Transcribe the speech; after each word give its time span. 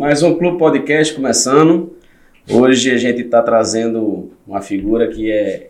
mais 0.00 0.22
um 0.22 0.34
Clube 0.34 0.56
Podcast 0.56 1.12
começando. 1.12 1.92
Hoje 2.50 2.90
a 2.90 2.96
gente 2.96 3.20
está 3.20 3.42
trazendo 3.42 4.30
uma 4.46 4.62
figura 4.62 5.06
que 5.08 5.30
é 5.30 5.68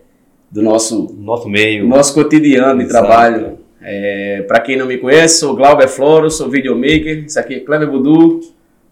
do 0.49 0.63
nosso, 0.63 1.13
nosso 1.19 1.49
meio, 1.49 1.85
nosso 1.85 2.15
cotidiano 2.15 2.81
de 2.81 2.89
trabalho. 2.89 3.59
É, 3.83 4.43
Para 4.47 4.61
quem 4.61 4.77
não 4.77 4.87
me 4.87 4.99
conhece, 4.99 5.41
sou 5.41 5.57
Glauber 5.57 5.89
Floro, 5.89 6.31
sou 6.31 6.49
videomaker. 6.49 7.25
Isso 7.25 7.41
aqui 7.41 7.55
é 7.55 7.59
Cleber 7.59 7.91
Budu, 7.91 8.39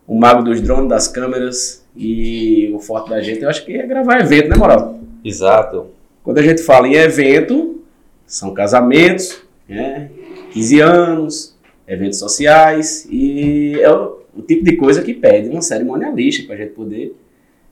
o 0.09 0.19
mago 0.19 0.43
dos 0.43 0.61
drones, 0.61 0.88
das 0.88 1.06
câmeras. 1.06 1.87
E 1.97 2.73
o 2.75 2.81
forte 2.81 3.09
da 3.09 3.21
gente, 3.21 3.41
eu 3.41 3.49
acho 3.49 3.65
que 3.65 3.77
é 3.77 3.87
gravar 3.87 4.19
evento, 4.19 4.49
né, 4.49 4.57
Moral? 4.57 4.99
Exato. 5.25 5.87
Quando 6.25 6.39
a 6.39 6.43
gente 6.43 6.63
fala 6.63 6.89
em 6.89 6.95
evento, 6.95 7.81
são 8.27 8.53
casamentos, 8.53 9.41
né? 9.69 10.11
15 10.51 10.81
anos, 10.81 11.57
eventos 11.87 12.19
sociais 12.19 13.07
e 13.09 13.79
é 13.81 13.89
o, 14.39 14.43
tipo 14.43 14.65
de 14.65 14.77
coisa 14.77 15.03
que 15.03 15.13
pede 15.13 15.49
uma 15.49 15.61
cerimonialista 15.61 16.47
para 16.47 16.55
a 16.55 16.59
gente 16.59 16.73
poder 16.73 17.15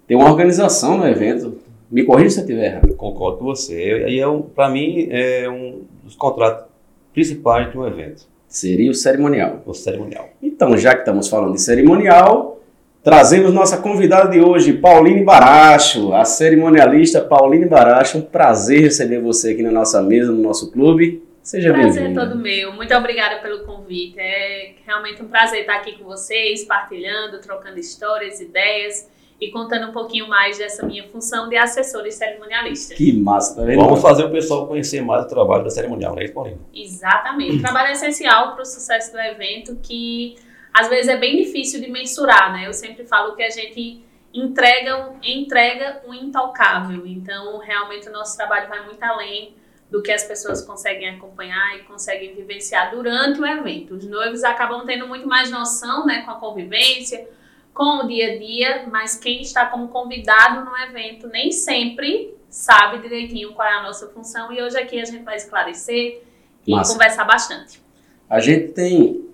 ter 0.07 0.15
uma 0.15 0.31
organização 0.31 0.99
no 0.99 1.07
evento. 1.07 1.59
Me 1.91 2.03
corrija 2.03 2.31
se 2.31 2.39
eu 2.41 2.45
estiver 2.45 2.67
errado. 2.67 2.95
Concordo 2.95 3.39
com 3.39 3.45
você. 3.45 4.07
E 4.09 4.19
é 4.19 4.27
um, 4.27 4.43
para 4.43 4.69
mim 4.69 5.09
é 5.11 5.49
um 5.49 5.83
dos 6.03 6.17
contratos 6.17 6.67
principais 7.13 7.71
de 7.71 7.79
um 7.79 7.87
evento. 7.87 8.27
Seria 8.49 8.91
o 8.91 8.95
cerimonial. 8.95 9.63
O 9.65 9.75
cerimonial. 9.75 10.29
Então, 10.43 10.77
já 10.77 10.95
que 10.95 11.01
estamos 11.01 11.29
falando 11.29 11.55
de 11.55 11.61
cerimonial, 11.61 12.61
trazemos 13.03 13.53
nossa 13.53 13.77
convidada 13.77 14.31
de 14.31 14.41
hoje, 14.41 14.73
Pauline 14.73 15.23
Baracho, 15.23 16.13
a 16.13 16.25
cerimonialista 16.25 17.21
Pauline 17.21 17.67
Baracho. 17.67 18.19
Um 18.19 18.23
prazer 18.23 18.83
receber 18.83 19.21
você 19.21 19.53
aqui 19.53 19.63
na 19.63 19.71
nossa 19.71 20.03
mesa, 20.03 20.33
no 20.33 20.43
nosso 20.43 20.73
clube. 20.73 21.23
Seja 21.47 21.73
bem-vindo. 21.73 21.95
Prazer 21.95 22.11
é 22.11 22.13
todo 22.13 22.37
meu. 22.37 22.73
Muito 22.73 22.93
obrigada 22.93 23.41
pelo 23.41 23.65
convite. 23.65 24.19
É 24.19 24.75
realmente 24.85 25.23
um 25.23 25.29
prazer 25.29 25.61
estar 25.61 25.77
aqui 25.77 25.93
com 25.97 26.03
vocês, 26.03 26.65
partilhando, 26.65 27.41
trocando 27.41 27.79
histórias, 27.79 28.41
ideias 28.41 29.09
e 29.41 29.49
contando 29.53 29.91
um 29.91 29.93
pouquinho 29.93 30.29
mais 30.29 30.59
dessa 30.59 30.85
minha 30.85 31.05
função 31.05 31.49
de 31.49 31.57
assessora 31.57 32.09
e 32.09 32.11
cerimonialista. 32.11 32.97
Que 32.97 33.13
massa, 33.13 33.55
tá 33.55 33.63
vendo? 33.63 33.81
Vamos 33.81 34.03
fazer 34.03 34.25
o 34.25 34.31
pessoal 34.33 34.67
conhecer 34.67 35.01
mais 35.03 35.25
o 35.25 35.29
trabalho 35.29 35.63
da 35.63 35.71
cerimonial, 35.71 36.15
não 36.15 36.21
é 36.21 36.25
isso, 36.25 36.35
Paulinho? 36.35 36.67
Exatamente. 36.75 37.59
O 37.59 37.63
trabalho 37.63 37.91
é 37.91 37.93
essencial 37.93 38.55
para 38.55 38.63
o 38.63 38.67
sucesso 38.67 39.13
do 39.13 39.21
evento, 39.21 39.77
que 39.81 40.35
às 40.75 40.89
vezes 40.89 41.07
é 41.07 41.17
bem 41.17 41.45
difícil 41.45 41.81
de 41.81 41.89
mensurar, 41.89 42.53
né? 42.53 42.67
Eu 42.67 42.73
sempre 42.73 43.07
falo 43.07 43.37
que 43.37 43.43
a 43.45 43.51
gente 43.51 44.05
entrega, 44.35 45.13
entrega 45.23 46.03
um 46.09 46.13
intocável. 46.13 47.07
Então, 47.07 47.61
realmente, 47.61 48.09
o 48.09 48.13
nosso 48.13 48.37
trabalho 48.37 48.69
vai 48.69 48.85
muito 48.85 49.03
além 49.05 49.55
do 49.91 50.03
que 50.03 50.11
as 50.11 50.25
pessoas 50.25 50.63
conseguem 50.63 51.09
acompanhar 51.11 51.79
e 51.79 51.85
conseguem 51.85 52.35
vivenciar 52.35 52.91
durante 52.91 53.41
o 53.41 53.47
evento. 53.47 53.95
Os 53.95 54.07
noivos 54.07 54.43
acabam 54.43 54.85
tendo 54.85 55.07
muito 55.07 55.29
mais 55.29 55.51
noção, 55.51 56.05
né, 56.05 56.23
com 56.23 56.33
a 56.33 56.35
convivência, 56.35 57.29
com 57.73 58.05
o 58.05 58.09
dia 58.09 58.33
a 58.33 58.39
dia, 58.39 58.87
mas 58.91 59.17
quem 59.17 59.43
está 59.43 59.67
como 59.67 59.89
convidado 59.89 60.65
no 60.65 60.77
evento 60.77 61.29
nem 61.29 61.53
sempre 61.53 62.35
sabe 62.49 63.03
direitinho 63.03 63.53
qual 63.53 63.69
é 63.69 63.75
a 63.75 63.83
nossa 63.83 64.09
função 64.09 64.53
e 64.53 64.63
hoje 64.63 64.79
aqui 64.79 64.99
a 65.01 65.05
gente 65.05 65.23
vai 65.23 65.37
esclarecer 65.37 66.23
e 66.67 66.71
Massa. 66.71 66.93
conversar 66.93 67.25
bastante. 67.25 67.81
A 68.29 68.41
gente 68.41 68.73
tem, 68.73 69.25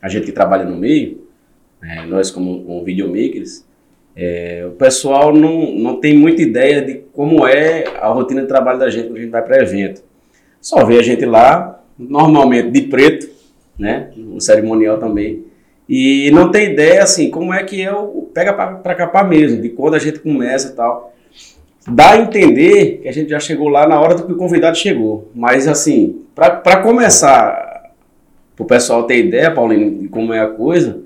a 0.00 0.08
gente 0.08 0.26
que 0.26 0.32
trabalha 0.32 0.64
no 0.64 0.76
meio, 0.76 1.28
né, 1.80 2.04
nós 2.06 2.30
como, 2.30 2.64
como 2.64 2.84
videomakers, 2.84 3.64
é, 4.16 4.64
o 4.66 4.72
pessoal 4.72 5.34
não, 5.34 5.72
não 5.72 6.00
tem 6.00 6.16
muita 6.16 6.42
ideia 6.42 6.82
de 6.82 7.02
como 7.12 7.46
é 7.46 7.84
a 8.00 8.08
rotina 8.08 8.42
de 8.42 8.48
trabalho 8.48 8.78
da 8.78 8.90
gente 8.90 9.06
quando 9.06 9.18
a 9.18 9.20
gente 9.20 9.30
vai 9.30 9.42
para 9.42 9.62
evento. 9.62 10.02
Só 10.60 10.84
vê 10.84 10.98
a 10.98 11.02
gente 11.02 11.24
lá, 11.24 11.82
normalmente 11.98 12.70
de 12.70 12.82
preto, 12.82 13.28
né? 13.78 14.10
O 14.34 14.40
cerimonial 14.40 14.98
também. 14.98 15.44
E 15.88 16.30
não 16.32 16.50
tem 16.50 16.72
ideia, 16.72 17.02
assim, 17.02 17.30
como 17.30 17.52
é 17.52 17.64
que 17.64 17.82
é 17.82 17.92
o 17.92 18.28
pega 18.32 18.52
para 18.52 18.94
capar 18.94 19.28
mesmo, 19.28 19.60
de 19.60 19.70
quando 19.70 19.94
a 19.94 19.98
gente 19.98 20.20
começa 20.20 20.68
e 20.68 20.76
tal. 20.76 21.12
Dá 21.88 22.12
a 22.12 22.18
entender 22.18 23.00
que 23.02 23.08
a 23.08 23.12
gente 23.12 23.30
já 23.30 23.40
chegou 23.40 23.68
lá 23.68 23.88
na 23.88 23.98
hora 24.00 24.14
do 24.14 24.24
que 24.24 24.32
o 24.32 24.36
convidado 24.36 24.76
chegou. 24.76 25.30
Mas, 25.34 25.66
assim, 25.66 26.22
para 26.34 26.76
começar, 26.82 27.92
para 28.54 28.62
o 28.62 28.66
pessoal 28.66 29.04
ter 29.04 29.24
ideia, 29.24 29.50
Paulinho, 29.50 30.02
de 30.02 30.08
como 30.08 30.32
é 30.32 30.40
a 30.40 30.46
coisa, 30.46 31.00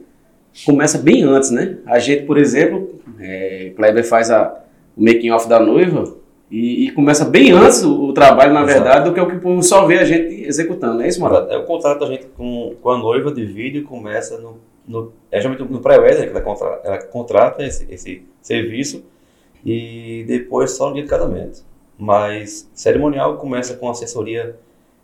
começa 0.67 0.99
bem 0.99 1.23
antes, 1.23 1.51
né? 1.51 1.79
A 1.87 1.99
gente, 1.99 2.25
por 2.25 2.37
exemplo, 2.37 2.94
é, 3.21 3.73
Kleber 3.77 4.05
faz 4.05 4.31
a, 4.31 4.61
o 4.97 5.05
making 5.05 5.31
off 5.31 5.49
da 5.49 5.61
noiva 5.61 6.17
e, 6.51 6.87
e, 6.87 6.91
começa 6.93 7.25
bem 7.25 7.53
antes 7.53 7.83
o, 7.83 8.05
o 8.05 8.13
trabalho, 8.13 8.53
na 8.53 8.63
Exato. 8.63 8.75
verdade, 8.75 9.05
do 9.09 9.15
que 9.15 9.21
o 9.21 9.27
que 9.27 9.37
o 9.37 9.41
povo 9.41 9.63
só 9.63 9.87
vê 9.87 9.99
a 9.99 10.05
gente 10.05 10.45
executando, 10.47 11.03
é 11.03 11.09
isso, 11.09 11.21
mano? 11.21 11.51
É 11.51 11.57
o 11.57 11.65
contrato 11.65 12.01
da 12.01 12.07
gente 12.07 12.27
com, 12.27 12.77
com 12.81 12.91
a 12.91 12.99
noiva 12.99 13.33
de 13.33 13.45
vídeo 13.45 13.83
começa 13.85 14.39
no, 14.39 14.59
no 14.87 15.13
é 15.33 15.41
geralmente 15.41 15.69
no 15.69 15.81
pré-wedding 15.81 16.23
que 16.23 16.29
ela 16.29 16.41
contrata, 16.43 16.87
ela 16.87 17.03
contrata 17.07 17.65
esse, 17.65 17.87
esse 17.93 18.23
serviço 18.41 19.05
e 19.65 20.25
depois 20.29 20.73
só 20.73 20.89
no 20.89 20.95
dia 20.95 21.03
de 21.03 21.09
casamento. 21.09 21.65
Mas 21.99 22.71
cerimonial 22.75 23.37
começa 23.37 23.75
com 23.75 23.89
assessoria 23.89 24.57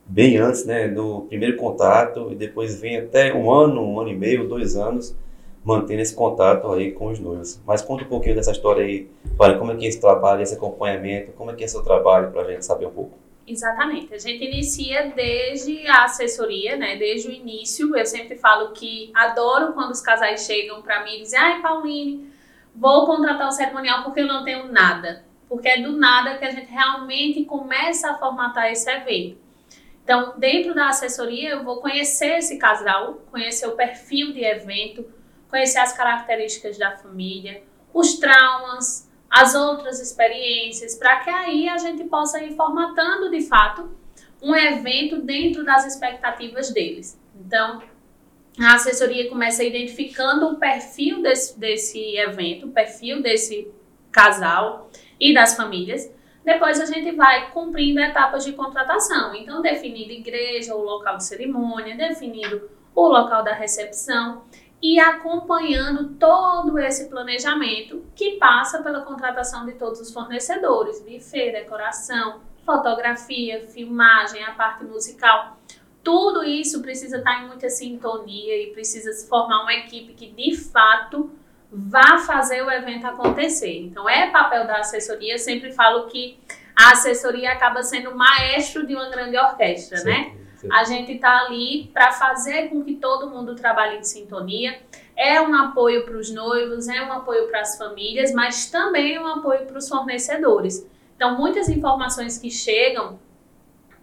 bem 0.07 0.37
antes, 0.37 0.67
né, 0.67 0.89
do 0.89 1.23
primeiro 1.23 1.57
contato 1.57 2.29
e 2.31 2.35
depois 2.35 2.81
vem 2.81 2.99
até 2.99 3.33
um 3.33 3.51
ano, 3.51 3.81
um 3.81 4.01
ano 4.01 4.11
e 4.11 4.17
meio, 4.17 4.47
dois 4.47 4.77
anos 4.77 5.17
mantendo 5.65 6.01
esse 6.01 6.15
contato 6.15 6.71
aí 6.73 6.93
com 6.93 7.09
os 7.09 7.19
noivos. 7.19 7.61
Mas 7.67 7.83
conta 7.83 8.05
um 8.05 8.09
pouquinho 8.09 8.35
dessa 8.35 8.53
história 8.53 8.85
aí, 8.85 9.09
para 9.37 9.59
como 9.59 9.73
é 9.73 9.77
que 9.77 9.85
é 9.85 9.89
esse 9.89 10.01
trabalho, 10.01 10.43
esse 10.43 10.55
acompanhamento, 10.55 11.33
como 11.33 11.51
é 11.51 11.55
que 11.55 11.65
é 11.65 11.69
seu 11.69 11.83
trabalho, 11.83 12.31
para 12.31 12.43
a 12.43 12.51
gente 12.51 12.65
saber 12.65 12.87
um 12.87 12.91
pouco. 12.91 13.19
Exatamente. 13.47 14.15
A 14.15 14.19
gente 14.19 14.45
inicia 14.45 15.13
desde 15.15 15.87
a 15.89 16.05
assessoria, 16.05 16.77
né? 16.77 16.97
Desde 16.97 17.29
o 17.29 17.33
início. 17.33 17.97
Eu 17.97 18.07
sempre 18.07 18.37
falo 18.37 18.73
que 18.73 19.11
adoro 19.15 19.73
quando 19.73 19.91
os 19.91 20.01
casais 20.01 20.47
chegam 20.47 20.81
para 20.83 21.05
mim 21.05 21.17
e 21.17 21.23
dizem: 21.23 21.39
"Ai, 21.39 21.61
Pauline, 21.61 22.31
vou 22.75 23.07
contratar 23.07 23.49
o 23.49 23.53
cerimonial 23.53 24.05
porque 24.05 24.21
eu 24.21 24.29
não 24.29 24.45
tenho 24.45 24.71
nada". 24.71 25.25
Porque 25.49 25.69
é 25.69 25.83
do 25.83 25.93
nada 25.93 26.39
que 26.39 26.45
a 26.45 26.51
gente 26.51 26.71
realmente 26.71 27.45
começa 27.45 28.13
a 28.13 28.19
formatar 28.19 28.71
esse 28.71 28.89
evento. 28.89 29.37
Então, 30.05 30.35
dentro 30.37 30.73
da 30.75 30.89
assessoria, 30.89 31.51
eu 31.51 31.65
vou 31.65 31.81
conhecer 31.81 32.39
esse 32.39 32.57
casal, 32.57 33.15
conhecer 33.33 33.67
o 33.67 33.77
perfil 33.77 34.33
de 34.33 34.45
evento, 34.45 35.05
conhecer 35.51 35.79
as 35.79 35.93
características 35.93 36.79
da 36.79 36.97
família, 36.97 37.63
os 37.93 38.15
traumas, 38.19 39.11
as 39.29 39.55
outras 39.55 40.01
experiências, 40.01 40.97
para 40.97 41.21
que 41.21 41.31
aí 41.31 41.69
a 41.69 41.79
gente 41.79 42.05
possa 42.05 42.43
ir 42.43 42.57
formatando 42.57 43.31
de 43.31 43.43
fato 43.43 43.91
um 44.43 44.55
evento 44.55 45.21
dentro 45.21 45.65
das 45.65 45.87
expectativas 45.87 46.71
deles. 46.71 47.21
Então, 47.35 47.83
a 48.59 48.75
assessoria 48.75 49.29
começa 49.29 49.63
identificando 49.63 50.49
o 50.49 50.57
perfil 50.57 51.23
desse, 51.23 51.59
desse 51.59 52.17
evento, 52.17 52.67
o 52.67 52.73
perfil 52.73 53.23
desse 53.23 53.71
casal 54.11 54.91
e 55.19 55.33
das 55.33 55.55
famílias. 55.55 56.13
Depois 56.45 56.81
a 56.81 56.87
gente 56.87 57.15
vai 57.15 57.51
cumprindo 57.51 58.01
etapas 58.01 58.45
de 58.45 58.53
contratação. 58.53 59.35
Então, 59.35 59.63
definindo 59.63 60.11
igreja, 60.11 60.75
o 60.75 60.83
local 60.83 61.19
de 61.19 61.25
cerimônia, 61.25 61.97
definindo 61.97 62.69
o 62.95 63.07
local 63.07 63.45
da 63.45 63.53
recepção 63.53 64.43
e 64.83 64.99
acompanhando 64.99 66.15
todo 66.15 66.79
esse 66.79 67.09
planejamento 67.09 68.05
que 68.15 68.33
passa 68.33 68.83
pela 68.83 69.03
contratação 69.03 69.67
de 69.67 69.73
todos 69.73 70.01
os 70.01 70.13
fornecedores, 70.13 71.01
buffet, 71.01 71.53
decoração, 71.53 72.41
fotografia, 72.65 73.67
filmagem, 73.69 74.43
a 74.45 74.53
parte 74.53 74.85
musical. 74.85 75.59
Tudo 76.03 76.43
isso 76.43 76.81
precisa 76.81 77.19
estar 77.19 77.43
em 77.43 77.49
muita 77.49 77.69
sintonia 77.69 78.63
e 78.63 78.73
precisa 78.73 79.13
se 79.13 79.29
formar 79.29 79.63
uma 79.63 79.75
equipe 79.75 80.15
que 80.15 80.31
de 80.31 80.57
fato 80.57 81.31
vá 81.71 82.19
fazer 82.19 82.63
o 82.63 82.71
evento 82.71 83.07
acontecer. 83.07 83.79
Então 83.81 84.09
é 84.09 84.31
papel 84.31 84.67
da 84.67 84.79
assessoria, 84.79 85.35
eu 85.35 85.39
sempre 85.39 85.73
falo 85.73 86.07
que 86.07 86.39
a 86.75 86.93
assessoria 86.93 87.53
acaba 87.53 87.83
sendo 87.83 88.11
o 88.11 88.17
maestro 88.17 88.87
de 88.87 88.95
uma 88.95 89.11
grande 89.11 89.37
orquestra, 89.37 89.99
Sim. 89.99 90.09
né? 90.09 90.35
A 90.71 90.85
gente 90.85 91.13
está 91.13 91.47
ali 91.47 91.91
para 91.93 92.13
fazer 92.13 92.69
com 92.69 92.83
que 92.83 92.97
todo 92.97 93.31
mundo 93.31 93.55
trabalhe 93.55 93.99
em 93.99 94.05
sintonia. 94.05 94.81
É 95.17 95.41
um 95.41 95.55
apoio 95.55 96.05
para 96.05 96.17
os 96.17 96.33
noivos, 96.33 96.89
é 96.89 97.03
um 97.03 97.13
apoio 97.13 97.49
para 97.49 97.61
as 97.61 97.79
famílias, 97.79 98.33
mas 98.33 98.71
também 98.71 99.15
é 99.15 99.21
um 99.21 99.27
apoio 99.27 99.67
para 99.67 99.79
os 99.79 99.89
fornecedores. 99.89 100.87
Então, 101.17 101.37
muitas 101.37 101.69
informações 101.69 102.39
que 102.39 102.51
chegam 102.51 103.19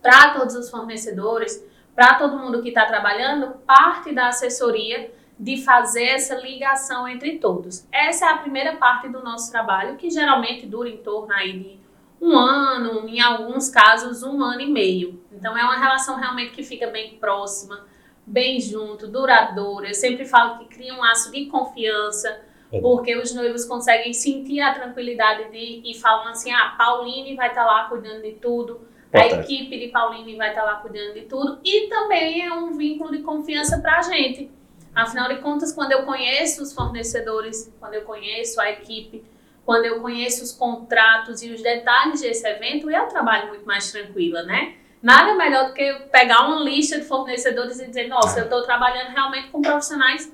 para 0.01 0.33
todos 0.33 0.55
os 0.55 0.69
fornecedores, 0.69 1.63
para 1.95 2.15
todo 2.15 2.37
mundo 2.37 2.61
que 2.61 2.69
está 2.69 2.85
trabalhando, 2.85 3.55
parte 3.65 4.13
da 4.13 4.27
assessoria 4.27 5.11
de 5.39 5.63
fazer 5.63 6.05
essa 6.05 6.35
ligação 6.35 7.07
entre 7.07 7.37
todos. 7.37 7.87
Essa 7.91 8.25
é 8.25 8.29
a 8.29 8.37
primeira 8.37 8.75
parte 8.77 9.07
do 9.09 9.23
nosso 9.23 9.51
trabalho, 9.51 9.97
que 9.97 10.09
geralmente 10.09 10.65
dura 10.65 10.89
em 10.89 10.97
torno 10.97 11.33
aí 11.33 11.59
de 11.59 11.79
um 12.21 12.37
ano, 12.37 13.07
em 13.07 13.21
alguns 13.21 13.69
casos, 13.69 14.23
um 14.23 14.41
ano 14.41 14.61
e 14.61 14.67
meio. 14.67 15.21
Então 15.31 15.57
é 15.57 15.63
uma 15.63 15.77
relação 15.77 16.17
realmente 16.17 16.51
que 16.51 16.63
fica 16.63 16.87
bem 16.87 17.17
próxima, 17.17 17.85
bem 18.25 18.59
junto, 18.59 19.07
duradoura. 19.07 19.89
Eu 19.89 19.93
sempre 19.93 20.25
falo 20.25 20.59
que 20.59 20.65
cria 20.65 20.93
um 20.93 20.99
laço 20.99 21.31
de 21.31 21.45
confiança, 21.45 22.41
é. 22.71 22.81
porque 22.81 23.15
os 23.15 23.33
noivos 23.33 23.65
conseguem 23.65 24.13
sentir 24.13 24.59
a 24.59 24.73
tranquilidade 24.73 25.51
de 25.51 25.81
e 25.85 25.93
falam 25.95 26.27
assim: 26.29 26.51
ah, 26.51 26.75
Pauline 26.77 27.35
vai 27.35 27.49
estar 27.49 27.65
tá 27.65 27.71
lá 27.71 27.83
cuidando 27.85 28.21
de 28.23 28.33
tudo, 28.33 28.81
a 29.13 29.25
equipe 29.25 29.79
de 29.79 29.87
Pauline 29.87 30.35
vai 30.35 30.49
estar 30.49 30.61
tá 30.61 30.71
lá 30.71 30.75
cuidando 30.79 31.13
de 31.13 31.21
tudo, 31.21 31.59
e 31.63 31.87
também 31.87 32.45
é 32.45 32.51
um 32.51 32.75
vínculo 32.75 33.11
de 33.11 33.23
confiança 33.23 33.79
para 33.79 33.99
a 33.99 34.01
gente. 34.01 34.51
Afinal 34.93 35.29
de 35.29 35.37
contas, 35.41 35.71
quando 35.71 35.91
eu 35.91 36.03
conheço 36.03 36.63
os 36.63 36.73
fornecedores, 36.73 37.71
quando 37.79 37.93
eu 37.93 38.01
conheço 38.01 38.59
a 38.59 38.71
equipe, 38.71 39.23
quando 39.67 39.83
eu 39.83 39.99
conheço 39.99 40.45
os 40.45 40.53
contratos 40.53 41.43
e 41.43 41.51
os 41.51 41.61
detalhes 41.61 42.21
desse 42.21 42.47
evento, 42.47 42.89
eu 42.89 43.05
trabalho 43.07 43.49
muito 43.49 43.65
mais 43.65 43.91
tranquila, 43.91 44.41
né? 44.43 44.75
Nada 45.03 45.35
melhor 45.35 45.67
do 45.67 45.73
que 45.73 45.93
pegar 46.09 46.47
uma 46.47 46.61
lista 46.63 46.97
de 46.97 47.03
fornecedores 47.03 47.77
e 47.81 47.85
dizer, 47.85 48.07
nossa, 48.07 48.39
eu 48.39 48.45
estou 48.45 48.63
trabalhando 48.63 49.09
realmente 49.09 49.49
com 49.49 49.61
profissionais 49.61 50.31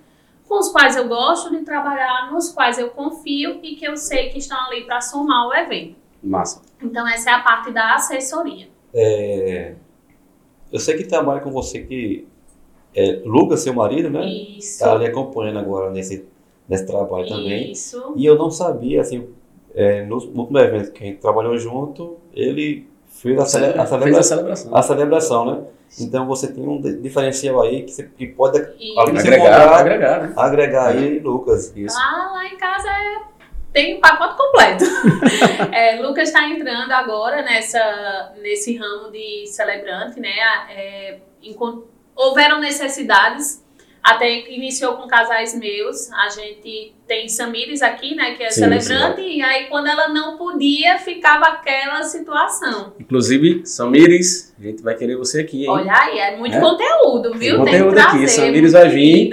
com 0.48 0.60
os 0.60 0.70
quais 0.70 0.96
eu 0.96 1.08
gosto 1.08 1.50
de 1.50 1.66
trabalhar, 1.66 2.32
nos 2.32 2.52
quais 2.52 2.78
eu 2.78 2.92
confio 2.92 3.60
e 3.64 3.76
que 3.76 3.84
eu 3.84 3.98
sei 3.98 4.30
que 4.30 4.38
estão 4.38 4.68
ali 4.68 4.86
para 4.86 5.02
somar 5.02 5.48
o 5.48 5.54
evento. 5.56 5.96
Massa. 6.22 6.62
Então, 6.80 7.08
essa 7.08 7.32
é 7.32 7.34
a 7.34 7.40
parte 7.40 7.72
da 7.72 7.96
assessoria. 7.96 8.68
É, 8.94 9.74
eu 10.72 10.80
sei 10.80 10.96
que 10.96 11.06
trabalha 11.06 11.42
com 11.42 11.50
você 11.50 11.82
que 11.82 12.28
é 12.94 13.24
Lucas, 13.26 13.62
seu 13.62 13.74
marido, 13.74 14.12
né? 14.12 14.28
Isso. 14.28 14.78
Tá 14.78 14.94
ali 14.94 15.08
acompanhando 15.08 15.58
agora 15.58 15.90
nesse, 15.90 16.24
nesse 16.68 16.86
trabalho 16.86 17.28
também. 17.28 17.72
Isso. 17.72 18.14
E 18.16 18.26
eu 18.26 18.38
não 18.38 18.50
sabia, 18.52 19.02
assim, 19.02 19.28
é, 19.76 20.04
no 20.06 20.16
último 20.16 20.58
evento 20.60 20.92
que 20.92 21.04
a 21.04 21.08
gente 21.08 21.20
trabalhou 21.20 21.58
junto, 21.58 22.18
ele 22.34 22.88
fez 23.10 23.40
a, 23.40 23.46
cele, 23.46 23.66
a, 23.68 23.86
Fez 23.86 23.90
celebra- 23.90 24.20
a 24.20 24.24
celebração. 24.24 24.76
a 24.76 24.82
celebração, 24.82 25.46
né? 25.46 25.62
Então 26.00 26.26
você 26.26 26.52
tem 26.52 26.68
um 26.68 26.82
di- 26.82 26.98
diferencial 26.98 27.62
aí 27.62 27.84
que, 27.84 27.92
você, 27.92 28.04
que 28.18 28.26
pode 28.28 28.58
E 28.80 28.98
Agregar, 29.00 29.38
comprar, 29.38 29.76
agregar, 29.80 30.22
né? 30.24 30.34
agregar 30.36 30.88
aí, 30.88 31.20
Lucas. 31.20 31.72
Isso. 31.76 31.96
lá, 31.96 32.32
lá 32.34 32.46
em 32.48 32.58
casa 32.58 32.88
é- 32.90 33.34
tem 33.72 33.98
um 33.98 34.00
pacote 34.02 34.36
completo. 34.38 34.86
é, 35.72 36.00
Lucas 36.02 36.30
está 36.30 36.48
entrando 36.50 36.92
agora 36.92 37.42
nessa, 37.44 38.34
nesse 38.42 38.76
ramo 38.78 39.12
de 39.12 39.46
celebrante, 39.48 40.20
né? 40.20 40.30
É, 40.70 41.18
encont- 41.44 41.84
houveram 42.16 42.60
necessidades, 42.60 43.64
até 44.04 44.52
iniciou 44.52 44.98
com 44.98 45.08
casais 45.08 45.58
meus. 45.58 46.12
A 46.12 46.28
gente 46.30 46.94
tem 47.08 47.30
Samires 47.30 47.82
aqui, 47.82 48.14
né? 48.16 48.36
Que 48.36 48.44
é 48.44 48.50
Sim, 48.50 48.62
celebrante, 48.62 49.22
e 49.22 49.42
aí 49.42 49.68
quando 49.68 49.88
ela 49.88 50.10
não 50.10 50.38
podia, 50.38 50.98
ficava 51.00 51.46
aquela 51.46 52.04
situação. 52.04 52.94
Inclusive, 53.00 53.66
Samires, 53.66 54.54
a 54.60 54.64
gente 54.64 54.84
vai 54.84 54.96
querer 54.96 55.16
você 55.16 55.42
aqui, 55.42 55.64
hein? 55.64 55.70
Olha 55.70 55.94
aí, 55.94 56.20
é 56.20 56.36
muito 56.38 56.58
É? 56.58 56.60
conteúdo, 56.60 57.34
viu? 57.36 57.64
Tem 57.64 57.80
conteúdo 57.82 57.98
aqui, 57.98 58.28
Samires 58.28 58.74
vai 58.74 58.90
vir. 58.90 59.30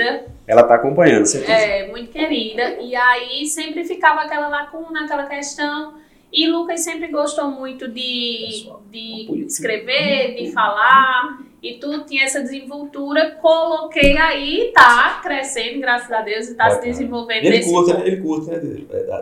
Ela 0.46 0.62
tá 0.64 0.76
acompanhando, 0.76 1.26
certeza. 1.26 1.52
É, 1.52 1.88
muito 1.88 2.10
querida. 2.10 2.76
E 2.80 2.94
aí 2.94 3.46
sempre 3.46 3.84
ficava 3.84 4.22
aquela 4.22 4.48
lacuna, 4.48 5.04
aquela 5.04 5.24
questão. 5.26 5.94
E 6.32 6.48
Lucas 6.48 6.80
sempre 6.80 7.08
gostou 7.08 7.50
muito 7.50 7.88
de, 7.88 8.46
Pessoal, 8.46 8.82
de 8.88 9.44
escrever, 9.46 10.34
de 10.36 10.52
falar. 10.52 11.38
E 11.62 11.74
tudo 11.74 12.04
tinha 12.04 12.24
essa 12.24 12.40
desenvoltura. 12.40 13.32
Coloquei 13.32 14.16
aí, 14.16 14.72
tá 14.74 15.20
crescendo, 15.22 15.78
graças 15.80 16.10
a 16.10 16.22
Deus, 16.22 16.48
e 16.48 16.54
tá 16.54 16.70
se 16.70 16.80
desenvolvendo 16.80 17.44
E 17.44 17.46
ele 17.48 17.64
ponto. 17.64 17.92
né? 17.92 18.02
Ele 18.06 18.16
curte, 18.22 18.50
né? 18.50 18.60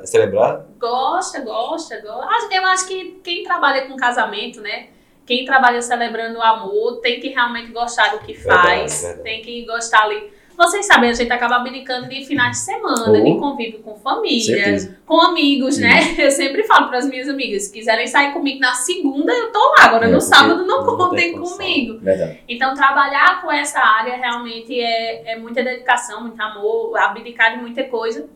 celebrar. 0.05 0.65
Gosta, 0.79 1.41
gosta, 1.41 2.01
gosta. 2.01 2.55
Eu 2.55 2.65
acho 2.67 2.87
que 2.87 3.21
quem 3.25 3.43
trabalha 3.43 3.87
com 3.87 3.97
casamento, 3.97 4.61
né? 4.61 4.87
Quem 5.27 5.45
trabalha 5.45 5.83
celebrando 5.83 6.39
o 6.39 6.43
amor 6.43 7.01
tem 7.01 7.21
que 7.21 7.29
realmente 7.29 7.73
gostar 7.73 8.13
do 8.13 8.21
que 8.21 8.33
Verdade, 8.33 8.63
faz. 8.63 9.03
verdade. 9.03 9.23
Tem 9.25 9.43
que 9.43 9.67
gostar 9.67 10.05
ali. 10.05 10.33
Vocês 10.59 10.87
sabem, 10.87 11.09
a 11.11 11.13
gente 11.13 11.33
acaba 11.33 11.57
abdicando 11.57 12.09
de 12.09 12.27
finais 12.27 12.57
de 12.59 12.65
semana, 12.65 13.05
Oh. 13.09 13.13
de 13.25 13.39
convívio 13.39 13.79
com 13.79 13.95
família, 13.95 14.41
Certeza. 14.57 14.99
com 15.07 15.21
amigos, 15.21 15.79
né? 15.79 16.01
Eu 16.19 16.33
sempre 16.33 16.65
falo 16.65 16.89
para 16.89 16.99
as 16.99 17.07
minhas 17.09 17.29
amigas, 17.29 17.63
se 17.67 17.73
quiserem 17.73 18.09
sair 18.09 18.33
comigo 18.33 18.59
na 18.59 18.75
segunda, 18.75 19.33
eu 19.33 19.53
tô 19.53 19.61
lá. 19.79 19.85
Agora 19.85 20.07
É, 20.07 20.11
no 20.11 20.21
sábado 20.21 20.67
não, 20.67 20.85
não 20.85 20.97
contem 20.97 21.33
comigo. 21.39 21.99
Verdade. 22.01 22.41
Então, 22.49 22.75
trabalhar 22.75 23.41
com 23.41 23.53
essa 23.53 23.79
área 23.79 24.17
realmente 24.17 24.79
é, 24.81 25.33
é 25.35 25.39
muita 25.39 25.63
dedicação, 25.63 26.23
muito 26.23 26.41
amor, 26.43 26.99
abdicar 26.99 27.55
de 27.57 27.63
muita 27.63 27.85
coisa. 27.85 28.27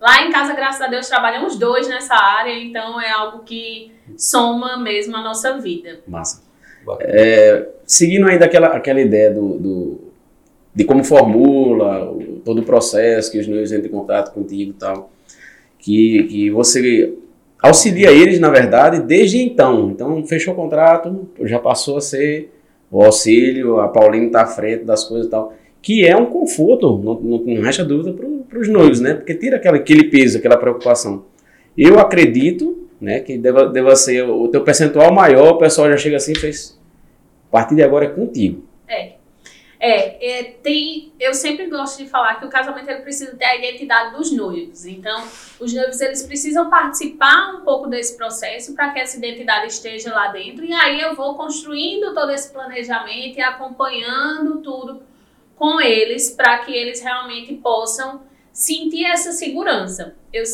Lá 0.00 0.22
em 0.24 0.30
casa, 0.30 0.54
graças 0.54 0.80
a 0.80 0.86
Deus, 0.86 1.08
trabalhamos 1.08 1.56
dois 1.56 1.88
nessa 1.88 2.14
área, 2.14 2.52
então 2.56 3.00
é 3.00 3.10
algo 3.10 3.40
que 3.44 3.90
soma 4.16 4.76
mesmo 4.76 5.16
a 5.16 5.22
nossa 5.22 5.58
vida. 5.58 6.00
Massa. 6.06 6.42
É, 7.00 7.68
seguindo 7.86 8.26
ainda 8.28 8.44
aquela, 8.44 8.68
aquela 8.68 9.00
ideia 9.00 9.30
do, 9.32 9.58
do- 9.58 10.01
de 10.74 10.84
como 10.84 11.04
formula, 11.04 12.16
todo 12.44 12.60
o 12.60 12.64
processo, 12.64 13.30
que 13.30 13.38
os 13.38 13.46
noivos 13.46 13.72
entram 13.72 13.86
em 13.86 13.90
contato 13.90 14.32
contigo 14.32 14.70
e 14.70 14.74
tal, 14.74 15.10
que, 15.78 16.22
que 16.24 16.50
você 16.50 17.12
auxilia 17.62 18.10
eles, 18.10 18.40
na 18.40 18.50
verdade, 18.50 19.00
desde 19.00 19.38
então. 19.38 19.90
Então, 19.90 20.24
fechou 20.26 20.54
o 20.54 20.56
contrato, 20.56 21.28
já 21.42 21.58
passou 21.58 21.96
a 21.96 22.00
ser 22.00 22.50
o 22.90 23.02
auxílio, 23.02 23.80
a 23.80 23.88
Paulina 23.88 24.26
está 24.26 24.42
à 24.42 24.46
frente 24.46 24.84
das 24.84 25.04
coisas 25.04 25.26
e 25.26 25.30
tal, 25.30 25.54
que 25.80 26.06
é 26.06 26.16
um 26.16 26.26
conforto, 26.26 26.98
não, 26.98 27.20
não, 27.20 27.38
não 27.38 27.62
resta 27.62 27.84
dúvida, 27.84 28.12
para 28.48 28.58
os 28.58 28.68
noivos, 28.68 29.00
né? 29.00 29.14
Porque 29.14 29.34
tira 29.34 29.56
aquela, 29.56 29.76
aquele 29.76 30.04
peso, 30.04 30.38
aquela 30.38 30.56
preocupação. 30.56 31.24
Eu 31.76 31.98
acredito 31.98 32.86
né, 33.00 33.18
que 33.20 33.36
deva, 33.36 33.66
deva 33.66 33.96
ser 33.96 34.22
o 34.22 34.46
teu 34.48 34.62
percentual 34.62 35.12
maior, 35.12 35.54
o 35.54 35.58
pessoal 35.58 35.90
já 35.90 35.96
chega 35.96 36.16
assim 36.18 36.32
e 36.32 36.38
fez, 36.38 36.78
a 37.48 37.50
partir 37.50 37.74
de 37.74 37.82
agora 37.82 38.04
é 38.04 38.08
contigo. 38.08 38.62
É, 38.86 39.14
é, 39.84 40.42
tem, 40.62 41.12
eu 41.18 41.34
sempre 41.34 41.66
gosto 41.66 41.98
de 41.98 42.08
falar 42.08 42.36
que 42.36 42.46
o 42.46 42.48
casamento 42.48 42.88
ele 42.88 43.02
precisa 43.02 43.34
ter 43.36 43.44
a 43.44 43.56
identidade 43.56 44.16
dos 44.16 44.30
noivos. 44.30 44.86
Então, 44.86 45.26
os 45.58 45.74
noivos 45.74 46.00
eles 46.00 46.22
precisam 46.22 46.70
participar 46.70 47.56
um 47.56 47.64
pouco 47.64 47.88
desse 47.88 48.16
processo 48.16 48.76
para 48.76 48.90
que 48.90 49.00
essa 49.00 49.16
identidade 49.16 49.66
esteja 49.66 50.14
lá 50.14 50.28
dentro. 50.28 50.64
E 50.64 50.72
aí 50.72 51.00
eu 51.00 51.16
vou 51.16 51.34
construindo 51.34 52.14
todo 52.14 52.30
esse 52.30 52.52
planejamento 52.52 53.38
e 53.38 53.42
acompanhando 53.42 54.58
tudo 54.58 55.02
com 55.56 55.80
eles 55.80 56.30
para 56.30 56.58
que 56.58 56.72
eles 56.72 57.02
realmente 57.02 57.52
possam 57.54 58.22
sentir 58.52 59.04
essa 59.04 59.32
segurança. 59.32 60.14
Eu 60.32 60.44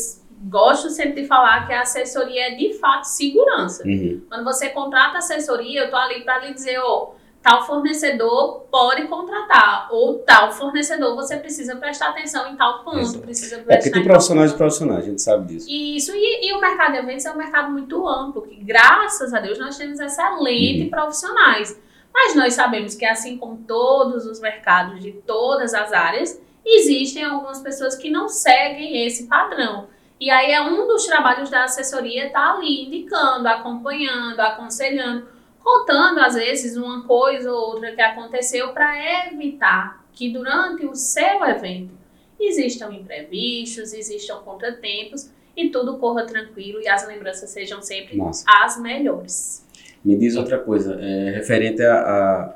gosto 0.41 0.89
sempre 0.89 1.21
de 1.21 1.27
falar 1.27 1.67
que 1.67 1.73
a 1.73 1.81
assessoria 1.81 2.47
é 2.47 2.55
de 2.55 2.73
fato 2.79 3.03
segurança. 3.03 3.83
Uhum. 3.85 4.23
Quando 4.27 4.43
você 4.43 4.69
contrata 4.69 5.19
assessoria, 5.19 5.81
eu 5.81 5.91
tô 5.91 5.97
ali 5.97 6.23
para 6.23 6.39
lhe 6.39 6.53
dizer, 6.53 6.79
ó, 6.79 7.18
tal 7.41 7.65
fornecedor 7.65 8.65
pode 8.69 9.07
contratar, 9.07 9.87
ou 9.91 10.19
tal 10.19 10.51
fornecedor 10.51 11.15
você 11.15 11.37
precisa 11.37 11.75
prestar 11.77 12.09
atenção 12.09 12.51
em 12.51 12.55
tal 12.55 12.83
ponto, 12.83 13.19
precisa 13.19 13.55
É 13.55 13.59
prestar 13.59 13.75
porque 13.77 13.91
tem 13.91 14.03
profissionais 14.03 14.49
e 14.51 14.53
ponto. 14.53 14.57
profissionais, 14.57 15.03
a 15.03 15.07
gente 15.07 15.21
sabe 15.21 15.45
disso. 15.53 15.67
Isso, 15.69 16.11
e, 16.13 16.47
e 16.49 16.53
o 16.53 16.59
mercado 16.59 16.91
de 16.93 16.97
eventos 16.99 17.25
é 17.25 17.31
um 17.31 17.37
mercado 17.37 17.71
muito 17.71 18.07
amplo, 18.07 18.41
que 18.41 18.55
graças 18.63 19.33
a 19.33 19.39
Deus 19.39 19.57
nós 19.57 19.77
temos 19.77 19.99
excelentes 19.99 20.83
Uhum. 20.83 20.89
profissionais. 20.89 21.79
Mas 22.13 22.35
nós 22.35 22.53
sabemos 22.53 22.95
que 22.95 23.05
assim 23.05 23.37
como 23.37 23.57
todos 23.67 24.25
os 24.25 24.39
mercados 24.41 24.99
de 24.99 25.11
todas 25.13 25.73
as 25.73 25.93
áreas, 25.93 26.41
existem 26.65 27.23
algumas 27.23 27.61
pessoas 27.61 27.95
que 27.95 28.09
não 28.09 28.27
seguem 28.27 29.05
esse 29.05 29.27
padrão. 29.27 29.87
E 30.19 30.29
aí 30.29 30.51
é 30.51 30.61
um 30.61 30.85
dos 30.85 31.05
trabalhos 31.05 31.49
da 31.49 31.63
assessoria 31.63 32.25
estar 32.27 32.55
ali 32.55 32.85
indicando, 32.85 33.47
acompanhando, 33.47 34.37
aconselhando, 34.41 35.27
contando 35.69 36.19
às 36.19 36.33
vezes 36.33 36.75
uma 36.75 37.03
coisa 37.03 37.51
ou 37.51 37.73
outra 37.73 37.93
que 37.93 38.01
aconteceu 38.01 38.73
para 38.73 39.27
evitar 39.27 40.03
que 40.11 40.31
durante 40.33 40.85
o 40.85 40.95
seu 40.95 41.45
evento 41.45 41.91
existam 42.39 42.91
imprevistos, 42.91 43.93
existam 43.93 44.37
contratempos 44.37 45.29
e 45.55 45.69
tudo 45.69 45.97
corra 45.97 46.25
tranquilo 46.25 46.81
e 46.81 46.87
as 46.87 47.07
lembranças 47.07 47.51
sejam 47.51 47.81
sempre 47.81 48.17
Massa. 48.17 48.43
as 48.47 48.81
melhores. 48.81 49.65
Me 50.03 50.17
diz 50.17 50.35
outra 50.35 50.57
coisa, 50.57 50.97
é, 50.99 51.31
referente 51.35 51.83
a, 51.83 51.95
a 51.95 52.55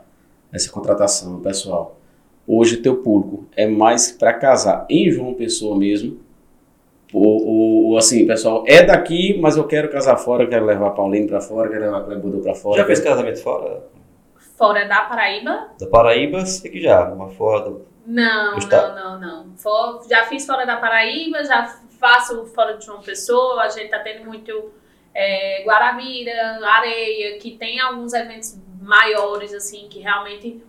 essa 0.51 0.71
contratação 0.71 1.39
pessoal. 1.39 1.99
Hoje 2.47 2.77
teu 2.77 2.97
público 2.97 3.45
é 3.55 3.67
mais 3.67 4.11
para 4.11 4.33
casar 4.33 4.87
em 4.89 5.11
João 5.11 5.33
Pessoa 5.33 5.77
mesmo? 5.77 6.19
Ou, 7.13 7.91
ou 7.91 7.97
assim, 7.97 8.25
pessoal, 8.25 8.63
é 8.67 8.81
daqui, 8.83 9.37
mas 9.39 9.55
eu 9.55 9.65
quero 9.65 9.89
casar 9.91 10.17
fora, 10.17 10.47
quero 10.47 10.65
levar 10.65 10.89
Paulinho 10.91 11.27
para 11.27 11.39
fora, 11.39 11.69
quero 11.69 11.81
levar 11.85 12.01
Clebudo 12.05 12.39
para 12.39 12.55
fora. 12.55 12.77
Já 12.79 12.85
fez 12.85 12.99
quero- 12.99 13.15
casamento 13.15 13.41
fora 13.43 13.83
Fora 14.57 14.85
da 14.87 15.01
Paraíba? 15.03 15.67
da 15.79 15.87
Paraíba? 15.87 16.45
Sei 16.45 16.71
que 16.71 16.81
já, 16.81 17.05
mas 17.15 17.33
fora 17.35 17.69
do... 17.69 17.85
Não, 18.05 18.57
Está- 18.57 18.93
não, 18.95 19.19
não, 19.19 19.45
não. 19.45 19.57
For- 19.57 20.01
já 20.09 20.25
fiz 20.25 20.45
fora 20.45 20.65
da 20.65 20.77
Paraíba, 20.77 21.43
já 21.43 21.65
faço 21.99 22.45
fora 22.47 22.77
de 22.77 22.85
João 22.85 23.01
Pessoa, 23.01 23.61
a 23.61 23.69
gente 23.69 23.89
tá 23.89 23.99
tendo 23.99 24.25
muito 24.25 24.71
é, 25.13 25.63
Guarabira, 25.65 26.59
Areia, 26.65 27.37
que 27.37 27.51
tem 27.57 27.79
alguns 27.79 28.13
eventos 28.13 28.57
maiores, 28.81 29.53
assim, 29.53 29.87
que 29.89 29.99
realmente 29.99 30.61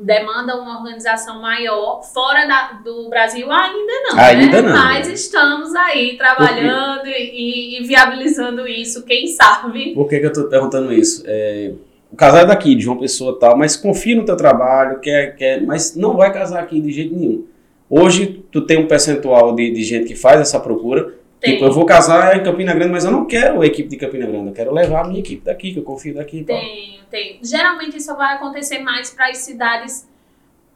demandam 0.00 0.60
uma 0.62 0.78
organização 0.78 1.40
maior. 1.40 2.02
Fora 2.02 2.46
da- 2.46 2.80
do 2.84 3.08
Brasil 3.08 3.50
ainda 3.50 3.92
não, 4.04 4.18
Ainda 4.18 4.62
né? 4.62 4.68
não. 4.68 4.76
Mas 4.76 5.08
estamos 5.08 5.74
aí 5.74 6.16
trabalhando 6.16 7.06
e, 7.08 7.78
e 7.78 7.84
viabilizando 7.86 8.66
isso, 8.66 9.04
quem 9.04 9.26
sabe. 9.26 9.94
Por 9.94 10.08
que, 10.08 10.18
que 10.20 10.26
eu 10.26 10.32
tô 10.32 10.44
perguntando 10.44 10.92
isso? 10.92 11.22
É, 11.26 11.72
o 12.12 12.16
casal 12.16 12.40
é 12.40 12.46
daqui, 12.46 12.74
de 12.74 12.82
João 12.82 12.98
Pessoa 12.98 13.38
tal, 13.38 13.56
mas 13.56 13.76
confia 13.76 14.16
no 14.16 14.24
teu 14.24 14.36
trabalho, 14.36 14.98
quer, 15.00 15.36
quer, 15.36 15.62
mas 15.62 15.94
não 15.94 16.16
vai 16.16 16.32
casar 16.32 16.62
aqui 16.62 16.80
de 16.80 16.90
jeito 16.90 17.14
nenhum. 17.14 17.44
Hoje, 17.88 18.44
tu 18.52 18.60
tem 18.62 18.78
um 18.78 18.86
percentual 18.86 19.54
de, 19.54 19.70
de 19.70 19.82
gente 19.82 20.06
que 20.06 20.14
faz 20.14 20.40
essa 20.40 20.58
procura. 20.60 21.14
Tem. 21.40 21.52
Tipo, 21.54 21.64
eu 21.64 21.72
vou 21.72 21.86
casar 21.86 22.36
em 22.36 22.42
Campina 22.42 22.74
Grande, 22.74 22.92
mas 22.92 23.04
eu 23.04 23.10
não 23.10 23.24
quero 23.24 23.62
a 23.62 23.66
equipe 23.66 23.88
de 23.88 23.96
Campina 23.96 24.26
Grande, 24.26 24.48
eu 24.48 24.52
quero 24.54 24.72
levar 24.72 25.04
a 25.04 25.08
minha 25.08 25.20
equipe 25.20 25.42
daqui, 25.44 25.72
que 25.72 25.78
eu 25.78 25.82
confio 25.82 26.14
daqui. 26.14 26.44
tal. 26.44 26.56
Tenho, 26.58 27.00
tenho. 27.10 27.38
Geralmente 27.42 27.96
isso 27.96 28.14
vai 28.14 28.34
acontecer 28.34 28.78
mais 28.80 29.10
para 29.10 29.28
as 29.30 29.38
cidades 29.38 30.08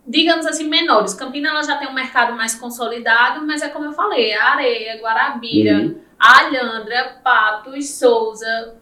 digamos 0.06 0.44
assim, 0.44 0.68
menores. 0.68 1.14
Campina 1.14 1.48
ela 1.48 1.62
já 1.62 1.76
tem 1.78 1.88
um 1.88 1.94
mercado 1.94 2.36
mais 2.36 2.54
consolidado, 2.54 3.46
mas 3.46 3.62
é 3.62 3.68
como 3.70 3.86
eu 3.86 3.92
falei, 3.92 4.30
é 4.32 4.38
Areia, 4.38 5.00
Guarabira, 5.00 5.78
Uhum. 5.78 5.98
Alhandra, 6.18 7.20
Patos, 7.24 7.88
Souza, 7.90 8.74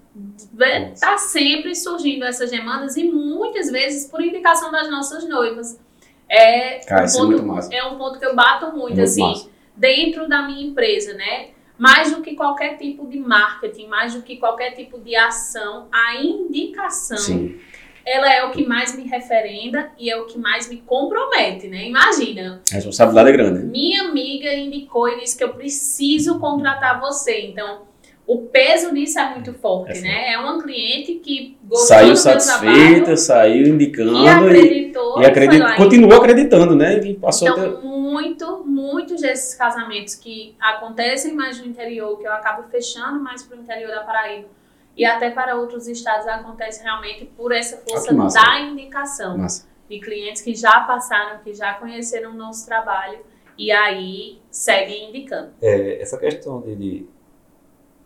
tá 1.00 1.16
sempre 1.18 1.74
surgindo 1.74 2.24
essas 2.24 2.50
demandas 2.50 2.96
e 2.96 3.04
muitas 3.04 3.70
vezes 3.70 4.08
por 4.10 4.20
indicação 4.20 4.70
das 4.70 4.90
nossas 4.90 5.28
noivas. 5.28 5.80
É 6.28 6.78
Cara, 6.86 7.02
um 7.02 7.06
é 7.06 7.12
ponto, 7.12 7.26
muito 7.26 7.46
massa. 7.46 7.74
é 7.74 7.84
um 7.84 7.96
ponto 7.96 8.18
que 8.18 8.24
eu 8.26 8.34
bato 8.34 8.66
muito, 8.66 8.78
Muito 8.96 9.00
assim, 9.02 9.22
massa. 9.22 9.48
dentro 9.76 10.28
da 10.28 10.42
minha 10.42 10.66
empresa, 10.66 11.14
né? 11.14 11.48
Mais 11.82 12.12
do 12.14 12.22
que 12.22 12.36
qualquer 12.36 12.76
tipo 12.76 13.08
de 13.08 13.18
marketing, 13.18 13.88
mais 13.88 14.14
do 14.14 14.22
que 14.22 14.36
qualquer 14.36 14.70
tipo 14.72 15.00
de 15.00 15.16
ação, 15.16 15.88
a 15.92 16.14
indicação 16.22 17.16
Sim. 17.18 17.58
ela 18.06 18.32
é 18.32 18.44
o 18.44 18.52
que 18.52 18.64
mais 18.64 18.96
me 18.96 19.02
referenda 19.08 19.90
e 19.98 20.08
é 20.08 20.16
o 20.16 20.26
que 20.26 20.38
mais 20.38 20.68
me 20.70 20.76
compromete, 20.76 21.66
né? 21.66 21.88
Imagina, 21.88 22.62
A 22.70 22.74
responsabilidade 22.76 23.30
é 23.30 23.32
grande. 23.32 23.64
minha 23.66 24.02
amiga 24.04 24.52
indicou 24.54 25.08
e 25.08 25.18
disse 25.20 25.36
que 25.36 25.42
eu 25.42 25.54
preciso 25.54 26.38
contratar 26.38 27.00
você. 27.00 27.46
Então, 27.46 27.82
o 28.26 28.38
peso 28.46 28.92
nisso 28.92 29.18
é 29.18 29.30
muito 29.30 29.52
forte, 29.54 29.98
É 29.98 30.00
né? 30.00 30.32
É 30.32 30.38
uma 30.38 30.62
cliente 30.62 31.14
que 31.16 31.56
gostou 31.64 31.86
Saiu 31.88 32.02
do 32.02 32.08
meu 32.08 32.16
satisfeita, 32.16 32.94
trabalho 33.00 33.16
saiu 33.16 33.66
indicando 33.68 34.24
e 34.24 34.28
acreditou. 34.28 35.20
e 35.20 35.24
e 35.24 35.26
e- 35.26 35.76
continua 35.76 36.16
acreditando, 36.16 36.74
né? 36.76 36.98
E 36.98 37.14
passou 37.14 37.52
ter- 37.54 37.66
Então, 37.68 37.82
muito, 37.82 38.62
muitos 38.64 39.20
desses 39.20 39.54
casamentos 39.54 40.14
que 40.14 40.54
acontecem 40.60 41.34
mais 41.34 41.58
no 41.58 41.66
interior, 41.66 42.18
que 42.18 42.26
eu 42.26 42.32
acabo 42.32 42.62
fechando 42.70 43.18
mais 43.20 43.42
para 43.42 43.56
o 43.56 43.60
interior 43.60 43.90
da 43.90 44.02
Paraíba, 44.02 44.48
e 44.96 45.04
até 45.04 45.30
para 45.30 45.56
outros 45.56 45.88
estados, 45.88 46.26
acontece 46.26 46.82
realmente 46.82 47.24
por 47.36 47.50
essa 47.52 47.78
força 47.78 48.08
que 48.08 48.14
massa. 48.14 48.40
da 48.40 48.60
indicação. 48.60 49.38
Massa. 49.38 49.70
de 49.90 49.98
clientes 50.00 50.40
que 50.40 50.54
já 50.54 50.80
passaram, 50.80 51.40
que 51.44 51.52
já 51.52 51.74
conheceram 51.74 52.30
o 52.30 52.34
nosso 52.34 52.64
trabalho 52.64 53.18
e 53.58 53.70
aí 53.70 54.38
seguem 54.50 55.10
indicando. 55.10 55.50
É, 55.60 56.00
essa 56.00 56.16
questão 56.16 56.62
de, 56.62 56.74
de- 56.76 57.06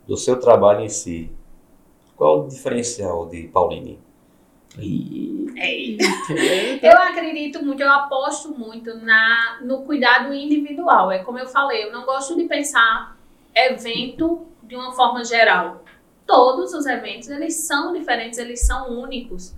do 0.07 0.17
seu 0.17 0.39
trabalho 0.39 0.81
em 0.81 0.89
si, 0.89 1.31
qual 2.17 2.45
o 2.45 2.49
diferencial 2.49 3.29
de 3.29 3.49
Pauline? 3.49 3.99
Ih, 4.79 5.47
Eu 6.83 6.99
acredito 6.99 7.65
muito, 7.65 7.83
eu 7.83 7.91
aposto 7.91 8.51
muito 8.51 8.95
na, 8.97 9.59
no 9.63 9.83
cuidado 9.83 10.33
individual. 10.35 11.11
É 11.11 11.21
como 11.21 11.39
eu 11.39 11.47
falei, 11.47 11.85
eu 11.85 11.93
não 11.93 12.05
gosto 12.05 12.37
de 12.37 12.45
pensar 12.45 13.17
evento 13.55 14.47
de 14.63 14.77
uma 14.77 14.93
forma 14.93 15.25
geral. 15.25 15.83
Todos 16.27 16.75
os 16.75 16.87
eventos, 16.87 17.29
eles 17.29 17.55
são 17.55 17.93
diferentes, 17.93 18.39
eles 18.39 18.67
são 18.67 18.91
únicos. 19.01 19.55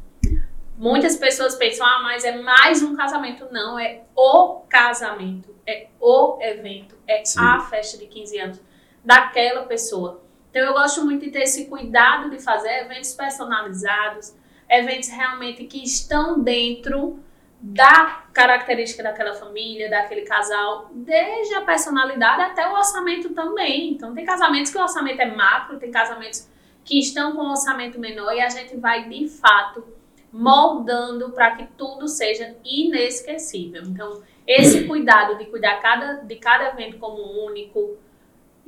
Muitas 0.77 1.17
pessoas 1.17 1.57
pensam, 1.57 1.85
ah, 1.85 2.01
mas 2.03 2.25
é 2.25 2.41
mais 2.41 2.83
um 2.83 2.95
casamento. 2.95 3.49
Não, 3.51 3.79
é 3.79 4.03
o 4.15 4.61
casamento, 4.69 5.53
é 5.67 5.89
o 6.01 6.39
evento, 6.41 6.95
é 7.07 7.25
Sim. 7.25 7.41
a 7.41 7.61
festa 7.61 7.99
de 7.99 8.07
15 8.07 8.39
anos 8.39 8.61
daquela 9.05 9.65
pessoa. 9.65 10.23
Então 10.51 10.63
eu 10.63 10.73
gosto 10.73 11.05
muito 11.05 11.25
de 11.25 11.31
ter 11.31 11.43
esse 11.43 11.67
cuidado 11.67 12.31
de 12.31 12.39
fazer 12.39 12.85
eventos 12.85 13.13
personalizados, 13.13 14.35
eventos 14.69 15.09
realmente 15.09 15.65
que 15.65 15.83
estão 15.83 16.41
dentro 16.41 17.21
da 17.61 18.25
característica 18.33 19.03
daquela 19.03 19.35
família, 19.35 19.91
daquele 19.91 20.23
casal, 20.23 20.91
desde 20.93 21.55
a 21.55 21.63
personalidade 21.63 22.43
até 22.43 22.69
o 22.69 22.73
orçamento 22.73 23.31
também. 23.31 23.93
Então 23.93 24.15
tem 24.15 24.25
casamentos 24.25 24.71
que 24.71 24.79
o 24.79 24.83
orçamento 24.83 25.21
é 25.21 25.35
macro, 25.35 25.79
tem 25.79 25.91
casamentos 25.91 26.49
que 26.85 26.99
estão 26.99 27.33
com 27.33 27.43
um 27.43 27.51
orçamento 27.51 27.99
menor 27.99 28.33
e 28.33 28.41
a 28.41 28.49
gente 28.49 28.77
vai 28.77 29.09
de 29.09 29.29
fato 29.29 29.85
moldando 30.33 31.31
para 31.31 31.57
que 31.57 31.67
tudo 31.77 32.07
seja 32.09 32.57
inesquecível. 32.65 33.83
Então, 33.83 34.23
esse 34.47 34.87
cuidado 34.87 35.37
de 35.37 35.47
cuidar 35.47 35.81
cada, 35.81 36.15
de 36.15 36.37
cada 36.37 36.69
evento 36.71 36.99
como 36.99 37.21
único, 37.47 37.97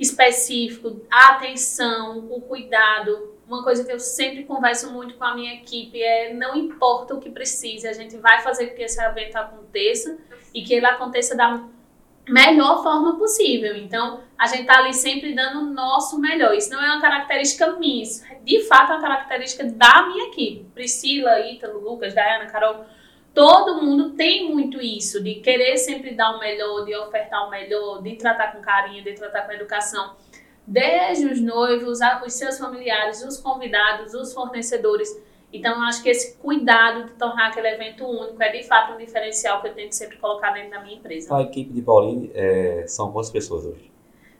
específico, 0.01 0.99
a 1.11 1.35
atenção, 1.35 2.27
o 2.31 2.41
cuidado. 2.41 3.35
Uma 3.47 3.63
coisa 3.63 3.85
que 3.85 3.91
eu 3.91 3.99
sempre 3.99 4.45
converso 4.45 4.91
muito 4.91 5.13
com 5.13 5.23
a 5.23 5.35
minha 5.35 5.53
equipe 5.53 6.01
é 6.01 6.33
não 6.33 6.55
importa 6.55 7.13
o 7.13 7.19
que 7.19 7.29
precise, 7.29 7.87
a 7.87 7.93
gente 7.93 8.17
vai 8.17 8.41
fazer 8.41 8.67
com 8.67 8.75
que 8.75 8.81
esse 8.81 8.99
evento 8.99 9.35
aconteça 9.35 10.17
e 10.53 10.63
que 10.63 10.73
ele 10.73 10.87
aconteça 10.87 11.35
da 11.35 11.63
melhor 12.27 12.81
forma 12.81 13.17
possível. 13.17 13.75
Então, 13.75 14.21
a 14.37 14.47
gente 14.47 14.65
tá 14.65 14.79
ali 14.79 14.93
sempre 14.93 15.35
dando 15.35 15.59
o 15.59 15.73
nosso 15.73 16.19
melhor. 16.19 16.55
Isso 16.55 16.71
não 16.71 16.81
é 16.81 16.87
uma 16.87 17.01
característica 17.01 17.73
minha, 17.73 18.01
isso 18.01 18.23
de 18.43 18.63
fato 18.63 18.93
é 18.93 18.95
uma 18.95 19.01
característica 19.01 19.65
da 19.65 20.07
minha 20.07 20.29
equipe. 20.29 20.65
Priscila, 20.73 21.41
Ítalo, 21.41 21.79
Lucas, 21.79 22.13
Diana, 22.13 22.47
Carol, 22.47 22.85
todo 23.33 23.81
mundo 23.81 24.11
tem 24.11 24.49
muito 24.53 24.81
isso, 24.81 25.23
de 25.23 25.35
querer 25.35 25.77
sempre 25.77 26.13
dar 26.13 26.35
o 26.35 26.39
melhor, 26.39 26.85
de 26.85 26.95
ofertar 26.95 27.47
o 27.47 27.49
melhor, 27.49 28.01
de 28.01 28.15
tratar 28.15 28.51
com 28.51 28.61
carinho, 28.61 29.03
de 29.03 29.13
tratar 29.13 29.43
com 29.43 29.53
educação. 29.53 30.15
Desde 30.65 31.25
os 31.25 31.41
noivos, 31.41 31.99
os 32.25 32.33
seus 32.33 32.57
familiares, 32.57 33.23
os 33.23 33.37
convidados, 33.37 34.13
os 34.13 34.33
fornecedores. 34.33 35.09
Então, 35.51 35.75
eu 35.75 35.81
acho 35.81 36.01
que 36.01 36.09
esse 36.09 36.37
cuidado 36.37 37.05
de 37.05 37.11
tornar 37.13 37.47
aquele 37.47 37.67
evento 37.67 38.05
único 38.05 38.41
é 38.41 38.49
de 38.51 38.63
fato 38.63 38.93
um 38.93 38.97
diferencial 38.97 39.61
que 39.61 39.67
eu 39.67 39.73
tento 39.73 39.93
sempre 39.93 40.17
colocar 40.17 40.51
dentro 40.51 40.71
da 40.71 40.81
minha 40.81 40.95
empresa. 40.95 41.35
A 41.35 41.41
equipe 41.41 41.73
de 41.73 41.81
Pauline 41.81 42.31
é, 42.33 42.85
são 42.87 43.11
quantas 43.11 43.31
pessoas 43.31 43.65
hoje? 43.65 43.91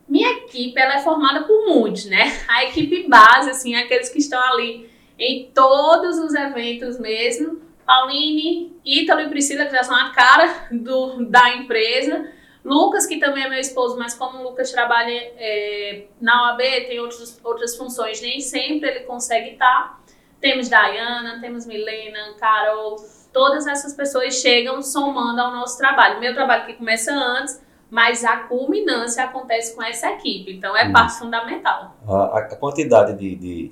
Minha 0.07 0.31
equipe 0.33 0.79
ela 0.79 0.95
é 0.95 0.99
formada 0.99 1.43
por 1.43 1.67
muitos, 1.67 2.05
né? 2.05 2.37
A 2.47 2.65
equipe 2.65 3.07
base, 3.07 3.49
assim, 3.49 3.75
aqueles 3.75 4.09
que 4.09 4.19
estão 4.19 4.41
ali 4.53 4.89
em 5.17 5.49
todos 5.53 6.17
os 6.17 6.33
eventos 6.33 6.99
mesmo. 6.99 7.61
Pauline, 7.95 8.73
Ítalo 8.85 9.19
e 9.21 9.29
Priscila, 9.29 9.65
que 9.65 9.71
já 9.71 9.83
são 9.83 9.95
a 9.95 10.11
cara 10.11 10.67
do, 10.71 11.25
da 11.25 11.55
empresa. 11.55 12.25
Lucas, 12.63 13.05
que 13.05 13.17
também 13.19 13.43
é 13.43 13.49
meu 13.49 13.59
esposo, 13.59 13.97
mas 13.97 14.13
como 14.13 14.39
o 14.39 14.43
Lucas 14.43 14.71
trabalha 14.71 15.11
é, 15.11 16.03
na 16.21 16.49
OAB, 16.51 16.59
tem 16.87 16.99
outros, 16.99 17.39
outras 17.43 17.75
funções, 17.75 18.21
nem 18.21 18.39
sempre 18.39 18.89
ele 18.89 18.99
consegue 19.01 19.51
estar. 19.51 19.99
Temos 20.39 20.69
Dayana, 20.69 21.39
temos 21.41 21.65
Milena, 21.65 22.33
Carol, 22.39 22.95
todas 23.33 23.67
essas 23.67 23.93
pessoas 23.93 24.35
chegam 24.35 24.81
somando 24.81 25.41
ao 25.41 25.51
nosso 25.51 25.77
trabalho. 25.77 26.19
Meu 26.19 26.33
trabalho 26.33 26.65
que 26.67 26.73
começa 26.73 27.11
antes, 27.13 27.61
mas 27.89 28.23
a 28.23 28.37
culminância 28.37 29.23
acontece 29.23 29.75
com 29.75 29.83
essa 29.83 30.11
equipe, 30.11 30.53
então 30.53 30.75
é 30.77 30.87
Hum. 30.87 30.93
parte 30.93 31.19
fundamental. 31.19 31.95
A, 32.07 32.13
a- 32.15 32.37
a 32.51 32.55
quantidade 32.55 33.13
de, 33.17 33.35
de, 33.35 33.71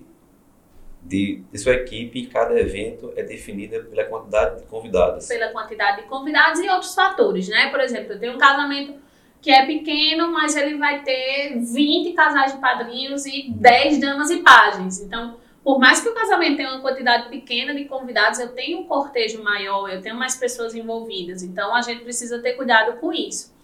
de, 1.09 1.43
de 1.51 1.57
sua 1.57 1.73
equipe 1.73 2.19
em 2.19 2.25
cada 2.27 2.57
evento 2.57 3.11
é 3.15 3.23
definida 3.23 3.81
pela 3.81 4.03
quantidade 4.05 4.61
de 4.61 4.67
convidados. 4.67 5.27
Pela 5.27 5.51
quantidade 5.51 6.03
de 6.03 6.07
convidados 6.07 6.59
e 6.59 6.69
outros 6.69 6.93
fatores, 6.93 7.49
né? 7.49 7.69
Por 7.71 7.79
exemplo, 7.79 8.13
eu 8.13 8.19
tenho 8.19 8.35
um 8.35 8.37
casamento 8.37 8.93
que 9.41 9.49
é 9.49 9.65
pequeno, 9.65 10.31
mas 10.31 10.55
ele 10.55 10.77
vai 10.77 11.01
ter 11.01 11.57
20 11.57 12.13
casais 12.13 12.53
de 12.53 12.59
padrinhos 12.59 13.25
e 13.25 13.49
10 13.49 13.99
damas 13.99 14.29
e 14.29 14.37
pajens. 14.43 15.01
Então, 15.01 15.37
por 15.63 15.79
mais 15.79 15.99
que 15.99 16.09
o 16.09 16.13
casamento 16.13 16.57
tenha 16.57 16.69
uma 16.69 16.81
quantidade 16.81 17.27
pequena 17.29 17.73
de 17.73 17.85
convidados, 17.85 18.39
eu 18.39 18.49
tenho 18.49 18.79
um 18.79 18.83
cortejo 18.83 19.41
maior, 19.41 19.89
eu 19.89 20.01
tenho 20.01 20.15
mais 20.15 20.35
pessoas 20.35 20.75
envolvidas. 20.75 21.41
Então, 21.41 21.73
a 21.73 21.81
gente 21.81 22.03
precisa 22.03 22.39
ter 22.39 22.53
cuidado 22.53 22.99
com 22.99 23.11
isso. 23.11 23.57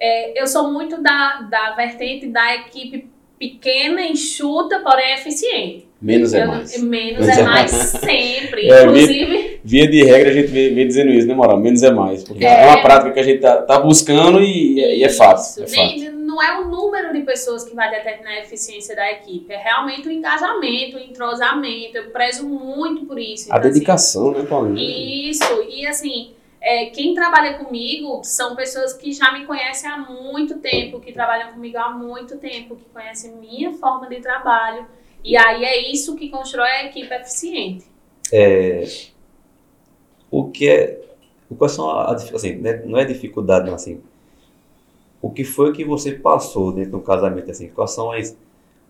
É, 0.00 0.40
eu 0.40 0.46
sou 0.46 0.72
muito 0.72 1.00
da, 1.00 1.42
da 1.42 1.72
vertente 1.72 2.26
da 2.26 2.54
equipe 2.54 3.09
pequena, 3.40 4.02
enxuta, 4.02 4.78
porém 4.80 5.14
eficiente. 5.14 5.88
Menos 6.00 6.32
é 6.32 6.46
mais. 6.46 6.80
Menos 6.82 7.20
Menos 7.20 7.28
é 7.28 7.40
é 7.40 7.44
mais 7.44 7.70
sempre. 7.70 8.68
É, 8.70 8.82
Inclusive, 8.84 9.60
Via 9.64 9.86
de 9.90 10.02
regra, 10.04 10.30
a 10.30 10.32
gente 10.32 10.46
vem, 10.48 10.74
vem 10.74 10.86
dizendo 10.86 11.10
isso, 11.10 11.26
né, 11.26 11.34
Moral? 11.34 11.58
Menos 11.58 11.82
é 11.82 11.90
mais. 11.90 12.22
Porque 12.24 12.44
é, 12.44 12.62
É. 12.64 12.66
uma 12.68 12.82
prática 12.82 13.10
que 13.12 13.20
a 13.20 13.22
gente 13.22 13.40
tá, 13.40 13.62
tá 13.62 13.78
buscando 13.80 14.40
e, 14.40 14.78
e 14.78 15.02
é 15.04 15.08
fato. 15.08 15.40
Isso. 15.40 15.62
É. 15.62 15.66
Nem- 15.86 16.10
não 16.30 16.40
é 16.40 16.58
o 16.60 16.68
número 16.68 17.12
de 17.12 17.20
pessoas 17.22 17.64
que 17.64 17.74
vai 17.74 17.90
determinar 17.90 18.30
a 18.30 18.38
eficiência 18.40 18.94
da 18.94 19.10
equipe, 19.10 19.52
é 19.52 19.56
realmente 19.58 20.06
o 20.06 20.10
engajamento, 20.12 20.96
o 20.96 21.00
entrosamento. 21.00 21.96
Eu 21.98 22.10
prezo 22.10 22.46
muito 22.48 23.04
por 23.04 23.18
isso. 23.18 23.52
A 23.52 23.56
Então, 23.56 23.68
assim, 23.68 23.72
dedicação, 23.72 24.30
né, 24.32 24.44
Paulinho? 24.48 24.78
Isso, 24.78 25.42
e 25.68 25.86
assim, 25.86 26.30
é, 26.60 26.86
quem 26.86 27.14
trabalha 27.14 27.58
comigo 27.58 28.20
são 28.22 28.54
pessoas 28.54 28.92
que 28.92 29.12
já 29.12 29.32
me 29.32 29.46
conhecem 29.46 29.90
há 29.90 29.96
muito 29.96 30.58
tempo, 30.58 31.00
que 31.00 31.12
trabalham 31.12 31.52
comigo 31.52 31.78
há 31.78 31.90
muito 31.90 32.36
tempo, 32.38 32.76
que 32.76 32.84
conhecem 32.92 33.34
minha 33.36 33.72
forma 33.74 34.08
de 34.08 34.20
trabalho. 34.20 34.86
E 35.24 35.36
aí 35.36 35.64
é 35.64 35.90
isso 35.90 36.16
que 36.16 36.28
constrói 36.28 36.68
a 36.70 36.84
equipe 36.84 37.12
eficiente. 37.14 37.86
É, 38.32 38.84
o 40.30 40.50
que 40.50 40.68
é. 40.68 41.00
Quais 41.58 41.72
são 41.72 41.90
a, 41.90 42.12
a 42.12 42.14
dif- 42.14 42.34
assim, 42.34 42.54
né, 42.56 42.82
não 42.86 42.98
é 42.98 43.04
dificuldade, 43.04 43.66
não, 43.66 43.74
assim. 43.74 44.00
O 45.20 45.30
que 45.30 45.44
foi 45.44 45.72
que 45.72 45.84
você 45.84 46.12
passou 46.12 46.72
dentro 46.72 46.92
do 46.92 47.00
casamento, 47.00 47.50
assim? 47.50 47.68
Quais 47.68 47.90
são 47.90 48.12
as, 48.12 48.36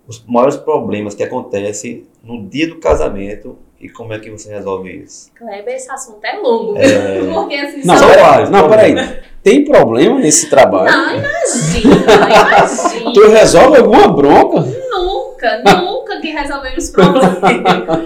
os 0.06 0.24
maiores 0.24 0.56
problemas 0.56 1.14
que 1.14 1.22
acontecem 1.22 2.06
no 2.22 2.46
dia 2.46 2.68
do 2.68 2.78
casamento 2.78 3.58
e 3.80 3.88
como 3.88 4.12
é 4.12 4.18
que 4.18 4.30
você 4.30 4.50
resolve 4.52 4.90
isso? 4.90 5.30
Kleber, 5.34 5.74
esse 5.74 5.90
assunto 5.90 6.24
é 6.24 6.36
longo, 6.36 6.76
É. 6.76 7.20
Porque 7.32 7.54
assim, 7.56 7.82
Não, 7.84 7.96
só- 7.96 8.08
peraí, 8.08 8.50
não, 8.50 8.68
peraí. 8.68 9.20
Tem 9.42 9.64
problema 9.64 10.18
nesse 10.18 10.50
trabalho? 10.50 10.90
Não, 10.90 11.16
imagina, 11.16 11.94
imagina. 12.26 13.12
Tu 13.14 13.28
resolve 13.28 13.78
alguma 13.78 14.08
bronca? 14.08 14.60
Nunca, 14.90 15.62
nunca 15.80 16.20
que 16.20 16.28
resolvemos 16.28 16.90
problemas. 16.90 17.38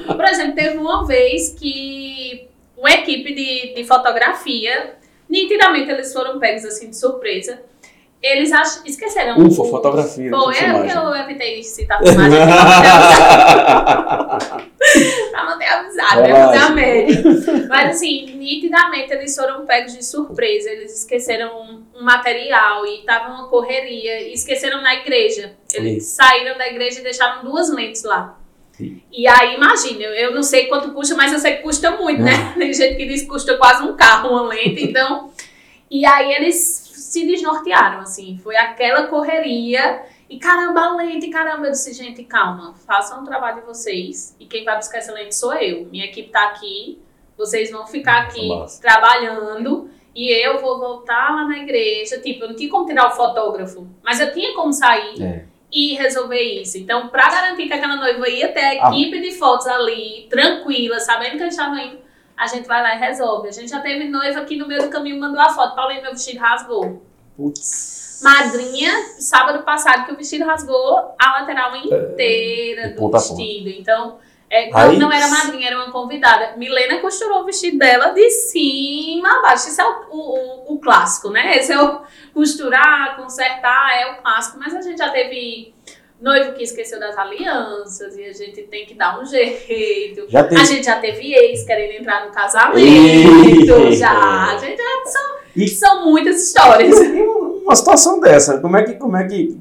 Por 0.07 0.25
exemplo, 0.25 0.55
teve 0.55 0.79
uma 0.79 1.05
vez 1.07 1.51
que 1.51 2.49
uma 2.77 2.91
equipe 2.93 3.35
de, 3.35 3.75
de 3.75 3.85
fotografia 3.85 4.95
Nitidamente 5.29 5.91
eles 5.91 6.13
foram 6.13 6.39
pegos 6.39 6.65
assim 6.65 6.91
de 6.91 6.97
surpresa. 6.97 7.61
Eles 8.25 8.51
ach... 8.53 8.81
esqueceram. 8.87 9.39
Ufa, 9.39 9.61
o... 9.61 9.65
fotografia. 9.67 10.31
Foi, 10.31 10.57
é 10.57 10.73
porque 10.73 10.97
eu 10.97 11.15
evitei 11.15 11.63
citar 11.63 12.03
filmagem 12.03 12.39
pra 15.31 15.45
manter 15.45 15.67
amizade, 15.69 16.23
né? 16.33 16.33
Fazer 16.33 16.59
a 16.59 16.71
média. 16.71 17.23
Mas 17.69 17.97
assim, 17.97 18.35
nitidamente 18.37 19.13
eles 19.13 19.37
foram 19.37 19.67
pegos 19.67 19.93
de 19.93 20.03
surpresa. 20.03 20.71
Eles 20.71 21.01
esqueceram 21.01 21.55
um, 21.55 21.83
um 22.01 22.03
material 22.03 22.87
e 22.87 23.03
tava 23.03 23.31
uma 23.31 23.49
correria. 23.49 24.23
E 24.23 24.33
esqueceram 24.33 24.81
na 24.81 24.95
igreja. 24.95 25.53
Eles 25.75 26.05
Sim. 26.05 26.23
saíram 26.23 26.57
da 26.57 26.67
igreja 26.67 27.01
e 27.01 27.03
deixaram 27.03 27.45
duas 27.45 27.71
lentes 27.71 28.05
lá. 28.05 28.39
Sim. 28.73 29.03
E 29.13 29.29
aí, 29.29 29.55
imagina, 29.55 30.03
eu 30.03 30.35
não 30.35 30.43
sei 30.43 30.65
quanto 30.65 30.93
custa, 30.93 31.15
mas 31.15 31.31
eu 31.31 31.39
sei 31.39 31.57
que 31.57 31.63
custa 31.63 31.91
muito, 31.91 32.23
né? 32.23 32.55
Tem 32.57 32.73
gente 32.73 32.97
que 32.97 33.05
diz 33.05 33.21
que 33.21 33.29
custa 33.29 33.59
quase 33.59 33.83
um 33.83 33.95
carro, 33.95 34.31
uma 34.31 34.49
lente, 34.49 34.83
então. 34.83 35.31
E 35.91 36.07
aí 36.07 36.33
eles 36.33 36.84
se 37.05 37.27
desnortearam, 37.27 38.01
assim. 38.01 38.39
Foi 38.43 38.57
aquela 38.57 39.07
correria. 39.09 40.03
E 40.29 40.39
caramba, 40.39 40.81
a 40.81 40.97
lente, 40.97 41.29
caramba, 41.29 41.67
eu 41.67 41.71
disse, 41.73 41.93
gente, 41.93 42.25
calma, 42.25 42.75
façam 42.87 43.23
o 43.23 43.25
trabalho 43.25 43.61
de 43.61 43.67
vocês. 43.67 44.35
E 44.41 44.47
quem 44.47 44.65
vai 44.65 44.77
buscar 44.77 44.99
essa 44.99 45.13
lente 45.13 45.35
sou 45.35 45.53
eu. 45.55 45.87
Minha 45.87 46.07
equipe 46.07 46.31
tá 46.31 46.45
aqui, 46.45 46.99
vocês 47.37 47.71
vão 47.71 47.87
ficar 47.87 48.23
aqui 48.23 48.49
Nossa. 48.49 48.81
trabalhando. 48.81 49.91
E 50.15 50.33
eu 50.33 50.61
vou 50.61 50.79
voltar 50.79 51.35
lá 51.35 51.47
na 51.47 51.59
igreja. 51.59 52.21
Tipo, 52.21 52.45
eu 52.45 52.49
não 52.49 52.57
tinha 52.57 52.71
como 52.71 52.87
tirar 52.87 53.09
o 53.09 53.11
fotógrafo, 53.11 53.87
mas 54.03 54.19
eu 54.19 54.33
tinha 54.33 54.55
como 54.55 54.73
sair. 54.73 55.23
É 55.23 55.45
e 55.75 55.95
resolver 55.95 56.41
isso. 56.41 56.79
Então, 56.79 57.09
para 57.09 57.29
garantir 57.29 57.67
que 57.67 57.73
aquela 57.73 57.97
noiva 57.97 58.29
ia 58.29 58.53
ter 58.53 58.61
a 58.61 58.69
ah. 58.69 58.91
equipe 58.93 59.19
ah. 59.19 59.21
de 59.21 59.33
fotos 59.33 59.67
ali, 59.67 60.29
tranquila, 60.31 61.01
sabendo 61.01 61.33
que 61.33 61.39
gente 61.41 61.51
estava 61.51 61.83
indo, 61.83 61.99
a 62.37 62.47
gente 62.47 62.67
vai 62.67 62.83
lá 62.83 62.97
e 62.97 62.99
resolve. 62.99 63.49
A 63.49 63.53
gente 63.53 63.71
já 63.71 63.81
teve 63.81 64.09
noiva 64.09 64.41
aqui 64.41 64.57
no 64.57 64.67
meio 64.67 64.83
do 64.83 64.91
caminho, 64.91 65.21
mandou 65.21 65.41
a 65.41 65.51
foto. 65.51 65.75
Paulinho, 65.75 66.03
meu 66.03 66.13
vestido 66.13 66.41
rasgou. 66.41 67.03
Putz. 67.37 68.21
Madrinha, 68.23 68.91
sábado 69.19 69.65
passado, 69.65 70.07
que 70.07 70.13
o 70.13 70.17
vestido 70.17 70.45
rasgou 70.45 71.15
a 71.19 71.41
lateral 71.41 71.77
inteira 71.77 72.83
é, 72.83 72.89
do 72.89 73.11
vestido. 73.11 73.69
Então, 73.69 74.19
é, 74.49 74.71
não, 74.71 74.93
não, 74.93 75.13
era 75.13 75.29
madrinha, 75.29 75.67
era 75.67 75.77
uma 75.77 75.91
convidada. 75.91 76.57
Milena 76.57 77.01
costurou 77.01 77.43
o 77.43 77.45
vestido 77.45 77.79
dela 77.79 78.11
de 78.11 78.31
cima 78.31 79.39
a 79.39 79.43
baixo. 79.43 79.69
Isso 79.69 79.81
é 79.81 79.85
o, 79.85 80.07
o, 80.11 80.75
o, 80.75 80.79
clássico, 80.79 81.31
né? 81.31 81.57
Esse 81.57 81.73
é 81.73 81.83
o 81.83 82.03
costurar, 82.33 83.17
consertar, 83.17 84.01
é 84.01 84.13
o 84.13 84.23
clássico. 84.23 84.59
Mas 84.59 84.75
a 84.75 84.81
gente 84.81 84.99
já 84.99 85.11
teve 85.11 85.74
noivo 86.25 86.55
que 86.55 86.63
esqueceu 86.63 86.99
das 86.99 87.17
alianças 87.19 88.17
e 88.17 88.25
a 88.25 88.33
gente 88.33 88.63
tem 88.63 88.87
que 88.87 88.95
dar 88.95 89.21
um 89.21 89.27
jeito. 89.27 90.27
Teve... 90.27 90.57
A 90.57 90.65
gente 90.65 90.87
já 90.87 90.99
teve 90.99 91.35
ex 91.35 91.65
querendo 91.65 92.01
entrar 92.01 92.25
no 92.25 92.33
casamento. 92.33 92.79
Eita. 92.79 93.93
Já. 93.93 94.55
A 94.55 94.59
gente 94.59 94.79
já 94.79 95.11
são, 95.11 95.37
e... 95.55 95.69
são 95.69 96.05
muitas 96.07 96.43
histórias. 96.43 96.99
E 96.99 97.21
uma 97.63 97.77
situação 97.77 98.19
dessa, 98.21 98.59
como 98.59 98.77
é 98.79 98.83
que, 98.85 98.95
como 98.95 99.17
é 99.19 99.29
que 99.29 99.55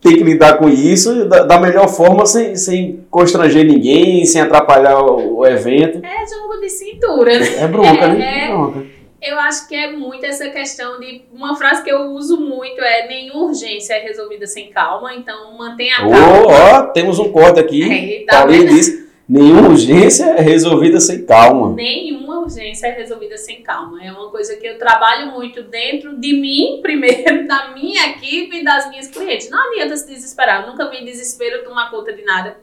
tem 0.00 0.16
que 0.16 0.22
lidar 0.22 0.58
com 0.58 0.68
isso 0.68 1.24
da, 1.24 1.42
da, 1.42 1.58
melhor 1.58 1.88
forma, 1.88 2.24
sem, 2.24 2.54
sem 2.54 3.04
constranger 3.10 3.66
ninguém, 3.66 4.24
sem 4.24 4.40
atrapalhar 4.40 5.00
o, 5.00 5.38
o 5.38 5.46
evento. 5.46 6.00
É 6.04 6.26
jogo 6.26 6.60
de 6.60 6.68
cintura, 6.68 7.40
né? 7.40 7.64
É 7.64 7.66
bronca, 7.66 8.04
é, 8.04 8.14
né? 8.14 8.44
É 8.44 8.48
bronca. 8.52 8.97
Eu 9.20 9.38
acho 9.40 9.66
que 9.66 9.74
é 9.74 9.90
muito 9.90 10.24
essa 10.24 10.48
questão 10.50 11.00
de. 11.00 11.22
Uma 11.32 11.56
frase 11.56 11.82
que 11.82 11.90
eu 11.90 12.12
uso 12.12 12.40
muito 12.40 12.80
é: 12.80 13.08
nenhuma 13.08 13.44
urgência 13.46 13.94
é 13.94 14.00
resolvida 14.00 14.46
sem 14.46 14.70
calma, 14.70 15.14
então 15.14 15.56
mantenha 15.56 15.96
a 15.96 15.98
calma. 15.98 16.16
Ó, 16.46 16.78
oh, 16.78 16.92
temos 16.92 17.18
um 17.18 17.32
corte 17.32 17.58
aqui. 17.58 18.22
É, 18.22 18.24
tá 18.24 18.46
disse: 18.46 19.08
Nenhuma 19.28 19.68
urgência 19.68 20.24
é 20.24 20.40
resolvida 20.40 20.98
sem 21.00 21.26
calma. 21.26 21.74
Nenhuma 21.74 22.38
urgência 22.38 22.86
é 22.86 22.92
resolvida 22.92 23.36
sem 23.36 23.62
calma. 23.62 24.02
É 24.02 24.10
uma 24.10 24.30
coisa 24.30 24.56
que 24.56 24.66
eu 24.66 24.78
trabalho 24.78 25.32
muito 25.32 25.62
dentro 25.64 26.16
de 26.16 26.32
mim, 26.32 26.78
primeiro, 26.82 27.46
da 27.46 27.74
minha 27.74 28.06
equipe 28.08 28.60
e 28.60 28.64
das 28.64 28.88
minhas 28.88 29.08
clientes. 29.08 29.50
Não 29.50 29.70
adianta 29.70 29.98
se 29.98 30.08
desesperar. 30.08 30.62
Eu 30.62 30.70
nunca 30.70 30.88
vi 30.88 31.04
desespero 31.04 31.62
tomar 31.62 31.90
conta 31.90 32.10
de 32.12 32.24
nada. 32.24 32.56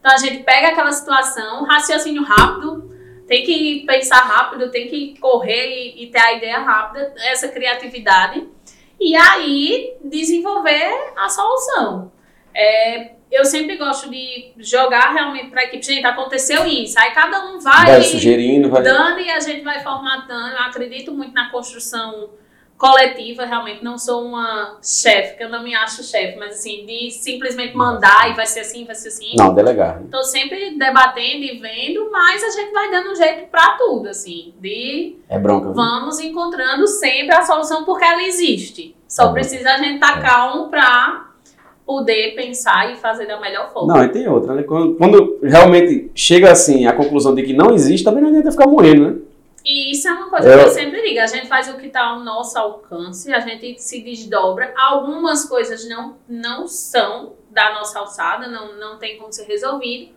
Então 0.00 0.12
a 0.12 0.16
gente 0.16 0.42
pega 0.42 0.68
aquela 0.68 0.90
situação, 0.90 1.62
raciocínio 1.64 2.24
rápido, 2.24 2.90
tem 3.30 3.44
que 3.44 3.84
pensar 3.86 4.22
rápido, 4.22 4.72
tem 4.72 4.88
que 4.88 5.16
correr 5.20 5.68
e, 5.68 6.02
e 6.02 6.06
ter 6.08 6.18
a 6.18 6.32
ideia 6.32 6.58
rápida, 6.58 7.14
essa 7.28 7.46
criatividade. 7.46 8.44
E 8.98 9.14
aí 9.14 9.94
desenvolver 10.04 11.12
a 11.16 11.28
solução. 11.28 12.10
É, 12.52 13.12
eu 13.30 13.44
sempre 13.44 13.76
gosto 13.76 14.10
de 14.10 14.50
jogar 14.58 15.12
realmente 15.12 15.48
para 15.48 15.60
a 15.60 15.64
equipe. 15.64 15.80
Gente, 15.80 16.04
aconteceu 16.04 16.66
isso. 16.66 16.98
Aí 16.98 17.12
cada 17.12 17.46
um 17.46 17.60
vai, 17.60 17.86
vai 17.86 18.02
sugerindo, 18.02 18.68
vai 18.68 18.82
dando 18.82 19.20
e 19.20 19.30
a 19.30 19.38
gente 19.38 19.62
vai 19.62 19.80
formatando. 19.80 20.48
Eu 20.48 20.62
acredito 20.62 21.12
muito 21.12 21.32
na 21.32 21.50
construção 21.50 22.30
coletiva, 22.80 23.44
realmente. 23.44 23.84
Não 23.84 23.98
sou 23.98 24.24
uma 24.24 24.78
chefe, 24.82 25.36
que 25.36 25.44
eu 25.44 25.50
não 25.50 25.62
me 25.62 25.74
acho 25.74 26.02
chefe, 26.02 26.38
mas 26.38 26.52
assim, 26.52 26.86
de 26.86 27.10
simplesmente 27.10 27.76
mandar 27.76 28.30
e 28.30 28.34
vai 28.34 28.46
ser 28.46 28.60
assim, 28.60 28.86
vai 28.86 28.94
ser 28.94 29.08
assim. 29.08 29.34
Não, 29.36 29.54
delegar. 29.54 30.00
Estou 30.02 30.24
sempre 30.24 30.78
debatendo 30.78 31.44
e 31.44 31.58
vendo, 31.58 32.10
mas 32.10 32.42
a 32.42 32.48
gente 32.48 32.72
vai 32.72 32.90
dando 32.90 33.12
um 33.12 33.14
jeito 33.14 33.50
para 33.50 33.76
tudo, 33.76 34.08
assim. 34.08 34.54
De 34.58 35.18
é 35.28 35.38
bronca. 35.38 35.72
Vamos 35.72 36.18
encontrando 36.18 36.86
sempre 36.86 37.36
a 37.36 37.42
solução 37.42 37.84
porque 37.84 38.04
ela 38.04 38.22
existe. 38.22 38.96
Só 39.06 39.28
é 39.28 39.32
precisa 39.34 39.74
a 39.74 39.76
gente 39.76 39.96
estar 39.96 40.14
tá 40.14 40.18
é. 40.18 40.22
calmo 40.22 40.70
para 40.70 41.26
poder 41.84 42.34
pensar 42.34 42.92
e 42.92 42.96
fazer 42.96 43.26
da 43.26 43.38
melhor 43.38 43.72
forma. 43.72 43.92
Não, 43.92 44.04
e 44.04 44.08
tem 44.08 44.26
outra, 44.26 44.54
né? 44.54 44.62
Quando, 44.62 44.94
quando, 44.94 45.38
realmente 45.42 46.10
chega 46.14 46.50
assim 46.50 46.86
a 46.86 46.92
conclusão 46.92 47.34
de 47.34 47.42
que 47.42 47.52
não 47.52 47.74
existe, 47.74 48.04
também 48.04 48.22
não 48.22 48.30
adianta 48.30 48.52
ficar 48.52 48.68
morrendo, 48.68 49.10
né? 49.10 49.16
E 49.70 49.92
isso 49.92 50.08
é 50.08 50.12
uma 50.12 50.28
coisa 50.28 50.48
eu... 50.48 50.58
que 50.58 50.64
eu 50.64 50.70
sempre 50.70 51.00
digo, 51.00 51.20
a 51.20 51.26
gente 51.26 51.46
faz 51.46 51.68
o 51.68 51.76
que 51.76 51.86
está 51.86 52.00
ao 52.00 52.18
nosso 52.18 52.58
alcance, 52.58 53.32
a 53.32 53.38
gente 53.38 53.80
se 53.80 54.02
desdobra. 54.02 54.74
Algumas 54.76 55.44
coisas 55.44 55.88
não, 55.88 56.18
não 56.28 56.66
são 56.66 57.36
da 57.50 57.72
nossa 57.74 58.00
alçada, 58.00 58.48
não, 58.48 58.76
não 58.76 58.98
tem 58.98 59.16
como 59.16 59.32
ser 59.32 59.44
resolvido. 59.44 60.12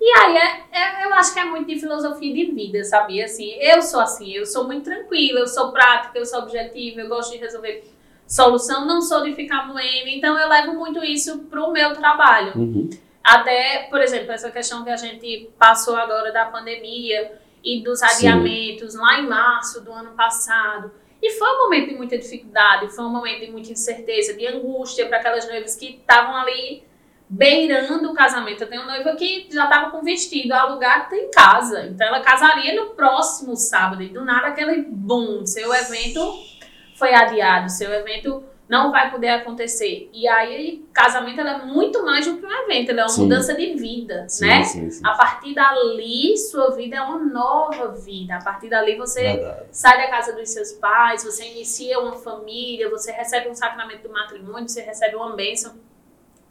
E 0.00 0.18
aí, 0.18 0.36
é, 0.38 0.64
é, 0.72 1.04
eu 1.04 1.12
acho 1.12 1.34
que 1.34 1.38
é 1.38 1.44
muito 1.44 1.66
de 1.66 1.78
filosofia 1.78 2.32
de 2.32 2.50
vida, 2.52 2.82
sabia? 2.82 3.26
Assim, 3.26 3.52
eu 3.60 3.82
sou 3.82 4.00
assim, 4.00 4.32
eu 4.32 4.46
sou 4.46 4.64
muito 4.64 4.84
tranquila, 4.84 5.40
eu 5.40 5.48
sou 5.48 5.70
prática, 5.70 6.18
eu 6.18 6.24
sou 6.24 6.38
objetiva, 6.38 7.02
eu 7.02 7.08
gosto 7.08 7.32
de 7.32 7.36
resolver 7.36 7.84
solução, 8.26 8.86
não 8.86 9.02
sou 9.02 9.22
de 9.22 9.34
ficar 9.34 9.68
moendo, 9.68 10.08
então 10.08 10.38
eu 10.38 10.48
levo 10.48 10.72
muito 10.72 11.04
isso 11.04 11.40
para 11.40 11.62
o 11.62 11.70
meu 11.70 11.92
trabalho. 11.92 12.52
Uhum. 12.56 12.88
Até, 13.22 13.86
por 13.90 14.00
exemplo, 14.00 14.32
essa 14.32 14.50
questão 14.50 14.82
que 14.82 14.90
a 14.90 14.96
gente 14.96 15.50
passou 15.58 15.94
agora 15.94 16.32
da 16.32 16.46
pandemia 16.46 17.43
e 17.64 17.82
dos 17.82 18.02
adiamentos 18.02 18.92
Sim. 18.92 18.98
lá 18.98 19.18
em 19.18 19.26
março 19.26 19.80
do 19.80 19.92
ano 19.92 20.10
passado. 20.10 20.92
E 21.22 21.30
foi 21.30 21.48
um 21.48 21.64
momento 21.64 21.88
de 21.88 21.94
muita 21.94 22.18
dificuldade, 22.18 22.94
foi 22.94 23.04
um 23.04 23.08
momento 23.08 23.46
de 23.46 23.50
muita 23.50 23.72
incerteza, 23.72 24.34
de 24.34 24.46
angústia 24.46 25.06
para 25.08 25.18
aquelas 25.18 25.48
noivas 25.48 25.74
que 25.74 25.96
estavam 25.96 26.36
ali 26.36 26.84
beirando 27.28 28.10
o 28.10 28.14
casamento. 28.14 28.62
Eu 28.62 28.68
tenho 28.68 28.82
uma 28.82 28.92
noiva 28.92 29.16
que 29.16 29.48
já 29.50 29.64
estava 29.64 29.90
com 29.90 30.02
vestido 30.02 30.52
alugado 30.52 31.14
em 31.14 31.30
casa. 31.30 31.86
Então 31.86 32.06
ela 32.06 32.20
casaria 32.20 32.74
no 32.74 32.90
próximo 32.90 33.56
sábado. 33.56 34.02
E 34.02 34.08
do 34.10 34.22
nada 34.22 34.48
aquele 34.48 34.82
boom, 34.82 35.46
seu 35.46 35.72
evento 35.74 36.20
foi 36.96 37.14
adiado, 37.14 37.70
seu 37.70 37.90
evento 37.90 38.44
não 38.68 38.90
vai 38.90 39.10
poder 39.10 39.28
acontecer. 39.28 40.08
E 40.12 40.26
aí, 40.26 40.84
casamento 40.92 41.40
é 41.40 41.64
muito 41.66 42.02
mais 42.04 42.26
do 42.26 42.38
que 42.38 42.46
um 42.46 42.50
evento, 42.50 42.90
é 42.90 42.94
uma 42.94 43.08
sim. 43.08 43.22
mudança 43.22 43.54
de 43.54 43.74
vida, 43.74 44.26
sim, 44.28 44.46
né? 44.46 44.62
Sim, 44.64 44.88
a 45.04 45.12
partir 45.12 45.54
dali, 45.54 46.36
sua 46.38 46.70
vida 46.70 46.96
é 46.96 47.00
uma 47.02 47.18
nova 47.18 47.88
vida. 47.88 48.36
A 48.36 48.42
partir 48.42 48.70
dali, 48.70 48.96
você 48.96 49.22
Verdade. 49.22 49.66
sai 49.70 49.98
da 49.98 50.08
casa 50.08 50.32
dos 50.32 50.48
seus 50.48 50.72
pais, 50.72 51.24
você 51.24 51.44
inicia 51.50 52.00
uma 52.00 52.14
família, 52.14 52.88
você 52.88 53.12
recebe 53.12 53.48
um 53.48 53.54
sacramento 53.54 54.08
do 54.08 54.12
matrimônio, 54.12 54.68
você 54.68 54.80
recebe 54.80 55.14
uma 55.14 55.36
bênção. 55.36 55.74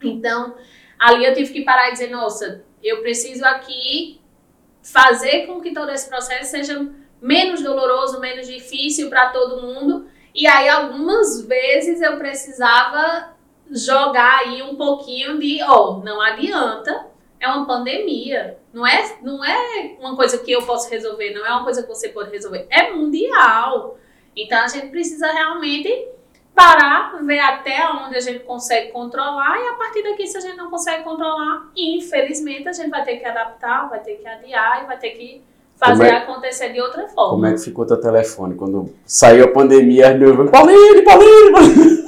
Então, 0.04 0.56
ali 1.00 1.26
eu 1.26 1.34
tive 1.34 1.52
que 1.52 1.62
parar 1.64 1.90
e 1.90 1.94
dizer, 1.94 2.12
nossa, 2.12 2.64
eu 2.84 3.02
preciso 3.02 3.44
aqui 3.46 4.22
fazer 4.84 5.48
com 5.48 5.62
que 5.62 5.74
todo 5.74 5.90
esse 5.90 6.08
processo 6.08 6.52
seja 6.52 6.88
menos 7.22 7.64
doloroso, 7.64 8.20
menos 8.20 8.46
difícil 8.46 9.10
para 9.10 9.30
todo 9.30 9.62
mundo, 9.62 10.08
e 10.34 10.48
aí, 10.48 10.68
algumas 10.68 11.42
vezes 11.46 12.02
eu 12.02 12.18
precisava 12.18 13.34
jogar 13.70 14.40
aí 14.40 14.62
um 14.62 14.76
pouquinho 14.76 15.40
de, 15.40 15.62
ó, 15.64 15.92
oh, 15.92 16.04
não 16.04 16.22
adianta, 16.22 17.08
é 17.40 17.48
uma 17.48 17.66
pandemia. 17.66 18.58
Não 18.72 18.88
é, 18.88 19.18
não 19.22 19.44
é 19.44 19.98
uma 20.00 20.16
coisa 20.16 20.38
que 20.40 20.52
eu 20.52 20.66
posso 20.66 20.90
resolver, 20.90 21.32
não 21.34 21.46
é 21.46 21.52
uma 21.52 21.64
coisa 21.64 21.84
que 21.84 21.90
você 21.90 22.10
pode 22.10 22.32
resolver. 22.32 22.66
É 22.70 22.92
mundial. 22.92 23.98
Então 24.36 24.60
a 24.64 24.68
gente 24.68 24.88
precisa 24.88 25.32
realmente 25.32 26.08
parar, 26.56 27.24
ver 27.24 27.40
até 27.40 27.88
onde 27.90 28.16
a 28.16 28.20
gente 28.20 28.44
consegue 28.44 28.92
controlar 28.92 29.60
e 29.60 29.68
a 29.68 29.74
partir 29.74 30.04
daqui, 30.04 30.26
se 30.28 30.38
a 30.38 30.42
gente 30.42 30.56
não 30.56 30.70
consegue 30.70 31.04
controlar, 31.04 31.72
infelizmente 31.76 32.68
a 32.70 32.74
gente 32.74 32.90
vai 32.90 33.04
ter 33.04 33.18
que 33.18 33.26
adaptar, 33.26 33.90
vai 33.90 34.00
ter 34.00 34.16
que 34.16 34.28
adiar 34.28 34.84
e 34.84 34.88
vai 34.88 34.98
ter 34.98 35.12
que 35.12 35.44
fazer 35.76 36.06
é, 36.06 36.18
acontecer 36.18 36.70
de 36.70 36.82
outra 36.82 37.08
forma. 37.08 37.32
Como 37.32 37.46
é 37.46 37.54
que 37.54 37.60
ficou 37.60 37.86
teu 37.86 38.00
telefone 38.00 38.56
quando 38.56 38.94
saiu 39.06 39.46
a 39.46 39.48
pandemia? 39.50 40.12
As 40.12 40.20
duas, 40.20 40.50
Pauline, 40.50 41.02
Pauline, 41.04 41.52
Pauline. 41.52 42.04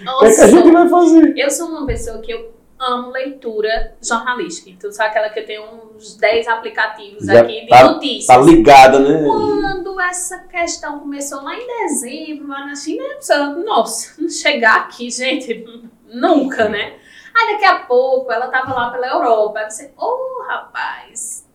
O 0.00 0.18
que, 0.20 0.26
é 0.26 0.34
que 0.34 0.40
a 0.40 0.46
gente 0.46 0.70
vai 0.70 0.88
fazer? 0.88 1.34
Eu 1.36 1.50
sou 1.50 1.68
uma 1.68 1.86
pessoa 1.86 2.18
que 2.20 2.32
eu 2.32 2.50
amo 2.80 3.10
leitura 3.10 3.94
jornalística. 4.02 4.70
Então, 4.70 4.90
sabe 4.90 5.10
aquela 5.10 5.28
que 5.28 5.40
eu 5.40 5.46
tenho 5.46 5.62
uns 5.94 6.16
10 6.16 6.48
aplicativos 6.48 7.26
Já 7.26 7.40
aqui 7.40 7.60
de 7.60 7.68
tá, 7.68 7.84
notícias. 7.84 8.26
Tá 8.26 8.38
ligada, 8.38 8.98
né? 8.98 9.22
Quando 9.22 10.00
essa 10.00 10.38
questão 10.38 10.98
começou 11.00 11.42
lá 11.42 11.54
em 11.54 11.66
dezembro, 11.66 12.48
lá 12.48 12.66
na 12.66 12.74
China, 12.74 13.02
eu 13.02 13.16
pensava, 13.16 13.52
nossa, 13.58 14.20
não 14.20 14.28
chegar 14.30 14.76
aqui, 14.76 15.10
gente, 15.10 15.64
nunca, 16.08 16.68
né? 16.68 16.94
Aí 17.34 17.52
daqui 17.52 17.66
a 17.66 17.80
pouco 17.80 18.32
ela 18.32 18.48
tava 18.48 18.72
lá 18.72 18.90
pela 18.90 19.06
Europa. 19.06 19.58
Aí 19.58 19.70
você, 19.70 19.92
ô 19.96 20.04
oh, 20.04 20.42
rapaz, 20.48 21.46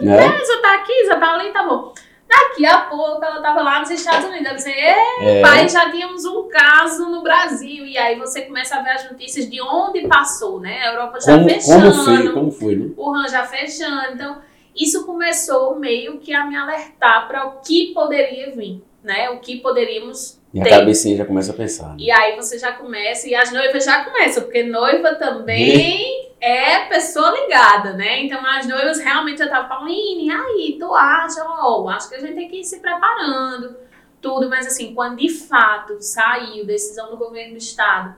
Né? 0.00 0.38
já 0.44 0.60
tá 0.60 0.74
aqui, 0.74 1.06
já 1.06 1.18
tá 1.18 1.34
ali, 1.34 1.52
tá 1.52 1.62
bom. 1.62 1.92
Daqui 2.26 2.66
a 2.66 2.80
pouco 2.82 3.22
ela 3.24 3.40
tava 3.40 3.62
lá 3.62 3.80
nos 3.80 3.90
Estados 3.90 4.28
Unidos. 4.28 4.46
Aí 4.48 4.58
você, 4.58 4.70
É. 4.70 5.42
pai, 5.42 5.68
já 5.68 5.90
tínhamos 5.90 6.24
um 6.24 6.48
caso 6.48 7.08
no 7.10 7.22
Brasil. 7.22 7.86
E 7.86 7.96
aí 7.98 8.18
você 8.18 8.42
começa 8.42 8.76
a 8.76 8.82
ver 8.82 8.90
as 8.90 9.10
notícias 9.10 9.48
de 9.48 9.60
onde 9.60 10.06
passou, 10.08 10.58
né? 10.60 10.82
A 10.82 10.92
Europa 10.92 11.20
já 11.20 11.34
Como, 11.36 11.48
fechando 11.48 11.90
como 11.92 12.04
foi? 12.04 12.32
Como 12.32 12.50
foi, 12.50 12.76
né? 12.76 12.90
o 12.96 13.10
RAM 13.12 13.28
já 13.28 13.44
fechando. 13.44 14.14
Então, 14.14 14.38
isso 14.74 15.04
começou 15.06 15.76
meio 15.78 16.18
que 16.18 16.34
a 16.34 16.44
me 16.44 16.56
alertar 16.56 17.28
para 17.28 17.46
o 17.46 17.60
que 17.60 17.92
poderia 17.94 18.50
vir, 18.50 18.82
né? 19.02 19.30
O 19.30 19.38
que 19.38 19.60
poderíamos 19.60 20.40
E 20.54 20.60
a 20.60 20.64
cabecinha 20.64 21.16
já 21.16 21.24
começa 21.24 21.50
a 21.50 21.54
pensar. 21.54 21.88
né? 21.88 21.96
E 21.98 22.10
aí 22.12 22.36
você 22.36 22.56
já 22.58 22.72
começa, 22.72 23.28
e 23.28 23.34
as 23.34 23.52
noivas 23.52 23.84
já 23.84 24.04
começam, 24.04 24.44
porque 24.44 24.62
noiva 24.62 25.16
também 25.16 26.30
é 26.40 26.86
pessoa 26.86 27.32
ligada, 27.32 27.94
né? 27.94 28.22
Então 28.22 28.40
as 28.46 28.66
noivas 28.66 29.00
realmente 29.00 29.38
já 29.38 29.46
estavam, 29.46 29.68
Pauline, 29.68 30.28
e 30.28 30.30
aí, 30.30 30.76
tu 30.78 30.94
acha? 30.94 31.42
Ó, 31.44 31.88
acho 31.88 32.08
que 32.08 32.14
a 32.14 32.20
gente 32.20 32.34
tem 32.34 32.48
que 32.48 32.60
ir 32.60 32.64
se 32.64 32.78
preparando, 32.78 33.76
tudo, 34.22 34.48
mas 34.48 34.66
assim, 34.66 34.94
quando 34.94 35.16
de 35.16 35.28
fato 35.28 35.96
saiu 36.00 36.64
decisão 36.64 37.10
do 37.10 37.16
governo 37.16 37.52
do 37.52 37.58
estado 37.58 38.14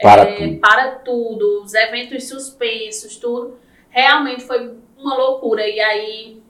Para 0.00 0.22
é, 0.22 0.46
tudo. 0.46 0.58
para 0.60 0.90
tudo, 0.96 1.62
os 1.64 1.72
eventos 1.72 2.28
suspensos, 2.28 3.16
tudo, 3.16 3.58
realmente 3.88 4.44
foi 4.44 4.76
uma 4.98 5.16
loucura. 5.16 5.66
E 5.66 5.80
aí 5.80 6.42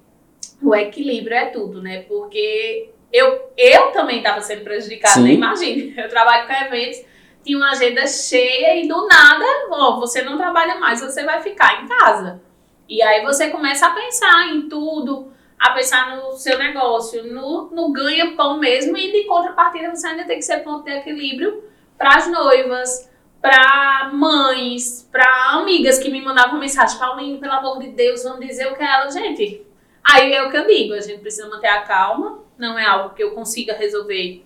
o 0.62 0.74
equilíbrio 0.74 1.36
é 1.36 1.46
tudo, 1.46 1.80
né? 1.80 2.02
Porque 2.02 2.91
eu, 3.12 3.52
eu 3.56 3.92
também 3.92 4.18
estava 4.18 4.40
sendo 4.40 4.64
prejudicada, 4.64 5.20
Sim. 5.20 5.32
Imagine, 5.32 5.94
eu 5.98 6.08
trabalho 6.08 6.46
com 6.46 6.52
eventos, 6.52 7.04
tinha 7.44 7.58
uma 7.58 7.72
agenda 7.72 8.06
cheia 8.06 8.82
e 8.82 8.88
do 8.88 9.06
nada, 9.06 9.44
ó, 9.70 9.98
você 9.98 10.22
não 10.22 10.38
trabalha 10.38 10.76
mais, 10.76 11.00
você 11.00 11.24
vai 11.24 11.42
ficar 11.42 11.82
em 11.82 11.88
casa. 11.88 12.40
E 12.88 13.02
aí 13.02 13.22
você 13.22 13.50
começa 13.50 13.86
a 13.86 13.90
pensar 13.90 14.48
em 14.48 14.68
tudo, 14.68 15.32
a 15.58 15.70
pensar 15.70 16.16
no 16.16 16.32
seu 16.32 16.58
negócio, 16.58 17.24
no, 17.24 17.70
no 17.70 17.92
ganha-pão 17.92 18.58
mesmo, 18.58 18.96
e 18.96 19.12
de 19.12 19.24
contrapartida 19.24 19.90
você 19.90 20.06
ainda 20.06 20.24
tem 20.24 20.38
que 20.38 20.44
ser 20.44 20.58
ponto 20.58 20.84
de 20.84 20.92
equilíbrio 20.92 21.64
para 21.98 22.16
as 22.16 22.30
noivas, 22.30 23.10
para 23.40 24.10
mães, 24.12 25.08
para 25.10 25.50
amigas 25.50 25.98
que 25.98 26.10
me 26.10 26.20
mandavam 26.20 26.58
mensagem, 26.58 26.98
Paulinho, 26.98 27.38
pelo 27.38 27.52
amor 27.52 27.78
de 27.80 27.88
Deus, 27.88 28.22
vamos 28.22 28.46
dizer 28.46 28.68
o 28.68 28.76
que 28.76 28.82
é 28.82 28.86
ela, 28.86 29.10
gente. 29.10 29.66
Aí 30.04 30.32
é 30.32 30.42
o 30.42 30.50
que 30.50 30.56
eu 30.56 30.66
digo, 30.66 30.94
a 30.94 31.00
gente 31.00 31.20
precisa 31.20 31.48
manter 31.48 31.68
a 31.68 31.82
calma, 31.82 32.40
não 32.58 32.78
é 32.78 32.84
algo 32.84 33.14
que 33.14 33.22
eu 33.22 33.32
consiga 33.32 33.74
resolver. 33.74 34.44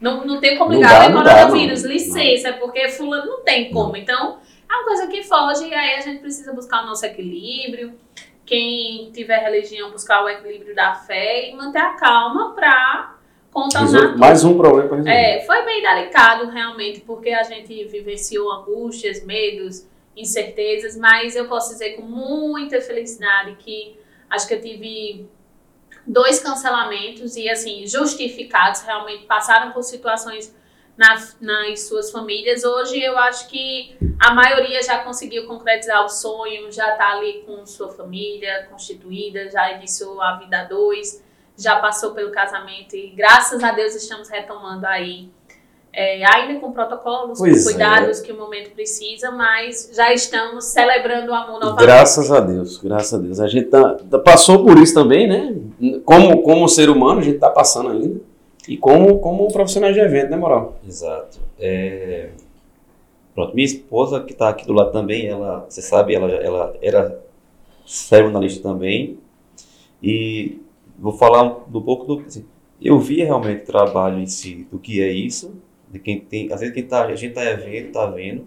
Não, 0.00 0.26
não 0.26 0.40
tem 0.40 0.58
como 0.58 0.70
Não 0.70 0.78
ligar, 0.78 1.06
é 1.06 1.08
não 1.08 1.22
coronavírus, 1.22 1.82
não. 1.82 1.90
licença, 1.90 2.52
porque 2.54 2.88
fulano 2.88 3.26
não 3.26 3.42
tem 3.42 3.70
como. 3.70 3.96
Então, 3.96 4.38
é 4.70 4.74
uma 4.74 4.84
coisa 4.84 5.06
que 5.06 5.22
foge 5.22 5.68
e 5.68 5.74
aí 5.74 5.94
a 5.94 6.00
gente 6.00 6.20
precisa 6.20 6.52
buscar 6.52 6.82
o 6.82 6.86
nosso 6.86 7.06
equilíbrio. 7.06 7.94
Quem 8.44 9.10
tiver 9.12 9.38
religião, 9.38 9.90
buscar 9.90 10.22
o 10.22 10.28
equilíbrio 10.28 10.74
da 10.74 10.94
fé 10.94 11.48
e 11.48 11.54
manter 11.56 11.78
a 11.78 11.94
calma 11.94 12.54
para 12.54 13.16
contornar. 13.50 14.16
Mais 14.18 14.44
um 14.44 14.56
problema 14.56 14.88
para 14.88 14.96
resolver. 14.98 15.18
É, 15.18 15.40
foi 15.46 15.64
bem 15.64 15.82
delicado 15.82 16.50
realmente, 16.50 17.00
porque 17.00 17.30
a 17.30 17.42
gente 17.42 17.84
vivenciou 17.84 18.52
angústias, 18.52 19.24
medos, 19.24 19.86
incertezas, 20.16 20.96
mas 20.96 21.34
eu 21.34 21.48
posso 21.48 21.72
dizer 21.72 21.96
com 21.96 22.02
muita 22.02 22.80
felicidade 22.80 23.56
que 23.58 23.98
acho 24.28 24.46
que 24.46 24.54
eu 24.54 24.60
tive 24.60 25.26
dois 26.06 26.40
cancelamentos 26.40 27.36
e 27.36 27.48
assim, 27.48 27.86
justificados, 27.86 28.82
realmente 28.82 29.24
passaram 29.26 29.72
por 29.72 29.82
situações 29.82 30.54
na- 30.96 31.28
nas 31.40 31.86
suas 31.88 32.10
famílias. 32.10 32.64
Hoje 32.64 33.00
eu 33.02 33.18
acho 33.18 33.48
que 33.48 33.96
a 34.20 34.32
maioria 34.32 34.82
já 34.82 34.98
conseguiu 35.04 35.46
concretizar 35.46 36.04
o 36.04 36.08
sonho, 36.08 36.70
já 36.72 36.92
está 36.92 37.12
ali 37.12 37.42
com 37.44 37.66
sua 37.66 37.88
família 37.90 38.66
constituída, 38.70 39.50
já 39.50 39.72
iniciou 39.72 40.22
a 40.22 40.36
vida 40.36 40.60
a 40.60 40.64
dois 40.64 41.24
já 41.58 41.76
passou 41.80 42.12
pelo 42.12 42.30
casamento 42.30 42.94
e 42.94 43.08
graças 43.12 43.64
a 43.64 43.72
Deus 43.72 43.94
estamos 43.94 44.28
retomando 44.28 44.86
aí. 44.86 45.30
É, 45.98 46.22
ainda 46.26 46.60
com 46.60 46.72
protocolos, 46.72 47.38
Pois 47.38 47.64
com 47.64 47.70
é. 47.70 47.72
cuidados 47.72 48.20
que 48.20 48.30
o 48.30 48.36
momento 48.36 48.70
precisa, 48.72 49.30
mas 49.30 49.90
já 49.94 50.12
estamos 50.12 50.66
celebrando 50.66 51.30
o 51.32 51.34
amor 51.34 51.58
novamente. 51.58 51.80
Graças 51.86 52.30
a 52.30 52.38
Deus, 52.38 52.76
graças 52.76 53.14
a 53.14 53.22
Deus. 53.22 53.40
A 53.40 53.48
gente 53.48 53.68
tá, 53.68 53.94
tá- 53.94 54.18
passou 54.18 54.62
por 54.62 54.76
isso 54.76 54.92
também, 54.92 55.26
né? 55.26 55.56
Como, 56.04 56.42
como 56.42 56.68
ser 56.68 56.90
humano, 56.90 57.20
a 57.20 57.22
gente 57.22 57.38
tá 57.38 57.48
passando 57.48 57.88
ainda. 57.88 58.20
E 58.68 58.76
como, 58.76 59.18
como 59.20 59.50
profissional 59.50 59.90
de 59.90 59.98
evento, 60.00 60.28
né, 60.30 60.36
Moral? 60.36 60.76
Exato. 60.86 61.38
É, 61.58 62.28
Pronto, 63.34 63.54
minha 63.54 63.66
esposa 63.66 64.20
que 64.20 64.32
está 64.32 64.48
aqui 64.48 64.66
do 64.66 64.72
lado 64.72 64.92
também, 64.92 65.26
ela, 65.26 65.66
você 65.68 65.82
sabe, 65.82 66.14
ela, 66.14 66.30
ela 66.30 66.74
era 66.80 67.18
cerimonialista 67.86 68.62
também. 68.62 69.18
E 70.02 70.58
vou 70.98 71.12
falar 71.12 71.42
um, 71.42 71.78
um 71.78 71.82
pouco 71.82 72.04
do. 72.06 72.20
Assim, 72.26 72.44
eu 72.80 72.98
via 72.98 73.24
realmente 73.26 73.62
o 73.62 73.66
trabalho 73.66 74.18
em 74.18 74.26
si, 74.26 74.66
do 74.70 74.78
que 74.78 75.02
é 75.02 75.10
isso, 75.10 75.54
de 75.90 75.98
quem 75.98 76.20
tem. 76.20 76.52
Às 76.52 76.60
vezes 76.60 76.74
quem 76.74 76.84
tá, 76.84 77.04
a 77.04 77.14
gente 77.14 77.30
está 77.30 77.52
vendo, 77.54 77.86
está 77.86 78.06
vendo. 78.06 78.44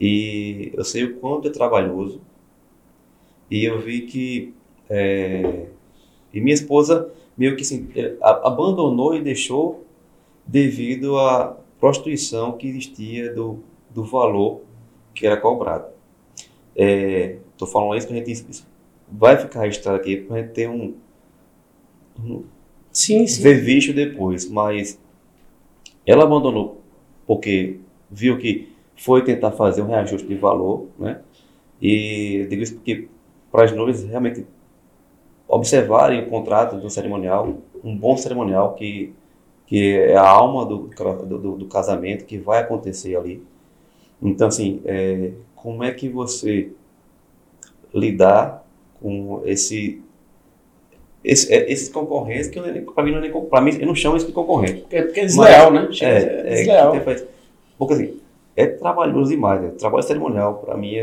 E 0.00 0.72
eu 0.74 0.84
sei 0.84 1.04
o 1.04 1.16
quanto 1.16 1.48
é 1.48 1.50
trabalhoso. 1.50 2.20
E 3.50 3.64
eu 3.64 3.80
vi 3.80 4.02
que. 4.02 4.54
é, 4.88 5.66
e 6.32 6.40
minha 6.40 6.54
esposa 6.54 7.12
meio 7.36 7.56
que 7.56 7.62
assim, 7.62 7.88
é, 7.96 8.16
abandonou 8.20 9.14
e 9.14 9.20
deixou 9.20 9.84
devido 10.46 11.18
à 11.18 11.56
prostituição 11.78 12.52
que 12.52 12.68
existia 12.68 13.32
do, 13.32 13.62
do 13.88 14.04
valor 14.04 14.62
que 15.14 15.26
era 15.26 15.36
cobrado. 15.36 15.88
Estou 16.76 17.66
falando 17.66 17.96
isso 17.96 18.06
para 18.06 18.16
a 18.16 18.18
gente 18.18 18.32
isso 18.32 18.66
vai 19.10 19.36
ficar 19.36 19.62
registrado 19.62 19.98
aqui 19.98 20.18
para 20.18 20.36
a 20.36 20.40
gente 20.40 20.52
ter 20.52 20.68
um, 20.68 20.94
um 22.18 22.44
Sim, 22.92 23.24
ver 23.24 23.62
visto 23.62 23.92
depois, 23.92 24.50
mas 24.50 24.98
ela 26.06 26.24
abandonou 26.24 26.80
porque 27.26 27.80
viu 28.10 28.38
que 28.38 28.72
foi 28.96 29.24
tentar 29.24 29.52
fazer 29.52 29.82
um 29.82 29.86
reajuste 29.88 30.26
de 30.28 30.34
valor, 30.36 30.88
né? 30.98 31.20
E 31.82 32.46
digo 32.50 32.62
isso 32.62 32.74
porque 32.76 33.08
para 33.52 33.64
as 33.64 33.72
noivas 33.72 34.04
realmente 34.04 34.46
observarem 35.48 36.22
o 36.22 36.26
contrato 36.30 36.76
do 36.76 36.88
cerimonial, 36.88 37.58
um 37.82 37.96
bom 37.96 38.16
cerimonial 38.16 38.74
que 38.74 39.12
que 39.66 39.96
é 39.96 40.16
a 40.16 40.28
alma 40.28 40.66
do, 40.66 40.88
do, 40.88 41.38
do- 41.38 41.56
do 41.58 41.66
casamento 41.66 42.26
que 42.26 42.38
vai 42.38 42.60
acontecer 42.60 43.16
ali. 43.16 43.42
Então, 44.22 44.48
assim, 44.48 44.82
é, 44.84 45.32
como 45.56 45.84
é 45.84 45.92
que 45.92 46.08
você 46.08 46.72
lidar 47.94 48.64
com 49.00 49.42
esse, 49.44 50.02
esse 51.24 51.52
é, 51.52 51.70
esses 51.70 51.88
concorrentes 51.88 52.48
que 52.48 52.60
para 52.60 53.04
mim 53.04 53.10
não 53.12 53.18
é 53.18 53.20
nem 53.22 53.30
para 53.32 53.60
mim 53.60 53.76
eu 53.78 53.86
não 53.86 53.94
chamo 53.94 54.16
isso 54.16 54.26
de 54.26 54.32
concorrente. 54.32 54.80
Porque, 54.82 55.02
porque 55.02 55.20
é 55.20 55.24
desleal, 55.26 55.70
né? 55.72 55.88
É, 56.00 56.06
é, 56.06 56.42
que 56.42 56.50
desleal. 56.56 57.00
feito- 57.00 57.26
porque 57.78 57.94
assim, 57.94 58.16
é 58.56 58.66
trabalhoso 58.66 59.30
demais. 59.30 59.60
Né? 59.62 59.70
Trabalho 59.78 60.02
cerimonial 60.02 60.54
para 60.64 60.76
mim 60.76 60.94
é, 60.94 61.00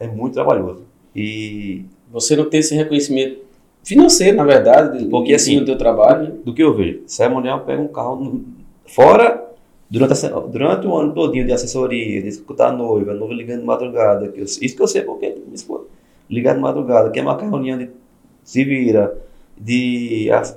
é, 0.00 0.04
é 0.04 0.06
muito 0.06 0.34
trabalhoso. 0.34 0.82
E 1.14 1.84
Você 2.12 2.34
não 2.36 2.44
tem 2.50 2.60
esse 2.60 2.74
reconhecimento 2.74 3.38
financeiro, 3.84 4.36
na 4.36 4.44
verdade, 4.44 4.98
de- 4.98 5.04
Porque, 5.06 5.32
assim, 5.32 5.58
do 5.60 5.64
teu 5.66 5.78
trabalho. 5.78 6.24
né? 6.24 6.32
do 6.44 6.52
que 6.52 6.62
eu 6.62 6.74
vejo, 6.74 7.02
cerimonial 7.06 7.60
pega 7.64 7.80
um 7.80 7.88
carro 7.88 8.40
fora 8.86 9.44
durante, 9.88 10.26
a 10.26 10.30
durante 10.40 10.86
o 10.86 10.96
ano 10.96 11.12
todinho 11.14 11.46
de 11.46 11.52
assessoria, 11.52 12.20
de 12.22 12.28
escutar 12.28 12.68
a 12.68 12.72
noiva, 12.72 13.12
a 13.12 13.14
noiva 13.14 13.32
ligando 13.34 13.60
de 13.60 13.66
madrugada, 13.66 14.28
que 14.28 14.40
eu- 14.40 14.44
isso 14.44 14.76
que 14.76 14.80
eu 14.82 14.86
sei 14.88 15.02
porque 15.02 15.28
minha 15.30 15.54
esposa 15.54 15.84
ligar 16.28 16.54
de 16.54 16.60
madrugada, 16.60 17.10
quer 17.10 17.22
marcar 17.22 17.48
reunião 17.48 17.76
de 17.78 17.90
se 18.44 18.62
vira, 18.64 19.16
de 19.60 20.30
a- 20.32 20.56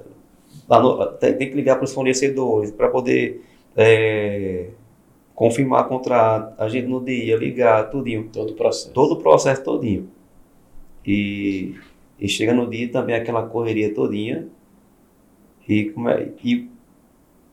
a 0.70 0.80
no- 0.80 1.06
tem, 1.18 1.34
tem 1.38 1.50
que 1.50 1.56
ligar 1.56 1.76
para 1.76 1.86
os 1.86 1.94
fornecedores 1.94 2.72
para 2.72 2.88
poder 2.90 3.44
é, 3.76 4.68
confirmar 5.36 5.88
contrato, 5.88 6.54
a 6.62 6.70
gente 6.70 6.88
no 6.88 7.04
dia, 7.04 7.36
ligar, 7.36 7.90
tudinho, 7.90 8.30
Todo 8.32 8.52
o 8.52 8.56
processo. 8.56 8.94
todo 8.94 9.12
o 9.14 9.18
processo 9.18 9.64
todinho. 9.64 10.08
E, 11.06 11.76
e 12.20 12.30
chega 12.30 12.54
no 12.54 12.70
dia 12.70 12.88
também 12.90 13.16
aquela 13.16 13.44
correria 13.48 13.94
todinha. 13.94 14.48
E, 15.68 15.86
como 15.86 16.10
é, 16.10 16.30
e 16.44 16.70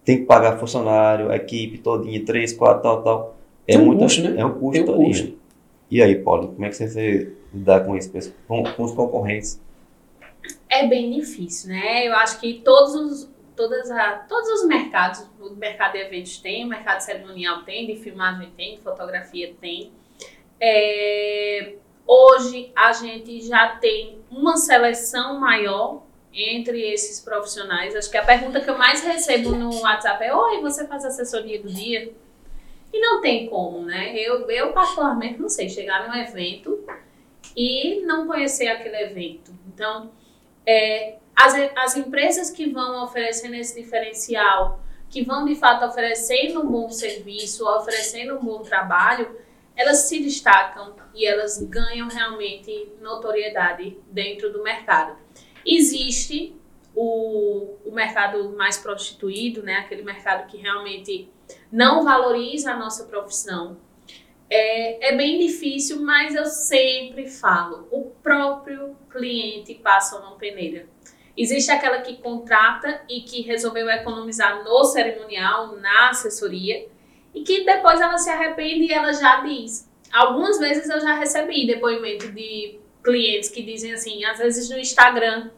tem 0.05 0.19
que 0.19 0.25
pagar 0.25 0.59
funcionário, 0.59 1.33
equipe 1.33 1.79
todinha, 1.79 2.25
três, 2.25 2.53
quatro, 2.53 2.83
tal, 2.83 3.03
tal. 3.03 3.37
É 3.67 3.73
Tem 3.73 3.81
um 3.83 3.87
muita- 3.87 4.03
custo, 4.05 4.23
né? 4.23 4.35
É 4.41 4.45
um 4.45 4.53
custo 4.53 4.73
Tem 4.73 4.83
um 4.83 4.87
todinho. 4.87 5.09
custo. 5.09 5.39
E 5.91 6.03
aí, 6.03 6.17
Paulo, 6.17 6.49
como 6.49 6.65
é 6.65 6.69
que 6.69 6.77
você, 6.77 6.87
você 6.89 7.33
lidar 7.53 7.85
com 7.85 7.97
isso, 7.97 8.13
com, 8.47 8.63
com 8.63 8.83
os 8.85 8.93
concorrentes? 8.93 9.61
É 10.71 10.87
bem 10.87 11.11
difícil, 11.11 11.71
né? 11.71 12.07
Eu 12.07 12.15
acho 12.15 12.39
que 12.39 12.63
todos 12.65 12.95
os, 12.95 13.31
todas 13.57 13.91
a, 13.91 14.19
todos 14.29 14.49
os 14.51 14.69
mercados, 14.69 15.29
o 15.41 15.51
mercado 15.57 15.93
de 15.93 15.99
eventos 15.99 16.39
tem, 16.39 16.65
o 16.65 16.69
mercado 16.69 17.01
cerimonial 17.01 17.65
tem, 17.65 17.89
de 17.89 17.97
filmagem 17.97 18.53
tem, 18.57 18.77
de 18.77 18.81
fotografia 18.81 19.53
tem. 19.61 19.93
É, 20.61 21.75
hoje 22.07 22.71
a 22.77 22.93
gente 22.93 23.41
já 23.43 23.77
tem 23.77 24.21
uma 24.31 24.57
seleção 24.57 25.41
maior 25.41 26.05
entre 26.33 26.81
esses 26.93 27.21
profissionais. 27.21 27.97
Acho 27.97 28.09
que 28.09 28.17
a 28.17 28.25
pergunta 28.25 28.61
que 28.61 28.71
eu 28.71 28.79
mais 28.79 29.03
recebo 29.03 29.51
no 29.51 29.81
WhatsApp 29.81 30.23
é: 30.23 30.33
Oi, 30.33 30.61
você 30.61 30.87
faz 30.87 31.05
assessoria 31.05 31.61
do 31.61 31.69
dia? 31.69 32.13
E 32.93 33.01
não 33.01 33.21
tem 33.21 33.49
como, 33.49 33.83
né? 33.83 34.17
Eu, 34.17 34.49
eu 34.49 34.73
particularmente, 34.73 35.41
não 35.41 35.49
sei, 35.49 35.69
chegar 35.69 36.09
num 36.09 36.15
evento 36.15 36.85
e 37.57 38.01
não 38.03 38.27
conhecer 38.27 38.69
aquele 38.69 38.97
evento. 38.97 39.53
Então, 39.67 40.13
é, 40.67 41.17
as, 41.35 41.55
as 41.77 41.97
empresas 41.97 42.51
que 42.51 42.71
vão 42.71 43.03
oferecendo 43.05 43.55
esse 43.55 43.81
diferencial, 43.81 44.81
que 45.09 45.25
vão 45.25 45.45
de 45.45 45.55
fato 45.55 45.85
oferecendo 45.85 46.61
um 46.61 46.71
bom 46.71 46.91
serviço, 46.91 47.67
oferecendo 47.67 48.37
um 48.37 48.45
bom 48.45 48.63
trabalho, 48.63 49.37
elas 49.77 49.99
se 50.09 50.21
destacam 50.21 50.95
e 51.15 51.27
elas 51.27 51.63
ganham 51.63 52.09
realmente 52.09 52.93
notoriedade 53.01 53.99
dentro 54.11 54.53
do 54.53 54.63
mercado. 54.63 55.17
Existe 55.65 56.55
o, 56.95 57.77
o 57.85 57.93
mercado 57.93 58.55
mais 58.57 58.77
prostituído, 58.77 59.63
né? 59.63 59.77
aquele 59.77 60.03
mercado 60.03 60.47
que 60.47 60.59
realmente 60.59 61.31
não 61.73 62.05
valoriza 62.05 62.73
a 62.73 62.77
nossa 62.77 63.05
profissão. 63.05 63.79
É, 64.51 65.13
é 65.13 65.17
bem 65.17 65.39
difícil, 65.39 66.03
mas 66.03 66.35
eu 66.35 66.45
sempre 66.45 67.29
falo: 67.29 67.87
o 67.93 68.11
próprio 68.23 68.97
cliente 69.09 69.75
passa 69.75 70.19
uma 70.19 70.37
peneira. 70.37 70.87
Existe 71.37 71.71
aquela 71.71 72.01
que 72.01 72.17
contrata 72.17 73.03
e 73.09 73.21
que 73.21 73.43
resolveu 73.43 73.89
economizar 73.89 74.65
no 74.65 74.85
cerimonial, 74.85 75.77
na 75.77 76.11
assessoria, 76.11 76.89
e 77.33 77.43
que 77.43 77.65
depois 77.65 78.01
ela 78.01 78.19
se 78.19 78.29
arrepende 78.29 78.87
e 78.87 78.93
ela 78.93 79.13
já 79.13 79.41
diz. 79.41 79.89
Algumas 80.13 80.59
vezes 80.59 80.91
eu 80.91 81.01
já 81.01 81.15
recebi 81.15 81.67
depoimento 81.67 82.33
de 82.33 82.81
clientes 83.03 83.49
que 83.49 83.63
dizem 83.63 83.93
assim, 83.93 84.25
às 84.25 84.39
vezes 84.39 84.69
no 84.69 84.77
Instagram, 84.77 85.51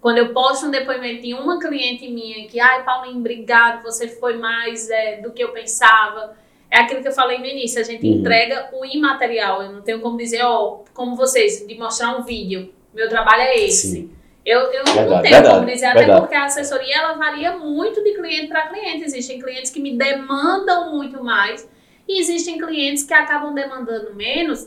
quando 0.00 0.18
eu 0.18 0.32
posto 0.32 0.66
um 0.66 0.70
depoimento 0.70 1.22
de 1.22 1.32
uma 1.32 1.60
cliente 1.60 2.08
minha 2.08 2.48
que, 2.48 2.58
ai, 2.58 2.84
Paulinho, 2.84 3.18
obrigado, 3.18 3.84
você 3.84 4.08
foi 4.08 4.36
mais 4.36 4.90
é, 4.90 5.20
do 5.20 5.32
que 5.32 5.42
eu 5.42 5.52
pensava. 5.52 6.36
É 6.72 6.78
aquilo 6.80 7.02
que 7.02 7.08
eu 7.08 7.12
falei 7.12 7.38
no 7.38 7.44
início, 7.44 7.78
a 7.78 7.84
gente 7.84 8.06
uhum. 8.06 8.20
entrega 8.20 8.70
o 8.72 8.82
imaterial. 8.82 9.62
Eu 9.62 9.72
não 9.72 9.82
tenho 9.82 10.00
como 10.00 10.16
dizer, 10.16 10.42
ó, 10.42 10.64
oh, 10.64 10.84
como 10.94 11.14
vocês, 11.14 11.66
de 11.66 11.78
mostrar 11.78 12.16
um 12.16 12.22
vídeo. 12.22 12.72
Meu 12.94 13.10
trabalho 13.10 13.42
é 13.42 13.58
esse. 13.58 13.88
Sim. 13.88 14.10
Eu, 14.42 14.58
eu 14.58 14.82
verdade, 14.82 15.10
não 15.10 15.20
tenho 15.20 15.34
verdade, 15.34 15.54
como 15.54 15.66
dizer, 15.66 15.86
verdade. 15.86 16.10
até 16.10 16.20
porque 16.20 16.34
a 16.34 16.44
assessoria 16.46 16.96
ela 16.96 17.12
varia 17.12 17.58
muito 17.58 18.02
de 18.02 18.14
cliente 18.14 18.46
para 18.46 18.68
cliente. 18.68 19.04
Existem 19.04 19.38
clientes 19.38 19.70
que 19.70 19.80
me 19.80 19.98
demandam 19.98 20.96
muito 20.96 21.22
mais 21.22 21.68
e 22.08 22.18
existem 22.18 22.56
clientes 22.56 23.02
que 23.02 23.12
acabam 23.12 23.52
demandando 23.52 24.14
menos 24.14 24.66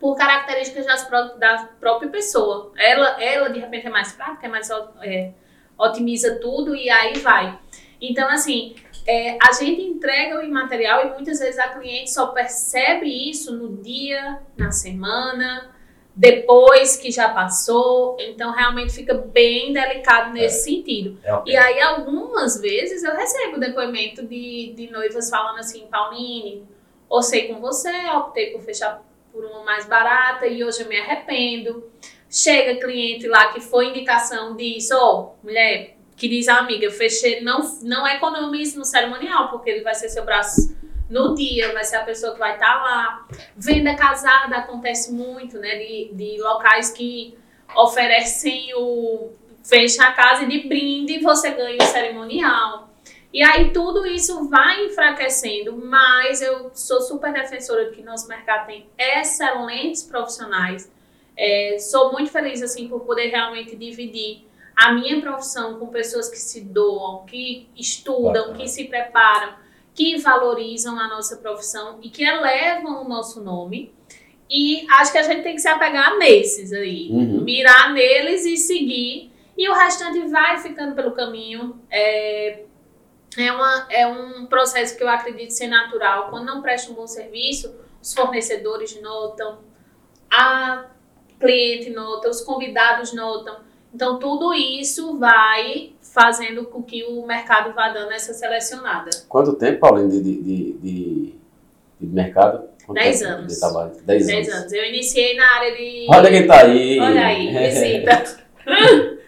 por 0.00 0.16
características 0.16 0.84
das, 0.84 1.08
da 1.38 1.70
própria 1.78 2.10
pessoa. 2.10 2.72
Ela, 2.76 3.22
ela, 3.22 3.50
de 3.50 3.60
repente, 3.60 3.86
é 3.86 3.90
mais 3.90 4.10
prática, 4.12 4.46
é 4.46 4.50
mais 4.50 4.68
é, 5.00 5.30
otimiza 5.78 6.40
tudo 6.40 6.74
e 6.74 6.90
aí 6.90 7.18
vai. 7.18 7.56
Então, 8.00 8.28
assim, 8.28 8.74
é, 9.06 9.36
a 9.42 9.52
gente 9.52 9.82
entrega 9.82 10.38
o 10.38 10.42
imaterial 10.42 11.06
e 11.06 11.10
muitas 11.10 11.38
vezes 11.38 11.58
a 11.58 11.68
cliente 11.68 12.10
só 12.10 12.28
percebe 12.28 13.06
isso 13.06 13.54
no 13.54 13.76
dia, 13.76 14.40
na 14.56 14.70
semana, 14.70 15.74
depois 16.16 16.96
que 16.96 17.10
já 17.10 17.28
passou. 17.28 18.16
Então, 18.18 18.52
realmente 18.52 18.92
fica 18.92 19.14
bem 19.14 19.72
delicado 19.72 20.32
nesse 20.32 20.70
é. 20.70 20.76
sentido. 20.76 21.18
É. 21.22 21.42
E 21.46 21.56
aí, 21.56 21.80
algumas 21.82 22.60
vezes, 22.60 23.02
eu 23.02 23.14
recebo 23.14 23.58
depoimento 23.58 24.26
de, 24.26 24.72
de 24.74 24.90
noivas 24.90 25.28
falando 25.28 25.58
assim, 25.58 25.86
Pauline, 25.90 26.66
orcei 27.08 27.48
com 27.48 27.60
você, 27.60 27.92
optei 28.16 28.52
por 28.52 28.62
fechar 28.62 29.02
por 29.30 29.44
uma 29.44 29.64
mais 29.64 29.84
barata 29.84 30.46
e 30.46 30.64
hoje 30.64 30.82
eu 30.82 30.88
me 30.88 30.96
arrependo. 30.96 31.90
Chega 32.30 32.80
cliente 32.80 33.26
lá 33.26 33.52
que 33.52 33.60
foi 33.60 33.88
indicação 33.88 34.56
disso, 34.56 34.94
ó, 34.96 35.20
oh, 35.20 35.46
mulher, 35.46 35.96
que 36.24 36.28
diz 36.30 36.48
amiga, 36.48 36.90
fechei, 36.90 37.42
não, 37.42 37.60
não 37.82 38.08
economize 38.08 38.78
no 38.78 38.84
cerimonial, 38.86 39.50
porque 39.50 39.68
ele 39.68 39.82
vai 39.82 39.94
ser 39.94 40.08
seu 40.08 40.24
braço 40.24 40.74
no 41.10 41.34
dia, 41.34 41.70
vai 41.74 41.84
ser 41.84 41.96
a 41.96 42.04
pessoa 42.04 42.32
que 42.32 42.38
vai 42.38 42.54
estar 42.54 42.78
tá 42.78 42.82
lá. 42.82 43.28
Venda 43.54 43.94
casada 43.94 44.56
acontece 44.56 45.12
muito, 45.12 45.58
né? 45.58 45.76
De, 45.76 46.10
de 46.14 46.40
locais 46.40 46.90
que 46.90 47.36
oferecem 47.76 48.72
o 48.74 49.32
fecha 49.62 50.02
a 50.02 50.12
casa 50.12 50.44
e 50.44 50.48
de 50.48 50.66
brinde 50.66 51.18
você 51.18 51.50
ganha 51.50 51.76
o 51.78 51.86
cerimonial. 51.86 52.88
E 53.30 53.42
aí 53.42 53.70
tudo 53.70 54.06
isso 54.06 54.48
vai 54.48 54.86
enfraquecendo, 54.86 55.76
mas 55.76 56.40
eu 56.40 56.70
sou 56.72 57.02
super 57.02 57.34
defensora 57.34 57.90
de 57.90 57.96
que 57.96 58.02
nosso 58.02 58.26
mercado 58.28 58.66
tem 58.66 58.86
excelentes 58.98 60.02
profissionais. 60.02 60.90
É, 61.36 61.76
sou 61.78 62.12
muito 62.12 62.30
feliz 62.30 62.62
assim 62.62 62.88
por 62.88 63.00
poder 63.00 63.26
realmente 63.26 63.76
dividir 63.76 64.53
a 64.76 64.92
minha 64.92 65.20
profissão 65.20 65.78
com 65.78 65.86
pessoas 65.88 66.28
que 66.28 66.36
se 66.36 66.60
doam, 66.62 67.24
que 67.26 67.68
estudam, 67.76 68.32
Bacana. 68.32 68.58
que 68.58 68.68
se 68.68 68.84
preparam, 68.84 69.54
que 69.94 70.16
valorizam 70.18 70.98
a 70.98 71.08
nossa 71.08 71.36
profissão 71.36 71.98
e 72.02 72.10
que 72.10 72.24
elevam 72.24 73.04
o 73.04 73.08
nosso 73.08 73.42
nome. 73.42 73.94
E 74.50 74.86
acho 74.90 75.12
que 75.12 75.18
a 75.18 75.22
gente 75.22 75.42
tem 75.42 75.54
que 75.54 75.60
se 75.60 75.68
apegar 75.68 76.18
nesses 76.18 76.72
aí, 76.72 77.08
uhum. 77.10 77.42
mirar 77.42 77.92
neles 77.92 78.44
e 78.44 78.56
seguir. 78.56 79.32
E 79.56 79.68
o 79.68 79.72
restante 79.72 80.20
vai 80.28 80.58
ficando 80.58 80.94
pelo 80.94 81.12
caminho. 81.12 81.80
É, 81.90 82.64
é, 83.38 83.52
uma, 83.52 83.86
é 83.90 84.06
um 84.06 84.46
processo 84.46 84.96
que 84.96 85.02
eu 85.02 85.08
acredito 85.08 85.50
ser 85.50 85.68
natural. 85.68 86.28
Quando 86.30 86.46
não 86.46 86.60
presta 86.60 86.90
um 86.90 86.94
bom 86.94 87.06
serviço, 87.06 87.74
os 88.02 88.12
fornecedores 88.12 89.00
notam, 89.00 89.60
a 90.30 90.86
cliente 91.40 91.90
nota, 91.90 92.28
os 92.28 92.40
convidados 92.40 93.12
notam. 93.12 93.56
Então, 93.94 94.18
tudo 94.18 94.52
isso 94.52 95.18
vai 95.18 95.90
fazendo 96.02 96.64
com 96.64 96.82
que 96.82 97.04
o 97.04 97.24
mercado 97.24 97.72
vá 97.74 97.90
dando 97.90 98.10
essa 98.12 98.34
selecionada. 98.34 99.10
Quanto 99.28 99.52
tempo, 99.52 99.78
Paulinho, 99.78 100.08
de, 100.08 100.20
de, 100.20 100.72
de, 100.72 101.34
de 102.00 102.06
mercado? 102.06 102.64
Quanto 102.84 102.98
Dez 102.98 103.22
anos. 103.22 103.52
De 103.52 103.60
trabalho? 103.60 103.92
Dez, 104.04 104.26
Dez 104.26 104.48
anos. 104.48 104.60
anos. 104.60 104.72
Eu 104.72 104.84
iniciei 104.84 105.36
na 105.36 105.46
área 105.56 105.76
de... 105.76 106.06
Olha 106.08 106.30
quem 106.30 106.46
tá 106.46 106.60
aí. 106.62 106.98
Olha 107.00 107.26
aí, 107.26 107.56
visita. 107.56 108.24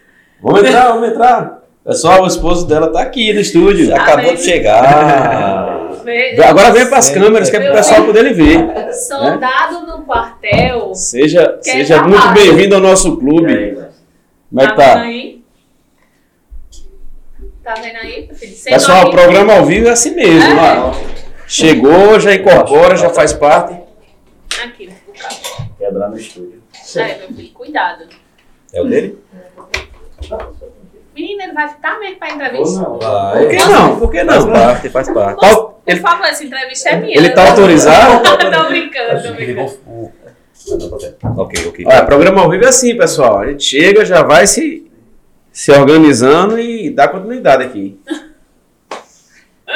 vamos 0.41 0.59
entrar, 0.63 0.91
vamos 0.91 1.09
entrar. 1.09 1.63
Pessoal, 1.85 2.23
o 2.23 2.27
esposo 2.27 2.67
dela 2.67 2.91
tá 2.91 3.01
aqui 3.01 3.31
no 3.31 3.39
estúdio. 3.39 3.95
Acabou 3.95 4.35
de 4.35 4.41
chegar. 4.41 5.77
Agora 6.45 6.71
vem 6.71 6.87
para 6.87 6.97
as 6.97 7.09
câmeras, 7.09 7.49
que 7.49 7.55
é 7.55 7.59
para 7.61 7.71
o 7.71 7.73
pessoal 7.73 8.05
poder 8.05 8.23
lhe 8.23 8.33
ver. 8.33 8.93
Soldado 8.93 9.85
né? 9.85 9.93
no 9.93 10.03
quartel. 10.03 10.93
Seja, 10.93 11.57
seja 11.61 12.03
muito 12.03 12.27
bem-vindo 12.33 12.75
ao 12.75 12.81
nosso 12.81 13.17
clube. 13.17 13.53
Aí, 13.53 13.86
Como 14.49 14.61
é 14.61 14.67
que 14.67 14.75
tá? 14.75 14.93
tá? 14.93 15.01
Aí? 15.01 15.43
Tá 17.63 17.73
vendo 17.75 17.97
aí, 17.97 18.29
Pessoal, 18.63 19.07
o 19.07 19.11
programa 19.11 19.53
ao 19.53 19.65
vivo 19.65 19.87
é 19.87 19.91
assim 19.91 20.15
mesmo. 20.15 20.57
É. 20.57 21.27
Chegou, 21.45 22.17
já 22.19 22.33
incorpora, 22.33 22.95
já 22.95 23.09
faz 23.09 23.33
parte. 23.33 23.77
Aqui, 24.63 24.89
Quebrar 25.77 26.09
no 26.09 26.17
estúdio. 26.17 26.63
É, 26.95 27.17
meu 27.17 27.27
filho, 27.27 27.49
cuidado. 27.53 28.05
É 28.73 28.81
o 28.81 28.85
dele? 28.85 29.19
Menina, 31.13 31.43
ele 31.43 31.53
vai 31.53 31.65
estar 31.65 31.99
mesmo 31.99 32.17
para 32.17 32.33
entrevista? 32.33 32.79
Não, 32.79 32.99
vai. 32.99 33.39
Por 33.39 33.49
que 33.49 33.65
não? 33.65 33.99
Por 33.99 34.11
que 34.11 34.23
não? 34.23 34.33
Faz 34.33 34.45
parte, 34.45 34.89
faz 34.89 35.09
parte. 35.09 35.39
Por, 35.39 35.73
por 35.73 35.97
favor, 35.97 36.25
essa 36.25 36.43
entrevista 36.43 36.89
é 36.89 36.95
minha. 36.97 37.17
Ele 37.17 37.27
está 37.27 37.49
autorizado? 37.49 38.23
tô 38.23 38.67
brincando, 38.69 39.23
tô 39.23 39.33
brincando. 39.33 39.79
Ok, 41.37 41.67
ok. 41.67 41.85
Olha, 41.87 42.05
programa 42.05 42.41
ao 42.41 42.49
vivo 42.49 42.65
é 42.65 42.67
assim, 42.67 42.95
pessoal. 42.97 43.39
A 43.39 43.47
gente 43.47 43.63
chega, 43.63 44.05
já 44.05 44.23
vai 44.23 44.45
se, 44.45 44.85
se 45.51 45.71
organizando 45.71 46.59
e 46.59 46.89
dá 46.89 47.07
continuidade 47.07 47.63
aqui. 47.63 47.99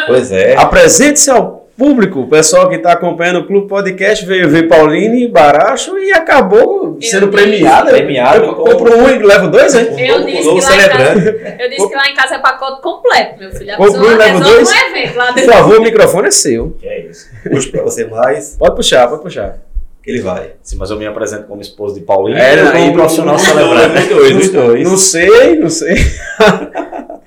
Pois 0.07 0.31
é. 0.31 0.55
Apresente-se 0.57 1.29
ao 1.29 1.61
público, 1.77 2.19
o 2.19 2.27
pessoal 2.27 2.69
que 2.69 2.75
está 2.75 2.91
acompanhando 2.91 3.39
o 3.39 3.47
Clube 3.47 3.67
Podcast 3.67 4.23
veio 4.25 4.47
ver 4.49 4.67
Pauline 4.67 5.27
Baracho 5.27 5.97
e 5.97 6.11
acabou 6.13 6.97
eu 7.01 7.01
sendo 7.01 7.29
premiado. 7.29 7.89
Premiado. 7.89 8.55
Comprou 8.55 8.97
um 8.99 9.09
e 9.09 9.17
leva 9.17 9.47
dois, 9.47 9.73
hein? 9.73 9.87
Eu 9.97 10.23
disse, 10.23 10.43
que 10.43 10.61
lá, 10.61 10.89
casa, 10.89 11.55
eu 11.59 11.69
disse 11.69 11.87
que 11.87 11.95
lá 11.95 12.07
em 12.07 12.13
casa 12.13 12.35
é 12.35 12.39
pacote 12.39 12.81
completo, 12.81 13.39
meu 13.39 13.51
filho. 13.51 13.77
Comprou 13.77 14.09
um 14.09 14.11
e 14.11 14.15
leva 14.15 14.39
dois. 14.39 14.69
Um 14.69 14.75
evento 14.75 15.17
lá 15.17 15.33
Por 15.33 15.43
favor, 15.43 15.79
o 15.79 15.81
microfone 15.81 16.27
é 16.27 16.31
seu. 16.31 16.71
Que 16.79 16.87
é 16.87 17.07
isso. 17.07 17.27
Puxa 17.49 17.71
para 17.71 17.83
você 17.83 18.05
mais. 18.05 18.55
Pode 18.57 18.75
puxar, 18.75 19.07
pode 19.07 19.23
puxar. 19.23 19.70
Que 20.03 20.09
ele 20.09 20.21
vai. 20.21 20.53
Sim, 20.63 20.77
mas 20.77 20.89
eu 20.89 20.97
me 20.97 21.05
apresento 21.05 21.47
como 21.47 21.61
esposo 21.61 21.95
de 21.95 22.01
Paulinho 22.01 22.37
é, 22.37 22.63
ou 22.63 22.71
como 22.71 22.93
profissional 22.93 23.37
celebrando. 23.37 23.99
Os 23.99 24.09
dois, 24.09 24.37
os 24.37 24.51
dois. 24.51 24.89
Não 24.89 24.97
sei, 24.97 25.59
não 25.59 25.69
sei. 25.69 25.95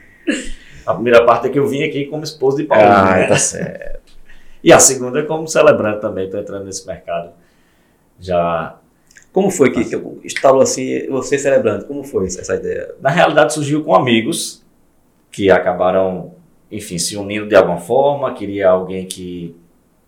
A 0.87 0.93
primeira 0.93 1.25
parte 1.25 1.47
é 1.47 1.51
que 1.51 1.59
eu 1.59 1.67
vim 1.67 1.83
aqui 1.83 2.07
como 2.07 2.25
esposo 2.25 2.59
de 2.59 2.65
Paulinho. 2.65 2.91
Ah, 2.91 3.17
né? 3.17 3.27
tá 3.27 3.37
certo. 3.37 4.13
E 4.63 4.73
a 4.73 4.79
segunda 4.79 5.21
é 5.21 5.23
como 5.23 5.47
celebrante 5.47 6.01
também, 6.01 6.25
estou 6.25 6.41
entrando 6.41 6.65
nesse 6.65 6.87
mercado. 6.87 7.31
Já. 8.19 8.79
Como 9.33 9.51
foi 9.51 9.71
que, 9.71 9.85
que 9.85 9.97
instalou 10.25 10.63
assim, 10.63 11.09
você 11.09 11.39
celebrando? 11.39 11.87
Como 11.87 12.05
foi 12.05 12.27
essa 12.27 12.55
ideia? 12.55 12.95
Na 13.01 13.11
realidade, 13.11 13.53
surgiu 13.53 13.83
com 13.83 13.95
amigos 13.95 14.65
que 15.31 15.51
acabaram, 15.51 16.35
enfim, 16.71 16.99
se 16.99 17.17
unindo 17.17 17.47
de 17.47 17.55
alguma 17.55 17.79
forma. 17.79 18.33
Queria 18.33 18.71
alguém 18.71 19.07
que 19.07 19.57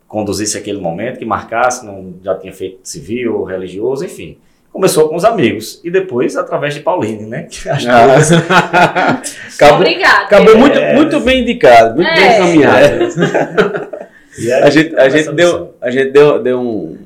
conduzisse 0.07 0.57
aquele 0.57 0.79
momento, 0.79 1.19
que 1.19 1.25
marcasse, 1.25 1.85
não 1.85 2.15
já 2.23 2.35
tinha 2.35 2.53
feito 2.53 2.79
civil, 2.83 3.43
religioso, 3.43 4.05
enfim. 4.05 4.37
começou 4.71 5.09
com 5.09 5.15
os 5.15 5.25
amigos 5.25 5.81
e 5.83 5.91
depois 5.91 6.37
através 6.37 6.73
de 6.73 6.79
Pauline, 6.79 7.25
né? 7.25 7.47
Ah. 7.89 9.21
acabou, 9.53 9.77
Obrigada. 9.77 10.23
Acabou 10.23 10.57
muito, 10.57 10.79
muito 10.79 11.19
bem 11.19 11.41
indicado, 11.41 11.95
muito 11.95 12.09
é. 12.09 12.15
bem 12.15 12.35
encaminhado. 12.35 13.03
É. 14.39 14.53
a 14.63 14.69
gente, 14.69 14.95
a 14.95 15.09
gente, 15.09 15.31
deu, 15.33 15.75
a 15.81 15.91
gente 15.91 16.11
deu, 16.11 16.41
deu 16.41 16.59
um, 16.59 16.97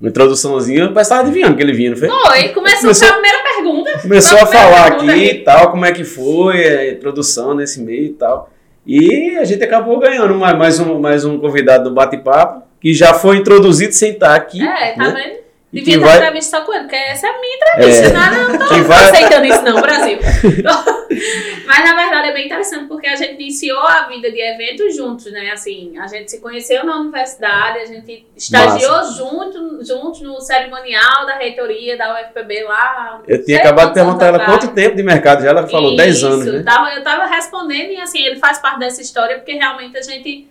uma 0.00 0.10
introduçãozinha, 0.10 0.86
o 0.86 0.94
pessoal 0.94 1.20
adivinhando 1.20 1.56
que 1.56 1.62
ele 1.62 1.72
vinha, 1.72 1.90
não 1.90 1.96
foi? 1.96 2.08
Foi, 2.08 2.48
começou, 2.48 2.80
começou 2.80 3.08
a 3.08 3.12
primeira 3.12 3.38
pergunta. 3.42 3.98
Começou 4.02 4.38
a, 4.38 4.42
a 4.42 4.46
falar 4.46 4.86
aqui 4.88 5.10
e 5.10 5.34
tal, 5.44 5.70
como 5.70 5.86
é 5.86 5.92
que 5.92 6.04
foi 6.04 6.66
a 6.66 6.92
introdução 6.92 7.54
nesse 7.54 7.80
meio 7.80 8.06
e 8.06 8.12
tal. 8.12 8.50
E 8.86 9.36
a 9.36 9.44
gente 9.44 9.62
acabou 9.62 9.98
ganhando 9.98 10.34
mais, 10.34 10.58
mais, 10.58 10.80
um, 10.80 10.98
mais 10.98 11.24
um 11.24 11.38
convidado 11.38 11.84
do 11.84 11.94
bate-papo, 11.94 12.62
que 12.80 12.94
já 12.94 13.14
foi 13.14 13.36
introduzido 13.36 13.92
sem 13.92 14.12
estar 14.12 14.34
aqui. 14.34 14.66
É, 14.66 14.92
tá 14.92 15.12
né? 15.12 15.14
vendo? 15.14 15.39
Devia 15.72 15.98
ter 15.98 16.04
vai... 16.04 16.16
entrevista 16.16 16.60
com 16.62 16.74
ele, 16.74 16.82
porque 16.82 16.96
essa 16.96 17.28
é 17.28 17.30
a 17.30 17.40
minha 17.40 17.56
entrevista, 17.56 18.06
é. 18.06 18.12
não, 18.12 18.48
não 18.48 18.68
tô 18.68 18.82
vai... 18.82 19.04
aceitando 19.04 19.46
isso 19.46 19.62
não, 19.62 19.80
Brasil. 19.80 20.18
Mas 21.64 21.84
na 21.84 21.94
verdade 21.94 22.28
é 22.28 22.32
bem 22.32 22.46
interessante, 22.46 22.86
porque 22.86 23.06
a 23.06 23.14
gente 23.14 23.34
iniciou 23.34 23.78
a 23.78 24.08
vida 24.08 24.32
de 24.32 24.40
eventos 24.40 24.96
juntos, 24.96 25.30
né? 25.30 25.52
Assim, 25.52 25.96
a 25.96 26.08
gente 26.08 26.28
se 26.28 26.40
conheceu 26.40 26.84
na 26.84 26.96
universidade, 26.96 27.78
a 27.78 27.86
gente 27.86 28.26
estagiou 28.36 29.04
junto, 29.12 29.84
junto 29.84 30.24
no 30.24 30.40
cerimonial 30.40 31.24
da 31.24 31.36
reitoria 31.36 31.96
da 31.96 32.20
UFPB 32.20 32.64
lá. 32.64 33.22
Eu 33.28 33.44
tinha 33.44 33.58
acabado 33.58 33.88
de 33.88 33.94
perguntar 33.94 34.26
ela 34.26 34.44
quanto 34.44 34.74
tempo 34.74 34.96
de 34.96 35.04
mercado 35.04 35.42
já, 35.42 35.50
ela 35.50 35.68
falou 35.68 35.94
10 35.94 36.24
anos, 36.24 36.46
né? 36.46 36.62
Tava, 36.64 36.92
eu 36.94 37.04
tava 37.04 37.26
respondendo 37.26 37.92
e 37.92 38.00
assim, 38.00 38.24
ele 38.24 38.40
faz 38.40 38.58
parte 38.58 38.80
dessa 38.80 39.00
história, 39.00 39.36
porque 39.36 39.52
realmente 39.52 39.96
a 39.96 40.02
gente 40.02 40.48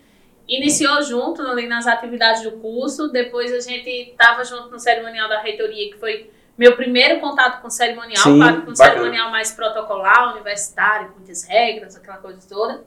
iniciou 0.49 1.01
junto 1.03 1.41
ali 1.43 1.67
nas 1.67 1.85
atividades 1.85 2.43
do 2.43 2.53
curso, 2.53 3.09
depois 3.09 3.53
a 3.53 3.59
gente 3.59 3.89
estava 3.89 4.43
junto 4.43 4.69
no 4.69 4.79
cerimonial 4.79 5.29
da 5.29 5.39
reitoria, 5.39 5.91
que 5.91 5.97
foi 5.97 6.31
meu 6.57 6.75
primeiro 6.75 7.21
contato 7.21 7.61
com 7.61 7.67
o 7.67 7.71
cerimonial, 7.71 8.21
Sim, 8.21 8.37
claro, 8.37 8.63
com 8.63 8.71
o 8.71 8.75
cerimonial 8.75 9.31
mais 9.31 9.51
protocolar, 9.51 10.33
universitário, 10.33 11.09
com 11.09 11.19
muitas 11.19 11.43
regras, 11.43 11.95
aquela 11.95 12.17
coisa 12.17 12.39
toda. 12.49 12.83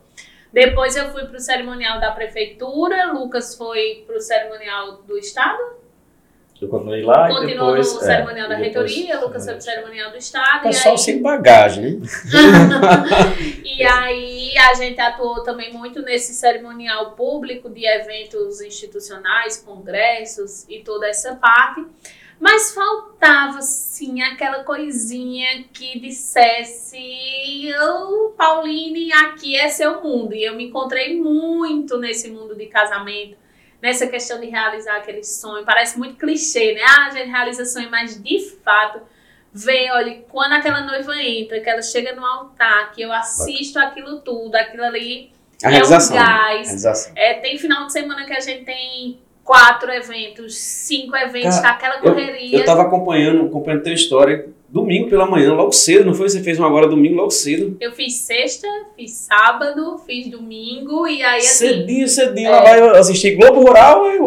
Depois 0.53 0.95
eu 0.95 1.11
fui 1.11 1.25
para 1.25 1.37
o 1.37 1.41
cerimonial 1.41 1.99
da 1.99 2.11
prefeitura, 2.11 3.13
Lucas 3.13 3.57
foi 3.57 4.05
para 4.07 4.17
o 4.17 4.21
cerimonial 4.21 4.99
do 5.05 5.17
estado, 5.17 5.59
eu 6.65 6.69
continuei 6.69 7.03
lá 7.03 7.29
Continuou 7.29 7.47
e 7.77 7.81
depois... 7.81 7.95
no 7.95 8.01
é, 8.01 8.05
cerimonial 8.05 8.49
da 8.49 8.55
reitoria, 8.55 9.21
Lucas 9.21 9.45
foi 9.45 9.55
pro 9.55 9.63
cerimonial 9.63 10.11
do 10.11 10.17
Estado. 10.17 10.63
Pessoal 10.63 10.95
aí... 10.95 10.99
sem 10.99 11.21
bagagem, 11.21 11.97
né? 11.97 12.07
e 13.65 13.83
aí 13.83 14.57
a 14.59 14.75
gente 14.75 15.01
atuou 15.01 15.43
também 15.43 15.73
muito 15.73 16.01
nesse 16.03 16.35
cerimonial 16.35 17.13
público 17.13 17.69
de 17.69 17.85
eventos 17.87 18.61
institucionais, 18.61 19.57
congressos 19.59 20.65
e 20.69 20.81
toda 20.81 21.09
essa 21.09 21.35
parte. 21.37 21.85
Mas 22.39 22.75
faltava, 22.75 23.63
sim, 23.63 24.21
aquela 24.23 24.65
coisinha 24.65 25.65
que 25.73 25.99
dissesse: 25.99 27.73
oh, 27.81 28.31
Pauline, 28.37 29.13
aqui 29.13 29.57
é 29.57 29.69
seu 29.69 30.03
mundo. 30.03 30.35
E 30.35 30.45
eu 30.45 30.57
me 30.57 30.65
encontrei 30.65 31.21
muito 31.21 31.99
nesse 31.99 32.31
mundo 32.31 32.57
de 32.57 32.67
casamento 32.67 33.42
nessa 33.83 34.07
questão 34.07 34.41
de 34.41 34.47
realizar 34.47 34.97
aquele 34.97 35.25
sonho. 35.25 35.65
Parece 35.65 35.99
muito 35.99 36.17
clichê, 36.17 36.75
né? 36.75 36.81
Ah, 36.83 37.07
a 37.09 37.11
gente 37.11 37.29
realiza 37.29 37.65
sonho, 37.65 37.91
mas 37.91 38.23
de 38.23 38.39
fato, 38.65 39.03
ver, 39.53 39.91
olha, 39.91 40.25
quando 40.29 40.53
aquela 40.53 40.83
noiva 40.83 41.21
entra, 41.21 41.61
que 41.61 41.69
ela 41.69 41.83
chega 41.83 42.15
no 42.15 42.25
altar, 42.25 42.93
que 42.93 43.03
eu 43.03 43.13
assisto 43.13 43.81
aquilo 43.81 44.21
tudo, 44.21 44.55
aquilo 44.55 44.85
ali 44.85 45.33
a 45.65 45.69
é 45.69 45.71
realização, 45.73 46.17
um 46.17 46.21
gás. 46.21 46.67
Realização. 46.67 47.13
É, 47.17 47.35
tem 47.35 47.59
final 47.59 47.87
de 47.87 47.93
semana 47.93 48.25
que 48.25 48.33
a 48.33 48.41
gente 48.41 48.65
tem 48.65 49.21
quatro 49.45 49.91
eventos, 49.91 50.57
cinco 50.57 51.17
eventos, 51.17 51.57
Cara, 51.57 51.71
aquela 51.71 51.99
correria. 51.99 52.57
Eu, 52.57 52.61
eu 52.61 52.65
tava 52.65 52.83
acompanhando, 52.83 53.47
acompanhando 53.47 53.87
a 53.87 53.93
história 53.93 54.49
domingo 54.73 55.11
pela 55.11 55.27
manhã, 55.27 55.53
logo 55.53 55.71
cedo, 55.71 56.07
não 56.07 56.15
foi? 56.15 56.31
Você 56.31 56.43
fez 56.43 56.59
uma 56.59 56.67
agora 56.67 56.87
domingo 56.87 57.17
logo 57.17 57.31
cedo. 57.31 57.77
Eu 57.79 57.93
fiz 57.93 58.15
sexta, 58.15 58.67
fiz 58.97 59.13
sábado, 59.13 59.99
fiz 60.07 60.29
domingo 60.29 61.07
e 61.07 61.23
aí 61.23 61.41
assim. 61.41 61.69
Cedinho, 61.69 62.09
cedinho, 62.09 62.49
é. 62.49 62.51
lá 62.51 62.63
vai 62.63 62.81
assistir 62.99 63.37
Globo 63.37 63.61
Rural 63.61 64.07
e 64.11 64.19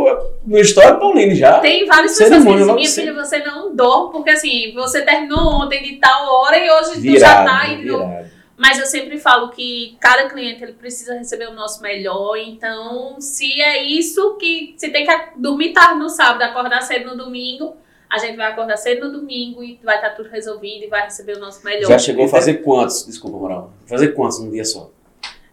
no 0.45 0.59
História 0.59 0.95
Paulino 0.95 1.33
já. 1.33 1.59
Tem 1.59 1.87
várias 1.87 2.15
pessoas 2.15 2.43
que 2.43 2.53
dizem, 2.53 2.75
minha 2.75 2.89
filha, 2.89 3.13
você 3.13 3.39
não 3.39 3.75
dorme, 3.75 4.11
porque 4.11 4.29
assim, 4.29 4.71
você 4.75 5.01
terminou 5.01 5.63
ontem 5.63 5.81
de 5.81 5.95
tal 5.95 6.31
hora 6.31 6.57
e 6.59 6.69
hoje 6.69 6.99
virado, 6.99 7.15
tu 7.15 7.19
já 7.19 7.43
tá 7.43 7.67
indo. 7.69 8.25
Mas 8.57 8.79
eu 8.79 8.85
sempre 8.85 9.17
falo 9.17 9.49
que 9.49 9.97
cada 9.99 10.29
cliente 10.29 10.63
ele 10.63 10.73
precisa 10.73 11.17
receber 11.17 11.49
o 11.49 11.53
nosso 11.53 11.81
melhor. 11.81 12.37
Então, 12.37 13.19
se 13.19 13.61
é 13.61 13.83
isso 13.83 14.35
que 14.37 14.75
se 14.77 14.89
tem 14.89 15.05
que 15.05 15.11
dormir 15.35 15.73
tarde 15.73 15.99
no 15.99 16.09
sábado, 16.09 16.41
acordar 16.41 16.81
cedo 16.81 17.11
no 17.11 17.17
domingo, 17.17 17.75
a 18.09 18.17
gente 18.17 18.37
vai 18.37 18.51
acordar 18.51 18.77
cedo 18.77 19.07
no 19.07 19.19
domingo 19.19 19.61
e 19.61 19.79
vai 19.83 19.95
estar 19.95 20.11
tudo 20.11 20.29
resolvido 20.29 20.85
e 20.85 20.87
vai 20.87 21.03
receber 21.03 21.35
o 21.35 21.39
nosso 21.39 21.65
melhor. 21.65 21.89
Já 21.89 21.99
chegou 21.99 22.25
a 22.25 22.29
fazer 22.29 22.55
quantos? 22.55 23.05
Desculpa, 23.05 23.37
Moral. 23.37 23.73
Fazer 23.85 24.09
quantos 24.09 24.39
num 24.39 24.49
dia 24.49 24.63
só? 24.63 24.89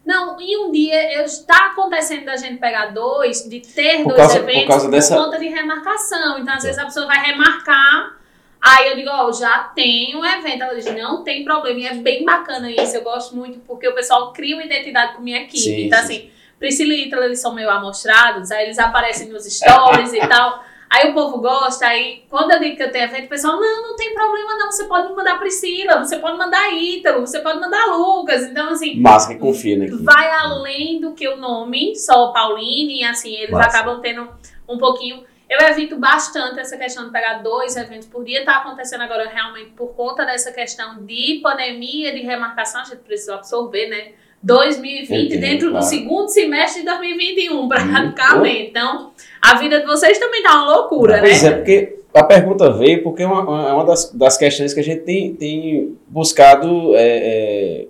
Não, 0.05 0.39
em 0.39 0.57
um 0.57 0.71
dia 0.71 1.23
está 1.23 1.67
acontecendo 1.67 2.25
da 2.25 2.35
gente 2.35 2.59
pegar 2.59 2.87
dois, 2.87 3.47
de 3.47 3.61
ter 3.61 4.03
por 4.03 4.09
dois 4.09 4.17
causa, 4.17 4.37
eventos 4.37 4.61
por, 4.61 4.67
causa 4.67 4.89
dessa... 4.89 5.15
por 5.15 5.25
conta 5.25 5.39
de 5.39 5.47
remarcação. 5.47 6.39
Então, 6.39 6.53
às 6.53 6.63
vezes 6.63 6.77
a 6.77 6.85
pessoa 6.85 7.05
vai 7.07 7.19
remarcar, 7.19 8.17
aí 8.63 8.89
eu 8.89 8.95
digo, 8.95 9.09
ó, 9.09 9.27
oh, 9.27 9.33
já 9.33 9.71
tem 9.75 10.15
um 10.15 10.23
evento. 10.23 10.63
Ela 10.63 10.73
diz, 10.73 10.85
não 10.95 11.21
tem 11.21 11.43
problema. 11.43 11.79
E 11.79 11.85
é 11.85 11.93
bem 11.95 12.23
bacana 12.23 12.71
isso, 12.71 12.95
eu 12.95 13.03
gosto 13.03 13.35
muito, 13.35 13.59
porque 13.67 13.87
o 13.87 13.93
pessoal 13.93 14.31
cria 14.31 14.55
uma 14.55 14.63
identidade 14.63 15.15
com 15.15 15.21
minha 15.21 15.41
equipe. 15.41 15.59
Sim, 15.59 15.85
então, 15.85 15.99
sim. 15.99 16.05
assim, 16.05 16.29
Priscila 16.57 16.93
e 16.93 17.07
Ítala, 17.07 17.25
eles 17.25 17.41
são 17.41 17.53
meio 17.53 17.69
amostrados, 17.69 18.51
aí 18.51 18.63
eles 18.63 18.79
aparecem 18.79 19.27
nos 19.27 19.43
stories 19.43 20.13
e 20.13 20.19
tal. 20.27 20.63
Aí 20.89 21.09
o 21.09 21.13
povo 21.13 21.39
gosta, 21.39 21.87
aí 21.87 22.23
quando 22.29 22.51
eu 22.51 22.59
digo 22.59 22.77
que 22.77 22.83
eu 22.83 22.91
tenho 22.91 23.05
evento, 23.05 23.25
o 23.25 23.29
pessoal, 23.29 23.59
não, 23.59 23.89
não 23.89 23.95
tem 23.95 24.13
problema 24.13 24.55
não, 24.55 24.71
você 24.71 24.85
pode 24.85 25.11
mandar 25.13 25.39
Priscila, 25.39 25.97
você 25.97 26.19
pode 26.19 26.37
mandar 26.37 26.71
Ítalo, 26.71 27.21
você 27.21 27.39
pode 27.39 27.59
mandar 27.59 27.87
Lucas, 27.87 28.43
então 28.43 28.69
assim... 28.69 29.01
Mas 29.01 29.25
que 29.25 29.35
confia, 29.35 29.75
né? 29.75 29.87
Vai 29.89 30.29
além 30.29 31.01
do 31.01 31.13
que 31.13 31.27
o 31.27 31.35
nome, 31.35 31.95
só 31.95 32.31
Pauline, 32.31 33.01
e 33.01 33.03
assim, 33.03 33.33
eles 33.33 33.49
Massa. 33.49 33.69
acabam 33.69 33.99
tendo 34.01 34.29
um 34.69 34.77
pouquinho... 34.77 35.23
Eu 35.53 35.67
evito 35.67 35.97
bastante 35.97 36.59
essa 36.59 36.75
questão 36.77 37.05
de 37.05 37.11
pegar 37.11 37.43
dois 37.43 37.75
eventos 37.75 38.07
por 38.07 38.23
dia, 38.23 38.43
tá 38.43 38.57
acontecendo 38.57 39.01
agora 39.01 39.29
realmente 39.29 39.71
por 39.71 39.93
conta 39.93 40.25
dessa 40.25 40.51
questão 40.51 41.03
de 41.05 41.39
pandemia, 41.43 42.11
de 42.11 42.21
remarcação, 42.21 42.81
a 42.81 42.85
gente 42.85 43.01
precisa 43.01 43.35
absorver, 43.35 43.87
né? 43.87 44.13
2020 44.41 45.25
Entendo, 45.25 45.39
dentro 45.39 45.69
claro. 45.69 45.85
do 45.85 45.89
segundo 45.89 46.27
semestre 46.27 46.81
de 46.81 46.87
2021, 46.87 47.67
praticamente. 47.69 48.69
Então, 48.69 49.11
a 49.41 49.55
vida 49.55 49.79
de 49.79 49.85
vocês 49.85 50.17
também 50.17 50.43
tá 50.43 50.53
uma 50.55 50.75
loucura, 50.75 51.19
pois 51.19 51.43
né? 51.43 51.49
Pois 51.49 51.53
é, 51.53 51.55
porque 51.55 51.99
a 52.13 52.23
pergunta 52.23 52.71
veio 52.71 53.03
porque 53.03 53.23
é 53.23 53.27
uma, 53.27 53.69
é 53.69 53.73
uma 53.73 53.85
das, 53.85 54.11
das 54.11 54.35
questões 54.35 54.73
que 54.73 54.79
a 54.79 54.83
gente 54.83 55.01
tem, 55.01 55.33
tem 55.35 55.97
buscado 56.07 56.95
é, 56.95 57.01
é, 57.01 57.87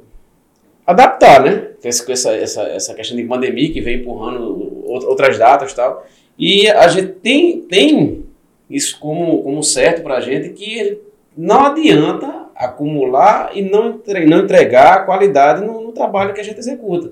adaptar, 0.86 1.44
né? 1.44 1.70
Com 1.82 2.12
essa, 2.12 2.34
essa, 2.36 2.64
essa 2.64 2.94
questão 2.94 3.18
de 3.18 3.24
pandemia 3.24 3.72
que 3.72 3.82
vem 3.82 4.00
empurrando 4.00 4.84
outras 4.86 5.38
datas 5.38 5.72
e 5.72 5.76
tal. 5.76 6.06
E 6.38 6.68
a 6.70 6.88
gente 6.88 7.14
tem, 7.14 7.62
tem 7.62 8.26
isso 8.70 9.00
como, 9.00 9.44
como 9.44 9.62
certo 9.64 10.02
para 10.02 10.18
a 10.18 10.22
gente 10.22 10.50
que 10.50 11.00
não 11.38 11.66
adianta 11.66 12.44
acumular 12.56 13.52
e 13.54 13.62
não, 13.62 14.00
não 14.28 14.40
entregar 14.40 15.06
qualidade 15.06 15.66
no, 15.66 15.82
no, 15.82 15.92
trabalho 15.92 16.34
que 16.34 16.42
a 16.42 16.44
gente 16.44 16.60
executa. 16.60 17.12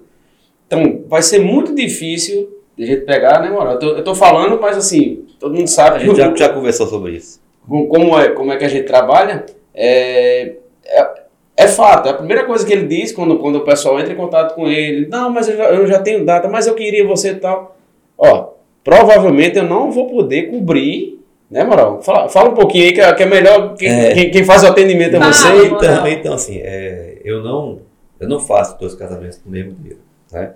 Então, 0.67 1.03
vai 1.07 1.21
ser 1.21 1.39
muito 1.39 1.75
difícil 1.75 2.49
de 2.77 2.83
a 2.83 2.87
gente 2.87 3.01
pegar, 3.01 3.41
né, 3.41 3.49
moral? 3.49 3.79
Eu 3.81 3.99
estou 3.99 4.15
falando, 4.15 4.59
mas 4.59 4.77
assim, 4.77 5.25
todo 5.39 5.55
mundo 5.55 5.67
sabe. 5.67 5.97
A 5.97 5.99
gente 5.99 6.15
já, 6.15 6.33
já 6.35 6.49
conversou 6.49 6.87
sobre 6.87 7.13
isso. 7.13 7.41
Como 7.67 8.17
é, 8.17 8.29
como 8.29 8.51
é 8.51 8.57
que 8.57 8.65
a 8.65 8.69
gente 8.69 8.85
trabalha, 8.85 9.45
é, 9.73 10.55
é, 10.85 11.20
é, 11.63 11.67
fato. 11.67 12.07
É 12.07 12.11
a 12.11 12.15
primeira 12.15 12.45
coisa 12.45 12.65
que 12.65 12.71
ele 12.71 12.87
diz 12.87 13.11
quando, 13.11 13.37
quando 13.39 13.57
o 13.57 13.61
pessoal 13.61 13.99
entra 13.99 14.13
em 14.13 14.17
contato 14.17 14.55
com 14.55 14.67
ele. 14.67 15.07
Não, 15.07 15.29
mas 15.29 15.47
eu 15.47 15.57
já, 15.57 15.63
eu 15.65 15.87
já 15.87 15.99
tenho 15.99 16.25
data, 16.25 16.47
mas 16.47 16.67
eu 16.67 16.75
queria 16.75 17.05
você 17.05 17.31
e 17.31 17.35
tal. 17.35 17.75
Ó, 18.17 18.49
provavelmente 18.83 19.57
eu 19.57 19.63
não 19.63 19.91
vou 19.91 20.07
poder 20.07 20.49
cobrir 20.49 21.21
né, 21.51 21.65
Moral? 21.65 22.01
Fala, 22.01 22.29
fala 22.29 22.49
um 22.49 22.53
pouquinho 22.53 22.85
aí 22.85 22.93
que, 22.93 23.01
é, 23.01 23.13
que 23.13 23.23
é 23.23 23.25
melhor 23.25 23.75
quem, 23.75 23.89
é, 23.89 24.13
quem, 24.13 24.31
quem, 24.31 24.43
faz 24.45 24.63
o 24.63 24.67
atendimento 24.67 25.17
é 25.17 25.19
você. 25.19 25.65
Então, 25.65 26.07
então 26.07 26.33
assim, 26.33 26.59
é, 26.59 27.17
eu, 27.25 27.43
não, 27.43 27.79
eu 28.21 28.29
não 28.29 28.39
faço 28.39 28.79
dois 28.79 28.95
casamentos 28.95 29.41
no 29.45 29.51
mesmo 29.51 29.73
dia. 29.73 29.97
Né? 30.31 30.53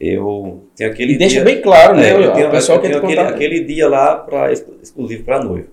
Eu 0.00 0.64
tenho 0.74 0.90
aquele 0.90 1.12
e 1.12 1.18
deixa 1.18 1.36
dia, 1.36 1.44
bem 1.44 1.62
claro, 1.62 1.94
né? 1.94 2.10
É, 2.10 2.26
eu 2.26 2.32
tenho, 2.32 2.50
pessoal 2.50 2.78
eu 2.78 2.82
tenho 2.82 2.98
aquele, 2.98 3.20
aquele 3.20 3.60
dia 3.64 3.88
lá 3.88 4.16
pra, 4.16 4.50
exclusivo 4.50 5.22
para 5.22 5.44
noivo. 5.44 5.68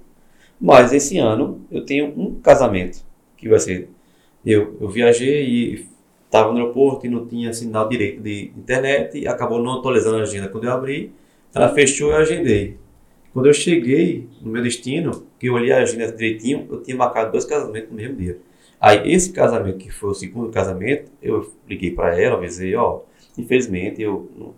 Mas 0.62 0.94
esse 0.94 1.18
ano 1.18 1.62
eu 1.72 1.84
tenho 1.84 2.14
um 2.16 2.36
casamento 2.36 3.00
que 3.36 3.50
vai 3.50 3.60
ser. 3.60 3.90
Eu, 4.52 4.76
eu 4.82 4.90
viajei 4.90 5.46
e 5.46 5.86
estava 6.26 6.52
no 6.52 6.58
aeroporto 6.58 7.06
e 7.06 7.10
não 7.10 7.28
tinha 7.28 7.54
sinal 7.54 7.88
direito 7.88 8.20
de 8.20 8.52
internet 8.58 9.16
e 9.20 9.28
acabou 9.28 9.62
não 9.62 9.74
atualizando 9.74 10.18
a 10.18 10.22
agenda 10.24 10.48
quando 10.48 10.64
eu 10.64 10.72
abri. 10.72 11.12
Ela 11.54 11.70
fechou 11.70 12.10
e 12.10 12.14
eu 12.14 12.18
agendei. 12.18 12.78
Quando 13.32 13.46
eu 13.46 13.54
cheguei 13.54 14.28
no 14.42 14.52
meu 14.52 14.64
destino, 14.64 15.28
que 15.40 15.48
eu 15.48 15.54
olhei 15.54 15.72
a 15.72 15.84
agenda 15.84 16.12
direitinho, 16.12 16.68
eu 16.72 16.82
tinha 16.82 16.98
marcado 16.98 17.32
dois 17.32 17.46
casamentos 17.46 17.92
no 17.92 17.96
mesmo 17.96 18.16
dia. 18.16 18.40
Aí, 18.82 19.12
esse 19.12 19.32
casamento, 19.32 19.78
que 19.78 19.92
foi 19.92 20.10
o 20.10 20.14
segundo 20.16 20.50
casamento, 20.50 21.12
eu 21.22 21.54
liguei 21.68 21.92
para 21.92 22.20
ela, 22.20 22.38
avisei, 22.38 22.74
ó, 22.76 23.02
infelizmente 23.38 24.02
eu 24.02 24.32
não, 24.36 24.56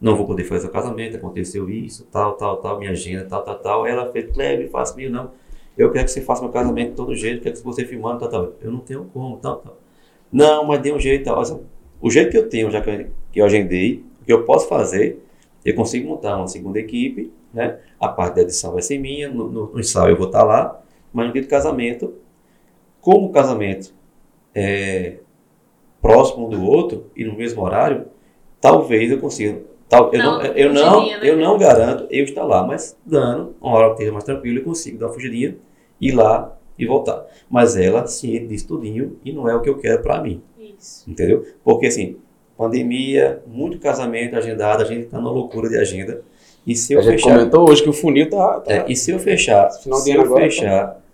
não, 0.00 0.16
vou 0.16 0.26
poder 0.26 0.44
fazer 0.44 0.68
o 0.68 0.70
casamento, 0.70 1.16
aconteceu 1.16 1.68
isso, 1.68 2.06
tal, 2.12 2.34
tal, 2.34 2.58
tal, 2.58 2.78
minha 2.78 2.92
agenda, 2.92 3.24
tal, 3.24 3.42
tal, 3.42 3.58
tal. 3.58 3.86
Ela 3.86 4.12
fez, 4.12 4.30
Kleber, 4.32 4.70
faço 4.70 4.92
comigo 4.92 5.12
não. 5.12 5.32
Eu 5.76 5.90
quero 5.90 6.04
que 6.04 6.10
você 6.10 6.20
faça 6.20 6.42
meu 6.42 6.52
casamento 6.52 6.90
de 6.90 6.96
todo 6.96 7.14
jeito, 7.14 7.42
quero 7.42 7.56
que 7.56 7.62
você 7.62 7.84
filmando, 7.84 8.20
tal, 8.20 8.28
tal. 8.28 8.52
Eu 8.60 8.70
não 8.70 8.80
tenho 8.80 9.04
como, 9.12 9.36
tal, 9.38 9.56
tal. 9.56 9.78
Não, 10.32 10.64
mas 10.66 10.80
dê 10.80 10.92
um 10.92 10.98
jeito, 10.98 11.24
tal. 11.24 11.42
O 12.00 12.10
jeito 12.10 12.30
que 12.30 12.38
eu 12.38 12.48
tenho, 12.48 12.70
já 12.70 12.80
que 12.80 12.90
eu, 12.90 13.06
que 13.32 13.40
eu 13.40 13.44
agendei, 13.44 14.04
o 14.20 14.24
que 14.24 14.32
eu 14.32 14.44
posso 14.44 14.68
fazer, 14.68 15.22
eu 15.64 15.74
consigo 15.74 16.08
montar 16.08 16.36
uma 16.36 16.48
segunda 16.48 16.78
equipe, 16.78 17.32
né? 17.52 17.78
A 17.98 18.08
parte 18.08 18.36
da 18.36 18.42
edição 18.42 18.72
vai 18.72 18.82
ser 18.82 18.98
minha, 18.98 19.28
no, 19.28 19.48
no, 19.50 19.72
no 19.72 19.80
ensaio 19.80 20.12
eu 20.12 20.16
vou 20.16 20.26
estar 20.26 20.42
lá, 20.44 20.82
mas 21.12 21.26
no 21.26 21.32
dia 21.32 21.42
do 21.42 21.48
casamento, 21.48 22.14
como 23.00 23.26
o 23.26 23.32
casamento 23.32 23.94
é 24.54 25.18
próximo 26.02 26.46
um 26.46 26.50
do 26.50 26.62
outro 26.62 27.10
e 27.16 27.24
no 27.24 27.34
mesmo 27.34 27.62
horário, 27.62 28.06
talvez 28.60 29.10
eu 29.10 29.18
consiga. 29.18 29.62
Tal, 29.88 30.10
eu, 30.12 30.22
Não, 30.22 30.38
não, 30.38 30.44
eu, 30.46 30.72
não, 30.72 31.06
né? 31.06 31.18
eu 31.22 31.36
não 31.36 31.58
garanto 31.58 32.06
eu 32.10 32.24
estar 32.24 32.44
lá, 32.44 32.66
mas 32.66 32.96
dando 33.04 33.54
uma 33.60 33.76
hora 33.76 33.86
que 33.88 33.92
esteja 33.94 34.12
mais 34.12 34.24
tranquilo, 34.24 34.58
eu 34.60 34.64
consigo 34.64 34.98
dar 34.98 35.06
uma 35.06 35.12
fugidinha, 35.12 35.56
ir 36.00 36.12
lá 36.12 36.56
e 36.78 36.86
voltar. 36.86 37.24
Mas 37.50 37.76
ela 37.76 38.06
ciente 38.06 38.46
disso 38.46 38.66
tudinho 38.66 39.18
e 39.24 39.32
não 39.32 39.48
é 39.48 39.54
o 39.54 39.60
que 39.60 39.68
eu 39.68 39.76
quero 39.76 40.02
para 40.02 40.20
mim, 40.22 40.42
Isso. 40.58 41.08
entendeu? 41.08 41.44
Porque 41.62 41.86
assim, 41.86 42.16
pandemia, 42.56 43.42
muito 43.46 43.78
casamento 43.78 44.36
agendado, 44.36 44.82
a 44.82 44.86
gente 44.86 45.06
tá 45.06 45.18
numa 45.18 45.30
loucura 45.30 45.68
de 45.68 45.76
agenda. 45.76 46.22
E 46.66 46.74
se 46.74 46.94
eu 46.94 47.00
A 47.00 47.02
gente 47.02 47.12
fechar, 47.22 47.36
comentou 47.36 47.68
hoje 47.68 47.82
que 47.82 47.88
o 47.90 47.92
funil 47.92 48.28
tá. 48.30 48.60
tá- 48.60 48.72
é, 48.72 48.84
e 48.88 48.96
se 48.96 49.10
eu 49.10 49.18
fechar, 49.18 49.70
Final 49.70 49.98
de 49.98 50.04
se 50.04 50.10
ano 50.12 50.20
eu 50.20 50.24
agora, 50.24 50.40
tá. 50.44 50.50
fechar 50.50 51.04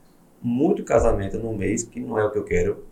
muito 0.40 0.84
casamento 0.84 1.38
no 1.38 1.52
mês, 1.52 1.82
que 1.82 1.98
não 2.00 2.16
é 2.18 2.24
o 2.24 2.30
que 2.30 2.38
eu 2.38 2.44
quero, 2.44 2.84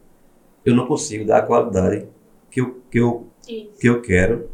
eu 0.65 0.75
não 0.75 0.87
consigo 0.87 1.25
dar 1.25 1.39
a 1.39 1.43
qualidade 1.43 2.05
que 2.51 2.61
eu, 2.61 2.77
que 2.91 2.99
eu, 2.99 3.27
Isso. 3.49 3.79
que 3.81 3.89
eu 3.89 4.03
quero. 4.03 4.51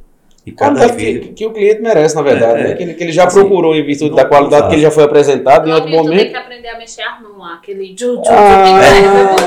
E 0.47 0.53
cada 0.53 0.75
Qualidade 0.89 1.19
que, 1.21 1.29
que 1.33 1.47
o 1.47 1.53
cliente 1.55 1.81
merece, 1.81 2.15
na 2.15 2.21
verdade, 2.21 2.61
É, 2.61 2.65
né? 2.65 2.71
é. 2.73 2.75
Que 2.75 2.83
ele, 2.83 2.95
que 2.95 3.03
ele 3.05 3.13
já 3.13 3.25
Assim, 3.25 3.41
procurou 3.41 3.75
em 3.75 3.83
virtude 3.83 4.11
não 4.11 4.17
da 4.17 4.27
qualidade 4.27 4.69
que 4.69 4.75
ele 4.75 4.83
já 4.83 4.91
foi 4.91 5.05
apresentado 5.05 5.67
em 5.69 5.73
outro 5.73 5.89
tu 5.89 5.91
tem 5.93 6.03
momento. 6.03 6.31
que 6.31 6.37
aprender 6.37 6.69
a 6.69 6.77
mexer 6.79 7.01
a 7.03 7.19
mão 7.19 7.39
lá, 7.39 7.55
aquele 7.55 7.95
ju, 7.99 8.17
ju, 8.17 8.23
Ah, 8.29 8.81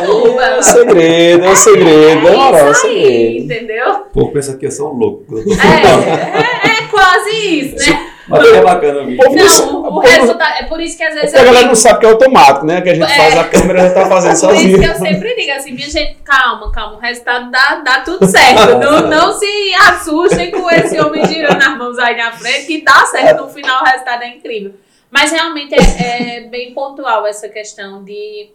ju, 0.05 0.39
é 0.39 0.57
o 0.57 0.63
segredo, 0.63 1.45
é 1.45 1.49
o 1.49 1.55
segredo, 1.55 2.27
é 2.27 2.31
moral, 2.35 2.55
é 2.55 2.63
o 2.63 2.71
isso 2.71 2.87
aí, 2.87 2.93
segredo. 3.03 3.43
entendeu? 3.53 3.89
O 3.91 3.99
povo 4.11 4.31
pensa 4.31 4.57
que 4.57 4.65
eu 4.65 4.71
sou 4.71 4.91
um 4.91 4.97
louco. 4.97 5.23
É, 5.37 6.67
é, 6.67 6.83
é 6.83 6.87
quase 6.89 7.29
isso, 7.59 7.91
né? 7.91 8.06
Mas 8.27 8.47
é 8.47 8.61
bacana 8.61 9.01
o 9.01 9.05
vídeo. 9.05 9.23
Não, 9.23 9.83
o, 9.83 9.99
resultado. 9.99 10.53
É 10.59 10.63
por 10.63 10.81
isso 10.81 10.97
que 10.97 11.03
às 11.03 11.13
vezes 11.13 11.33
a 11.33 11.37
galera 11.37 11.57
digo. 11.57 11.67
não 11.69 11.75
sabe 11.75 11.99
que 11.99 12.05
é 12.05 12.09
automático, 12.09 12.65
né? 12.65 12.81
Que 12.81 12.89
a 12.89 12.93
gente 12.93 13.11
É. 13.11 13.15
faz 13.15 13.37
a 13.37 13.43
câmera 13.45 13.87
já 13.87 13.93
tá 13.93 14.05
fazendo 14.05 14.39
Por 14.47 14.55
isso 14.55 14.79
que 14.79 14.85
eu 14.85 14.95
sempre 14.95 15.35
digo 15.35 15.51
assim, 15.51 15.71
minha 15.71 15.89
gente, 15.89 16.17
calma, 16.23 16.71
calma, 16.71 16.97
o 16.97 16.99
resultado 16.99 17.49
dá, 17.49 17.81
dá 17.83 18.01
tudo 18.01 18.25
certo. 18.25 18.79
Não, 18.79 19.07
não 19.07 19.33
se 19.33 19.73
assustem 19.89 20.51
com 20.51 20.69
esse 20.69 20.99
homem 20.99 21.25
girando 21.25 21.61
as 21.61 21.77
mãos 21.77 21.97
aí 21.99 22.17
na 22.17 22.31
frente, 22.33 22.65
que 22.65 22.81
dá 22.81 23.05
certo, 23.05 23.43
no 23.43 23.49
final 23.49 23.81
o 23.81 23.85
resultado 23.85 24.23
é 24.23 24.27
incrível. 24.27 24.73
Mas 25.09 25.31
realmente 25.31 25.73
é, 25.73 26.37
é 26.37 26.41
bem 26.41 26.73
pontual 26.73 27.25
essa 27.25 27.47
questão 27.47 28.03
de, 28.03 28.49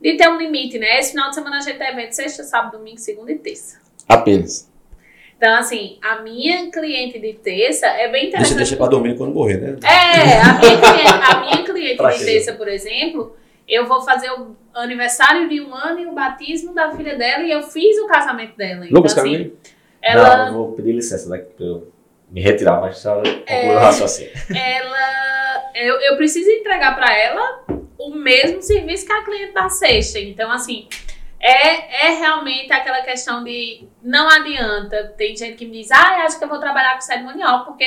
de 0.00 0.16
ter 0.16 0.28
um 0.28 0.36
limite, 0.36 0.78
né? 0.78 1.00
Esse 1.00 1.10
final 1.10 1.30
de 1.30 1.34
semana 1.34 1.56
a 1.56 1.60
gente 1.60 1.76
tem 1.76 1.88
evento 1.88 2.12
sexta, 2.12 2.44
sábado, 2.44 2.78
domingo, 2.78 2.98
segunda 2.98 3.32
e 3.32 3.38
terça. 3.38 3.78
Apenas. 4.08 4.67
Então, 5.38 5.54
assim, 5.54 5.98
a 6.02 6.20
minha 6.20 6.68
cliente 6.70 7.18
de 7.20 7.32
terça 7.34 7.86
é 7.86 8.08
bem 8.08 8.22
Deixa, 8.22 8.28
interessante. 8.28 8.56
deixa 8.56 8.76
pra 8.76 8.88
dormir 8.88 9.16
quando 9.16 9.32
morrer, 9.32 9.56
né? 9.58 9.76
É, 9.84 10.40
a 10.42 10.58
minha 10.58 10.78
cliente, 10.80 11.22
a 11.30 11.40
minha 11.40 11.62
cliente 11.64 12.18
de 12.18 12.24
terça, 12.24 12.52
por 12.54 12.66
exemplo, 12.66 13.36
eu 13.68 13.86
vou 13.86 14.02
fazer 14.02 14.30
o 14.32 14.56
aniversário 14.74 15.48
de 15.48 15.60
um 15.60 15.72
ano 15.72 16.00
e 16.00 16.06
o 16.06 16.12
batismo 16.12 16.74
da 16.74 16.90
filha 16.90 17.16
dela 17.16 17.44
e 17.44 17.52
eu 17.52 17.62
fiz 17.62 17.96
o 17.98 18.06
casamento 18.08 18.56
dela. 18.56 18.84
Então, 18.84 18.96
Lucas, 18.96 19.16
assim, 19.16 19.52
ela, 20.02 20.36
Não, 20.38 20.46
eu 20.48 20.52
vou 20.54 20.72
pedir 20.72 20.90
licença 20.92 21.28
daqui 21.28 21.52
pra 21.56 21.66
eu 21.66 21.92
me 22.30 22.40
retirar, 22.40 22.80
mas 22.80 22.98
só 22.98 23.14
concluir 23.16 23.44
É. 23.46 23.76
o 23.76 23.78
raciocínio. 23.78 24.32
ela, 24.54 25.70
eu, 25.76 26.00
eu 26.00 26.16
preciso 26.16 26.50
entregar 26.50 26.96
pra 26.96 27.16
ela 27.16 27.64
o 27.96 28.10
mesmo 28.10 28.60
serviço 28.60 29.06
que 29.06 29.12
a 29.12 29.22
cliente 29.22 29.52
da 29.52 29.68
sexta. 29.68 30.18
Então, 30.18 30.50
assim, 30.50 30.88
é, 31.40 32.08
é 32.08 32.18
realmente 32.18 32.72
aquela 32.72 33.00
questão 33.02 33.44
de 33.44 33.86
não 34.02 34.28
adianta. 34.28 35.14
Tem 35.16 35.36
gente 35.36 35.56
que 35.56 35.66
me 35.66 35.78
diz, 35.78 35.90
ah, 35.92 36.24
acho 36.24 36.38
que 36.38 36.44
eu 36.44 36.48
vou 36.48 36.58
trabalhar 36.58 36.94
com 36.94 37.00
cerimonial, 37.00 37.64
porque, 37.64 37.86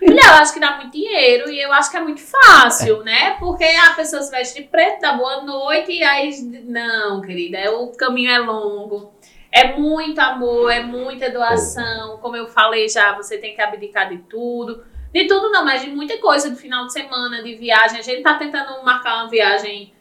mulher, 0.00 0.24
eu 0.24 0.34
acho 0.34 0.54
que 0.54 0.60
dá 0.60 0.76
muito 0.76 0.92
dinheiro 0.92 1.50
e 1.50 1.60
eu 1.60 1.72
acho 1.72 1.90
que 1.90 1.96
é 1.96 2.00
muito 2.00 2.20
fácil, 2.20 3.02
né? 3.02 3.36
Porque 3.40 3.64
a 3.64 3.90
pessoa 3.94 4.22
se 4.22 4.30
veste 4.30 4.62
de 4.62 4.68
preto, 4.68 5.00
dá 5.00 5.14
boa 5.14 5.42
noite 5.42 5.92
e 5.92 6.04
aí. 6.04 6.30
Não, 6.64 7.20
querida, 7.20 7.58
é, 7.58 7.70
o 7.70 7.88
caminho 7.92 8.30
é 8.30 8.38
longo. 8.38 9.12
É 9.50 9.76
muito 9.76 10.18
amor, 10.18 10.70
é 10.70 10.82
muita 10.82 11.30
doação. 11.30 12.18
Como 12.18 12.36
eu 12.36 12.46
falei 12.46 12.88
já, 12.88 13.14
você 13.14 13.36
tem 13.36 13.54
que 13.54 13.60
abdicar 13.60 14.08
de 14.08 14.18
tudo. 14.18 14.82
De 15.12 15.26
tudo 15.26 15.50
não, 15.50 15.62
mas 15.62 15.82
de 15.82 15.90
muita 15.90 16.16
coisa, 16.18 16.48
de 16.48 16.56
final 16.56 16.86
de 16.86 16.92
semana, 16.92 17.42
de 17.42 17.54
viagem. 17.56 17.98
A 17.98 18.02
gente 18.02 18.22
tá 18.22 18.34
tentando 18.34 18.82
marcar 18.82 19.16
uma 19.16 19.28
viagem 19.28 19.92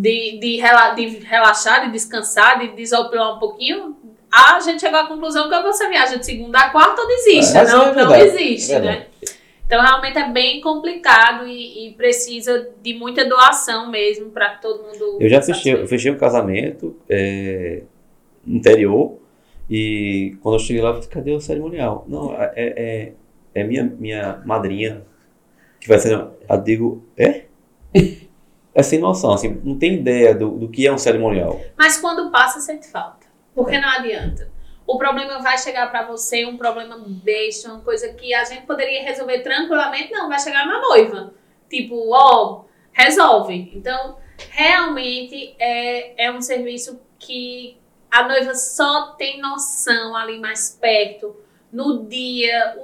de, 0.00 0.38
de, 0.38 0.56
rela- 0.58 0.94
de 0.94 1.06
relaxar, 1.18 1.86
de 1.86 1.92
descansar, 1.92 2.60
de 2.60 2.68
desopilar 2.76 3.36
um 3.36 3.38
pouquinho. 3.38 3.96
A 4.32 4.60
gente 4.60 4.80
chegou 4.80 5.00
à 5.00 5.08
conclusão 5.08 5.48
que 5.48 5.62
você 5.62 5.88
viaja 5.88 6.18
de 6.18 6.24
segunda 6.24 6.58
a 6.60 6.70
quarta 6.70 7.00
ou 7.02 7.08
desiste. 7.08 7.56
É, 7.56 7.64
não, 7.64 7.86
é 7.86 7.94
não 7.94 8.14
existe, 8.14 8.72
é 8.72 8.80
né? 8.80 9.06
Então 9.66 9.82
realmente 9.82 10.16
é 10.16 10.30
bem 10.30 10.60
complicado 10.60 11.46
e, 11.46 11.88
e 11.88 11.94
precisa 11.94 12.70
de 12.82 12.94
muita 12.94 13.24
doação 13.24 13.90
mesmo 13.90 14.30
para 14.30 14.50
todo 14.56 14.84
mundo. 14.84 15.18
Eu 15.20 15.28
já 15.28 15.42
fechei, 15.42 15.74
eu 15.74 15.86
fechei 15.86 16.10
um 16.10 16.16
casamento 16.16 16.96
é, 17.08 17.82
interior 18.46 19.18
e 19.68 20.36
quando 20.42 20.54
eu 20.54 20.60
cheguei 20.60 20.80
lá, 20.80 20.90
eu 20.90 20.94
falei, 20.94 21.08
cadê 21.08 21.30
o 21.32 21.40
cerimonial? 21.40 22.04
Não, 22.08 22.34
é, 22.34 22.52
é, 22.54 23.12
é 23.54 23.64
minha, 23.64 23.84
minha 23.98 24.40
madrinha 24.46 25.04
que 25.80 25.88
vai 25.88 25.98
ser. 25.98 26.12
Eu 26.12 26.60
digo, 26.62 27.04
é? 27.16 27.42
É 28.78 28.82
sem 28.84 29.00
noção, 29.00 29.32
assim, 29.32 29.60
não 29.64 29.76
tem 29.76 29.94
ideia 29.94 30.32
do, 30.32 30.50
do 30.50 30.68
que 30.68 30.86
é 30.86 30.92
um 30.92 30.98
cerimonial. 30.98 31.60
Mas 31.76 31.96
quando 31.96 32.30
passa, 32.30 32.60
sente 32.60 32.86
falta. 32.86 33.26
Porque 33.52 33.76
não 33.76 33.88
adianta. 33.88 34.48
O 34.86 34.96
problema 34.96 35.40
vai 35.40 35.58
chegar 35.58 35.90
pra 35.90 36.06
você, 36.06 36.46
um 36.46 36.56
problema 36.56 36.96
besta, 37.04 37.72
uma 37.72 37.80
coisa 37.80 38.12
que 38.12 38.32
a 38.32 38.44
gente 38.44 38.66
poderia 38.66 39.02
resolver 39.02 39.40
tranquilamente. 39.40 40.12
Não, 40.12 40.28
vai 40.28 40.38
chegar 40.38 40.64
na 40.64 40.80
noiva. 40.80 41.34
Tipo, 41.68 42.14
ó, 42.14 42.66
resolve. 42.92 43.72
Então, 43.74 44.16
realmente 44.50 45.56
é, 45.58 46.26
é 46.26 46.30
um 46.30 46.40
serviço 46.40 47.00
que 47.18 47.76
a 48.08 48.28
noiva 48.28 48.54
só 48.54 49.08
tem 49.18 49.40
noção 49.40 50.14
ali 50.14 50.38
mais 50.38 50.78
perto. 50.80 51.34
No 51.70 52.06
dia, 52.06 52.78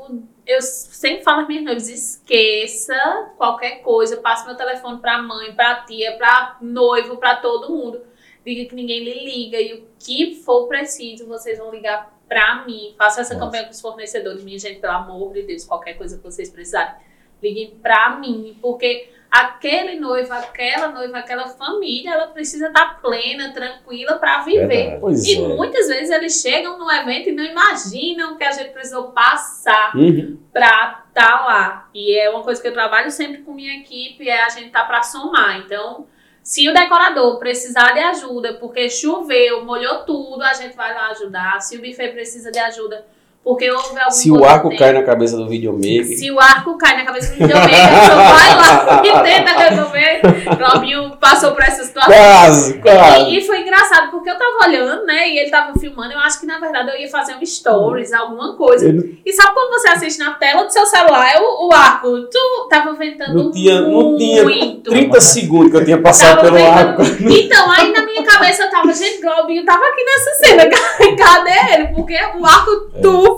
eu 0.46 0.60
sempre 0.60 1.24
falo 1.24 1.42
às 1.42 1.48
minhas 1.48 1.64
noivas, 1.64 1.88
esqueça 1.88 3.32
qualquer 3.36 3.82
coisa, 3.82 4.18
passe 4.18 4.46
meu 4.46 4.56
telefone 4.56 5.00
pra 5.00 5.22
mãe, 5.22 5.54
pra 5.54 5.76
tia, 5.86 6.16
pra 6.18 6.58
noivo, 6.60 7.16
pra 7.16 7.36
todo 7.36 7.72
mundo 7.72 8.02
diga 8.44 8.68
que 8.68 8.74
ninguém 8.74 9.02
lhe 9.02 9.24
liga 9.24 9.60
e 9.60 9.72
o 9.72 9.86
que 9.98 10.42
for 10.44 10.68
preciso, 10.68 11.26
vocês 11.26 11.58
vão 11.58 11.70
ligar 11.70 12.14
pra 12.28 12.64
mim. 12.66 12.94
Faça 12.98 13.22
essa 13.22 13.34
Nossa. 13.34 13.46
campanha 13.46 13.64
com 13.64 13.70
os 13.70 13.80
fornecedores, 13.80 14.44
minha 14.44 14.58
gente, 14.58 14.80
pelo 14.80 14.92
amor 14.92 15.32
de 15.32 15.42
Deus, 15.42 15.64
qualquer 15.64 15.94
coisa 15.94 16.18
que 16.18 16.22
vocês 16.22 16.50
precisarem, 16.50 16.94
liguem 17.42 17.78
pra 17.82 18.16
mim, 18.20 18.58
porque 18.60 19.10
aquele 19.34 19.98
noivo, 19.98 20.32
aquela 20.32 20.88
noiva, 20.88 21.18
aquela 21.18 21.48
família, 21.48 22.10
ela 22.12 22.28
precisa 22.28 22.68
estar 22.68 23.00
plena, 23.00 23.52
tranquila 23.52 24.16
pra 24.16 24.42
viver. 24.42 25.00
E 25.24 25.34
é. 25.34 25.48
muitas 25.56 25.88
vezes 25.88 26.10
eles 26.10 26.40
chegam 26.40 26.78
no 26.78 26.88
evento 26.90 27.30
e 27.30 27.32
não 27.32 27.44
imaginam 27.44 28.36
que 28.36 28.44
a 28.44 28.52
gente 28.52 28.70
precisou 28.70 29.08
passar 29.08 29.96
Uhum. 29.96 30.38
pra 30.52 31.02
estar 31.08 31.44
lá. 31.46 31.88
E 31.92 32.16
é 32.16 32.30
uma 32.30 32.42
coisa 32.44 32.62
que 32.62 32.68
eu 32.68 32.72
trabalho 32.72 33.10
sempre 33.10 33.42
com 33.42 33.52
minha 33.52 33.74
equipe, 33.80 34.28
é 34.28 34.44
a 34.44 34.48
gente 34.48 34.70
tá 34.70 34.84
pra 34.84 35.02
somar. 35.02 35.58
Então, 35.58 36.06
se 36.40 36.68
o 36.68 36.72
decorador 36.72 37.38
precisar 37.38 37.92
de 37.92 38.00
ajuda, 38.00 38.54
porque 38.54 38.88
choveu, 38.88 39.64
molhou 39.64 40.04
tudo, 40.04 40.42
a 40.42 40.52
gente 40.54 40.76
vai 40.76 40.94
lá 40.94 41.08
ajudar. 41.08 41.60
Se 41.60 41.76
o 41.76 41.80
buffet 41.80 42.12
precisa 42.12 42.52
de 42.52 42.58
ajuda, 42.60 43.04
porque 43.44 43.70
houve 43.70 43.98
algum 43.98 44.10
Se 44.10 44.30
o 44.30 44.42
arco 44.42 44.74
cai 44.74 44.92
na 44.94 45.02
cabeça 45.02 45.36
do 45.36 45.46
videomaker. 45.46 46.06
Se 46.16 46.30
o 46.30 46.40
arco 46.40 46.78
cai 46.78 46.96
na 46.96 47.04
cabeça 47.04 47.32
do 47.32 47.38
videomaker, 47.38 47.76
só 48.06 48.14
vai 48.16 48.56
lá 48.56 49.02
e 49.04 49.12
tenta 49.22 49.52
resolver. 49.52 50.20
Claudinho 50.56 51.16
passou 51.20 51.52
por 51.52 51.62
essa 51.62 51.84
situação. 51.84 52.12
Quase, 52.14 52.78
quase. 52.78 53.24
E, 53.30 53.38
e 53.38 53.40
foi 53.42 53.60
engraçado, 53.60 54.10
porque 54.10 54.30
eu 54.30 54.38
tava 54.38 54.66
olhando, 54.66 55.04
né? 55.04 55.28
E 55.28 55.38
ele 55.38 55.50
tava 55.50 55.78
filmando. 55.78 56.12
Eu 56.14 56.20
acho 56.20 56.40
que, 56.40 56.46
na 56.46 56.58
verdade, 56.58 56.88
eu 56.90 56.96
ia 56.98 57.08
fazer 57.10 57.34
um 57.34 57.44
stories, 57.44 58.14
alguma 58.14 58.56
coisa. 58.56 58.88
E 59.24 59.32
sabe 59.32 59.52
quando 59.52 59.70
você 59.72 59.88
assiste 59.88 60.18
na 60.18 60.32
tela 60.34 60.64
do 60.64 60.72
seu 60.72 60.86
celular, 60.86 61.30
é 61.34 61.38
o, 61.38 61.68
o 61.68 61.72
arco, 61.74 62.22
tu 62.30 62.66
tava 62.70 62.94
ventando 62.94 63.34
Não 63.44 63.50
tinha- 63.50 63.80
não 63.82 64.16
tinha 64.16 64.42
muito. 64.42 64.90
30 64.90 65.20
segundos 65.20 65.70
que 65.70 65.76
eu 65.76 65.84
tinha 65.84 66.00
passado 66.00 66.36
Tava 66.36 66.50
pelo 66.52 66.66
arco. 66.66 67.02
Então, 67.30 67.70
aí 67.70 67.92
na 67.92 68.04
minha 68.06 68.22
cabeça 68.24 68.62
eu 68.64 68.70
tava, 68.70 68.90
gente, 68.92 69.20
Globinho 69.20 69.64
tava 69.64 69.84
aqui 69.84 70.02
nessa 70.04 70.34
cena, 70.34 70.64
cadê 71.16 71.74
ele? 71.74 71.88
Porque 71.88 72.14
o 72.38 72.46
arco 72.46 72.70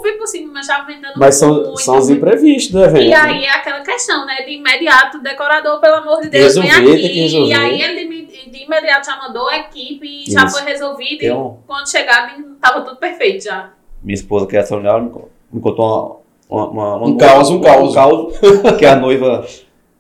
tuf 0.03 0.13
por 0.19 0.27
cima, 0.27 0.53
mas 0.53 0.67
tava 0.67 0.87
ventando 0.87 1.15
É. 1.15 1.19
Mas 1.19 1.35
são, 1.37 1.55
muito. 1.55 1.81
são 1.81 1.99
os 1.99 2.09
imprevistos 2.11 2.73
do 2.73 2.83
evento. 2.85 3.05
E 3.05 3.09
né? 3.11 3.17
aí 3.17 3.45
é 3.45 3.51
aquela 3.51 3.81
questão, 3.81 4.25
né? 4.27 4.43
De 4.45 4.53
imediato, 4.53 5.19
o 5.19 5.23
decorador, 5.23 5.81
pelo 5.81 5.95
amor 5.97 6.21
de 6.23 6.29
Deus, 6.31 6.55
vem 6.55 6.71
aqui. 6.71 7.27
E 7.49 7.53
aí 7.55 7.81
ele 7.83 8.27
de, 8.51 8.65
imediato 8.65 9.07
já 9.07 9.17
mandou 9.19 9.49
a 9.49 9.59
equipe 9.59 10.25
e 10.27 10.31
já 10.31 10.49
foi 10.49 10.63
resolvido. 10.63 11.19
Tem 11.19 11.29
E 11.29 11.33
um- 11.33 11.57
quando 11.67 11.89
chegaram, 11.91 12.55
tava 12.61 12.83
tudo 12.83 12.97
perfeito 12.97 13.45
já. 13.45 13.73
Minha 14.03 14.15
esposa, 14.15 14.47
que 14.47 14.57
é 14.57 14.63
cerimonial, 14.63 15.03
me 15.03 15.11
co- 15.11 15.29
me 15.53 15.61
contou 15.61 16.25
uma, 16.49 16.65
uma, 16.65 16.71
uma, 16.71 16.97
uma 16.97 17.07
Um 17.09 17.17
caos, 17.17 17.51
um 17.51 17.61
caos. 17.61 17.95
que 18.79 18.87
a 18.87 18.95
noiva 18.97 19.45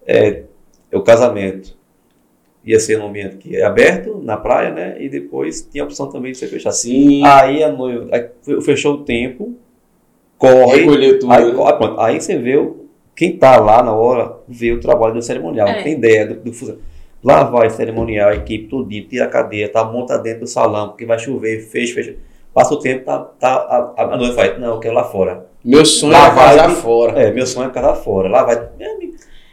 é, 0.06 0.42
é 0.92 0.96
o 0.96 1.02
casamento. 1.02 1.74
ia 2.64 2.78
ser 2.80 2.98
num 2.98 3.06
ambiente 3.06 3.36
que 3.36 3.56
é 3.56 3.64
aberto, 3.64 4.20
na 4.24 4.36
praia, 4.36 4.70
né? 4.70 4.96
E 5.00 5.08
depois 5.08 5.62
tinha 5.70 5.84
a 5.84 5.86
opção 5.86 6.08
também 6.10 6.32
de 6.32 6.38
ser 6.38 6.48
fechado. 6.48 6.72
Sim, 6.72 7.24
Aí 7.24 7.62
a 7.62 7.70
noiva 7.70 8.08
aí 8.12 8.28
fe- 8.42 8.60
fechou 8.60 8.94
o 8.94 9.04
tempo, 9.04 9.56
corre, 10.38 10.80
recolheu 10.80 11.18
tudo. 11.18 11.32
aí, 11.32 11.44
né? 11.46 11.52
corre, 11.52 11.72
pronto. 11.74 12.00
aí 12.00 12.20
você 12.20 12.36
vê 12.36 12.56
o- 12.56 12.86
quem 13.14 13.36
tá 13.36 13.58
lá 13.58 13.82
na 13.82 13.92
hora, 13.94 14.36
vê 14.46 14.72
o 14.72 14.80
trabalho 14.80 15.14
do 15.14 15.22
cerimonial, 15.22 15.66
É. 15.68 15.82
tem 15.82 15.92
ideia 15.94 16.26
do, 16.26 16.34
do 16.36 16.52
fuso- 16.52 16.78
Lá 17.24 17.42
vai 17.44 17.66
o 17.66 17.70
cerimonial, 17.70 18.28
a 18.30 18.34
equipe 18.36 18.68
tudinho, 18.68 19.04
tira 19.08 19.24
a 19.24 19.28
cadeia, 19.28 19.68
tá 19.68 19.82
monta 19.84 20.16
dentro 20.18 20.40
do 20.40 20.46
salão, 20.46 20.88
porque 20.90 21.04
vai 21.06 21.18
chover, 21.18 21.60
fecha, 21.60 21.94
fecha. 21.94 22.14
Passa 22.54 22.72
o 22.74 22.78
tempo, 22.78 23.04
tá, 23.04 23.18
tá, 23.18 23.94
a, 23.96 24.02
a 24.04 24.16
noiva 24.16 24.34
faz, 24.34 24.60
não, 24.60 24.74
eu 24.74 24.78
quero 24.80 24.94
lá 24.94 25.04
fora. 25.04 25.46
Meu 25.64 25.84
sonho 25.84 26.12
Lá 26.12 26.28
é 26.28 26.34
casar 26.34 26.70
fora. 26.70 27.20
É, 27.20 27.32
meu 27.32 27.44
sonho 27.46 27.68
é 27.68 27.72
casar 27.72 27.94
fora. 27.96 28.28
Lá 28.28 28.44
vai. 28.44 28.56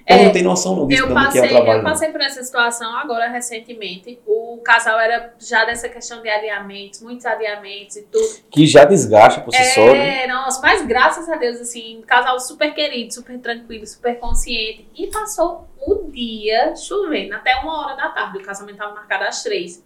É, 0.06 0.26
não 0.26 0.32
tem 0.32 0.43
noção 0.43 0.76
não 0.76 0.88
disso 0.88 1.04
Eu 1.04 1.08
que 1.08 1.38
é 1.38 1.41
o 1.41 1.49
trabalho. 1.49 1.80
eu 1.80 1.84
passei 1.84 2.10
por 2.10 2.22
essa 2.22 2.43
situação 2.43 2.93
agora 2.95 3.30
recentemente. 3.30 4.20
O 4.28 4.60
casal 4.64 4.99
era 4.99 5.34
já 5.39 5.64
dessa 5.64 5.88
questão 5.88 6.22
de 6.22 6.30
adiamentos, 6.30 7.01
muitos 7.01 7.26
adiamentos 7.26 7.95
e 7.95 8.04
tudo. 8.04 8.28
Que 8.51 8.68
já 8.68 8.84
desgasta 8.84 9.41
por 9.41 9.54
si 9.54 9.64
só, 9.74 9.86
né? 9.93 10.24
É, 10.24 10.28
nossa, 10.28 10.62
mas 10.62 10.86
graças 10.86 11.30
a 11.30 11.36
Deus, 11.36 11.60
assim, 11.62 11.99
um 11.99 12.01
casal 12.01 12.39
super 12.39 12.74
querido, 12.74 13.14
super 13.14 13.39
tranquilo, 13.39 13.88
super 13.88 14.20
consciente. 14.20 14.88
E 14.95 15.08
passou 15.08 15.70
o 15.86 16.12
dia 16.12 16.76
chovendo, 16.76 17.36
até 17.36 17.56
uma 17.56 17.86
hora 17.86 17.95
da 17.95 18.10
tarde. 18.10 18.39
O 18.39 18.43
casamento 18.43 18.76
estava 18.76 18.93
marcado 18.93 19.24
às 19.24 19.41
três. 19.41 19.84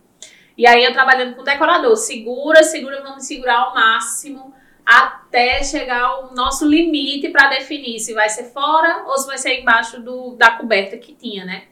E 0.58 0.66
aí 0.66 0.84
eu 0.84 0.92
trabalhando 0.92 1.36
com 1.36 1.42
o 1.42 1.46
decorador, 1.46 1.96
segura, 1.96 2.64
segura, 2.64 3.04
vamos 3.04 3.28
segurar 3.28 3.60
ao 3.60 3.76
máximo 3.76 4.52
até 4.88 5.62
chegar 5.66 6.22
o 6.22 6.34
nosso 6.34 6.66
limite 6.66 7.28
para 7.28 7.50
definir 7.50 8.00
se 8.00 8.14
vai 8.14 8.30
ser 8.30 8.46
fora 8.46 9.04
ou 9.06 9.18
se 9.18 9.28
vai 9.28 9.38
ser 9.38 9.60
embaixo 9.60 10.02
do, 10.02 10.34
da 10.36 10.52
coberta 10.52 10.96
que 10.96 11.14
tinha, 11.14 11.44
né? 11.44 11.64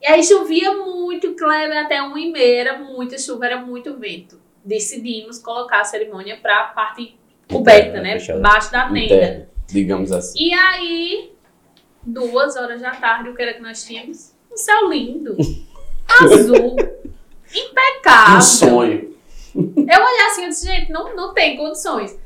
E 0.00 0.06
aí 0.06 0.22
chovia 0.22 0.72
muito, 0.72 1.34
Kleber, 1.34 1.76
até 1.76 2.00
uma 2.00 2.20
e 2.20 2.30
meia, 2.30 2.60
era 2.60 2.78
muita 2.78 3.18
chuva, 3.18 3.46
era 3.46 3.60
muito 3.60 3.98
vento. 3.98 4.40
Decidimos 4.64 5.40
colocar 5.40 5.80
a 5.80 5.84
cerimônia 5.84 6.36
para 6.40 6.60
a 6.60 6.64
parte 6.68 7.18
coberta, 7.50 7.98
Interna, 7.98 8.02
né? 8.02 8.18
Embaixo 8.18 8.70
da 8.70 8.88
tenda. 8.88 9.48
Digamos 9.66 10.12
assim. 10.12 10.44
E 10.44 10.54
aí, 10.54 11.32
duas 12.04 12.54
horas 12.54 12.80
da 12.80 12.92
tarde, 12.92 13.30
o 13.30 13.34
que 13.34 13.42
era 13.42 13.54
que 13.54 13.62
nós 13.62 13.82
tínhamos? 13.82 14.32
Um 14.52 14.56
céu 14.56 14.88
lindo, 14.88 15.36
azul, 16.22 16.76
impecável. 17.52 18.36
Um 18.36 18.40
sonho. 18.40 19.14
Eu 19.56 20.04
olhei 20.04 20.26
assim 20.28 20.44
e 20.44 20.48
disse, 20.48 20.66
gente, 20.66 20.92
não, 20.92 21.16
não 21.16 21.34
tem 21.34 21.56
condições. 21.56 22.16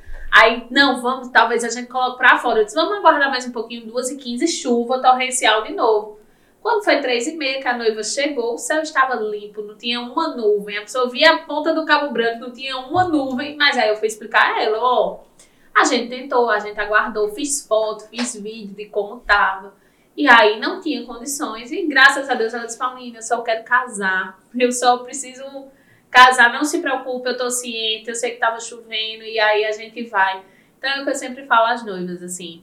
Aí, 0.41 0.69
não, 0.71 1.03
vamos, 1.03 1.31
talvez 1.31 1.65
a 1.65 1.69
gente 1.69 1.89
coloque 1.89 2.17
pra 2.17 2.39
fora. 2.39 2.61
Eu 2.61 2.65
disse, 2.65 2.77
vamos 2.77 2.99
aguardar 2.99 3.29
mais 3.29 3.45
um 3.45 3.51
pouquinho, 3.51 3.89
2 3.89 4.11
e 4.11 4.17
15 4.19 4.47
chuva 4.47 5.03
torrencial 5.03 5.65
de 5.65 5.73
novo. 5.73 6.21
Quando 6.63 6.85
foi 6.85 7.01
3 7.01 7.27
e 7.27 7.37
meia 7.37 7.61
que 7.61 7.67
a 7.67 7.77
noiva 7.77 8.05
chegou, 8.05 8.55
o 8.55 8.59
céu 8.59 8.81
estava 8.81 9.17
limpo, 9.17 9.63
não 9.63 9.77
tinha 9.77 10.01
uma 10.01 10.37
nuvem. 10.37 10.79
A 10.79 10.83
pessoa 10.83 11.11
via 11.11 11.33
a 11.33 11.39
ponta 11.39 11.75
do 11.75 11.85
Cabo 11.85 12.13
Branco, 12.13 12.39
não 12.39 12.53
tinha 12.53 12.79
uma 12.79 13.09
nuvem. 13.09 13.57
Mas 13.57 13.77
aí 13.77 13.89
eu 13.89 13.97
fui 13.97 14.07
explicar 14.07 14.55
a 14.55 14.63
ela, 14.63 14.79
ó, 14.81 15.25
a 15.77 15.83
gente 15.83 16.09
tentou, 16.09 16.49
a 16.49 16.61
gente 16.61 16.79
aguardou, 16.79 17.31
fiz 17.31 17.67
foto, 17.67 18.09
fiz 18.09 18.37
vídeo 18.41 18.77
de 18.77 18.87
como 18.87 19.19
tava. 19.19 19.75
E 20.17 20.29
aí 20.29 20.61
não 20.61 20.81
tinha 20.81 21.05
condições. 21.05 21.73
E 21.73 21.85
graças 21.89 22.31
a 22.31 22.35
Deus 22.35 22.55
ela 22.55 22.65
disse, 22.65 22.79
Paulina, 22.79 23.19
eu 23.19 23.23
só 23.23 23.43
quero 23.43 23.65
casar. 23.65 24.39
Eu 24.57 24.71
só 24.71 24.99
preciso 24.99 25.43
casar, 26.11 26.53
não 26.53 26.65
se 26.65 26.81
preocupe, 26.81 27.29
eu 27.29 27.37
tô 27.37 27.51
ciente, 27.51 28.09
eu 28.09 28.15
sei 28.15 28.33
que 28.33 28.39
tava 28.39 28.61
chovendo 28.61 29.25
e 29.25 29.39
aí 29.39 29.65
a 29.65 29.73
gente 29.73 30.05
vai. 30.05 30.43
Então 30.79 30.91
é 30.91 31.01
o 31.01 31.05
que 31.05 31.11
eu 31.11 31.15
sempre 31.15 31.47
falo 31.47 31.67
às 31.67 31.85
noivas, 31.85 32.23
assim, 32.23 32.63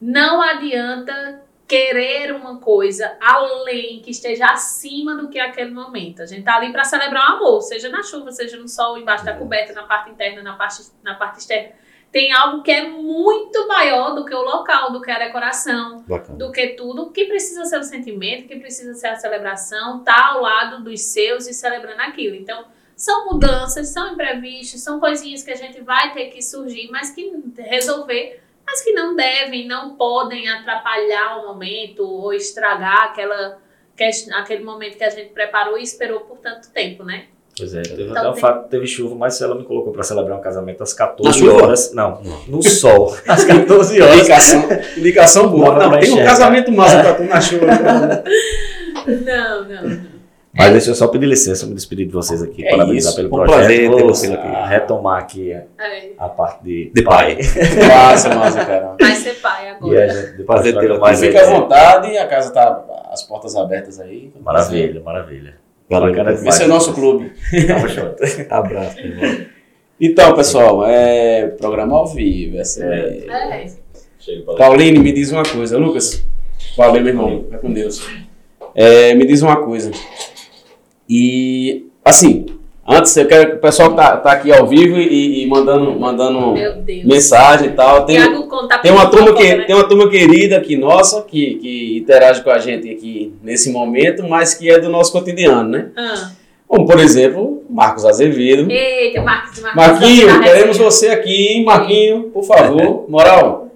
não 0.00 0.40
adianta 0.40 1.42
querer 1.70 2.34
uma 2.34 2.58
coisa 2.58 3.16
além, 3.20 4.00
que 4.00 4.10
esteja 4.10 4.46
acima 4.46 5.14
do 5.14 5.28
que 5.28 5.38
aquele 5.38 5.70
momento. 5.70 6.20
A 6.20 6.26
gente 6.26 6.42
tá 6.42 6.56
ali 6.56 6.72
para 6.72 6.82
celebrar 6.82 7.30
o 7.30 7.36
amor, 7.36 7.60
seja 7.60 7.88
na 7.88 8.02
chuva, 8.02 8.32
seja 8.32 8.56
no 8.56 8.66
sol, 8.66 8.98
embaixo 8.98 9.24
da 9.24 9.36
coberta, 9.36 9.72
na 9.72 9.84
parte 9.84 10.10
interna, 10.10 10.42
na 10.42 10.56
parte, 10.56 10.82
na 11.02 11.14
parte 11.14 11.38
externa. 11.38 11.72
Tem 12.12 12.32
algo 12.32 12.62
que 12.62 12.72
é 12.72 12.88
muito 12.88 13.68
maior 13.68 14.14
do 14.16 14.24
que 14.24 14.34
o 14.34 14.42
local, 14.42 14.90
do 14.90 15.00
que 15.00 15.10
a 15.10 15.18
decoração, 15.18 16.02
Bacana. 16.08 16.36
do 16.38 16.50
que 16.50 16.68
tudo, 16.68 17.10
que 17.10 17.26
precisa 17.26 17.64
ser 17.64 17.78
o 17.78 17.84
sentimento, 17.84 18.48
que 18.48 18.56
precisa 18.58 18.94
ser 18.94 19.08
a 19.08 19.16
celebração, 19.16 20.02
tá 20.02 20.30
ao 20.32 20.42
lado 20.42 20.82
dos 20.82 21.00
seus 21.02 21.46
e 21.46 21.54
celebrando 21.54 22.00
aquilo. 22.02 22.34
Então, 22.34 22.64
são 22.96 23.26
mudanças, 23.26 23.88
são 23.88 24.12
imprevistos, 24.12 24.80
são 24.82 24.98
coisinhas 24.98 25.42
que 25.44 25.52
a 25.52 25.56
gente 25.56 25.80
vai 25.82 26.12
ter 26.12 26.26
que 26.26 26.42
surgir, 26.42 26.90
mas 26.90 27.10
que 27.10 27.32
resolver, 27.58 28.42
mas 28.66 28.82
que 28.82 28.92
não 28.92 29.14
devem, 29.14 29.66
não 29.68 29.94
podem 29.96 30.48
atrapalhar 30.48 31.38
o 31.38 31.46
momento 31.46 32.00
ou 32.04 32.32
estragar 32.34 33.04
aquela, 33.04 33.58
que- 33.96 34.32
aquele 34.32 34.64
momento 34.64 34.98
que 34.98 35.04
a 35.04 35.10
gente 35.10 35.30
preparou 35.32 35.78
e 35.78 35.82
esperou 35.82 36.20
por 36.20 36.38
tanto 36.38 36.70
tempo, 36.72 37.04
né? 37.04 37.28
Pois 37.56 37.74
é, 37.74 37.82
teve, 37.82 38.04
Então 38.04 38.16
até 38.16 38.28
o 38.28 38.32
tem- 38.32 38.40
fato 38.40 38.64
que 38.64 38.70
teve 38.70 38.86
chuva, 38.86 39.14
mas 39.14 39.40
ela 39.40 39.54
me 39.54 39.64
colocou 39.64 39.92
pra 39.92 40.02
celebrar 40.02 40.38
um 40.38 40.40
casamento 40.40 40.82
às 40.82 40.92
14 40.94 41.28
Na 41.28 41.46
chuva? 41.50 41.62
horas. 41.64 41.92
Não, 41.92 42.20
no 42.48 42.62
sol. 42.62 43.14
Às 43.28 43.44
14 43.44 44.00
horas. 44.00 44.16
Indicação, 44.18 44.68
indicação 44.96 45.48
boa. 45.50 45.78
Não, 45.78 45.90
pra 45.90 45.98
tem 46.00 46.10
um 46.12 46.24
casamento 46.24 46.72
massa 46.72 47.00
pra 47.00 47.14
tu 47.14 47.24
na 47.24 47.38
chuva. 47.42 47.66
Não, 49.06 49.64
não, 49.68 49.82
não. 49.88 50.10
Mas 50.52 50.72
deixa 50.72 50.90
eu 50.90 50.94
só 50.96 51.06
pedir 51.06 51.26
licença, 51.26 51.64
me 51.64 51.74
despedir 51.74 52.06
de 52.06 52.12
vocês 52.12 52.42
aqui, 52.42 52.66
É 52.66 52.70
parabenizar 52.72 53.12
isso, 53.12 53.16
pelo 53.16 53.28
um 53.28 53.30
projeto. 53.30 53.56
prazer 53.56 53.78
ter 53.78 53.88
Vou 53.88 54.08
você 54.08 54.26
aqui. 54.32 54.46
ah, 54.48 54.66
retomar 54.66 55.18
aqui 55.20 55.52
a, 55.52 55.56
É, 55.78 56.10
a 56.18 56.28
parte 56.28 56.64
de, 56.64 56.90
De 56.92 57.02
pai. 57.02 57.38
massa, 57.88 58.34
massa, 58.34 58.64
cara. 58.64 58.96
vai 59.00 59.14
ser 59.14 59.34
pai 59.34 59.66
E 59.66 59.68
a 59.68 59.72
agora. 59.76 60.08
gente 60.08 60.26
depois 60.38 60.46
Prazer 60.46 60.78
tê-lo 60.80 60.98
mais. 61.00 61.20
Fica 61.20 61.40
à 61.42 61.44
vontade, 61.50 62.18
a 62.18 62.26
casa 62.26 62.52
tá 62.52 62.84
as 63.12 63.22
portas 63.22 63.54
abertas 63.54 64.00
aí. 64.00 64.32
Maravilha, 64.42 65.00
maravilha. 65.00 65.54
Valeu, 65.90 66.14
demais. 66.14 66.46
Esse 66.46 66.62
é 66.62 66.66
o 66.66 66.68
nosso 66.68 66.94
clube. 66.94 67.32
Tamo 67.66 67.88
junto. 67.88 68.22
Abraço, 68.48 68.96
meu 68.96 69.06
irmão. 69.06 69.46
Então, 70.00 70.34
pessoal, 70.34 70.86
é 70.86 71.48
programa 71.48 71.96
ao 71.96 72.06
vivo. 72.06 72.58
Essa 72.58 72.84
é... 72.84 73.26
É. 73.28 74.56
Pauline, 74.56 75.00
me 75.00 75.12
diz 75.12 75.32
uma 75.32 75.42
coisa. 75.42 75.76
Lucas, 75.76 76.24
valeu, 76.76 77.02
meu 77.02 77.12
irmão. 77.12 77.44
Vai 77.50 77.58
com 77.58 77.72
Deus. 77.72 78.00
É, 78.74 79.14
me 79.14 79.26
diz 79.26 79.42
uma 79.42 79.56
coisa. 79.56 79.90
E, 81.08 81.86
assim, 82.04 82.46
antes, 82.90 83.16
eu 83.16 83.26
quero 83.26 83.50
que 83.50 83.56
o 83.56 83.60
pessoal 83.60 83.90
que 83.90 83.96
tá, 83.96 84.16
tá 84.16 84.32
aqui 84.32 84.52
ao 84.52 84.66
vivo 84.66 84.98
e, 84.98 85.42
e 85.42 85.46
mandando, 85.48 85.98
mandando 85.98 86.54
mensagem 87.04 87.68
e 87.68 87.72
tal. 87.72 88.04
Tem, 88.04 88.18
tem, 88.82 88.92
uma 88.92 89.06
turma 89.06 89.34
que, 89.34 89.54
né? 89.54 89.64
tem 89.64 89.74
uma 89.74 89.88
turma 89.88 90.08
querida 90.08 90.56
aqui 90.56 90.76
nossa, 90.76 91.22
que, 91.22 91.54
que 91.54 91.98
interage 91.98 92.42
com 92.42 92.50
a 92.50 92.58
gente 92.58 92.90
aqui 92.90 93.32
nesse 93.42 93.70
momento, 93.70 94.28
mas 94.28 94.54
que 94.54 94.70
é 94.70 94.78
do 94.78 94.88
nosso 94.88 95.12
cotidiano, 95.12 95.68
né? 95.68 95.90
Ah. 95.96 96.30
Como, 96.66 96.86
por 96.86 97.00
exemplo, 97.00 97.64
Marcos 97.68 98.04
Azevedo. 98.04 98.70
Eita, 98.70 99.22
Marcos, 99.22 99.60
Marcos. 99.60 99.74
Marquinho, 99.74 100.40
queremos 100.40 100.78
você 100.78 101.08
aqui, 101.08 101.48
hein, 101.48 101.64
Marquinho, 101.64 102.30
por 102.32 102.44
favor. 102.44 103.06
Moral, 103.10 103.70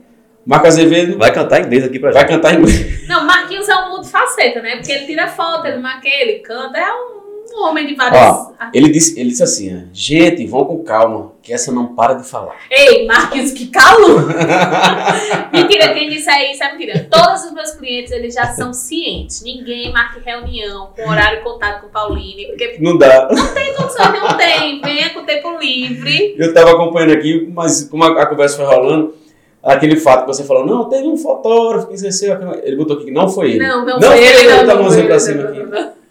Marcos 0.47 0.69
Azevedo 0.69 1.19
Vai 1.19 1.33
cantar 1.33 1.61
inglês 1.61 1.85
aqui 1.85 1.99
pra 1.99 2.13
vai 2.13 2.23
gente. 2.23 2.31
cantar 2.31 2.55
em 2.55 2.59
inglês. 2.59 3.09
Não, 3.09 3.27
Marquinhos 3.27 3.69
é 3.69 3.75
um 3.77 3.91
multifaceta, 3.91 4.61
né? 4.61 4.77
Porque 4.77 4.93
ele 4.93 5.07
tira 5.07 5.27
foto, 5.27 5.67
ele 5.67 5.79
maquia, 5.79 6.23
ele 6.23 6.39
canta, 6.41 6.79
é 6.79 6.93
um, 6.93 7.24
um 7.57 7.65
homem 7.69 7.87
de 7.87 7.95
vários. 7.95 8.19
Ó, 8.21 8.53
Ele 8.73 8.91
disse, 8.91 9.19
ele 9.19 9.31
disse 9.31 9.43
assim: 9.43 9.77
ó, 9.77 9.81
gente, 9.93 10.47
vão 10.47 10.65
com 10.65 10.83
calma, 10.83 11.33
que 11.43 11.53
essa 11.53 11.71
não 11.73 11.95
para 11.95 12.15
de 12.15 12.27
falar. 12.29 12.55
Ei, 12.71 13.07
Marquinhos, 13.07 13.53
que 13.53 13.67
calor! 13.69 14.27
mentira, 15.53 15.93
quem 15.95 16.09
disse 16.09 16.29
aí, 16.31 16.53
isso 16.53 16.63
é 16.65 16.73
mentira. 16.73 17.07
Todos 17.11 17.45
os 17.45 17.53
meus 17.53 17.71
clientes, 17.73 18.13
eles 18.13 18.35
já 18.35 18.47
são 18.53 18.73
cientes. 18.73 19.43
Ninguém 19.43 19.93
marca 19.93 20.21
reunião 20.25 20.89
com 20.97 21.09
horário 21.09 21.43
contado 21.43 21.83
com 21.83 21.89
Pauline, 21.89 22.47
porque 22.49 22.77
Não 22.81 22.97
dá. 22.99 23.27
tem 23.55 23.75
condições, 23.75 24.13
não 24.23 24.37
tem. 24.37 24.81
Venha 24.81 25.11
com 25.11 25.25
tempo 25.25 25.57
livre. 25.59 26.35
Eu 26.39 26.53
tava 26.53 26.73
acompanhando 26.73 27.13
aqui, 27.13 27.49
mas 27.55 27.85
como 27.85 28.05
a, 28.05 28.23
a 28.23 28.27
conversa 28.27 28.57
foi 28.57 28.67
rolando, 28.67 29.15
aquele 29.63 29.97
fato 29.97 30.23
que 30.23 30.27
você 30.29 30.45
falou: 30.45 30.67
não, 30.67 30.89
teve 30.89 31.07
um 31.07 31.17
fotógrafo 31.17 31.87
que 31.89 31.95
esqueceu. 31.95 32.37
Ele 32.63 32.77
botou 32.77 32.97
aqui 32.97 33.07
que 33.07 33.11
não 33.13 33.29
foi 33.29 33.51
ele. 33.53 33.59
Não, 33.67 33.85
não, 33.85 33.99
Não 33.99 34.09
foi 34.09 34.17
foi 34.19 34.27
ele, 34.27 34.39
ele, 34.39 34.49
não, 34.51 34.67
tá 34.67 34.75
não 34.75 34.83
mãozinha 34.83 34.91
foi 34.91 34.99
ele, 35.01 35.09
pra 35.09 35.19
cima 35.21 35.43
não, 35.43 35.51
aqui. 35.51 35.59
não, 35.63 35.81
não. 35.81 35.81
E 35.81 35.93
de 35.93 36.04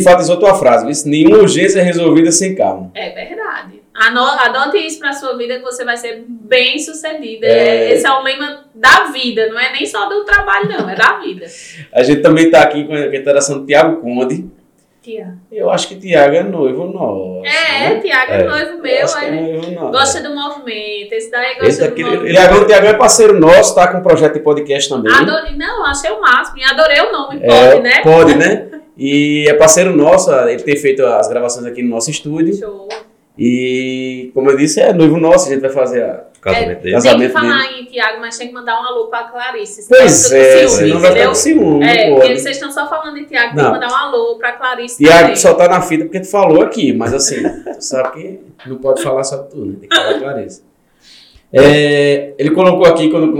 fato 0.00 0.20
exou 0.20 0.38
tua 0.38 0.54
frase: 0.54 0.86
viu? 0.86 1.10
nenhuma 1.10 1.38
urgência 1.38 1.80
é 1.80 1.82
resolvida 1.82 2.30
sem 2.30 2.54
calma. 2.54 2.90
É 2.94 3.10
verdade. 3.10 3.82
Adote 3.94 4.78
isso 4.78 4.98
pra 4.98 5.12
sua 5.12 5.36
vida 5.36 5.58
que 5.58 5.62
você 5.62 5.84
vai 5.84 5.96
ser 5.96 6.24
bem 6.26 6.78
sucedida. 6.78 7.46
É. 7.46 7.92
Esse 7.92 8.06
é 8.06 8.10
o 8.10 8.22
lema 8.22 8.64
da 8.74 9.04
vida, 9.12 9.48
não 9.48 9.58
é 9.58 9.72
nem 9.72 9.86
só 9.86 10.08
do 10.08 10.24
trabalho, 10.24 10.68
não, 10.68 10.88
é 10.88 10.94
da 10.94 11.18
vida. 11.18 11.46
A 11.92 12.02
gente 12.02 12.20
também 12.22 12.50
tá 12.50 12.62
aqui 12.62 12.84
com 12.84 12.94
a 12.94 13.14
interação 13.14 13.60
do 13.60 13.66
Tiago 13.66 14.00
Conde. 14.00 14.46
Tia. 15.02 15.34
Eu 15.50 15.68
acho 15.68 15.88
que 15.88 15.96
Tiago 15.96 16.34
é 16.36 16.42
noivo 16.44 16.86
nosso. 16.86 17.44
É, 17.44 17.88
né? 17.94 18.00
Tiago 18.00 18.32
é 18.32 18.40
É. 18.40 18.44
noivo 18.44 18.70
Eu 18.70 18.78
meu, 18.82 19.04
acho 19.04 19.18
que 19.18 19.24
é 19.24 19.28
ele 19.28 19.40
noivo 19.58 19.70
nosso. 19.72 19.90
gosta 19.90 20.22
do 20.22 20.34
movimento. 20.34 21.12
Esse 21.12 21.30
daí 21.30 21.54
gosta 21.54 21.68
Esse 21.68 21.80
do 21.80 21.88
daqui, 21.88 22.04
movimento. 22.04 22.30
Tiagão, 22.32 22.66
Tiagão 22.66 22.90
é 22.90 22.94
parceiro 22.94 23.38
nosso, 23.40 23.74
tá 23.74 23.88
com 23.88 23.98
um 23.98 24.02
projeto 24.02 24.34
de 24.34 24.40
podcast 24.40 24.88
também. 24.88 25.12
Adorei, 25.12 25.56
não, 25.56 25.84
achei 25.84 26.10
o 26.10 26.20
máximo. 26.20 26.58
E 26.58 26.64
adorei 26.64 27.00
o 27.00 27.10
nome, 27.12 27.40
É, 27.42 27.70
pode, 27.70 27.82
né? 27.82 28.00
Pode, 28.02 28.34
né? 28.36 28.68
E 28.96 29.46
é 29.48 29.54
parceiro 29.54 29.94
nosso, 29.96 30.30
ele 30.32 30.62
tem 30.62 30.76
feito 30.76 31.04
as 31.04 31.26
gravações 31.28 31.66
aqui 31.66 31.82
no 31.82 31.88
nosso 31.90 32.10
estúdio. 32.10 32.54
Show. 32.54 32.88
E, 33.38 34.30
como 34.34 34.50
eu 34.50 34.56
disse, 34.56 34.80
é 34.80 34.92
noivo 34.92 35.16
nosso, 35.18 35.48
a 35.48 35.52
gente 35.52 35.60
vai 35.62 35.70
fazer 35.70 36.02
a. 36.04 36.24
O 36.36 36.40
casamento 36.42 36.80
dele. 36.82 36.94
Casa- 36.94 37.08
Tem 37.10 37.18
que 37.20 37.28
Casamento 37.28 37.32
falar 37.32 37.78
em 37.78 37.84
Tiago, 37.84 38.20
mas 38.20 38.36
tem 38.36 38.48
que 38.48 38.52
mandar 38.54 38.80
um 38.80 38.84
alô 38.84 39.06
pra 39.06 39.22
Clarice. 39.24 39.88
Pois 39.88 40.32
é, 40.32 40.66
senão 40.66 40.88
ciúme, 40.88 41.00
vai 41.00 41.12
ficar 41.12 41.28
com 41.28 41.34
ciúme. 41.36 41.84
É, 41.86 42.10
não 42.10 42.16
porque 42.16 42.36
vocês 42.36 42.56
estão 42.56 42.72
só 42.72 42.88
falando 42.88 43.16
em 43.16 43.24
Tiago, 43.26 43.46
tem 43.54 43.56
que 43.58 43.62
Não. 43.62 43.70
mandar 43.70 43.88
um 43.88 43.94
alô 43.94 44.36
pra 44.38 44.50
Clarice 44.52 44.96
Tiago 45.04 45.36
só 45.36 45.54
tá 45.54 45.68
na 45.68 45.80
fita 45.80 46.04
porque 46.04 46.18
tu 46.18 46.28
falou 46.28 46.62
aqui, 46.62 46.92
mas 46.92 47.14
assim, 47.14 47.36
tu 47.44 47.80
sabe 47.80 48.10
que 48.12 48.40
não 48.68 48.78
pode 48.78 49.00
falar 49.04 49.22
só 49.22 49.38
tu, 49.38 49.64
né? 49.64 49.76
Tem 49.80 49.88
que 49.88 49.94
falar 49.96 50.18
clareza. 50.18 50.62
É, 51.52 52.32
ele 52.36 52.50
colocou 52.50 52.86
aqui, 52.86 53.08
quando 53.08 53.32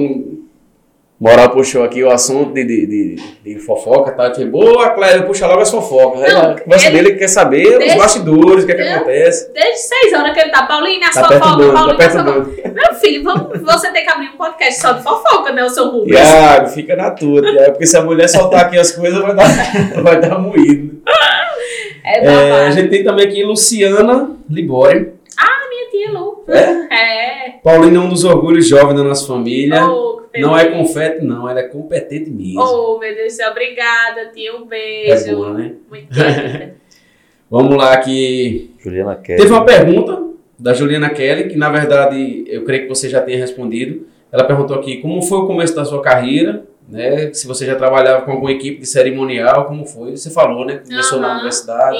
Moral 1.22 1.50
puxou 1.50 1.84
aqui 1.84 2.02
o 2.02 2.10
assunto 2.10 2.52
de, 2.52 2.64
de, 2.64 2.86
de, 2.86 3.16
de 3.44 3.58
fofoca, 3.60 4.10
tá? 4.10 4.30
Tipo, 4.32 4.50
boa, 4.50 4.90
Cléber, 4.90 5.24
puxa 5.24 5.46
logo 5.46 5.60
as 5.62 5.70
fofocas. 5.70 6.20
Não, 6.32 6.50
a 6.50 6.60
conversa 6.60 6.88
ele- 6.88 7.02
dele 7.02 7.16
quer 7.16 7.28
saber 7.28 7.78
Desde- 7.78 7.90
os 7.90 7.94
bastidores, 7.94 8.64
o 8.64 8.66
que 8.66 8.72
é 8.72 8.74
que 8.74 8.82
acontece. 8.82 9.52
Desde 9.52 9.78
seis 9.78 10.12
horas 10.12 10.34
que 10.34 10.40
ele 10.40 10.50
tá, 10.50 10.64
Paulinho, 10.66 11.00
as 11.04 11.14
Tá 11.14 11.22
fofocas, 11.22 11.40
perturbando, 11.56 11.96
tá 11.96 12.08
Paulinho, 12.08 12.40
as 12.40 12.52
fofocas. 12.56 12.72
Meu 12.72 12.94
filho, 12.94 13.22
vamos, 13.22 13.60
você 13.62 13.92
tem 13.92 14.02
que 14.04 14.10
abrir 14.10 14.30
um 14.30 14.36
podcast 14.36 14.80
só 14.80 14.92
de 14.94 15.02
fofoca, 15.04 15.52
né, 15.52 15.64
o 15.64 15.70
seu 15.70 15.90
Rubens? 15.90 16.18
Tiago, 16.18 16.66
fica 16.70 16.96
na 16.96 17.10
tua, 17.12 17.40
Tiago, 17.40 17.70
porque 17.70 17.86
se 17.86 17.96
a 17.96 18.02
mulher 18.02 18.28
soltar 18.28 18.62
aqui 18.62 18.76
as 18.78 18.90
coisas, 18.90 19.20
vai 19.22 19.34
dar, 19.36 19.46
vai 20.02 20.20
dar 20.20 20.38
moído. 20.40 21.00
É 22.04 22.26
É, 22.26 22.66
a 22.66 22.70
gente 22.72 22.88
tem 22.90 23.04
também 23.04 23.26
aqui 23.26 23.44
Luciana 23.44 24.30
Libório. 24.50 25.12
Minha 25.70 25.88
tia 25.90 26.10
Lu. 26.18 26.44
É? 26.48 26.94
É. 26.94 27.50
Paulina 27.64 27.96
é 27.96 28.00
um 28.00 28.08
dos 28.08 28.24
orgulhos 28.24 28.66
jovens 28.68 28.94
da 28.96 29.02
nossa 29.04 29.26
família. 29.26 29.82
Oh, 29.86 30.11
Não 30.40 30.56
é 30.56 30.70
confete, 30.70 31.24
não, 31.24 31.48
ela 31.48 31.60
é 31.60 31.68
competente 31.68 32.30
mesmo. 32.30 32.60
Oh, 32.60 32.98
meu 32.98 33.14
Deus 33.14 33.32
do 33.32 33.36
céu, 33.36 33.50
obrigada, 33.50 34.30
tia. 34.32 34.54
Um 34.56 34.64
é 34.64 34.66
beijo. 34.66 35.36
boa, 35.36 35.54
né? 35.54 35.74
Muito. 35.88 36.08
Vamos 37.50 37.76
lá 37.76 37.96
que 37.98 38.74
Juliana 38.78 39.14
Kelly. 39.16 39.40
teve 39.42 39.52
uma 39.52 39.64
pergunta 39.64 40.22
da 40.58 40.72
Juliana 40.72 41.10
Kelly, 41.10 41.48
que 41.48 41.56
na 41.56 41.68
verdade 41.70 42.44
eu 42.46 42.64
creio 42.64 42.84
que 42.84 42.88
você 42.88 43.08
já 43.08 43.20
tenha 43.20 43.36
respondido. 43.38 44.06
Ela 44.30 44.44
perguntou 44.44 44.78
aqui 44.78 45.02
como 45.02 45.20
foi 45.20 45.38
o 45.38 45.46
começo 45.46 45.74
da 45.74 45.84
sua 45.84 46.00
carreira, 46.00 46.64
né? 46.88 47.32
Se 47.34 47.46
você 47.46 47.66
já 47.66 47.74
trabalhava 47.76 48.24
com 48.24 48.30
alguma 48.30 48.52
equipe 48.52 48.80
de 48.80 48.86
cerimonial, 48.86 49.66
como 49.66 49.84
foi? 49.84 50.16
Você 50.16 50.30
falou, 50.30 50.64
né? 50.64 50.78
Começou 50.78 51.20
na 51.20 51.26
Aham. 51.26 51.34
universidade. 51.34 51.98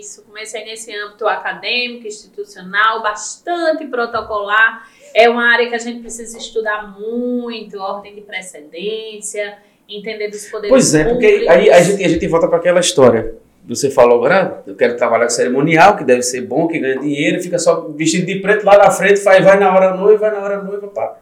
Isso, 0.00 0.22
comecei 0.22 0.64
nesse 0.64 0.94
âmbito 0.96 1.26
acadêmico, 1.26 2.06
institucional, 2.06 3.02
bastante 3.02 3.86
protocolar. 3.86 4.88
É 5.14 5.28
uma 5.28 5.44
área 5.52 5.68
que 5.68 5.74
a 5.74 5.78
gente 5.78 6.00
precisa 6.00 6.36
estudar 6.36 6.98
muito, 6.98 7.78
ordem 7.78 8.14
de 8.14 8.20
precedência, 8.20 9.58
entender 9.88 10.28
dos 10.28 10.46
poderes 10.46 10.70
Pois 10.70 10.94
é, 10.94 11.04
porque 11.04 11.28
públicos. 11.28 11.54
aí 11.54 11.70
a 11.70 11.80
gente, 11.80 12.04
a 12.04 12.08
gente 12.08 12.26
volta 12.26 12.48
para 12.48 12.58
aquela 12.58 12.80
história. 12.80 13.34
Você 13.66 13.90
falou 13.90 14.18
agora, 14.18 14.62
eu 14.66 14.74
quero 14.74 14.96
trabalhar 14.96 15.24
com 15.24 15.30
cerimonial, 15.30 15.96
que 15.96 16.04
deve 16.04 16.22
ser 16.22 16.42
bom, 16.42 16.68
que 16.68 16.78
ganha 16.78 16.98
dinheiro, 16.98 17.42
fica 17.42 17.58
só 17.58 17.88
vestido 17.88 18.26
de 18.26 18.40
preto 18.40 18.66
lá 18.66 18.76
na 18.76 18.90
frente, 18.90 19.20
faz, 19.20 19.42
vai 19.42 19.58
na 19.58 19.74
hora 19.74 19.96
noiva, 19.96 20.18
vai 20.18 20.30
na 20.32 20.44
hora 20.44 20.62
noiva, 20.62 20.88
pá. 20.88 21.18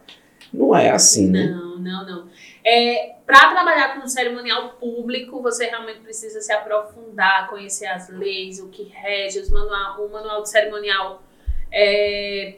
Não 0.53 0.75
é 0.75 0.89
assim, 0.89 1.29
né? 1.29 1.45
Não, 1.45 1.79
não, 1.79 2.05
não. 2.05 2.27
É, 2.65 3.13
para 3.25 3.49
trabalhar 3.49 3.95
com 3.95 4.05
um 4.05 4.07
cerimonial 4.07 4.73
público, 4.79 5.41
você 5.41 5.67
realmente 5.67 5.99
precisa 5.99 6.41
se 6.41 6.51
aprofundar, 6.51 7.49
conhecer 7.49 7.85
as 7.85 8.09
leis, 8.09 8.59
o 8.59 8.67
que 8.67 8.83
rege, 8.83 9.39
os 9.39 9.49
manual, 9.49 10.05
o 10.05 10.11
manual 10.11 10.41
de 10.43 10.49
cerimonial. 10.49 11.23
É, 11.71 12.55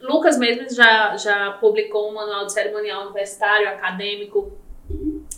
Lucas 0.00 0.38
mesmo 0.38 0.68
já, 0.70 1.16
já 1.16 1.52
publicou 1.52 2.10
um 2.10 2.14
manual 2.14 2.46
de 2.46 2.52
cerimonial 2.52 3.02
universitário, 3.02 3.68
acadêmico. 3.68 4.52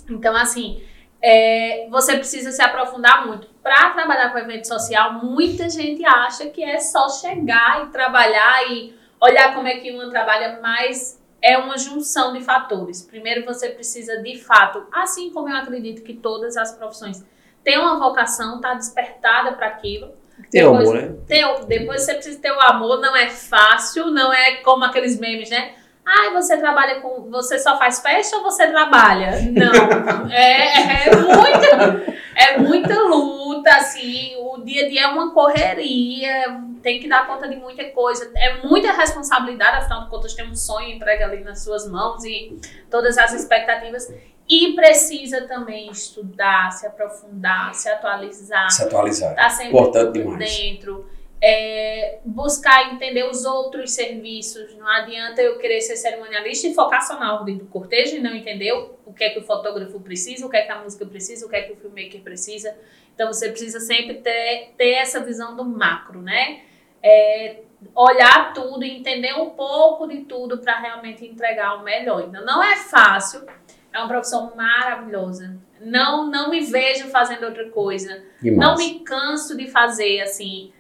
Então, 0.09 0.37
assim, 0.37 0.83
é, 1.23 1.87
você 1.91 2.17
precisa 2.17 2.51
se 2.51 2.63
aprofundar 2.63 3.27
muito. 3.27 3.49
Para 3.63 3.91
trabalhar 3.91 4.31
com 4.31 4.39
evento 4.39 4.67
social, 4.67 5.15
muita 5.15 5.69
gente 5.69 6.05
acha 6.05 6.49
que 6.49 6.63
é 6.63 6.79
só 6.79 7.09
chegar 7.09 7.87
e 7.87 7.91
trabalhar 7.91 8.71
e 8.71 8.95
olhar 9.21 9.55
como 9.55 9.69
é 9.69 9.77
que 9.79 9.91
uma 9.91 10.09
trabalha, 10.09 10.59
mas 10.63 11.21
é 11.43 11.59
uma 11.59 11.77
junção 11.77 12.33
de 12.33 12.43
fatores. 12.43 13.03
Primeiro, 13.03 13.45
você 13.45 13.69
precisa 13.71 14.23
de 14.23 14.39
fato, 14.39 14.87
assim 14.93 15.31
como 15.31 15.49
eu 15.49 15.57
acredito 15.57 16.03
que 16.03 16.15
todas 16.15 16.57
as 16.57 16.75
profissões 16.77 17.25
têm 17.63 17.79
uma 17.79 17.99
vocação, 17.99 18.57
está 18.57 18.75
despertada 18.75 19.53
para 19.53 19.67
aquilo. 19.67 20.13
Tem 20.51 20.63
Depois- 20.63 20.89
amor, 20.89 20.95
né? 21.03 21.15
ter 21.27 21.45
o- 21.45 21.65
depois 21.65 22.03
você 22.03 22.15
precisa 22.15 22.41
ter 22.41 22.53
o 22.53 22.61
amor, 22.61 23.01
não 23.01 23.15
é 23.17 23.29
fácil, 23.29 24.07
não 24.07 24.33
é 24.33 24.57
como 24.57 24.85
aqueles 24.85 25.19
memes, 25.19 25.51
né? 25.51 25.73
Ai, 26.05 26.33
você 26.33 26.57
trabalha 26.57 27.01
com. 27.01 27.31
Você 27.31 27.59
só 27.59 27.79
faz 27.79 28.01
festa 28.01 28.37
ou 28.39 28.43
você 28.43 28.67
trabalha? 28.69 29.33
Não. 29.53 29.71
É, 30.33 31.09
é 31.09 31.17
muita, 31.17 32.05
é 32.35 32.59
muita 32.59 32.95
luta, 33.03 33.71
assim. 33.71 34.35
O 34.39 34.59
dia 34.65 34.87
a 34.87 34.89
dia 34.89 35.03
é 35.03 35.07
uma 35.07 35.33
correria, 35.33 36.61
tem 36.83 36.99
que 37.01 37.09
dar 37.09 37.27
conta 37.27 37.49
de 37.49 37.57
muita 37.57 37.85
coisa. 37.91 38.31
É 38.37 38.67
muita 38.67 38.93
responsabilidade, 38.93 39.77
afinal 39.79 40.05
de 40.05 40.11
contas, 40.11 40.35
tem 40.35 40.49
um 40.49 40.55
sonho 40.57 40.89
entregue 40.89 41.23
ali 41.23 41.45
nas 41.45 41.63
suas 41.63 41.89
mãos 41.89 42.25
e 42.25 42.57
todas 42.91 43.17
as 43.19 43.33
expectativas. 43.35 44.13
E 44.53 44.73
precisa 44.75 45.43
também 45.47 45.89
estudar, 45.91 46.73
se 46.73 46.85
aprofundar, 46.85 47.73
se 47.73 47.89
atualizar 47.89 48.69
Se 48.71 48.83
atualizar. 48.83 49.35
tá 49.37 49.49
sempre 49.49 49.69
Importante 49.69 50.19
por 50.21 50.33
demais. 50.33 50.57
dentro. 50.59 51.09
É, 51.43 52.19
buscar 52.25 52.93
entender 52.93 53.23
os 53.25 53.45
outros 53.47 53.93
serviços. 53.93 54.75
Não 54.77 54.87
adianta 54.89 55.41
eu 55.41 55.57
querer 55.59 55.81
ser 55.81 55.97
cerimonialista 55.97 56.67
e 56.67 56.75
focar 56.75 57.01
só 57.07 57.19
na 57.19 57.33
ordem 57.39 57.57
do 57.57 57.65
cortejo 57.67 58.17
e 58.17 58.21
não 58.21 58.35
entender 58.35 58.73
o- 58.73 59.13
que 59.15 59.25
é 59.25 59.31
que 59.31 59.39
o 59.39 59.43
fotógrafo 59.43 60.01
precisa, 60.01 60.45
o 60.47 60.51
que 60.51 60.57
é 60.57 60.63
que 60.63 60.73
a 60.73 60.83
música 60.83 61.07
precisa, 61.07 61.47
o 61.47 61.49
que 61.49 61.57
é 61.57 61.63
que 61.63 61.73
o 61.73 61.77
filmmaker 61.77 62.21
precisa. 62.21 62.77
Então 63.15 63.27
você 63.33 63.49
precisa 63.51 63.79
sempre 63.81 64.15
ter, 64.15 64.73
ter 64.77 64.95
essa 64.95 65.21
visão 65.21 65.55
do 65.57 65.65
macro, 65.65 66.21
né? 66.21 66.61
É, 67.03 67.61
olhar 67.95 68.53
tudo 68.53 68.85
e 68.85 68.97
entender 68.99 69.33
um 69.35 69.51
pouco 69.51 70.07
de 70.07 70.19
tudo 70.25 70.59
para 70.59 70.79
realmente 70.79 71.25
entregar 71.27 71.77
o 71.77 71.83
melhor. 71.83 72.23
Então 72.29 72.45
não 72.45 72.63
é 72.63 72.77
fácil, 72.77 73.47
é 73.93 73.99
uma 73.99 74.09
profissão 74.09 74.53
maravilhosa. 74.55 75.59
Não, 75.81 76.31
não 76.31 76.51
me 76.51 76.61
vejo 76.61 77.09
fazendo 77.09 77.45
outra 77.45 77.69
coisa. 77.71 78.23
Demais. 78.43 78.59
Não 78.59 78.77
me 78.77 79.01
canso 79.01 79.57
de 79.57 79.67
fazer, 79.69 80.21
assim. 80.21 80.73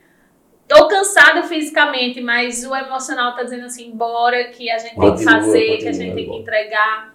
Tô 0.68 0.86
cansada 0.86 1.42
fisicamente, 1.42 2.20
mas 2.20 2.64
o 2.64 2.74
emocional 2.74 3.34
tá 3.34 3.42
dizendo 3.42 3.64
assim, 3.64 3.90
bora, 3.90 4.44
que 4.50 4.70
a 4.70 4.78
gente 4.78 4.90
tem 4.90 5.00
que 5.00 5.10
Continua, 5.10 5.32
fazer, 5.32 5.66
que 5.78 5.88
a 5.88 5.90
continua, 5.90 5.92
gente 5.92 6.14
tem 6.14 6.30
que 6.30 6.36
entregar 6.36 7.14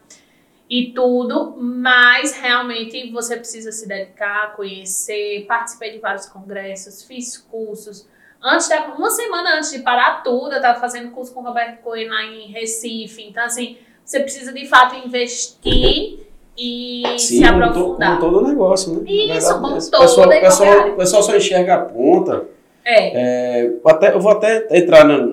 e 0.70 0.92
tudo, 0.94 1.56
mas 1.58 2.36
realmente 2.38 3.12
você 3.12 3.38
precisa 3.38 3.72
se 3.72 3.88
dedicar, 3.88 4.56
conhecer, 4.56 5.46
participei 5.48 5.92
de 5.92 6.00
vários 6.00 6.26
congressos, 6.26 7.04
fiz 7.04 7.38
cursos. 7.38 8.10
Antes 8.42 8.68
da, 8.68 8.88
uma 8.88 9.10
semana 9.12 9.58
antes 9.58 9.72
de 9.72 9.80
parar 9.80 10.24
tudo, 10.24 10.54
eu 10.54 10.62
tava 10.62 10.80
fazendo 10.80 11.12
curso 11.12 11.34
com 11.34 11.42
o 11.42 11.44
Roberto 11.44 11.82
Coelho 11.82 12.10
lá 12.10 12.24
em 12.24 12.48
Recife. 12.48 13.24
Então, 13.24 13.44
assim, 13.44 13.78
você 14.06 14.20
precisa 14.20 14.54
de 14.54 14.68
fato 14.68 14.96
investir 15.06 16.20
e 16.58 17.04
Sim, 17.18 17.40
se 17.40 17.44
aprofundar. 17.44 18.20
como 18.20 18.34
todo 18.34 18.48
negócio, 18.48 18.94
né? 18.94 19.02
Isso, 19.06 19.28
verdade, 19.34 19.54
como 19.62 19.76
é 19.76 19.78
esse. 19.78 19.92
toda 19.92 20.04
o 20.04 20.08
pessoal, 20.08 20.28
o 20.28 20.42
pessoal, 20.42 20.90
o 20.90 20.96
pessoal 20.96 21.24
só 21.24 21.36
enxerga 21.36 21.74
a 21.74 21.80
ponta. 21.80 22.46
É. 22.86 23.64
É, 23.64 23.72
até, 23.84 24.14
eu 24.14 24.22
vou 24.22 24.32
até 24.32 24.68
entrar 24.72 25.04
na 25.04 25.28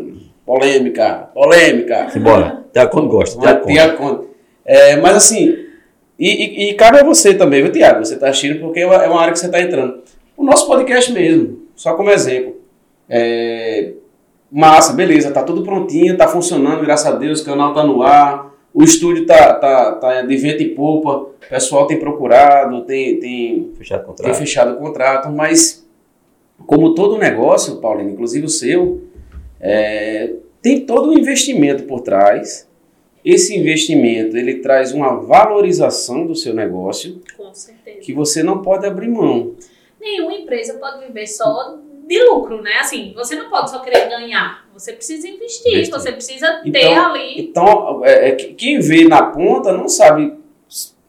polêmica, 0.45 1.29
polêmica. 1.35 2.09
Simbora. 2.11 2.65
Tiago, 2.73 2.91
quando 2.91 3.09
gosta. 3.09 3.41
Já 3.41 3.61
Tiago, 3.61 3.67
tinha 3.67 3.93
conta. 3.93 4.25
É, 4.65 4.97
mas 4.97 5.17
assim, 5.17 5.55
e, 6.19 6.29
e, 6.29 6.71
e 6.71 6.75
cabe 6.75 6.99
a 6.99 7.05
você 7.05 7.35
também, 7.35 7.63
viu, 7.63 7.71
Tiago? 7.71 8.05
Você 8.05 8.15
está 8.15 8.29
assistindo 8.29 8.61
porque 8.61 8.81
é 8.81 8.87
uma, 8.87 8.95
é 8.97 9.09
uma 9.09 9.21
área 9.21 9.33
que 9.33 9.39
você 9.39 9.47
está 9.47 9.61
entrando. 9.61 10.03
O 10.37 10.43
nosso 10.43 10.67
podcast 10.67 11.13
mesmo, 11.13 11.67
só 11.77 11.95
como 11.95 12.11
exemplo. 12.11 12.57
É, 13.09 13.93
massa, 14.51 14.93
beleza, 14.93 15.31
tá 15.31 15.43
tudo 15.43 15.63
prontinho, 15.63 16.17
tá 16.17 16.27
funcionando, 16.27 16.83
graças 16.83 17.07
a 17.07 17.17
Deus, 17.17 17.41
o 17.41 17.45
canal 17.45 17.75
tá 17.75 17.85
no 17.85 18.03
ar, 18.03 18.52
o 18.75 18.83
estúdio 18.83 19.27
tá, 19.27 19.55
tá, 19.55 19.93
tá 19.97 20.23
de 20.23 20.37
vento 20.37 20.63
e 20.63 20.75
polpa, 20.75 21.11
o 21.11 21.49
pessoal 21.49 21.87
tem 21.87 21.99
procurado, 21.99 22.83
tem, 22.85 23.19
tem 23.21 23.73
Fechado 23.75 24.01
o 24.01 24.05
tem 24.05 24.15
contrato. 24.15 24.35
fechado 24.39 24.73
o 24.75 24.77
contrato, 24.79 25.29
mas 25.31 25.87
como 26.67 26.95
todo 26.95 27.19
negócio, 27.19 27.77
Paulinho, 27.81 28.11
inclusive 28.11 28.47
o 28.47 28.49
seu, 28.49 29.03
é, 29.61 30.33
tem 30.61 30.87
todo 30.87 31.11
um 31.11 31.19
investimento 31.19 31.85
por 31.85 32.01
trás. 32.01 32.69
Esse 33.25 33.57
investimento 33.57 34.37
ele 34.37 34.57
traz 34.57 34.93
uma 34.93 35.15
valorização 35.21 36.27
do 36.27 36.35
seu 36.35 36.53
negócio 36.55 37.21
Com 37.37 37.55
certeza. 37.55 37.99
que 38.01 38.13
você 38.13 38.43
não 38.43 38.63
pode 38.63 38.85
abrir 38.87 39.09
mão. 39.09 39.55
Nenhuma 40.01 40.35
empresa 40.35 40.75
pode 40.75 41.07
viver 41.07 41.29
só 41.29 41.79
de 42.13 42.23
lucro, 42.25 42.61
né? 42.63 42.73
Assim, 42.81 43.13
você 43.15 43.35
não 43.35 43.49
pode 43.51 43.71
só 43.71 43.79
querer 43.81 44.09
ganhar. 44.09 44.67
Você 44.75 44.93
precisa 44.93 45.29
investir, 45.29 45.73
Investir. 45.73 45.95
você 45.95 46.13
precisa 46.13 46.61
ter 46.63 46.69
Então, 46.69 47.07
ali. 47.07 47.35
Então, 47.41 48.05
é, 48.05 48.29
é, 48.29 48.33
que- 48.33 48.55
quem 48.55 48.79
vê 48.81 49.05
na 49.09 49.23
ponta 49.23 49.73
não 49.73 49.89
sabe, 49.89 50.33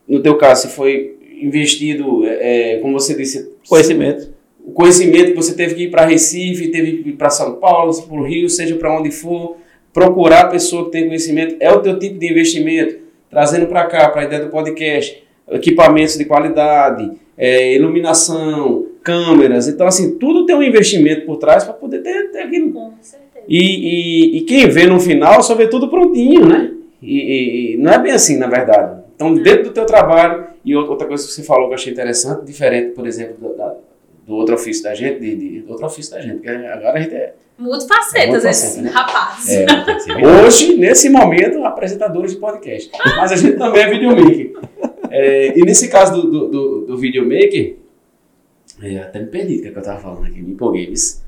no 0.08 0.22
teu 0.22 0.38
caso, 0.38 0.68
se 0.68 0.76
foi 0.76 1.18
investido, 1.42 2.26
é, 2.26 2.76
é, 2.76 2.78
como 2.80 3.00
você 3.00 3.16
disse, 3.16 3.52
Conhecimento. 3.68 4.34
o 4.66 4.72
conhecimento 4.72 5.32
que 5.32 5.36
você 5.36 5.54
teve 5.56 5.76
que 5.76 5.84
ir 5.84 5.92
para 5.92 6.06
Recife, 6.06 6.70
teve 6.70 7.04
que 7.04 7.10
ir 7.10 7.14
para 7.14 7.30
São 7.30 7.56
Paulo, 7.56 7.94
para 8.02 8.16
o 8.18 8.24
Rio, 8.24 8.50
seja 8.50 8.76
para 8.76 8.98
onde 8.98 9.12
for, 9.12 9.58
procurar 9.94 10.42
a 10.46 10.48
pessoa 10.48 10.86
que 10.86 10.92
tem 10.92 11.06
conhecimento, 11.08 11.56
é 11.60 11.72
o 11.72 11.80
teu 11.82 12.00
tipo 12.00 12.18
de 12.18 12.30
investimento, 12.32 12.98
trazendo 13.30 13.68
para 13.68 13.86
cá, 13.86 14.10
para 14.10 14.22
a 14.22 14.26
ideia 14.26 14.44
do 14.44 14.50
podcast, 14.50 15.22
equipamentos 15.52 16.18
de 16.18 16.26
qualidade, 16.26 17.12
é, 17.38 17.74
iluminação, 17.76 18.88
câmeras. 19.04 19.68
Então, 19.68 19.86
assim, 19.86 20.18
tudo 20.18 20.46
tem 20.46 20.56
um 20.56 20.64
investimento 20.64 21.26
por 21.26 21.38
trás 21.38 21.64
para 21.64 21.74
poder 21.74 22.00
ter, 22.00 22.32
ter 22.32 22.40
aquilo. 22.40 22.72
Com 22.72 22.94
certeza. 23.02 23.46
E, 23.48 23.60
e, 23.60 24.38
e 24.38 24.42
quem 24.42 24.68
vê 24.70 24.88
no 24.88 25.00
final 25.00 25.44
só 25.44 25.54
vê 25.56 25.68
tudo 25.68 25.90
prontinho, 25.90 26.46
né? 26.46 26.72
E, 27.02 27.18
e- 27.20 27.74
e 27.74 27.78
não 27.78 27.92
é 27.92 28.00
bem 28.00 28.14
assim, 28.14 28.38
na 28.38 28.48
verdade. 28.48 29.02
Então, 29.16 29.34
dentro 29.36 29.66
do 29.66 29.72
teu 29.72 29.86
trabalho, 29.86 30.46
e 30.64 30.76
ou- 30.76 30.90
outra 30.90 31.06
coisa 31.08 31.26
que 31.28 31.32
você 31.34 31.44
falou 31.44 31.68
que 31.68 31.74
eu 31.74 31.76
achei 31.76 31.92
interessante, 31.92 32.46
diferente, 32.46 32.92
por 32.92 33.06
exemplo, 33.06 33.36
do, 33.40 33.56
da- 33.58 33.76
do 34.26 34.36
outro 34.36 34.56
ofício 34.56 34.82
da 34.84 34.96
gente, 34.96 35.20
de, 35.20 35.36
de- 35.36 35.60
do 35.62 35.72
outro 35.72 35.86
ofício 35.86 36.12
da 36.14 36.22
gente, 36.22 36.36
porque 36.36 36.50
agora 36.50 36.98
a 36.98 37.02
gente 37.02 37.14
é 37.14 37.34
Multifacetas 37.60 38.46
É, 38.46 38.50
esse 38.50 38.82
né? 38.82 38.90
rapaz. 38.90 39.48
É. 39.50 39.66
Hoje, 40.46 40.76
nesse 40.76 41.08
momento, 41.10 41.64
apresentadores 41.64 42.32
de 42.32 42.38
podcast. 42.38 42.90
Mas 43.18 43.32
a 43.32 43.36
gente 43.36 43.58
também 43.58 43.84
é 43.84 43.90
videomaker. 43.92 44.54
É, 45.12 45.58
e 45.60 45.62
nesse 45.62 45.88
caso 45.88 46.14
do, 46.20 46.32
do, 46.32 46.48
do, 46.48 46.82
do 46.88 46.98
videomaker, 46.98 47.76
é, 48.84 48.98
até 49.00 49.20
me 49.20 49.28
perdi 49.28 49.56
o 49.58 49.62
que, 49.62 49.68
é 49.68 49.72
que 49.72 49.78
eu 49.78 49.82
estava 49.82 50.00
falando 50.00 50.26
aqui, 50.26 50.42
me 50.42 50.52
empolguei. 50.52 50.90
Mas, 50.90 51.24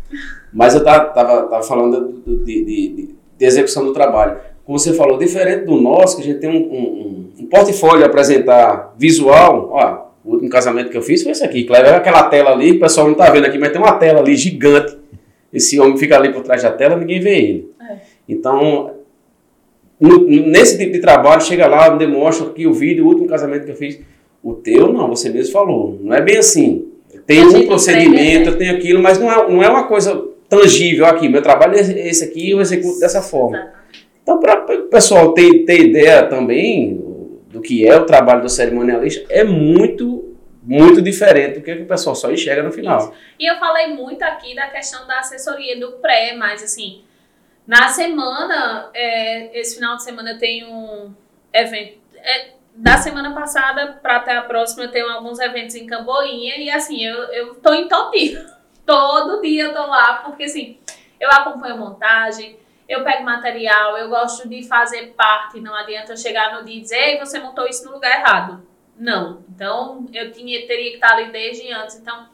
mas 0.53 0.74
eu 0.74 0.80
estava 0.80 1.06
tava, 1.06 1.43
tava 1.43 1.64
falando 1.64 1.99
do- 2.01 2.12
do- 2.20 2.43
de, 2.45 2.66
de, 2.66 2.88
de- 2.89 3.16
de 3.38 3.45
execução 3.45 3.86
do 3.86 3.93
trabalho. 3.93 4.38
Como 4.66 4.78
você 4.80 4.93
falou, 4.93 5.18
diferente 5.18 5.66
do 5.66 5.76
nosso, 5.80 6.16
que 6.18 6.22
a 6.24 6.26
gente 6.26 6.39
tem 6.39 6.49
um, 6.49 6.56
um, 6.56 7.30
um- 7.39 7.45
portfólio 7.47 8.03
a 8.03 8.08
apresentar 8.08 8.93
visual. 8.97 9.70
Ó, 9.72 10.06
o 10.24 10.32
último 10.34 10.49
casamento 10.49 10.89
que 10.89 10.97
eu 10.97 11.01
fiz 11.03 11.22
foi 11.24 11.32
esse 11.32 11.43
aqui. 11.43 11.68
É 11.72 11.89
aquela 11.95 12.24
tela 12.24 12.51
ali, 12.51 12.72
o 12.72 12.80
pessoal 12.80 13.06
não 13.06 13.14
está 13.14 13.30
vendo 13.30 13.45
aqui, 13.45 13.58
mas 13.60 13.72
tem 13.72 13.80
uma 13.80 13.93
tela 13.93 14.20
ali 14.20 14.36
gigante. 14.36 14.97
Esse 15.53 15.80
homem 15.80 15.95
fica 15.97 16.18
ali 16.18 16.34
por 16.34 16.41
trás 16.43 16.64
da 16.64 16.72
tela, 16.72 16.97
ninguém 16.97 17.20
vê 17.20 17.38
ele. 17.38 17.72
É. 17.80 17.97
Então, 18.28 18.91
no- 19.99 20.28
nesse 20.28 20.78
tipo 20.78 20.91
de 20.93 20.99
trabalho, 20.99 21.41
chega 21.41 21.68
lá, 21.68 21.89
demonstra 21.89 22.47
aqui 22.47 22.66
o 22.68 22.74
vídeo, 22.74 23.06
o 23.06 23.08
último 23.08 23.28
casamento 23.28 23.66
que 23.66 23.72
eu 23.72 23.76
fiz. 23.76 23.99
O 24.43 24.53
teu, 24.53 24.91
não, 24.91 25.08
você 25.08 25.30
mesmo 25.30 25.51
falou. 25.53 25.97
Não 26.01 26.14
é 26.16 26.22
bem 26.22 26.38
assim. 26.38 26.88
Tem 27.26 27.44
um 27.44 27.66
procedimento, 27.66 28.56
tenho 28.56 28.76
aquilo, 28.76 29.02
mas 29.02 29.18
não 29.18 29.32
é, 29.32 29.50
não 29.50 29.64
é 29.64 29.70
uma 29.70 29.88
coisa 29.88 30.16
tangível 30.48 31.06
aqui. 31.06 31.28
Meu 31.28 31.42
trabalho 31.42 31.76
é 31.76 31.80
esse 31.80 32.24
aqui 32.24 32.52
eu 32.52 32.62
executo 32.62 33.00
dessa 33.00 33.22
forma. 33.22 33.74
Então, 34.22 34.40
para 34.40 34.66
o 34.76 34.84
pessoal 34.88 35.34
ter, 35.34 35.66
ter 35.66 35.82
ideia 35.82 36.24
também 36.28 37.00
do 37.50 37.62
que 37.62 37.88
é 37.88 37.96
o 37.96 38.06
trabalho 38.06 38.42
do 38.42 38.50
cerimonialista, 38.50 39.26
é 39.30 39.44
muito, 39.44 40.36
muito 40.62 41.02
diferente 41.02 41.60
do 41.60 41.64
que 41.64 41.72
o 41.72 41.86
pessoal 41.86 42.16
só 42.16 42.32
enxerga 42.32 42.64
no 42.64 42.72
final. 42.72 43.14
E 43.40 43.50
eu 43.50 43.56
falei 43.58 43.88
muito 43.88 44.22
aqui 44.24 44.56
da 44.56 44.68
questão 44.68 45.08
da 45.08 45.20
assessoria 45.20 45.80
do 45.80 45.94
pré, 45.94 46.36
mas 46.36 46.62
assim, 46.64 47.04
na 47.68 47.88
semana, 47.90 48.90
é, 48.94 49.60
esse 49.60 49.76
final 49.76 49.96
de 49.96 50.04
semana 50.04 50.32
eu 50.32 50.38
tenho 50.38 50.68
um 50.68 51.14
evento. 51.54 51.98
é, 52.16 52.56
da 52.76 52.98
semana 52.98 53.34
passada 53.34 54.00
para 54.02 54.18
até 54.18 54.36
a 54.36 54.42
próxima 54.42 54.84
eu 54.84 54.92
tenho 54.92 55.10
alguns 55.10 55.40
eventos 55.40 55.76
em 55.76 55.88
Camboinha 55.88 56.58
e 56.58 56.70
assim, 56.70 57.04
eu, 57.04 57.24
eu 57.32 57.56
tô 57.56 57.74
em 57.74 57.88
dia. 58.12 58.54
Todo 58.86 59.42
dia 59.42 59.64
eu 59.64 59.74
tô 59.74 59.86
lá, 59.88 60.22
porque 60.24 60.44
assim, 60.44 60.78
eu 61.20 61.30
acompanho 61.32 61.78
montagem, 61.78 62.60
eu 62.88 63.04
pego 63.04 63.24
material, 63.24 63.98
eu 63.98 64.10
gosto 64.10 64.48
de 64.48 64.62
fazer 64.68 65.14
parte, 65.18 65.60
não 65.60 65.74
adianta 65.74 66.14
eu 66.14 66.18
chegar 66.18 66.54
no 66.54 66.64
dia 66.64 66.78
e 66.78 66.82
dizer, 66.82 66.98
ei, 66.98 67.20
você 67.20 67.40
montou 67.40 67.66
isso 67.66 67.86
no 67.86 67.94
lugar 67.94 68.20
errado. 68.20 68.64
Não. 68.96 69.44
Então, 69.50 70.06
eu 70.14 70.32
tinha, 70.32 70.68
teria 70.68 70.92
que 70.92 70.96
estar 70.96 71.14
ali 71.14 71.32
desde 71.32 71.72
antes. 71.72 71.96
Então, 71.96 72.28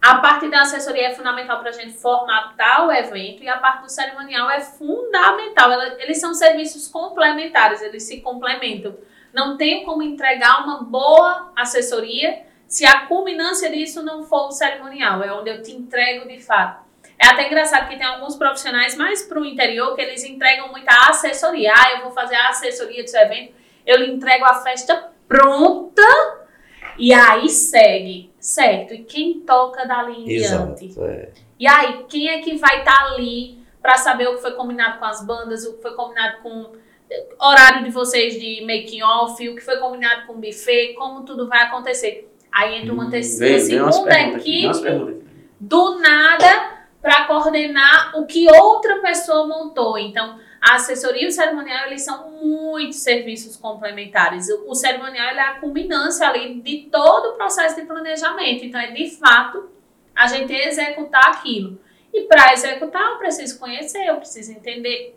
a 0.00 0.16
parte 0.16 0.48
da 0.48 0.62
assessoria 0.62 1.08
é 1.08 1.14
fundamental 1.14 1.60
para 1.60 1.70
a 1.70 1.72
gente 1.72 1.92
formatar 1.94 2.86
o 2.86 2.92
evento 2.92 3.42
e 3.42 3.48
a 3.48 3.58
parte 3.58 3.82
do 3.82 3.90
cerimonial 3.90 4.50
é 4.50 4.60
fundamental. 4.60 5.70
Eles 5.98 6.18
são 6.18 6.32
serviços 6.32 6.88
complementares, 6.88 7.82
eles 7.82 8.02
se 8.04 8.20
complementam. 8.20 8.96
Não 9.34 9.56
tem 9.56 9.84
como 9.84 10.02
entregar 10.02 10.62
uma 10.62 10.84
boa 10.84 11.52
assessoria 11.56 12.44
se 12.68 12.86
a 12.86 13.06
culminância 13.06 13.70
disso 13.70 14.02
não 14.02 14.22
for 14.22 14.46
o 14.46 14.50
cerimonial, 14.52 15.22
é 15.22 15.32
onde 15.32 15.50
eu 15.50 15.62
te 15.62 15.72
entrego 15.72 16.26
de 16.28 16.40
fato. 16.40 16.84
É 17.18 17.26
até 17.26 17.46
engraçado 17.46 17.88
que 17.88 17.96
tem 17.96 18.06
alguns 18.06 18.36
profissionais 18.36 18.96
mais 18.96 19.22
para 19.22 19.40
o 19.40 19.44
interior 19.44 19.94
que 19.94 20.02
eles 20.02 20.24
entregam 20.24 20.68
muita 20.70 20.92
assessoria. 21.08 21.72
Ah, 21.74 21.92
eu 21.92 22.02
vou 22.02 22.12
fazer 22.12 22.34
a 22.36 22.48
assessoria 22.48 23.02
do 23.02 23.10
seu 23.10 23.20
evento, 23.20 23.52
eu 23.84 23.98
lhe 23.98 24.12
entrego 24.12 24.44
a 24.44 24.54
festa 24.54 25.10
pronta 25.28 26.02
e 26.98 27.12
aí 27.12 27.48
segue, 27.48 28.32
certo? 28.38 28.94
E 28.94 29.04
quem 29.04 29.40
toca 29.40 29.84
dali 29.84 30.22
em 30.22 30.24
diante? 30.24 30.86
Exato. 30.86 31.06
É. 31.06 31.30
E 31.58 31.66
aí, 31.66 32.04
quem 32.08 32.28
é 32.28 32.40
que 32.40 32.56
vai 32.56 32.80
estar 32.80 33.12
ali 33.12 33.58
para 33.80 33.96
saber 33.96 34.28
o 34.28 34.36
que 34.36 34.42
foi 34.42 34.52
combinado 34.52 34.98
com 34.98 35.04
as 35.04 35.24
bandas, 35.24 35.64
o 35.64 35.74
que 35.74 35.82
foi 35.82 35.94
combinado 35.94 36.42
com 36.42 36.72
horário 37.40 37.84
de 37.84 37.90
vocês 37.90 38.34
de 38.38 38.60
making 38.62 39.02
off, 39.02 39.48
o 39.48 39.54
que 39.54 39.60
foi 39.60 39.76
combinado 39.78 40.26
com 40.26 40.34
o 40.34 40.36
buffet, 40.36 40.94
como 40.94 41.22
tudo 41.24 41.48
vai 41.48 41.62
acontecer? 41.62 42.30
Aí 42.50 42.76
entra 42.78 42.92
uma, 42.92 43.04
Hum, 43.06 43.10
Vem, 43.10 43.20
segunda 43.60 44.02
vem 44.04 44.34
equipe 44.34 44.66
aqui. 44.68 45.22
do 45.60 45.98
nada 45.98 46.72
para 47.02 47.24
coordenar 47.26 48.12
o 48.16 48.24
que 48.26 48.46
outra 48.50 49.00
pessoa 49.00 49.46
montou. 49.46 49.98
Então, 49.98 50.38
a 50.60 50.76
assessoria 50.76 51.24
e 51.24 51.26
o 51.26 51.32
cerimonial, 51.32 51.86
eles 51.88 52.02
são 52.02 52.30
muitos 52.42 52.98
serviços 53.02 53.56
complementares. 53.56 54.48
O, 54.48 54.70
o 54.70 54.74
cerimonial 54.74 55.26
é 55.34 55.40
a 55.40 55.54
culminância 55.60 56.26
ali 56.26 56.60
de 56.60 56.88
todo 56.90 57.30
o 57.30 57.36
processo 57.36 57.76
de 57.78 57.82
planejamento. 57.86 58.64
Então, 58.64 58.80
é 58.80 58.90
de 58.92 59.10
fato 59.10 59.68
a 60.16 60.26
gente 60.26 60.52
executar 60.54 61.26
aquilo. 61.32 61.78
E 62.12 62.22
para 62.22 62.52
executar, 62.54 63.02
eu 63.12 63.18
preciso 63.18 63.58
conhecer, 63.58 64.06
eu 64.06 64.16
preciso 64.16 64.52
entender, 64.52 65.14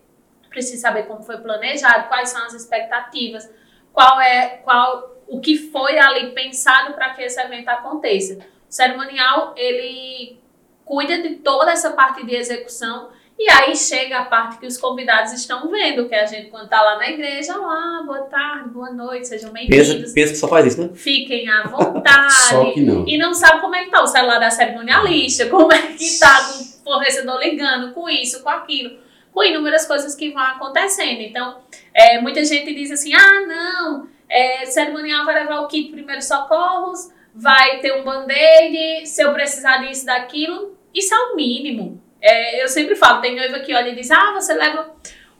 preciso 0.48 0.82
saber 0.82 1.04
como 1.04 1.22
foi 1.22 1.38
planejado, 1.38 2.08
quais 2.08 2.30
são 2.30 2.44
as 2.44 2.54
expectativas, 2.54 3.48
qual 3.92 4.20
é 4.20 4.60
qual 4.64 5.16
o 5.26 5.40
que 5.40 5.56
foi 5.56 5.98
ali 5.98 6.32
pensado 6.32 6.94
para 6.94 7.10
que 7.10 7.22
esse 7.22 7.40
evento 7.40 7.68
aconteça. 7.68 8.34
O 8.36 8.72
cerimonial, 8.72 9.54
ele 9.56 10.38
cuida 10.84 11.20
de 11.20 11.36
toda 11.36 11.70
essa 11.70 11.90
parte 11.90 12.24
de 12.24 12.34
execução 12.34 13.10
e 13.38 13.48
aí 13.48 13.76
chega 13.76 14.18
a 14.18 14.24
parte 14.24 14.58
que 14.58 14.66
os 14.66 14.76
convidados 14.76 15.32
estão 15.32 15.70
vendo, 15.70 16.08
que 16.08 16.14
a 16.14 16.26
gente 16.26 16.50
quando 16.50 16.68
tá 16.68 16.82
lá 16.82 16.96
na 16.96 17.08
igreja, 17.08 17.56
lá, 17.56 18.02
boa 18.04 18.22
tarde, 18.22 18.70
boa 18.70 18.90
noite, 18.90 19.28
sejam 19.28 19.52
Pensa, 19.52 19.68
bem-vindos, 19.68 20.12
pensa 20.12 20.32
que 20.32 20.38
só 20.38 20.48
faz 20.48 20.66
isso, 20.66 20.82
né? 20.82 20.90
fiquem 20.92 21.48
à 21.48 21.62
vontade. 21.68 22.32
Só 22.32 22.72
que 22.72 22.80
não. 22.80 23.06
E 23.06 23.16
não 23.16 23.32
sabe 23.32 23.60
como 23.60 23.76
é 23.76 23.84
que 23.84 23.92
tá 23.92 24.02
o 24.02 24.08
celular 24.08 24.40
da 24.40 24.50
cerimonialista, 24.50 25.46
como 25.46 25.72
é 25.72 25.82
que 25.92 26.18
tá 26.18 26.48
com 26.48 26.90
o 26.90 26.92
fornecedor 26.94 27.38
ligando, 27.38 27.94
com 27.94 28.08
isso, 28.08 28.42
com 28.42 28.48
aquilo, 28.48 28.98
com 29.38 29.44
inúmeras 29.44 29.86
coisas 29.86 30.16
que 30.16 30.30
vão 30.32 30.42
acontecendo. 30.42 31.20
Então, 31.20 31.58
é, 31.94 32.20
muita 32.20 32.44
gente 32.44 32.74
diz 32.74 32.90
assim, 32.90 33.14
ah, 33.14 33.40
não, 33.46 34.08
é, 34.28 34.66
cerimonial 34.66 35.24
vai 35.24 35.42
levar 35.44 35.60
o 35.60 35.68
kit 35.68 35.92
primeiros 35.92 36.24
socorros, 36.26 37.10
vai 37.32 37.78
ter 37.78 37.92
um 37.92 38.02
band-aid, 38.02 39.06
se 39.06 39.22
eu 39.22 39.32
precisar 39.32 39.76
disso, 39.76 40.04
daquilo, 40.04 40.72
isso 40.92 41.14
é 41.14 41.18
o 41.18 41.36
mínimo. 41.36 42.00
É, 42.20 42.60
eu 42.64 42.66
sempre 42.68 42.96
falo, 42.96 43.20
tem 43.20 43.36
noiva 43.36 43.60
que 43.60 43.72
olha 43.72 43.90
e 43.90 43.94
diz, 43.94 44.10
ah, 44.10 44.32
você 44.34 44.54
leva 44.54 44.90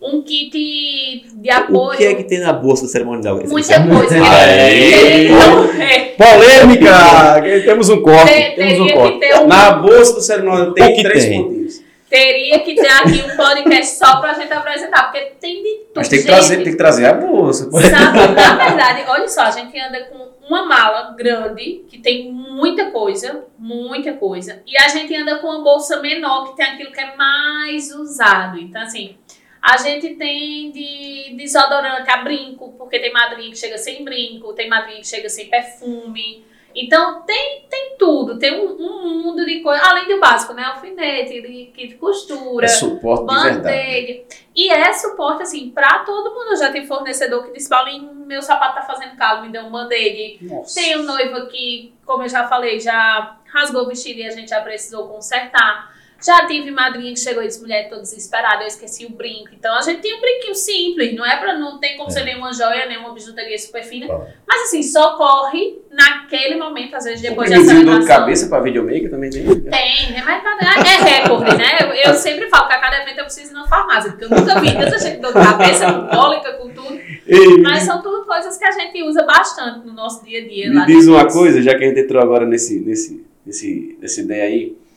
um 0.01 0.23
kit 0.23 1.27
de 1.35 1.51
apoio. 1.51 1.95
O 1.95 1.97
que 1.97 2.05
é 2.05 2.15
que 2.15 2.23
tem 2.23 2.39
na 2.39 2.53
bolsa 2.53 2.85
do 2.85 2.89
cerimonial? 2.89 3.35
Muita 3.49 3.85
coisa. 3.85 4.15
Aí. 4.15 5.27
Então, 5.27 5.65
é, 5.83 5.99
Polêmica! 6.17 7.43
Temos 7.67 7.89
um 7.89 8.01
corte. 8.01 8.33
Te- 8.33 8.55
Temos 8.55 8.79
um 8.79 8.89
corte. 8.95 9.13
que 9.15 9.27
ter 9.27 9.35
um- 9.41 9.49
Na 9.49 9.73
bolsa 9.73 10.13
do 10.15 10.21
cerimonial 10.21 10.69
O 10.69 10.75
tem 10.75 10.95
que 10.95 11.03
três 11.03 11.25
tem? 11.25 11.43
pontinhos. 11.43 11.88
Teria 12.09 12.61
que 12.61 12.75
ter 12.75 12.89
aqui 12.89 13.23
um 13.23 13.37
podcast 13.37 13.97
só 13.97 14.21
pra 14.21 14.33
gente 14.33 14.53
apresentar, 14.53 15.05
porque 15.05 15.33
tem 15.39 15.63
de 15.63 15.75
tudo. 15.79 15.93
Mas 15.97 16.09
tem 16.09 16.19
que, 16.19 16.25
gente. 16.25 16.35
trazer, 16.35 16.57
tem 16.57 16.73
que 16.73 16.77
trazer 16.77 17.07
a 17.07 17.13
bolsa. 17.13 17.71
Sabe, 17.71 18.35
na 18.35 18.57
verdade, 18.57 19.05
olha 19.09 19.29
só, 19.29 19.43
a 19.43 19.51
gente 19.51 19.79
anda 19.79 20.05
com 20.05 20.29
uma 20.49 20.65
mala 20.65 21.15
grande, 21.15 21.85
que 21.89 21.99
tem 21.99 22.33
muita 22.33 22.91
coisa, 22.91 23.45
muita 23.59 24.15
coisa, 24.15 24.63
e 24.67 24.77
a 24.79 24.89
gente 24.89 25.15
anda 25.15 25.37
com 25.39 25.49
uma 25.49 25.63
bolsa 25.63 26.01
menor, 26.01 26.51
que 26.51 26.57
tem 26.57 26.67
aquilo 26.67 26.91
que 26.91 27.01
é 27.01 27.15
mais 27.15 27.95
usado. 27.95 28.59
Então, 28.59 28.81
assim, 28.81 29.19
a 29.61 29.77
gente 29.77 30.15
tem 30.15 30.71
de 30.71 31.35
desodorante 31.37 32.11
a 32.11 32.19
brinco, 32.19 32.73
porque 32.79 32.99
tem 32.99 33.13
madrinha 33.13 33.51
que 33.51 33.59
chega 33.59 33.77
sem 33.77 34.03
brinco, 34.03 34.55
tem 34.55 34.69
madrinha 34.69 35.01
que 35.01 35.07
chega 35.07 35.29
sem 35.29 35.51
perfume. 35.51 36.48
Então, 36.75 37.23
tem, 37.23 37.67
tem 37.69 37.97
tudo, 37.99 38.39
tem 38.39 38.55
um, 38.55 38.77
um 38.79 39.23
mundo 39.23 39.45
de 39.45 39.61
coisa, 39.61 39.83
além 39.85 40.07
do 40.07 40.21
básico, 40.21 40.53
né? 40.53 40.65
Alfinete, 40.65 41.41
de, 41.41 41.89
de 41.89 41.95
costura 41.95 42.67
É 42.67 42.69
suporte 42.69 43.25
band-aid. 43.25 44.25
E 44.55 44.71
é 44.71 44.93
suporte, 44.93 45.43
assim, 45.43 45.71
pra 45.71 46.01
todo 46.01 46.35
mundo. 46.35 46.57
Já 46.57 46.71
tem 46.71 46.87
fornecedor 46.87 47.45
que 47.45 47.53
disse, 47.53 47.69
Paulinho, 47.69 48.15
meu 48.15 48.43
sapato 48.43 48.77
tá 48.77 48.83
fazendo 48.83 49.17
calo, 49.17 49.43
me 49.43 49.49
deu 49.49 49.63
um 49.63 49.71
band-aid. 49.71 50.39
Tem 50.75 50.99
um 50.99 51.05
noivo 51.05 51.47
que, 51.47 51.95
como 52.05 52.23
eu 52.23 52.29
já 52.29 52.47
falei, 52.47 52.79
já 52.79 53.39
rasgou 53.53 53.83
o 53.83 53.89
vestido 53.89 54.21
e 54.21 54.27
a 54.27 54.31
gente 54.31 54.51
já 54.51 54.61
precisou 54.61 55.09
consertar. 55.09 55.98
Já 56.21 56.47
tive 56.47 56.73
madrinha 56.73 57.13
que 57.13 57.21
chegou 57.21 57.45
e 57.45 57.47
disse, 57.47 57.61
mulher, 57.61 57.89
tô 57.89 57.97
desesperada, 57.97 58.65
eu 58.65 58.67
esqueci 58.67 59.07
o 59.07 59.11
brinco. 59.11 59.51
Então 59.53 59.73
a 59.77 59.81
gente 59.83 60.01
tem 60.01 60.17
um 60.17 60.21
brinquinho 60.21 60.55
simples, 60.55 61.15
não 61.15 61.25
é 61.25 61.37
pra, 61.37 61.57
não 61.57 61.79
tem 61.79 61.97
como 61.97 62.11
ser 62.11 62.25
nenhuma 62.25 62.53
joia, 62.53 62.87
nenhuma 62.87 63.15
bijuteria 63.15 63.57
super 63.57 63.85
fina. 63.85 64.13
Ah. 64.13 64.27
Mas 64.47 64.63
assim, 64.63 64.83
socorre 64.83 65.79
naquele 65.93 66.57
momento, 66.57 66.97
às 66.97 67.05
vezes 67.05 67.21
depois 67.21 67.49
da 67.49 67.57
Comprimizinho 67.57 67.93
dor 67.93 68.01
de 68.01 68.07
cabeça 68.07 68.49
pra 68.49 68.61
videomaker 68.61 69.11
também 69.11 69.31
tem. 69.31 69.45
Tem, 69.45 70.11
né? 70.11 70.23
Mas 70.25 70.43
é 70.87 71.21
recorde, 71.21 71.57
né? 71.57 71.79
Eu, 71.83 72.11
eu 72.11 72.15
sempre 72.19 72.49
falo 72.49 72.67
que 72.67 72.75
a 72.75 72.81
cada 72.81 73.03
evento 73.03 73.19
eu 73.19 73.25
preciso 73.25 73.53
ir 73.53 73.55
na 73.55 73.69
farmácia, 73.69 74.11
porque 74.11 74.25
eu 74.25 74.31
nunca 74.31 74.61
vi 74.61 74.73
tanta 74.73 74.99
gente 74.99 75.21
dor 75.21 75.33
de 75.33 75.41
cabeça, 75.41 75.93
com 75.93 76.09
cólica, 76.09 76.53
com 76.55 76.69
tudo. 76.71 76.99
Ei, 77.29 77.59
Mas 77.59 77.85
são 77.85 78.03
tudo 78.03 78.25
coisas 78.25 78.57
que 78.57 78.65
a 78.65 78.73
gente 78.73 79.03
usa 79.05 79.23
bastante 79.23 79.87
no 79.87 79.93
nosso 79.93 80.25
dia 80.25 80.41
a 80.41 80.49
dia. 80.49 80.71
Me 80.71 80.87
diz 80.87 81.07
uma 81.07 81.27
coisa, 81.27 81.63
já 81.63 81.77
que 81.77 81.85
a 81.85 81.89
gente 81.89 82.01
entrou 82.01 82.21
agora 82.21 82.45
nesse, 82.45 82.81
nesse, 82.81 83.25
desse, 83.47 83.97
dessa 84.01 84.21
ideia 84.21 84.45
aí. 84.45 84.88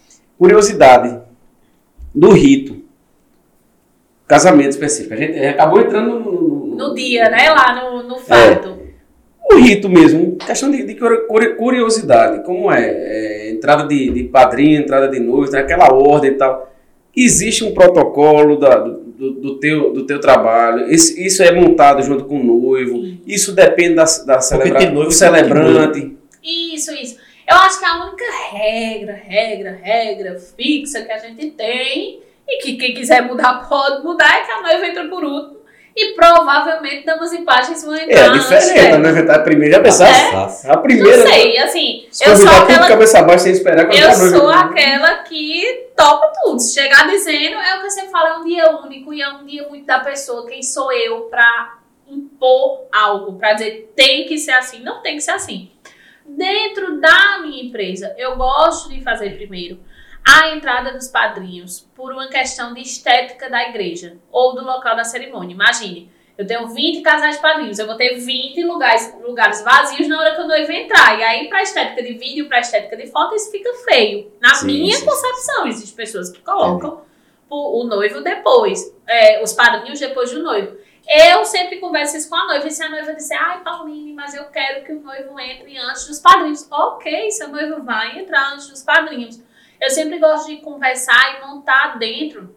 Curiosidade 0.46 1.20
do 2.16 2.32
rito. 2.32 2.82
Casamento 4.28 4.72
específico. 4.72 5.14
A 5.14 5.18
gente 5.18 5.38
acabou 5.38 5.80
entrando 5.82 6.20
no, 6.20 6.66
no, 6.66 6.76
No 6.76 6.96
dia, 6.96 7.30
né? 7.30 7.48
Lá 7.52 7.76
no, 7.80 8.02
no 8.08 8.16
fato. 8.18 8.76
o 9.52 9.56
rito 9.58 9.88
mesmo, 9.88 10.38
questão 10.38 10.72
de, 10.72 10.84
de 10.84 10.96
curi- 10.96 11.56
curiosidade, 11.58 12.44
como 12.44 12.72
é, 12.72 12.82
É, 12.90 13.52
entrada 13.52 13.88
de, 13.88 14.10
de 14.10 14.24
padrinho, 14.24 14.80
entrada 14.82 15.08
de 15.10 15.20
noivo, 15.20 15.52
tem 15.52 15.60
aquela 15.60 15.94
ordem 15.94 16.32
e 16.32 16.34
tal. 16.34 16.74
Existe 17.16 17.64
um 17.64 17.72
protocolo 17.76 18.58
da- 18.58 18.80
do, 18.80 19.32
do- 19.34 19.60
teu, 19.60 19.94
do 19.94 20.08
teu 20.08 20.20
trabalho, 20.20 20.90
Esse- 20.92 21.24
isso 21.24 21.44
é 21.44 21.52
montado 21.52 22.02
junto 22.02 22.26
com 22.26 22.40
o 22.40 22.44
noivo, 22.44 23.00
isso 23.28 23.54
depende 23.54 23.94
da, 23.94 24.06
da 24.26 24.42
celebra- 24.42 24.90
noivo 24.90 25.10
do 25.10 25.12
celebrante. 25.12 26.18
Isso, 26.44 26.92
isso. 26.96 27.18
Eu 27.52 27.58
acho 27.58 27.80
que 27.80 27.86
a 27.86 28.06
única 28.06 28.24
regra, 28.52 29.14
regra, 29.14 29.80
regra 29.82 30.40
fixa 30.40 31.02
que 31.02 31.12
a 31.12 31.18
gente 31.18 31.52
tem, 31.52 32.22
e 32.48 32.58
que 32.62 32.76
quem 32.78 32.94
quiser 32.94 33.22
mudar 33.24 33.68
pode 33.68 34.04
mudar, 34.04 34.40
é 34.40 34.42
que 34.46 34.52
a 34.52 34.62
noiva 34.62 34.88
entra 34.88 35.08
por 35.08 35.24
último. 35.24 35.62
E 35.94 36.14
provavelmente 36.14 37.06
damas 37.06 37.34
e 37.34 37.40
páginas 37.42 37.84
vão 37.84 37.94
entrar 37.94 38.18
É 38.18 38.28
antes 38.28 38.44
diferente, 38.44 38.74
dela. 38.76 38.96
a 38.96 39.00
noiva 39.00 39.20
está 39.20 39.36
a 39.36 39.40
primeira, 39.40 39.82
pensar, 39.82 40.08
É. 40.08 40.72
A 40.72 40.78
primeira, 40.78 41.18
Não 41.18 41.28
sei, 41.28 41.58
assim, 41.58 42.08
se 42.10 42.24
eu 42.24 42.38
sou 42.38 42.50
aquela 42.50 42.88
cabeça 42.88 43.20
abaixo 43.20 43.44
sem 43.44 43.52
esperar 43.52 43.86
quando 43.86 44.00
Eu 44.00 44.10
a 44.10 44.16
noiva 44.18 44.38
sou 44.38 44.50
aquela 44.50 45.16
que 45.24 45.90
topa 45.98 46.32
tudo. 46.42 46.60
Se 46.62 46.74
Chegar 46.80 47.08
dizendo, 47.08 47.56
é 47.56 47.78
o 47.78 47.82
que 47.82 47.90
você 47.90 48.08
fala, 48.08 48.30
é 48.30 48.38
um 48.38 48.46
dia 48.46 48.70
único 48.78 49.14
e 49.14 49.22
é 49.22 49.30
um 49.30 49.46
dia 49.46 49.68
muito 49.68 49.86
da 49.86 50.00
pessoa. 50.00 50.48
Quem 50.48 50.64
sou 50.64 50.94
eu 50.94 51.22
pra 51.24 51.78
impor 52.08 52.86
algo, 52.92 53.34
pra 53.38 53.52
dizer 53.54 53.92
tem 53.94 54.26
que 54.26 54.38
ser 54.38 54.52
assim? 54.52 54.82
Não 54.82 55.02
tem 55.02 55.16
que 55.18 55.22
ser 55.24 55.32
assim. 55.32 55.70
Dentro 56.26 57.00
da 57.00 57.40
minha 57.42 57.64
empresa, 57.64 58.16
eu 58.18 58.36
gosto 58.36 58.90
de 58.90 59.02
fazer 59.02 59.36
primeiro 59.36 59.80
a 60.28 60.50
entrada 60.56 60.92
dos 60.92 61.08
padrinhos 61.08 61.88
por 61.96 62.12
uma 62.12 62.28
questão 62.28 62.74
de 62.74 62.82
estética 62.82 63.50
da 63.50 63.70
igreja 63.70 64.18
ou 64.32 64.54
do 64.54 64.64
local 64.64 64.96
da 64.96 65.04
cerimônia. 65.04 65.54
Imagine, 65.54 66.12
eu 66.38 66.46
tenho 66.46 66.68
20 66.68 67.02
casais 67.02 67.36
de 67.36 67.42
padrinhos, 67.42 67.80
eu 67.80 67.88
vou 67.88 67.96
ter 67.96 68.16
20 68.16 68.64
lugares, 68.64 69.14
lugares 69.22 69.64
vazios 69.64 70.08
na 70.08 70.20
hora 70.20 70.36
que 70.36 70.42
o 70.42 70.48
noivo 70.48 70.72
entrar. 70.72 71.20
E 71.20 71.24
aí, 71.24 71.50
pra 71.50 71.62
estética 71.62 72.02
de 72.02 72.14
vídeo, 72.14 72.48
pra 72.48 72.60
estética 72.60 72.96
de 72.96 73.08
foto, 73.08 73.36
isso 73.36 73.52
fica 73.52 73.72
feio. 73.90 74.32
Na 74.40 74.54
Sim, 74.56 74.68
minha 74.68 74.96
sim, 74.96 75.06
concepção, 75.06 75.68
existem 75.68 75.96
pessoas 75.96 76.30
que 76.30 76.42
colocam 76.42 77.02
o, 77.50 77.82
o 77.82 77.84
noivo 77.84 78.22
depois, 78.22 78.96
é, 79.08 79.44
os 79.44 79.54
padrinhos 79.54 80.00
depois 80.00 80.32
do 80.32 80.42
noivo. 80.42 80.78
Eu 81.14 81.44
sempre 81.44 81.78
converso 81.78 82.16
isso 82.16 82.30
com 82.30 82.38
a 82.38 82.46
noiva. 82.46 82.66
E 82.66 82.72
se 82.72 82.82
a 82.82 82.90
noiva 82.90 83.14
disser, 83.14 83.38
ai, 83.38 83.62
Pauline, 83.62 84.14
mas 84.14 84.34
eu 84.34 84.46
quero 84.46 84.86
que 84.86 84.94
o 84.94 85.02
noivo 85.02 85.38
entre 85.38 85.78
antes 85.78 86.08
dos 86.08 86.20
padrinhos. 86.20 86.66
Ok, 86.72 87.30
seu 87.32 87.50
noivo 87.50 87.84
vai 87.84 88.18
entrar 88.18 88.54
antes 88.54 88.70
dos 88.70 88.82
padrinhos. 88.82 89.44
Eu 89.82 89.90
sempre 89.90 90.20
gosto 90.20 90.48
de 90.48 90.62
conversar 90.62 91.36
e 91.36 91.46
montar 91.46 92.00
dentro 92.00 92.56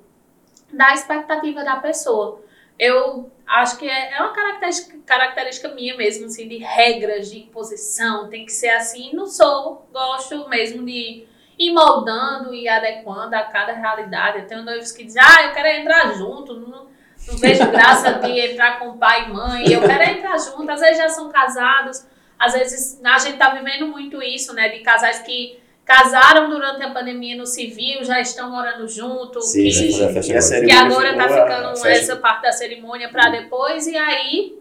da 0.72 0.94
expectativa 0.94 1.64
da 1.64 1.78
pessoa. 1.78 2.44
Eu 2.78 3.28
acho 3.44 3.76
que 3.76 3.88
é, 3.88 4.12
é 4.12 4.20
uma 4.20 4.32
característica, 4.32 4.98
característica 5.04 5.68
minha 5.70 5.96
mesmo, 5.96 6.26
assim, 6.26 6.46
de 6.46 6.58
regras 6.58 7.32
de 7.32 7.40
imposição. 7.40 8.28
Tem 8.28 8.46
que 8.46 8.52
ser 8.52 8.70
assim. 8.70 9.12
Não 9.14 9.26
sou, 9.26 9.88
gosto 9.92 10.48
mesmo 10.48 10.84
de 10.86 11.26
ir 11.58 11.72
moldando 11.72 12.54
e 12.54 12.68
adequando 12.68 13.34
a 13.34 13.42
cada 13.42 13.72
realidade. 13.72 14.38
Eu 14.38 14.46
tenho 14.46 14.62
noivos 14.62 14.92
que 14.92 15.02
dizem, 15.02 15.22
ah, 15.24 15.46
eu 15.46 15.52
quero 15.52 15.68
entrar 15.68 16.14
junto, 16.14 16.54
não, 16.54 16.93
não 17.26 17.36
vejo 17.38 17.70
graça 17.70 18.12
de 18.14 18.38
entrar 18.38 18.78
com 18.78 18.98
pai 18.98 19.24
e 19.24 19.32
mãe, 19.32 19.72
eu 19.72 19.80
quero 19.80 20.02
entrar 20.02 20.36
junto. 20.38 20.70
Às 20.70 20.80
vezes 20.80 20.98
já 20.98 21.08
são 21.08 21.30
casados, 21.30 22.06
às 22.38 22.52
vezes 22.52 23.00
a 23.04 23.18
gente 23.18 23.38
tá 23.38 23.50
vivendo 23.50 23.86
muito 23.86 24.22
isso, 24.22 24.52
né, 24.52 24.68
de 24.68 24.80
casais 24.80 25.20
que 25.20 25.58
casaram 25.84 26.48
durante 26.48 26.82
a 26.82 26.90
pandemia 26.90 27.36
no 27.36 27.46
civil, 27.46 28.02
já 28.04 28.20
estão 28.20 28.50
morando 28.50 28.88
junto, 28.88 29.40
Sim, 29.42 29.64
que, 29.64 30.20
que 30.20 30.40
cerimônia 30.40 30.80
agora 30.80 31.14
tá 31.14 31.28
ficando 31.28 31.86
essa 31.86 32.16
parte 32.16 32.42
da 32.42 32.52
cerimônia 32.52 33.08
para 33.10 33.28
depois, 33.30 33.86
e 33.86 33.96
aí 33.96 34.58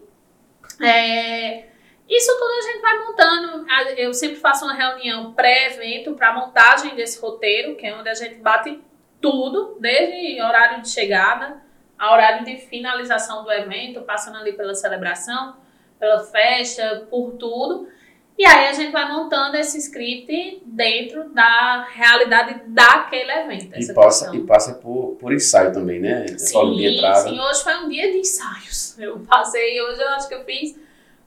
é, 0.82 1.64
isso 2.08 2.30
tudo 2.38 2.52
a 2.58 2.72
gente 2.72 2.80
vai 2.82 2.98
montando. 2.98 3.66
Eu 3.96 4.12
sempre 4.12 4.36
faço 4.36 4.66
uma 4.66 4.74
reunião 4.74 5.32
pré-evento 5.32 6.12
para 6.12 6.34
montagem 6.34 6.94
desse 6.94 7.18
roteiro, 7.20 7.74
que 7.76 7.86
é 7.86 7.94
onde 7.94 8.08
a 8.08 8.14
gente 8.14 8.36
bate 8.36 8.78
tudo, 9.20 9.78
desde 9.80 10.40
horário 10.42 10.82
de 10.82 10.90
chegada 10.90 11.63
a 11.98 12.12
horário 12.12 12.44
de 12.44 12.56
finalização 12.58 13.44
do 13.44 13.52
evento, 13.52 14.02
passando 14.02 14.38
ali 14.38 14.52
pela 14.52 14.74
celebração, 14.74 15.56
pela 15.98 16.20
festa, 16.20 17.06
por 17.10 17.32
tudo. 17.32 17.88
E 18.36 18.44
aí 18.44 18.66
a 18.66 18.72
gente 18.72 18.90
vai 18.90 19.10
montando 19.10 19.56
esse 19.56 19.78
script 19.78 20.60
dentro 20.66 21.32
da 21.32 21.86
realidade 21.92 22.62
daquele 22.66 23.30
evento. 23.30 23.78
E 23.78 23.94
passa, 23.94 24.24
questão. 24.24 24.34
e 24.34 24.46
passa 24.46 24.74
por, 24.74 25.16
por 25.20 25.32
ensaio 25.32 25.72
também, 25.72 26.00
né? 26.00 26.26
Sim, 26.36 27.28
sim, 27.28 27.40
hoje 27.40 27.62
foi 27.62 27.76
um 27.76 27.88
dia 27.88 28.10
de 28.10 28.18
ensaios. 28.18 28.98
Eu 28.98 29.20
passei, 29.20 29.80
hoje 29.80 30.02
eu 30.02 30.08
acho 30.08 30.28
que 30.28 30.34
eu 30.34 30.44
fiz 30.44 30.76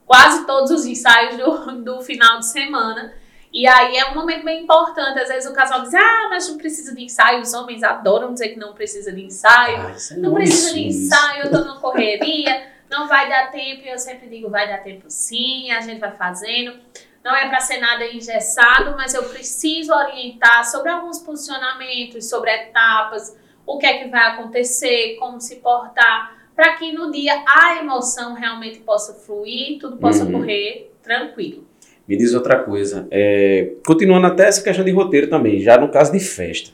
quase 0.05 0.45
todos 0.45 0.69
os 0.69 0.85
ensaios 0.85 1.37
do, 1.37 1.81
do 1.81 2.01
final 2.01 2.39
de 2.39 2.47
semana. 2.47 3.13
E 3.51 3.65
aí 3.65 3.95
é 3.97 4.09
um 4.11 4.15
momento 4.15 4.43
bem 4.43 4.63
importante. 4.63 5.19
Às 5.19 5.29
vezes 5.29 5.49
o 5.49 5.53
casal 5.53 5.81
diz, 5.81 5.93
ah, 5.93 6.27
mas 6.29 6.47
não 6.49 6.57
precisa 6.57 6.93
de 6.93 7.03
ensaio. 7.03 7.41
Os 7.41 7.53
homens 7.53 7.81
adoram 7.83 8.33
dizer 8.33 8.49
que 8.49 8.59
não 8.59 8.73
precisa 8.73 9.11
de 9.11 9.23
ensaio. 9.23 9.77
Ah, 9.77 9.95
é 10.11 10.17
Não 10.17 10.33
precisa 10.33 10.73
de 10.73 10.83
ensaio, 10.87 11.45
eu 11.45 11.51
tô 11.51 11.59
numa 11.59 11.79
correria, 11.79 12.67
não 12.89 13.07
vai 13.07 13.27
dar 13.29 13.49
tempo. 13.51 13.83
E 13.85 13.89
eu 13.89 13.97
sempre 13.97 14.27
digo, 14.27 14.49
vai 14.49 14.67
dar 14.67 14.79
tempo 14.83 15.05
sim, 15.07 15.71
a 15.71 15.81
gente 15.81 15.99
vai 15.99 16.11
fazendo. 16.11 16.77
Não 17.23 17.35
é 17.35 17.47
para 17.49 17.59
ser 17.59 17.77
nada 17.79 18.05
engessado, 18.05 18.95
mas 18.95 19.13
eu 19.13 19.23
preciso 19.29 19.93
orientar 19.93 20.63
sobre 20.69 20.89
alguns 20.91 21.19
posicionamentos, 21.19 22.29
sobre 22.29 22.51
etapas, 22.51 23.35
o 23.65 23.77
que 23.77 23.85
é 23.85 23.97
que 24.03 24.09
vai 24.09 24.27
acontecer, 24.31 25.17
como 25.19 25.41
se 25.41 25.57
portar, 25.57 26.37
para 26.55 26.75
que 26.77 26.93
no 26.93 27.11
dia 27.11 27.43
a 27.45 27.77
emoção 27.77 28.33
realmente 28.33 28.79
possa 28.79 29.13
fluir, 29.13 29.77
tudo 29.79 29.97
possa 29.97 30.23
Uhum. 30.23 30.31
correr 30.31 30.95
tranquilo. 31.03 31.66
Me 32.07 32.15
diz 32.15 32.33
outra 32.33 32.59
coisa. 32.59 33.07
é, 33.11 33.71
continuando 33.85 34.27
até 34.27 34.47
essa 34.47 34.63
questão 34.63 34.85
de 34.85 34.91
roteiro 34.91 35.27
também, 35.27 35.59
já 35.59 35.77
no 35.77 35.89
caso 35.89 36.11
de 36.11 36.19
festa. 36.19 36.71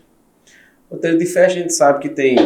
Roteiro 0.91 1.17
de 1.17 1.25
festa 1.25 1.59
a 1.59 1.61
gente 1.61 1.73
sabe 1.73 1.99
que 1.99 2.09
tem 2.09 2.37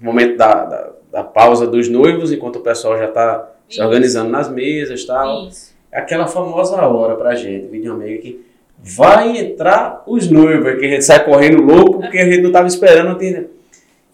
o 0.00 0.04
momento 0.04 0.36
da, 0.36 0.64
da, 0.64 0.92
da 1.12 1.24
pausa 1.24 1.66
dos 1.66 1.88
noivos, 1.88 2.32
enquanto 2.32 2.56
o 2.56 2.60
pessoal 2.60 2.98
já 2.98 3.06
está 3.06 3.52
se 3.68 3.80
organizando 3.80 4.30
nas 4.30 4.50
mesas 4.50 5.02
e 5.02 5.06
tal. 5.06 5.46
Isso. 5.48 5.74
Aquela 5.92 6.26
famosa 6.26 6.76
hora 6.82 7.14
pra 7.14 7.36
gente, 7.36 7.68
videomaker, 7.68 8.20
que 8.20 8.44
vai 8.76 9.38
entrar 9.38 10.02
os 10.06 10.28
noivos, 10.28 10.74
que 10.74 10.86
a 10.86 10.88
gente 10.88 11.04
sai 11.04 11.24
correndo 11.24 11.62
louco 11.62 12.00
porque 12.00 12.18
a 12.18 12.24
gente 12.24 12.40
não 12.40 12.48
estava 12.48 12.66
esperando. 12.66 13.16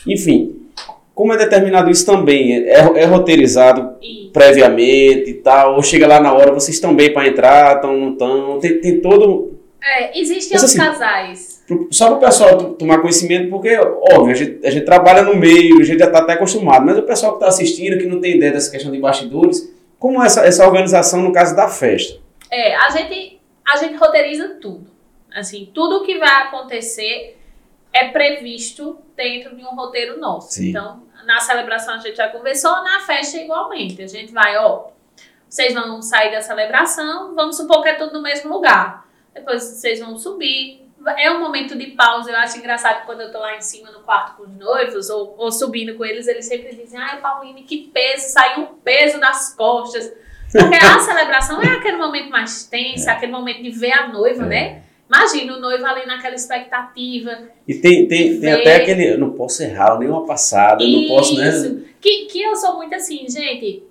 Enfim, 0.06 0.59
como 1.20 1.34
é 1.34 1.36
determinado 1.36 1.90
isso 1.90 2.06
também? 2.06 2.64
É, 2.66 2.78
é 2.78 3.04
roteirizado 3.04 3.98
E 4.00 4.30
previamente 4.32 5.28
e 5.28 5.34
tal, 5.34 5.74
ou 5.76 5.82
chega 5.82 6.06
lá 6.06 6.18
na 6.18 6.32
hora, 6.32 6.50
vocês 6.50 6.76
estão 6.76 6.96
bem 6.96 7.12
para 7.12 7.28
entrar, 7.28 7.76
estão, 7.76 7.94
não 7.94 8.12
estão, 8.12 8.58
tem, 8.58 8.80
tem 8.80 9.00
todo, 9.02 9.60
é, 9.82 10.18
existem 10.18 10.56
os 10.56 10.64
assim, 10.64 10.78
casais. 10.78 11.62
só 11.90 12.06
para 12.06 12.16
o 12.16 12.20
pessoal 12.20 12.72
tomar 12.72 13.00
conhecimento, 13.00 13.50
porque, 13.50 13.76
óbvio, 13.76 14.30
a 14.30 14.34
gente, 14.34 14.66
a 14.66 14.70
gente 14.70 14.86
trabalha 14.86 15.22
no 15.22 15.36
meio, 15.36 15.78
a 15.78 15.84
gente 15.84 15.98
já 15.98 16.06
está 16.06 16.20
até 16.20 16.32
acostumado, 16.32 16.86
mas 16.86 16.96
o 16.96 17.02
pessoal 17.02 17.32
que 17.32 17.38
está 17.38 17.48
assistindo, 17.48 17.98
que 17.98 18.06
não 18.06 18.18
tem 18.18 18.36
ideia 18.36 18.52
dessa 18.52 18.70
questão 18.70 18.90
de 18.90 18.98
bastidores, 18.98 19.70
como 19.98 20.22
é 20.22 20.26
essa, 20.26 20.46
essa 20.46 20.66
organização 20.66 21.20
no 21.20 21.32
caso 21.32 21.54
da 21.54 21.68
festa? 21.68 22.18
É, 22.50 22.74
a 22.76 22.88
gente, 22.88 23.38
a 23.68 23.76
gente 23.76 23.96
roteiriza 23.96 24.56
tudo. 24.58 24.86
Assim, 25.34 25.68
tudo 25.74 26.02
que 26.02 26.18
vai 26.18 26.44
acontecer 26.44 27.36
é 27.92 28.08
previsto 28.08 28.96
dentro 29.16 29.54
de 29.54 29.62
um 29.62 29.74
roteiro 29.74 30.18
nosso. 30.18 30.54
Sim. 30.54 30.70
Então, 30.70 31.02
na 31.24 31.40
celebração 31.40 31.94
a 31.94 31.98
gente 31.98 32.16
já 32.16 32.28
conversou, 32.28 32.82
na 32.82 33.00
festa 33.00 33.36
igualmente. 33.38 34.02
A 34.02 34.06
gente 34.06 34.32
vai, 34.32 34.56
ó, 34.56 34.88
vocês 35.48 35.74
vão 35.74 36.00
sair 36.00 36.30
da 36.30 36.40
celebração, 36.40 37.34
vamos 37.34 37.56
supor 37.56 37.82
que 37.82 37.88
é 37.88 37.94
tudo 37.94 38.12
no 38.12 38.22
mesmo 38.22 38.52
lugar. 38.52 39.06
Depois 39.34 39.62
vocês 39.62 40.00
vão 40.00 40.16
subir. 40.16 40.88
É 41.16 41.30
um 41.30 41.40
momento 41.40 41.76
de 41.78 41.86
pausa. 41.88 42.30
Eu 42.30 42.36
acho 42.36 42.58
engraçado 42.58 43.00
que 43.00 43.06
quando 43.06 43.22
eu 43.22 43.32
tô 43.32 43.38
lá 43.38 43.56
em 43.56 43.60
cima 43.60 43.90
no 43.90 44.00
quarto 44.00 44.36
com 44.36 44.42
os 44.42 44.50
noivos, 44.50 45.08
ou, 45.08 45.34
ou 45.38 45.50
subindo 45.50 45.94
com 45.96 46.04
eles, 46.04 46.26
eles 46.28 46.44
sempre 46.46 46.74
dizem, 46.74 47.00
ai, 47.00 47.20
Pauline, 47.20 47.62
que 47.62 47.90
peso, 47.92 48.28
saiu 48.32 48.64
um 48.64 48.66
peso 48.66 49.18
das 49.18 49.54
costas. 49.54 50.12
Porque 50.52 50.76
a 50.76 50.98
celebração 51.00 51.62
é 51.62 51.68
aquele 51.68 51.96
momento 51.96 52.30
mais 52.30 52.64
tenso, 52.64 53.08
é. 53.08 53.12
aquele 53.12 53.32
momento 53.32 53.62
de 53.62 53.70
ver 53.70 53.92
a 53.92 54.08
noiva, 54.08 54.44
É. 54.44 54.46
né? 54.46 54.82
Imagina 55.12 55.56
o 55.56 55.61
noivo 55.61 55.84
ali 55.84 56.06
naquela 56.06 56.36
expectativa. 56.36 57.48
E 57.66 57.74
tem, 57.74 58.06
tem, 58.06 58.38
tem 58.38 58.52
até 58.52 58.76
aquele, 58.76 59.14
eu 59.14 59.18
não 59.18 59.32
posso 59.32 59.61
errar 59.61 59.98
nenhuma 59.98 60.24
passada, 60.24 60.84
eu 60.84 60.88
não 60.88 61.08
posso, 61.08 61.34
né? 61.36 61.48
Isso. 61.48 61.84
Que, 62.00 62.26
que 62.26 62.40
eu 62.40 62.54
sou 62.54 62.76
muito 62.76 62.94
assim, 62.94 63.28
gente. 63.28 63.82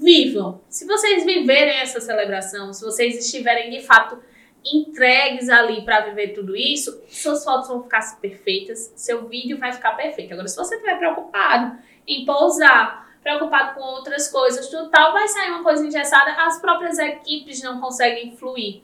Vivam. 0.00 0.60
Se 0.68 0.86
vocês 0.86 1.24
viverem 1.24 1.80
essa 1.80 2.00
celebração, 2.00 2.72
se 2.72 2.84
vocês 2.84 3.18
estiverem 3.18 3.70
de 3.70 3.84
fato 3.84 4.16
entregues 4.64 5.48
ali 5.48 5.84
para 5.84 6.02
viver 6.02 6.28
tudo 6.28 6.54
isso, 6.54 7.02
suas 7.08 7.42
fotos 7.42 7.66
vão 7.66 7.82
ficar 7.82 8.20
perfeitas, 8.20 8.92
seu 8.94 9.26
vídeo 9.26 9.58
vai 9.58 9.72
ficar 9.72 9.96
perfeito. 9.96 10.32
Agora, 10.32 10.46
se 10.46 10.56
você 10.56 10.76
estiver 10.76 10.96
preocupado 10.96 11.76
em 12.06 12.24
pousar, 12.24 13.12
preocupado 13.20 13.74
com 13.74 13.80
outras 13.80 14.30
coisas, 14.30 14.68
tudo 14.68 14.90
tal, 14.90 15.12
vai 15.12 15.26
sair 15.26 15.50
uma 15.50 15.64
coisa 15.64 15.84
engessada, 15.84 16.30
as 16.46 16.60
próprias 16.60 17.00
equipes 17.00 17.60
não 17.62 17.80
conseguem 17.80 18.36
fluir. 18.36 18.82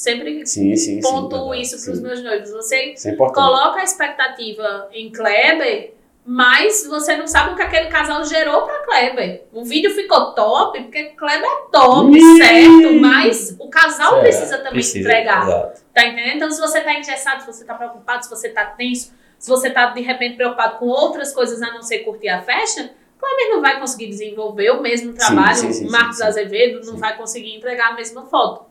Sempre 0.00 0.46
Sim, 0.46 0.74
sim, 0.76 0.94
sim. 0.94 1.00
pontuo 1.02 1.50
verdade, 1.50 1.62
isso 1.62 1.84
para 1.84 1.92
os 1.92 1.98
sim. 1.98 2.04
meus 2.04 2.22
noivos. 2.22 2.50
Você 2.52 2.94
é 3.04 3.14
coloca 3.14 3.80
a 3.80 3.84
expectativa 3.84 4.88
em 4.92 5.12
Kleber, 5.12 5.92
mas 6.24 6.86
você 6.86 7.16
não 7.18 7.26
sabe 7.26 7.52
o 7.52 7.56
que 7.56 7.60
aquele 7.62 7.88
casal 7.88 8.24
gerou 8.24 8.62
para 8.62 8.82
Kleber. 8.84 9.44
O 9.52 9.62
vídeo 9.62 9.90
ficou 9.90 10.32
top, 10.32 10.80
porque 10.84 11.04
Kleber 11.10 11.44
é 11.44 11.70
top, 11.70 12.16
Ih! 12.16 12.36
certo? 12.38 12.92
Mas 12.98 13.56
o 13.58 13.68
casal 13.68 14.12
Certo, 14.12 14.22
precisa 14.22 14.56
também 14.58 14.72
Precisa, 14.72 14.98
entregar. 15.00 15.42
Exato. 15.46 15.82
Tá 15.92 16.06
entendendo? 16.06 16.36
Então, 16.36 16.50
se 16.50 16.60
você 16.60 16.80
tá 16.80 16.94
engessado, 16.94 17.42
se 17.42 17.46
você 17.46 17.64
tá 17.66 17.74
preocupado, 17.74 18.24
se 18.24 18.30
você 18.30 18.48
tá 18.48 18.64
tenso, 18.64 19.12
se 19.38 19.50
você 19.50 19.68
tá 19.68 19.86
de 19.86 20.00
repente 20.00 20.36
preocupado 20.36 20.78
com 20.78 20.86
outras 20.86 21.34
coisas 21.34 21.60
a 21.60 21.72
não 21.74 21.82
ser 21.82 21.98
curtir 22.00 22.28
a 22.30 22.40
festa, 22.40 22.90
Kleber 23.18 23.50
não 23.50 23.60
vai 23.60 23.78
conseguir 23.78 24.06
desenvolver 24.06 24.70
o 24.70 24.80
mesmo 24.80 25.12
trabalho, 25.12 25.56
sim, 25.56 25.72
sim, 25.74 25.86
o 25.86 25.90
Marcos 25.90 26.16
sim, 26.16 26.22
sim. 26.22 26.28
Azevedo 26.28 26.86
não 26.86 26.94
Sim. 26.94 27.00
vai 27.00 27.16
conseguir 27.18 27.54
entregar 27.54 27.90
a 27.90 27.94
mesma 27.94 28.24
foto. 28.24 28.69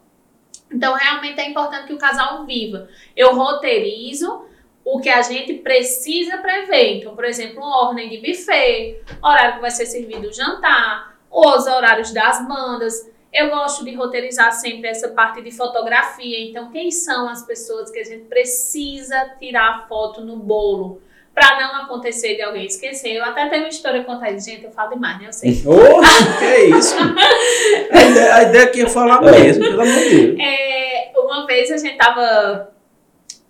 Então, 0.72 0.94
realmente 0.94 1.40
é 1.40 1.50
importante 1.50 1.88
que 1.88 1.94
o 1.94 1.98
casal 1.98 2.46
viva. 2.46 2.88
Eu 3.16 3.36
roteirizo 3.36 4.46
o 4.86 5.00
que 5.00 5.10
a 5.10 5.22
gente 5.22 5.54
precisa 5.56 6.38
prever. 6.38 6.98
Então, 6.98 7.16
por 7.16 7.26
exemplo, 7.26 7.62
ordem 7.62 8.10
de 8.10 8.18
buffet, 8.18 9.02
horário 9.22 9.56
que 9.56 9.62
vai 9.62 9.72
ser 9.72 9.86
servido 9.86 10.28
o 10.28 10.34
jantar, 10.34 11.16
os 11.32 11.68
horários 11.68 12.12
das 12.12 12.48
bandas. 12.48 13.10
Eu 13.32 13.50
gosto 13.52 13.86
de 13.86 13.94
roteirizar 13.94 14.52
sempre 14.52 14.90
essa 14.90 15.10
parte 15.10 15.42
de 15.42 15.52
fotografia. 15.52 16.50
Então, 16.50 16.72
quem 16.72 16.90
são 16.90 17.30
as 17.30 17.46
pessoas 17.46 17.92
que 17.92 18.00
a 18.00 18.04
gente 18.04 18.26
precisa 18.26 19.36
tirar 19.40 19.88
foto 19.88 20.22
no 20.22 20.38
bolo? 20.38 21.02
Pra 21.34 21.60
não 21.60 21.84
acontecer 21.84 22.36
de 22.36 22.42
alguém 22.42 22.66
esquecer. 22.66 23.14
Eu 23.14 23.24
até 23.24 23.48
tenho 23.48 23.64
uma 23.64 23.70
história 23.70 24.04
contar. 24.04 24.32
Gente, 24.38 24.66
eu 24.66 24.72
falo 24.72 24.92
demais, 24.92 25.20
né? 25.20 25.28
Eu 25.28 25.34
sei. 25.34 25.52
Ô, 25.66 26.02
que 26.38 26.46
é 26.46 26.66
isso? 26.70 26.96
A 27.92 28.02
ideia, 28.04 28.36
a 28.36 28.44
ideia 28.44 28.64
aqui 28.66 28.82
é 28.82 28.88
falar 28.88 29.22
mesmo, 29.22 29.64
pelo 29.64 29.82
amor 29.82 30.00
de 30.00 30.10
Deus. 30.10 30.40
É, 30.40 31.12
uma 31.16 31.46
vez 31.46 31.72
a 31.72 31.78
gente 31.78 31.98
tava 31.98 32.72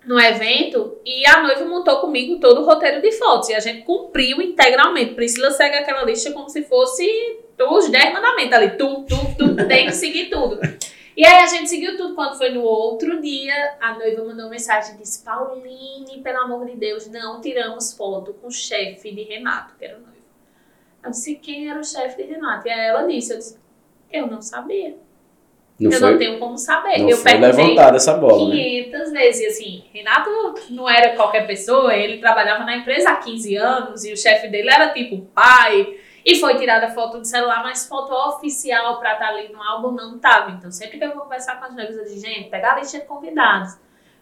no 0.06 0.18
evento 0.18 0.98
e 1.04 1.26
a 1.26 1.42
noiva 1.42 1.64
montou 1.64 1.98
comigo 2.00 2.38
todo 2.38 2.62
o 2.62 2.64
roteiro 2.64 3.02
de 3.02 3.12
fotos 3.12 3.48
e 3.50 3.54
a 3.54 3.60
gente 3.60 3.82
cumpriu 3.82 4.40
integralmente. 4.40 5.14
Priscila 5.14 5.50
segue 5.50 5.76
aquela 5.76 6.04
lista 6.04 6.32
como 6.32 6.48
se 6.48 6.62
fosse 6.62 7.06
os 7.58 7.88
10 7.88 8.12
mandamentos 8.12 8.52
ali. 8.52 8.70
Tu, 8.70 9.04
tu, 9.08 9.16
tu, 9.36 9.68
tem 9.68 9.86
que 9.86 9.92
seguir 9.92 10.30
tudo. 10.30 10.58
E 11.20 11.26
aí 11.26 11.44
a 11.44 11.46
gente 11.46 11.68
seguiu 11.68 11.98
tudo. 11.98 12.14
Quando 12.14 12.38
foi 12.38 12.48
no 12.48 12.62
outro 12.62 13.20
dia, 13.20 13.76
a 13.78 13.92
noiva 13.92 14.24
mandou 14.24 14.46
uma 14.46 14.52
mensagem 14.52 14.94
e 14.94 14.96
disse: 14.96 15.22
Pauline, 15.22 16.22
pelo 16.22 16.38
amor 16.38 16.64
de 16.64 16.74
Deus, 16.76 17.06
não 17.08 17.42
tiramos 17.42 17.92
foto 17.92 18.32
com 18.40 18.46
o 18.46 18.50
chefe 18.50 19.14
de 19.14 19.24
Renato, 19.24 19.74
que 19.78 19.84
era 19.84 19.98
o 19.98 20.00
noivo. 20.00 20.16
Eu 21.04 21.10
disse: 21.10 21.34
quem 21.34 21.68
era 21.68 21.78
o 21.78 21.84
chefe 21.84 22.22
de 22.22 22.32
Renato? 22.32 22.66
E 22.66 22.70
aí 22.70 22.88
ela 22.88 23.02
disse: 23.02 23.34
eu, 23.34 23.36
disse, 23.36 23.58
eu 24.10 24.26
não 24.28 24.40
sabia. 24.40 24.96
Não 25.78 25.90
eu 25.90 25.98
foi, 25.98 26.10
não 26.10 26.18
tenho 26.18 26.38
como 26.38 26.56
saber. 26.56 27.00
não 27.00 27.10
eu 27.10 27.16
foi 27.18 27.34
levantada 27.34 27.98
essa 27.98 28.14
bola, 28.14 28.48
né? 28.48 28.54
500 28.54 29.12
vezes. 29.12 29.42
E 29.42 29.46
assim, 29.46 29.84
Renato 29.92 30.30
não 30.70 30.88
era 30.88 31.14
qualquer 31.16 31.46
pessoa, 31.46 31.94
ele 31.94 32.16
trabalhava 32.16 32.64
na 32.64 32.78
empresa 32.78 33.10
há 33.10 33.16
15 33.16 33.56
anos 33.56 34.04
e 34.06 34.12
o 34.14 34.16
chefe 34.16 34.48
dele 34.48 34.70
era 34.70 34.88
tipo 34.94 35.18
pai. 35.34 35.99
E 36.24 36.38
foi 36.38 36.56
tirada 36.58 36.90
foto 36.90 37.18
do 37.18 37.24
celular, 37.24 37.62
mas 37.62 37.88
foto 37.88 38.12
oficial 38.12 38.98
pra 38.98 39.14
estar 39.14 39.28
ali 39.28 39.52
no 39.52 39.62
álbum 39.62 39.92
não 39.92 40.18
tava. 40.18 40.50
Então, 40.50 40.70
sempre 40.70 40.98
que 40.98 41.04
eu 41.04 41.14
vou 41.14 41.22
conversar 41.22 41.58
com 41.58 41.64
as 41.66 41.74
noivas, 41.74 41.96
eu 41.96 42.04
digo, 42.04 42.20
gente, 42.20 42.50
pegar 42.50 42.74
a 42.74 42.80
lista 42.80 42.98
de 42.98 43.06
convidados, 43.06 43.78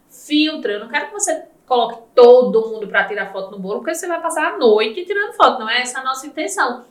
filtra. 0.09 0.75
Eu 0.75 0.81
não 0.81 0.89
quero 0.89 1.07
que 1.07 1.13
você 1.13 1.45
coloque 1.67 2.03
todo 2.15 2.69
mundo 2.69 2.87
pra 2.89 3.05
tirar 3.05 3.33
foto 3.33 3.51
no 3.51 3.59
bolo, 3.59 3.81
porque 3.81 3.95
você 3.95 4.07
vai 4.07 4.21
passar 4.21 4.55
a 4.55 4.59
noite 4.59 5.05
tirando 5.05 5.35
foto. 5.35 5.59
Não 5.59 5.69
é 5.69 5.83
essa 5.83 6.01
a 6.01 6.05
nossa 6.05 6.27
intenção. 6.27 6.85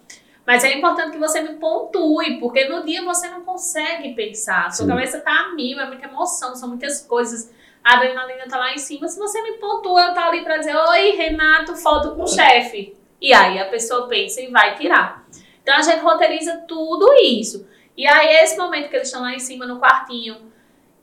Mas 0.46 0.64
é 0.64 0.78
importante 0.78 1.12
que 1.12 1.18
você 1.18 1.42
me 1.42 1.56
pontue, 1.56 2.40
porque 2.40 2.70
no 2.70 2.86
dia 2.86 3.04
você 3.04 3.28
não 3.28 3.42
consegue 3.42 4.14
pensar. 4.14 4.72
Sua 4.72 4.86
Sim. 4.86 4.92
cabeça 4.92 5.20
tá 5.20 5.32
a 5.32 5.56
mil, 5.56 5.78
é 5.78 5.86
muita 5.86 6.08
emoção, 6.08 6.56
são 6.56 6.70
muitas 6.70 7.02
coisas. 7.02 7.52
A 7.84 7.96
adrenalina 7.96 8.46
tá 8.48 8.58
lá 8.58 8.74
em 8.74 8.78
cima. 8.78 9.08
Se 9.08 9.20
você 9.20 9.42
me 9.42 9.54
pontua, 9.54 10.06
eu 10.06 10.14
tô 10.14 10.20
ali 10.22 10.44
pra 10.44 10.58
dizer: 10.58 10.76
Oi, 10.76 11.12
Renato, 11.12 11.76
foto 11.76 12.16
com 12.16 12.24
o 12.24 12.28
chefe. 12.28 12.96
E 13.22 13.34
aí 13.34 13.60
a 13.60 13.66
pessoa 13.66 14.08
pensa 14.08 14.42
e 14.42 14.48
vai 14.48 14.76
tirar. 14.76 15.26
Então 15.62 15.76
a 15.76 15.82
gente 15.82 16.00
roteiriza 16.00 16.64
tudo 16.68 17.14
isso. 17.22 17.68
E 17.98 18.06
aí, 18.06 18.44
esse 18.44 18.56
momento 18.56 18.90
que 18.90 18.96
eles 18.96 19.08
estão 19.08 19.24
lá 19.24 19.34
em 19.34 19.40
cima 19.40 19.66
no 19.66 19.80
quartinho, 19.80 20.38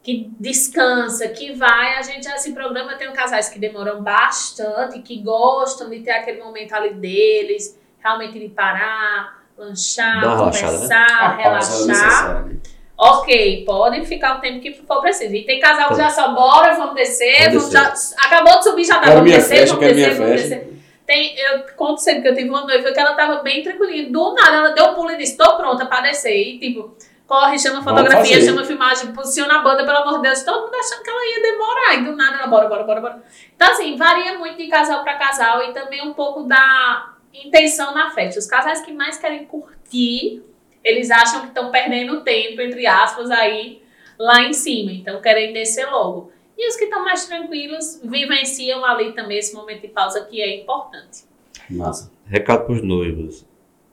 que 0.01 0.31
descansa, 0.39 1.27
que 1.29 1.53
vai, 1.53 1.97
a 1.97 2.03
gente 2.03 2.25
já 2.25 2.37
se 2.37 2.53
programa. 2.53 2.93
Eu 2.93 2.99
tenho 2.99 3.13
casais 3.13 3.49
que 3.49 3.59
demoram 3.59 4.01
bastante, 4.01 5.01
que 5.01 5.21
gostam 5.21 5.91
de 5.91 6.01
ter 6.01 6.13
aquele 6.13 6.41
momento 6.41 6.73
ali 6.73 6.95
deles, 6.95 7.77
realmente 7.99 8.39
de 8.39 8.49
parar, 8.49 9.43
lanchar, 9.59 10.21
Dá 10.21 10.35
uma 10.35 10.51
relaxada, 10.51 10.73
né? 10.73 10.79
conversar, 10.79 11.39
é 11.39 11.43
relaxar. 11.43 12.45
né? 12.45 12.57
Ok, 12.97 13.65
podem 13.65 14.05
ficar 14.05 14.39
o 14.39 14.41
tempo 14.41 14.61
que 14.61 14.73
for 14.73 15.01
preciso. 15.01 15.35
E 15.35 15.45
tem 15.45 15.59
casal 15.59 15.89
que 15.89 15.97
já 15.97 16.11
só 16.11 16.33
bora, 16.33 16.75
vamos 16.75 16.95
descer, 16.95 17.51
Vamos 17.51 17.73
vamos 17.73 18.11
já, 18.11 18.27
acabou 18.27 18.59
de 18.59 18.65
subir, 18.65 18.85
já 18.85 19.01
tá, 19.01 19.11
vamos 19.11 19.33
descer, 19.33 19.67
vamos 19.67 19.81
quero 19.81 19.95
descer, 19.97 20.15
vamos 20.15 20.43
descer. 20.43 20.74
Tem, 21.07 21.39
eu 21.39 21.65
conto 21.77 21.99
sempre 21.99 22.23
que 22.23 22.29
eu 22.29 22.35
tive 22.35 22.49
uma 22.49 22.63
noiva 22.63 22.93
que 22.93 22.99
ela 22.99 23.15
tava 23.15 23.43
bem 23.43 23.63
tranquilinha. 23.63 24.11
Do 24.11 24.35
nada, 24.35 24.57
ela 24.57 24.71
deu 24.71 24.87
um 24.87 24.95
pulo 24.95 25.11
e 25.11 25.17
disse: 25.17 25.37
tô 25.37 25.57
pronta 25.57 25.85
pra 25.85 26.01
descer. 26.01 26.35
E 26.35 26.59
tipo, 26.59 26.97
corre, 27.27 27.59
chama 27.59 27.83
fotografia, 27.83 28.41
chama 28.41 28.65
filmagem, 28.65 29.13
posiciona 29.13 29.59
a 29.59 29.63
banda, 29.63 29.85
pelo 29.85 29.99
amor 29.99 30.17
de 30.17 30.23
Deus. 30.23 30.43
Todo 30.43 30.63
mundo 30.65 30.75
achando 30.75 31.03
que 31.03 31.11
ela 31.11 31.27
ia 31.27 31.43
demorar. 31.43 31.95
E 31.95 32.05
do 32.05 32.17
nada 32.17 32.39
ela, 32.39 32.47
bora, 32.47 32.69
bora, 32.69 32.85
bora, 32.85 33.01
bora. 33.01 33.23
Então, 33.55 33.71
assim, 33.71 33.97
varia 33.97 34.39
muito 34.39 34.57
de 34.57 34.67
casal 34.69 35.03
pra 35.03 35.19
casal 35.19 35.63
e 35.65 35.73
também 35.73 36.03
um 36.07 36.15
pouco 36.15 36.45
da 36.45 37.15
intenção 37.33 37.93
na 37.95 38.11
festa. 38.11 38.39
Os 38.39 38.47
casais 38.47 38.81
que 38.81 38.93
mais 38.93 39.19
querem 39.19 39.45
curtir, 39.45 40.43
eles 40.83 41.11
acham 41.11 41.43
que 41.43 41.49
estão 41.49 41.71
perdendo 41.71 42.23
tempo, 42.23 42.63
entre 42.63 42.87
aspas, 42.87 43.31
aí 43.31 43.83
lá 44.19 44.43
em 44.43 44.53
cima. 44.53 44.93
Então, 44.93 45.21
querem 45.21 45.53
descer 45.53 45.87
logo. 45.91 46.33
E 46.57 46.69
os 46.69 46.77
que 46.77 46.85
estão 46.85 47.05
mais 47.05 47.27
tranquilos 47.27 48.01
vivenciam 48.05 48.85
ali 48.85 49.13
também 49.13 49.39
esse 49.39 49.55
momento 49.55 49.83
de 49.83 49.89
pausa 49.89 50.25
que 50.25 50.41
é 50.41 50.61
importante. 50.63 51.25
Massa. 51.69 52.11
Recado 52.27 52.67
para 52.67 52.75
os 52.75 52.83
noivos. 52.83 53.45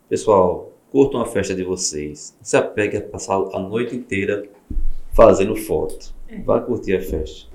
Pessoal, 0.07 0.71
curtam 0.91 1.21
a 1.21 1.25
festa 1.25 1.55
de 1.55 1.63
vocês. 1.63 2.35
Não 2.37 2.45
se 2.45 2.57
apegue 2.57 2.97
a 2.97 3.01
passar 3.01 3.35
a 3.35 3.59
noite 3.59 3.95
inteira 3.95 4.47
fazendo 5.13 5.55
foto. 5.55 6.13
Vai 6.45 6.63
curtir 6.63 6.95
a 6.95 7.01
festa. 7.01 7.49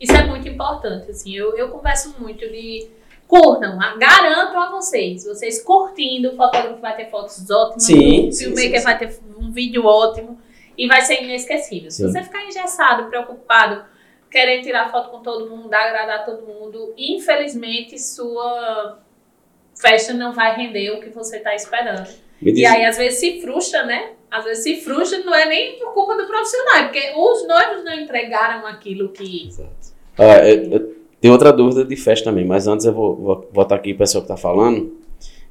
Isso 0.00 0.12
é 0.12 0.26
muito 0.26 0.48
importante, 0.48 1.10
assim, 1.10 1.36
eu, 1.36 1.54
eu 1.56 1.68
converso 1.68 2.14
muito 2.18 2.40
de 2.48 2.88
curtam, 3.28 3.78
garanto 3.98 4.56
a 4.56 4.70
vocês, 4.70 5.24
vocês 5.24 5.62
curtindo, 5.62 6.30
o 6.30 6.36
fotógrafo 6.36 6.80
vai 6.80 6.96
ter 6.96 7.10
fotos 7.10 7.48
ótimas, 7.48 7.84
Sim, 7.84 8.28
o 8.28 8.32
filmmaker 8.32 8.82
vai 8.82 8.98
ter 8.98 9.20
um 9.38 9.52
vídeo 9.52 9.84
ótimo 9.84 10.38
e 10.76 10.88
vai 10.88 11.02
ser 11.02 11.22
inesquecível. 11.22 11.90
Se 11.90 11.98
Sim. 11.98 12.10
você 12.10 12.22
ficar 12.22 12.44
engessado, 12.44 13.08
preocupado, 13.08 13.84
querendo 14.30 14.62
tirar 14.62 14.90
foto 14.90 15.10
com 15.10 15.20
todo 15.20 15.50
mundo, 15.50 15.72
agradar 15.72 16.24
todo 16.24 16.46
mundo, 16.46 16.94
infelizmente 16.96 17.98
sua 17.98 18.98
festa 19.74 20.12
não 20.12 20.32
vai 20.32 20.56
render 20.56 20.90
o 20.90 21.00
que 21.00 21.08
você 21.10 21.38
está 21.38 21.54
esperando. 21.54 22.08
E 22.42 22.64
aí, 22.64 22.84
às 22.86 22.96
vezes, 22.96 23.18
se 23.18 23.40
frustra, 23.42 23.84
né? 23.84 24.12
Às 24.30 24.44
vezes 24.44 24.62
se 24.62 24.76
frustra, 24.76 25.18
não 25.18 25.34
é 25.34 25.46
nem 25.46 25.78
por 25.78 25.92
culpa 25.92 26.16
do 26.16 26.26
profissional, 26.26 26.76
é 26.76 26.82
porque 26.84 27.12
os 27.16 27.46
noivos 27.46 27.84
não 27.84 27.92
entregaram 27.92 28.66
aquilo 28.66 29.08
que 29.10 29.48
Exato. 29.48 29.70
Ah, 30.16 30.48
eu, 30.48 30.70
eu 30.70 30.96
tenho 31.20 31.32
outra 31.32 31.52
dúvida 31.52 31.84
de 31.84 31.96
festa 31.96 32.30
também, 32.30 32.44
mas 32.44 32.66
antes 32.66 32.86
eu 32.86 32.92
vou, 32.92 33.16
vou 33.16 33.48
botar 33.52 33.74
aqui 33.74 33.92
o 33.92 33.98
pessoal 33.98 34.22
que 34.22 34.28
tá 34.28 34.36
falando. 34.36 34.98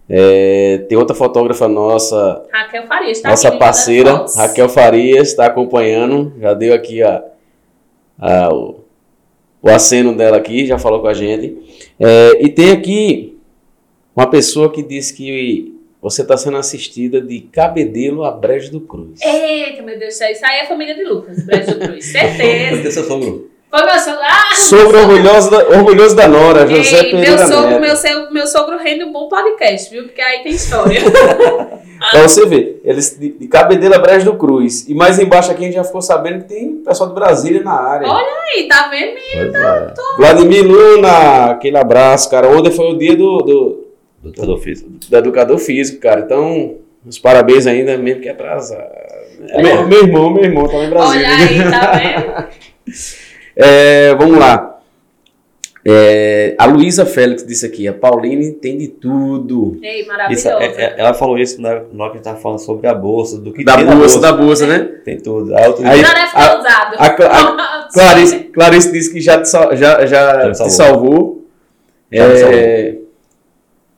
É, 0.10 0.86
tem 0.90 0.98
outra 0.98 1.16
fotógrafa 1.16 1.68
nossa, 1.68 2.44
Raquel 2.52 2.88
Farias 2.88 3.18
está 3.18 3.30
nossa 3.30 3.48
mandando 3.50 3.60
parceira. 3.60 4.26
Raquel 4.36 4.70
Farias, 4.70 5.28
está 5.28 5.46
acompanhando, 5.46 6.34
já 6.40 6.54
deu 6.56 6.74
aqui 6.74 7.04
a, 7.04 7.24
a- 8.20 8.54
o, 8.54 8.84
o 9.62 9.70
aceno 9.70 10.16
dela 10.16 10.38
aqui, 10.38 10.66
já 10.66 10.78
falou 10.78 11.02
com 11.02 11.08
a 11.08 11.14
gente. 11.14 11.56
É, 12.00 12.44
e 12.44 12.50
tem 12.50 12.72
aqui 12.72 13.38
uma 14.16 14.30
pessoa 14.30 14.72
que 14.72 14.82
disse 14.84 15.14
que 15.14 15.76
você 16.02 16.22
está 16.22 16.38
sendo 16.38 16.56
assistida 16.58 17.20
de 17.20 17.42
Cabedelo 17.42 18.24
a 18.24 18.32
Brejo 18.32 18.72
do 18.72 18.80
Cruz. 18.82 19.20
Eita, 19.22 19.82
meu 19.82 20.00
Deus 20.00 20.14
do 20.14 20.18
céu, 20.18 20.32
isso 20.32 20.46
aí 20.46 20.60
é 20.60 20.62
a 20.64 20.68
família 20.68 20.96
de 20.96 21.04
Lucas, 21.04 21.44
Brejo 21.46 21.78
Cruz, 21.78 21.88
Pode 21.90 22.04
certeza. 22.04 22.82
ter 22.82 22.92
seu 22.92 23.04
sogro. 23.04 23.49
Foi 23.70 23.86
meu 23.86 24.00
sogro, 24.00 24.20
ah, 24.24 24.56
Sogro 24.56 25.00
orgulhoso 25.00 25.52
da, 25.52 25.58
orgulhoso 25.78 26.16
da 26.16 26.28
Nora, 26.28 26.66
José 26.66 26.98
ei, 26.98 27.14
meu 27.14 27.22
Pereira 27.22 27.48
sogro, 27.48 27.80
meu, 27.80 28.32
meu 28.32 28.48
sogro 28.48 28.78
rende 28.80 29.04
um 29.04 29.12
bom 29.12 29.30
podcast, 29.30 29.92
viu? 29.92 30.06
Porque 30.06 30.20
aí 30.22 30.42
tem 30.42 30.54
história. 30.54 31.00
Pra 32.12 32.22
você 32.24 32.46
ver, 32.48 32.82
eles 32.84 33.16
de, 33.20 33.30
de 33.30 33.48
Cabedelo 33.48 34.02
Brejo 34.02 34.32
do 34.32 34.38
Cruz. 34.38 34.88
E 34.88 34.96
mais 34.96 35.20
embaixo 35.20 35.52
aqui 35.52 35.64
a 35.64 35.66
gente 35.68 35.76
já 35.76 35.84
ficou 35.84 36.02
sabendo 36.02 36.44
que 36.44 36.50
tem 36.50 36.78
pessoal 36.78 37.10
de 37.10 37.16
Brasília 37.16 37.62
na 37.62 37.74
área. 37.74 38.08
Olha 38.08 38.26
aí, 38.56 38.68
tá 38.68 38.88
vendo? 38.88 39.18
Pois 39.34 39.54
é. 39.54 39.94
Vladimir 40.18 40.66
Luna, 40.66 41.52
aquele 41.52 41.78
abraço, 41.78 42.30
cara. 42.32 42.48
Ontem 42.48 42.72
foi 42.72 42.92
o 42.92 42.98
dia 42.98 43.16
do, 43.16 43.38
do, 43.40 43.88
Do 44.24 44.30
educador 44.30 44.58
físico. 44.60 44.90
do 45.10 45.18
educador 45.18 45.58
físico, 45.60 46.00
cara. 46.00 46.22
Então, 46.22 46.76
os 47.06 47.20
parabéns 47.20 47.68
ainda, 47.68 47.98
mesmo 47.98 48.22
que 48.22 48.30
atrasado. 48.30 48.82
É, 49.50 49.62
meu, 49.62 49.88
meu 49.88 50.04
irmão, 50.04 50.30
meu 50.32 50.44
irmão, 50.44 50.68
tá 50.68 50.78
lá 50.78 50.86
em 50.86 50.90
Brasília. 50.90 51.28
Olha 51.28 51.38
aí, 51.38 51.72
tá 51.72 51.92
vendo? 52.00 52.48
É, 53.62 54.16
vamos 54.16 54.38
lá. 54.40 54.80
É, 55.86 56.56
a 56.58 56.66
Luísa 56.66 57.06
Félix 57.06 57.46
disse 57.46 57.66
aqui, 57.66 57.88
a 57.88 57.94
Pauline 57.94 58.52
tem 58.54 58.78
de 58.78 58.88
tudo. 58.90 59.78
Ei, 59.82 60.02
Isso, 60.02 60.08
maravilhosa. 60.10 60.50
é- 60.64 60.66
é- 60.84 60.96
ela 60.98 61.14
falou 61.14 61.38
isso 61.38 61.62
na, 61.62 61.70
na 61.70 61.76
hora 61.80 61.86
que 61.86 62.00
a 62.00 62.06
gente 62.06 62.18
estava 62.20 62.38
falando 62.38 62.60
sobre 62.60 62.86
a 62.88 62.94
bolsa, 62.94 63.38
do 63.40 63.54
que 63.54 63.64
Da 63.64 63.78
tem 63.78 63.86
na 63.86 63.96
bolsa, 63.96 64.20
da 64.20 64.34
bolsa, 64.34 64.68
né? 64.68 64.80
Tem 65.06 65.18
tudo. 65.18 65.56
Aí, 65.56 65.68
outro 65.68 65.86
Aí- 65.88 66.02
deve 66.02 66.14
ter 66.14 66.60
usado. 66.60 66.96
a- 66.98 67.06
a- 67.06 67.90
Clarice, 67.94 68.40
Clarice 68.54 68.92
disse 68.92 69.12
que 69.14 69.22
já 69.22 69.42
te, 69.42 69.48
sal- 69.50 69.76
já, 69.76 70.06
já 70.06 70.52
te 70.52 70.58
salvou. 70.58 70.70
salvou. 70.76 71.46
Já 72.12 72.24
É, 72.26 72.96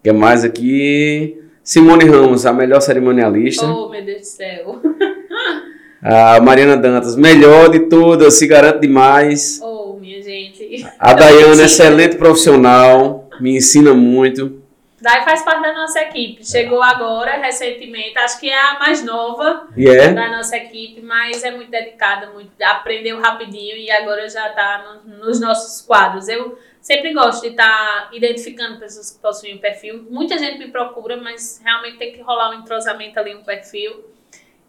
que 0.03 0.11
mais 0.11 0.43
aqui? 0.43 1.37
Simone 1.63 2.05
Ramos, 2.05 2.45
a 2.45 2.53
melhor 2.53 2.79
cerimonialista. 2.81 3.65
Oh, 3.65 3.89
meu 3.89 4.03
Deus 4.05 4.21
do 4.21 4.25
céu. 4.25 4.79
A 6.03 6.39
Mariana 6.41 6.75
Dantas, 6.77 7.15
melhor 7.15 7.69
de 7.69 7.81
todas, 7.81 8.33
se 8.35 8.47
garante 8.47 8.79
demais. 8.79 9.59
Oh, 9.61 9.93
minha 9.99 10.21
gente. 10.21 10.85
A 10.99 11.13
Dayana, 11.13 11.47
Mentira. 11.47 11.65
excelente 11.65 12.15
profissional, 12.17 13.29
me 13.39 13.55
ensina 13.57 13.93
muito. 13.93 14.59
Daí 14.99 15.23
faz 15.23 15.41
parte 15.43 15.63
da 15.63 15.73
nossa 15.73 15.99
equipe. 16.01 16.45
Chegou 16.45 16.81
agora, 16.81 17.37
recentemente. 17.37 18.17
Acho 18.19 18.39
que 18.39 18.49
é 18.49 18.59
a 18.59 18.77
mais 18.79 19.03
nova 19.03 19.67
E 19.75 19.87
é? 19.87 20.13
da 20.13 20.29
nossa 20.29 20.55
equipe, 20.57 21.01
mas 21.01 21.43
é 21.43 21.49
muito 21.51 21.71
dedicada, 21.71 22.31
muito, 22.31 22.51
aprendeu 22.63 23.19
rapidinho 23.19 23.75
e 23.77 23.89
agora 23.89 24.29
já 24.29 24.47
está 24.49 24.99
nos 25.19 25.39
nossos 25.39 25.83
quadros. 25.85 26.27
Eu 26.27 26.57
sempre 26.79 27.13
gosto 27.13 27.41
de 27.41 27.47
estar 27.49 28.09
identificando 28.13 28.79
pessoas 28.79 29.09
que 29.11 29.19
possuem 29.19 29.55
um 29.55 29.59
perfil. 29.59 30.05
Muita 30.09 30.37
gente 30.37 30.59
me 30.59 30.67
procura, 30.71 31.17
mas 31.17 31.59
realmente 31.63 31.97
tem 31.97 32.11
que 32.11 32.21
rolar 32.21 32.51
um 32.51 32.59
entrosamento 32.59 33.19
ali, 33.19 33.33
um 33.35 33.43
perfil. 33.43 34.05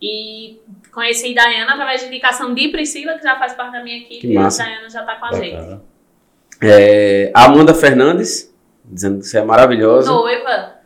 E 0.03 0.61
conheci 0.93 1.33
Dayana 1.33 1.75
através 1.75 2.01
de 2.01 2.09
indicação 2.09 2.53
de 2.53 2.69
Priscila, 2.69 3.15
que 3.15 3.23
já 3.23 3.39
faz 3.39 3.55
parte 3.55 3.73
da 3.73 3.85
minha 3.85 3.99
equipe, 3.99 4.27
e 4.27 4.37
a 4.37 4.49
Dayana 4.49 4.91
já 4.91 5.01
está 5.01 5.15
com 5.15 5.27
a 5.27 5.33
gente. 5.33 5.57
Bacana. 5.57 5.83
É, 6.61 7.31
a 7.33 7.45
Amanda 7.45 7.73
Fernandes, 7.73 8.53
dizendo 8.85 9.21
que 9.21 9.27
você 9.27 9.39
é 9.39 9.45
maravilhosa. 9.45 10.11
Noiva. 10.11 10.82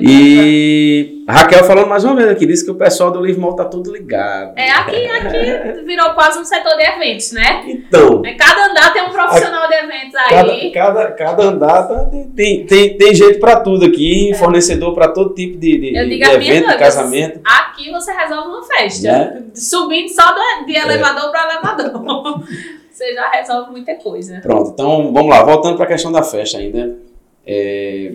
E 0.00 1.24
Raquel 1.28 1.64
falando 1.64 1.88
mais 1.88 2.04
uma 2.04 2.14
vez 2.14 2.28
aqui, 2.28 2.46
disse 2.46 2.64
que 2.64 2.70
o 2.70 2.74
pessoal 2.74 3.10
do 3.10 3.20
Livre 3.20 3.40
Mall 3.40 3.54
tá 3.54 3.64
tudo 3.64 3.92
ligado. 3.92 4.52
É, 4.56 4.70
aqui, 4.70 5.06
aqui 5.06 5.82
virou 5.86 6.10
quase 6.14 6.38
um 6.38 6.44
setor 6.44 6.76
de 6.76 6.82
eventos, 6.82 7.32
né? 7.32 7.64
Então, 7.66 8.22
Cada 8.38 8.70
andar 8.70 8.92
tem 8.92 9.02
um 9.02 9.10
profissional 9.10 9.68
de 9.68 9.74
eventos 9.74 10.12
cada, 10.28 10.52
aí. 10.52 10.70
cada, 10.72 11.10
cada 11.12 11.42
andar 11.44 11.88
tá- 11.88 12.10
tem, 12.34 12.64
tem, 12.66 12.96
tem 12.96 13.14
jeito 13.14 13.38
pra 13.40 13.60
tudo 13.60 13.86
aqui, 13.86 14.32
fornecedor 14.34 14.94
pra 14.94 15.08
todo 15.08 15.34
tipo 15.34 15.58
de, 15.58 15.78
de, 15.78 15.96
Eu 15.96 16.04
de 16.04 16.10
digo 16.18 16.30
evento, 16.30 16.66
noiva, 16.66 16.78
casamento. 16.78 17.40
Aqui 17.44 17.90
você 17.90 18.12
resolve 18.12 18.48
uma 18.48 18.62
festa. 18.64 19.08
Né? 19.10 19.42
Subindo 19.54 20.08
só 20.08 20.32
do, 20.34 20.66
de 20.66 20.76
elevador 20.76 21.30
para 21.30 21.52
elevador. 21.52 22.42
você 22.90 23.14
já 23.14 23.30
resolve 23.30 23.70
muita 23.70 23.94
coisa. 23.94 24.40
Pronto, 24.42 24.70
então 24.72 25.12
vamos 25.12 25.30
lá, 25.30 25.42
voltando 25.42 25.76
para 25.76 25.84
a 25.86 25.88
questão 25.88 26.12
da 26.12 26.22
festa 26.22 26.58
ainda. 26.58 26.98
É, 27.46 28.12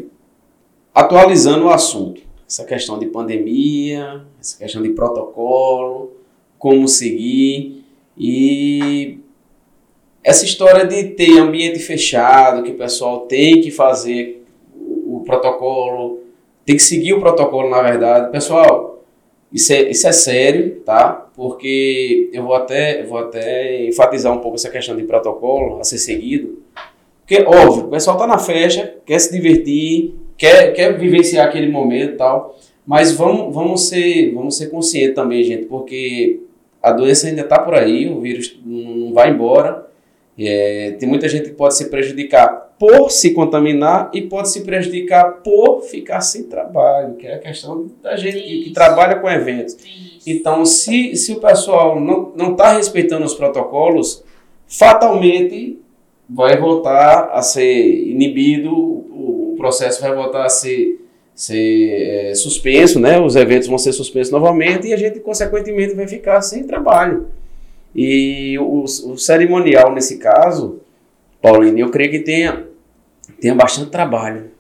atualizando 0.96 1.66
o 1.66 1.70
assunto, 1.70 2.22
essa 2.48 2.64
questão 2.64 2.98
de 2.98 3.08
pandemia, 3.08 4.22
essa 4.40 4.58
questão 4.58 4.82
de 4.82 4.90
protocolo, 4.92 6.14
como 6.58 6.88
seguir 6.88 7.84
e 8.18 9.20
essa 10.24 10.46
história 10.46 10.88
de 10.88 11.10
ter 11.10 11.38
ambiente 11.38 11.80
fechado, 11.80 12.64
que 12.64 12.72
o 12.72 12.78
pessoal 12.78 13.28
tem 13.28 13.60
que 13.60 13.70
fazer 13.70 14.46
o 14.74 15.22
protocolo, 15.26 16.22
tem 16.66 16.78
que 16.78 16.82
seguir 16.82 17.14
o 17.14 17.20
protocolo 17.20 17.70
na 17.70 17.82
verdade. 17.82 18.32
Pessoal, 18.32 19.04
isso 19.52 19.74
é, 19.74 19.90
isso 19.90 20.08
é 20.08 20.12
sério, 20.14 20.82
tá? 20.86 21.30
Porque 21.36 22.30
eu 22.32 22.44
vou 22.44 22.56
até, 22.56 23.04
vou 23.04 23.18
até 23.18 23.86
enfatizar 23.86 24.34
um 24.34 24.40
pouco 24.40 24.56
essa 24.56 24.70
questão 24.70 24.96
de 24.96 25.04
protocolo 25.04 25.80
a 25.80 25.84
ser 25.84 25.98
seguido. 25.98 26.64
Porque, 27.22 27.44
óbvio, 27.44 27.86
o 27.86 27.90
pessoal 27.90 28.18
tá 28.18 28.26
na 28.26 28.38
festa, 28.38 28.96
quer 29.06 29.20
se 29.20 29.32
divertir, 29.32 30.16
quer, 30.38 30.74
quer 30.74 30.98
vivenciar 30.98 31.48
aquele 31.48 31.70
momento 31.70 32.14
e 32.14 32.18
tal. 32.18 32.58
Mas 32.86 33.12
vamos, 33.12 33.54
vamos, 33.54 33.90
ser, 33.90 34.32
vamos 34.34 34.58
ser 34.58 34.68
conscientes 34.68 35.16
também, 35.16 35.44
gente, 35.44 35.66
porque 35.66 36.42
a 36.82 36.92
doença 36.92 37.28
ainda 37.28 37.42
está 37.42 37.58
por 37.58 37.74
aí, 37.74 38.08
o 38.08 38.22
vírus 38.22 38.60
não 38.64 39.12
vai 39.12 39.32
embora. 39.32 39.88
É, 40.38 40.96
tem 41.00 41.10
muita 41.10 41.28
gente 41.28 41.50
que 41.50 41.56
pode 41.56 41.76
se 41.76 41.90
prejudicar 41.90 42.76
por 42.78 43.10
se 43.10 43.34
contaminar 43.34 44.12
e 44.14 44.22
pode 44.22 44.50
se 44.50 44.62
prejudicar 44.64 45.42
por 45.42 45.82
ficar 45.82 46.22
sem 46.22 46.44
trabalho, 46.44 47.16
que 47.16 47.26
é 47.26 47.36
a 47.36 47.40
questão 47.40 47.90
da 48.04 48.16
gente 48.18 48.40
que, 48.42 48.64
que 48.66 48.70
trabalha 48.72 49.16
com 49.16 49.30
eventos. 49.30 49.78
Então, 50.28 50.66
se, 50.66 51.16
se 51.16 51.32
o 51.32 51.40
pessoal 51.40 52.00
não 52.00 52.52
está 52.52 52.74
respeitando 52.74 53.26
os 53.26 53.34
protocolos, 53.34 54.24
fatalmente 54.68 55.80
vai 56.30 56.58
voltar 56.58 57.30
a 57.32 57.42
ser 57.42 58.08
inibido, 58.08 58.95
processo 59.66 60.00
vai 60.00 60.14
voltar 60.14 60.46
a 60.46 60.50
ser, 60.50 61.04
ser 61.34 62.30
é, 62.30 62.36
suspenso, 62.36 63.00
né? 63.00 63.20
os 63.20 63.36
eventos 63.36 63.68
vão 63.68 63.80
ser 63.80 63.94
suspensos 63.94 64.32
novamente 64.32 64.88
e 64.88 64.94
a 64.94 64.98
gente, 64.98 65.20
consequentemente, 65.20 65.96
vai 65.96 66.08
ficar 66.08 66.40
sem 66.42 66.68
trabalho. 66.68 67.28
E 67.96 68.60
o, 68.60 68.84
o 68.84 69.18
cerimonial, 69.18 69.92
nesse 69.92 70.20
caso, 70.20 70.82
Paulinho, 71.42 71.80
eu 71.80 71.90
creio 71.90 72.12
que 72.12 72.20
tenha, 72.20 72.68
tenha 73.42 73.56
bastante 73.56 73.90
trabalho 73.90 74.52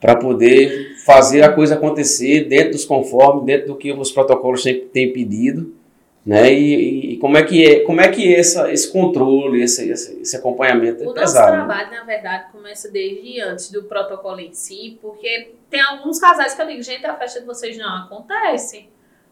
para 0.00 0.14
poder 0.14 0.94
fazer 1.04 1.42
a 1.42 1.52
coisa 1.52 1.74
acontecer 1.74 2.44
dentro 2.44 2.72
dos 2.72 2.84
conformes, 2.84 3.44
dentro 3.44 3.66
do 3.66 3.76
que 3.76 3.92
os 3.92 4.12
protocolos 4.12 4.62
têm, 4.62 4.86
têm 4.92 5.12
pedido, 5.12 5.74
né? 6.28 6.52
E, 6.52 7.14
e- 7.14 7.16
como 7.18 7.36
é 7.38 7.42
que 7.42 7.64
é, 7.64 7.80
como 7.80 8.00
é 8.00 8.08
que 8.08 8.34
é 8.34 8.38
essa, 8.38 8.70
esse 8.70 8.92
controle, 8.92 9.62
esse, 9.62 9.90
esse, 9.90 10.20
esse 10.20 10.36
acompanhamento 10.36 11.02
é 11.02 11.06
O 11.06 11.06
nosso 11.06 11.18
pesado. 11.20 11.52
né? 11.52 11.56
trabalho, 11.64 11.90
na 11.90 12.04
verdade, 12.04 12.52
começa 12.52 12.90
desde 12.90 13.40
antes 13.40 13.70
do 13.72 13.84
protocolo 13.84 14.38
em 14.38 14.52
si, 14.52 14.98
porque 15.00 15.54
tem 15.70 15.80
alguns 15.80 16.18
casais 16.20 16.52
que 16.54 16.60
eu 16.60 16.66
digo, 16.66 16.82
gente, 16.82 17.04
a 17.06 17.16
festa 17.16 17.40
de 17.40 17.46
vocês 17.46 17.76
não 17.78 17.88
acontece. 18.04 18.88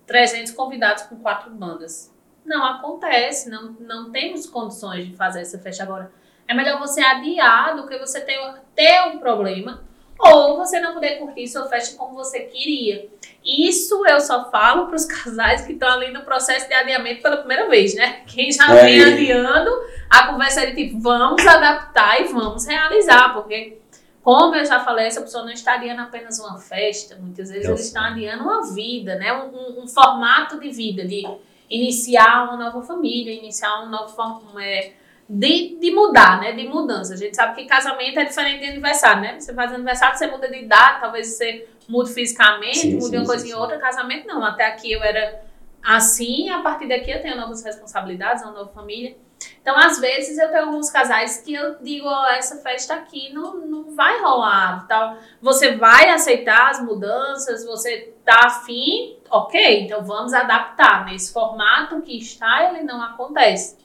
300 0.07 0.53
convidados 0.53 1.03
com 1.05 1.17
quatro 1.17 1.51
bandas. 1.51 2.13
Não 2.45 2.65
acontece, 2.65 3.51
não, 3.51 3.77
não 3.81 4.11
temos 4.11 4.47
condições 4.47 5.05
de 5.07 5.17
fazer 5.17 5.41
essa 5.43 5.59
festa 5.59 5.83
agora. 5.83 6.11
É 6.49 6.55
melhor 6.55 6.79
você 6.79 7.01
adiar 7.01 7.75
do 7.77 7.87
que 7.89 7.99
você 7.99 8.21
ter, 8.21 8.39
ter 8.75 9.03
um 9.09 9.19
problema 9.19 9.83
ou 10.19 10.57
você 10.57 10.79
não 10.81 10.95
poder 10.95 11.19
curtir 11.19 11.47
sua 11.49 11.67
festa 11.67 11.97
como 11.99 12.15
você 12.15 12.41
queria. 12.41 13.09
Isso 13.47 14.05
eu 14.07 14.21
só 14.21 14.51
falo 14.51 14.87
para 14.87 14.97
os 14.97 15.05
casais 15.07 15.65
que 15.65 15.73
estão 15.75 15.89
ali 15.89 16.11
no 16.13 16.23
processo 16.23 16.67
de 16.67 16.75
adiamento 16.75 17.23
pela 17.23 17.37
primeira 17.37 17.69
vez, 17.69 17.95
né? 17.95 18.23
Quem 18.27 18.51
já 18.51 18.75
É. 18.75 18.85
vem 18.85 19.05
adiando, 19.05 19.71
a 20.11 20.27
conversa 20.27 20.63
é 20.63 20.67
de 20.73 20.75
tipo, 20.89 21.01
vamos 21.01 21.47
adaptar 21.47 22.21
e 22.21 22.25
vamos 22.25 22.67
realizar, 22.67 23.33
porque, 23.35 23.79
como 24.21 24.57
eu 24.57 24.65
já 24.65 24.81
falei, 24.81 25.07
essa 25.07 25.21
pessoa 25.21 25.45
não 25.45 25.53
está 25.53 25.75
adiando 25.75 26.03
apenas 26.03 26.41
uma 26.41 26.59
festa, 26.59 27.15
muitas 27.21 27.49
vezes 27.49 27.69
eles 27.69 27.87
estão 27.87 28.03
adiando 28.03 28.43
uma 28.43 28.75
vida, 28.75 29.15
né? 29.15 29.33
Um, 29.33 29.47
um- 29.57 29.85
um 29.85 29.87
formato 29.89 30.59
de 30.59 30.69
vida, 30.71 31.05
de 31.07 31.25
iniciar 31.71 32.45
uma 32.49 32.57
nova 32.57 32.83
família, 32.83 33.33
iniciar 33.33 33.83
um 33.85 33.89
novo 33.89 34.09
formato. 34.09 34.59
É, 34.59 34.93
de, 35.29 35.77
de 35.81 35.91
mudar, 35.93 36.41
né? 36.41 36.53
De 36.53 36.69
mudança. 36.69 37.15
A 37.15 37.17
gente 37.17 37.35
sabe 37.35 37.57
que 37.57 37.67
casamento 37.67 38.17
é 38.21 38.25
diferente 38.25 38.61
de 38.61 38.71
aniversário, 38.71 39.23
né? 39.23 39.41
Você 39.41 39.53
faz 39.53 39.73
aniversário, 39.73 40.17
você 40.17 40.29
muda 40.29 40.49
de 40.49 40.59
idade, 40.59 41.01
talvez 41.01 41.27
você 41.37 41.67
mude 41.89 42.13
fisicamente, 42.13 42.79
Sim, 42.79 42.95
mude 42.95 43.11
sim, 43.11 43.17
uma 43.17 43.27
coisa 43.27 43.47
em 43.47 43.55
outra. 43.55 43.79
Casamento 43.79 44.27
não. 44.27 44.45
Até 44.45 44.67
aqui 44.67 44.93
eu 44.93 45.03
era 45.03 45.43
assim, 45.83 46.51
a 46.51 46.61
partir 46.61 46.89
daqui 46.89 47.11
eu 47.11 47.23
tenho 47.23 47.37
novas 47.37 47.63
responsabilidades, 47.63 48.43
uma 48.43 48.53
nova 48.53 48.73
família. 48.73 49.17
Então, 49.61 49.77
às 49.77 50.01
vezes, 50.01 50.39
eu 50.39 50.49
tenho 50.49 50.65
alguns 50.65 50.91
casais 50.91 51.43
que 51.43 51.53
eu 51.53 51.77
digo, 51.81 52.07
ó, 52.07 52.27
essa 52.31 52.57
festa 52.57 52.95
aqui 52.95 53.33
não, 53.33 53.57
não 53.67 53.95
vai 53.95 54.21
rolar, 54.21 54.87
tal. 54.89 55.19
Você 55.43 55.77
vai 55.77 56.09
aceitar 56.09 56.71
as 56.71 56.83
mudanças, 56.83 57.65
você 57.65 58.15
tá 58.25 58.47
afim, 58.47 59.17
ok, 59.31 59.83
então 59.83 60.05
vamos 60.05 60.33
adaptar. 60.33 61.05
Nesse 61.07 61.33
formato 61.33 62.01
que 62.03 62.17
está, 62.17 62.71
ele 62.71 62.83
não 62.83 63.03
acontece. 63.03 63.77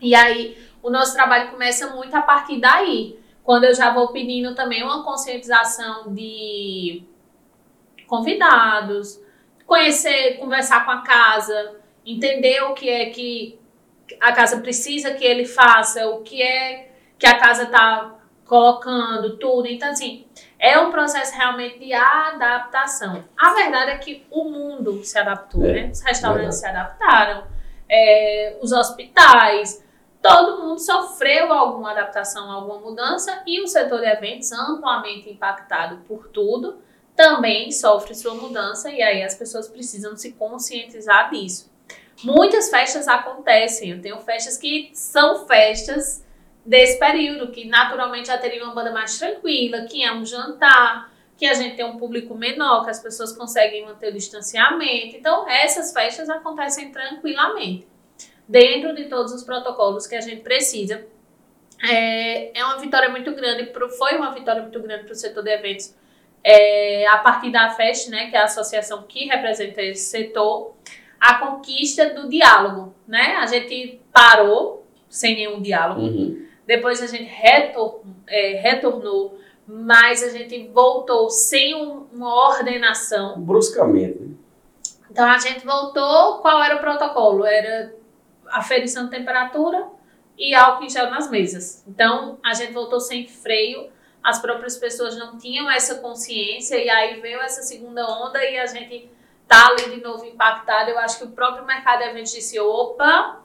E 0.00 0.14
aí, 0.14 0.56
o 0.82 0.90
nosso 0.90 1.14
trabalho 1.14 1.50
começa 1.50 1.94
muito 1.94 2.14
a 2.14 2.22
partir 2.22 2.60
daí. 2.60 3.18
Quando 3.44 3.64
eu 3.64 3.74
já 3.74 3.92
vou 3.92 4.08
pedindo 4.12 4.54
também 4.54 4.82
uma 4.82 5.04
conscientização 5.04 6.12
de 6.14 7.04
convidados, 8.12 9.18
conhecer, 9.64 10.36
conversar 10.38 10.84
com 10.84 10.90
a 10.90 11.00
casa, 11.00 11.76
entender 12.04 12.60
o 12.64 12.74
que 12.74 12.86
é 12.86 13.06
que 13.08 13.58
a 14.20 14.32
casa 14.32 14.60
precisa 14.60 15.14
que 15.14 15.24
ele 15.24 15.46
faça, 15.46 16.06
o 16.10 16.20
que 16.20 16.42
é 16.42 16.92
que 17.18 17.26
a 17.26 17.38
casa 17.38 17.62
está 17.62 18.14
colocando, 18.44 19.38
tudo. 19.38 19.66
Então, 19.66 19.88
assim, 19.88 20.26
é 20.58 20.78
um 20.78 20.90
processo 20.90 21.34
realmente 21.34 21.78
de 21.78 21.94
adaptação. 21.94 23.24
A 23.34 23.54
verdade 23.54 23.92
é 23.92 23.96
que 23.96 24.26
o 24.30 24.44
mundo 24.44 25.02
se 25.02 25.18
adaptou, 25.18 25.64
É, 25.64 25.72
né? 25.72 25.90
Os 25.90 26.02
restaurantes 26.02 26.58
se 26.58 26.66
adaptaram, 26.66 27.44
é, 27.88 28.58
os 28.60 28.72
hospitais, 28.72 29.82
todo 30.20 30.62
mundo 30.62 30.78
sofreu 30.78 31.50
alguma 31.50 31.92
adaptação, 31.92 32.52
alguma 32.52 32.78
mudança 32.78 33.42
e 33.46 33.62
o 33.62 33.66
setor 33.66 34.00
de 34.00 34.06
eventos, 34.06 34.52
amplamente 34.52 35.30
impactado 35.30 35.96
por 36.06 36.28
tudo, 36.28 36.82
também 37.16 37.70
sofre 37.70 38.14
sua 38.14 38.34
mudança 38.34 38.90
e 38.90 39.02
aí 39.02 39.22
as 39.22 39.34
pessoas 39.34 39.68
precisam 39.68 40.16
se 40.16 40.32
conscientizar 40.32 41.30
disso. 41.30 41.70
Muitas 42.24 42.70
festas 42.70 43.08
acontecem, 43.08 43.90
eu 43.90 44.00
tenho 44.00 44.18
festas 44.20 44.56
que 44.56 44.90
são 44.94 45.46
festas 45.46 46.24
desse 46.64 46.98
período, 46.98 47.50
que 47.50 47.66
naturalmente 47.66 48.28
já 48.28 48.38
teria 48.38 48.62
uma 48.64 48.74
banda 48.74 48.92
mais 48.92 49.18
tranquila, 49.18 49.84
que 49.86 50.04
é 50.04 50.12
um 50.12 50.24
jantar, 50.24 51.12
que 51.36 51.46
a 51.46 51.54
gente 51.54 51.74
tem 51.74 51.84
um 51.84 51.96
público 51.96 52.34
menor, 52.36 52.84
que 52.84 52.90
as 52.90 53.00
pessoas 53.00 53.32
conseguem 53.32 53.84
manter 53.84 54.10
o 54.10 54.12
distanciamento. 54.12 55.16
Então, 55.16 55.48
essas 55.48 55.92
festas 55.92 56.30
acontecem 56.30 56.92
tranquilamente. 56.92 57.88
dentro 58.46 58.94
de 58.94 59.04
todos 59.06 59.32
os 59.32 59.42
protocolos 59.42 60.06
que 60.06 60.14
a 60.14 60.20
gente 60.20 60.42
precisa. 60.42 61.04
É, 61.82 62.56
é 62.58 62.64
uma 62.64 62.78
vitória 62.78 63.08
muito 63.08 63.32
grande, 63.34 63.66
pro, 63.66 63.88
foi 63.88 64.16
uma 64.16 64.30
vitória 64.32 64.62
muito 64.62 64.78
grande 64.80 65.04
para 65.04 65.12
o 65.12 65.16
setor 65.16 65.42
de 65.42 65.50
eventos, 65.50 65.96
é, 66.44 67.06
a 67.06 67.18
partir 67.18 67.50
da 67.50 67.70
FEST, 67.70 68.10
né, 68.10 68.28
que 68.30 68.36
é 68.36 68.40
a 68.40 68.44
associação 68.44 69.02
que 69.04 69.26
representa 69.26 69.80
esse 69.82 70.10
setor, 70.10 70.74
a 71.20 71.34
conquista 71.34 72.10
do 72.10 72.28
diálogo. 72.28 72.94
Né? 73.06 73.36
A 73.36 73.46
gente 73.46 74.00
parou 74.12 74.84
sem 75.08 75.34
nenhum 75.36 75.60
diálogo, 75.60 76.00
Uhum. 76.00 76.46
depois 76.66 77.02
a 77.02 77.06
gente 77.06 77.24
retor, 77.24 78.00
é, 78.26 78.54
retornou, 78.60 79.38
mas 79.66 80.22
a 80.22 80.30
gente 80.30 80.68
voltou 80.68 81.30
sem 81.30 81.74
um- 81.74 82.06
uma 82.12 82.48
ordenação. 82.48 83.40
Bruscamente. 83.40 84.18
né? 84.18 84.34
Então 85.10 85.26
a 85.28 85.38
gente 85.38 85.64
voltou, 85.64 86.38
qual 86.38 86.62
era 86.62 86.76
o 86.76 86.80
protocolo? 86.80 87.44
Era 87.44 87.94
aferição 88.48 89.04
de 89.04 89.10
temperatura 89.10 89.86
e 90.38 90.54
álcool 90.54 90.84
em 90.84 90.88
gel 90.90 91.10
nas 91.10 91.30
mesas. 91.30 91.84
Então 91.86 92.38
a 92.42 92.54
gente 92.54 92.72
voltou 92.72 92.98
sem 92.98 93.26
freio, 93.28 93.90
as 94.22 94.40
próprias 94.40 94.76
pessoas 94.76 95.16
não 95.16 95.36
tinham 95.38 95.70
essa 95.70 95.96
consciência 95.96 96.76
e 96.76 96.88
aí 96.88 97.20
veio 97.20 97.40
essa 97.40 97.62
segunda 97.62 98.06
onda 98.06 98.42
e 98.44 98.58
a 98.58 98.66
gente 98.66 99.10
tá 99.48 99.68
ali 99.68 99.96
de 99.96 100.00
novo 100.00 100.24
impactado. 100.24 100.90
Eu 100.90 100.98
acho 100.98 101.18
que 101.18 101.24
o 101.24 101.30
próprio 101.30 101.64
mercado 101.66 101.98
de 101.98 102.04
eventos 102.10 102.32
disse, 102.32 102.58
opa, 102.60 103.40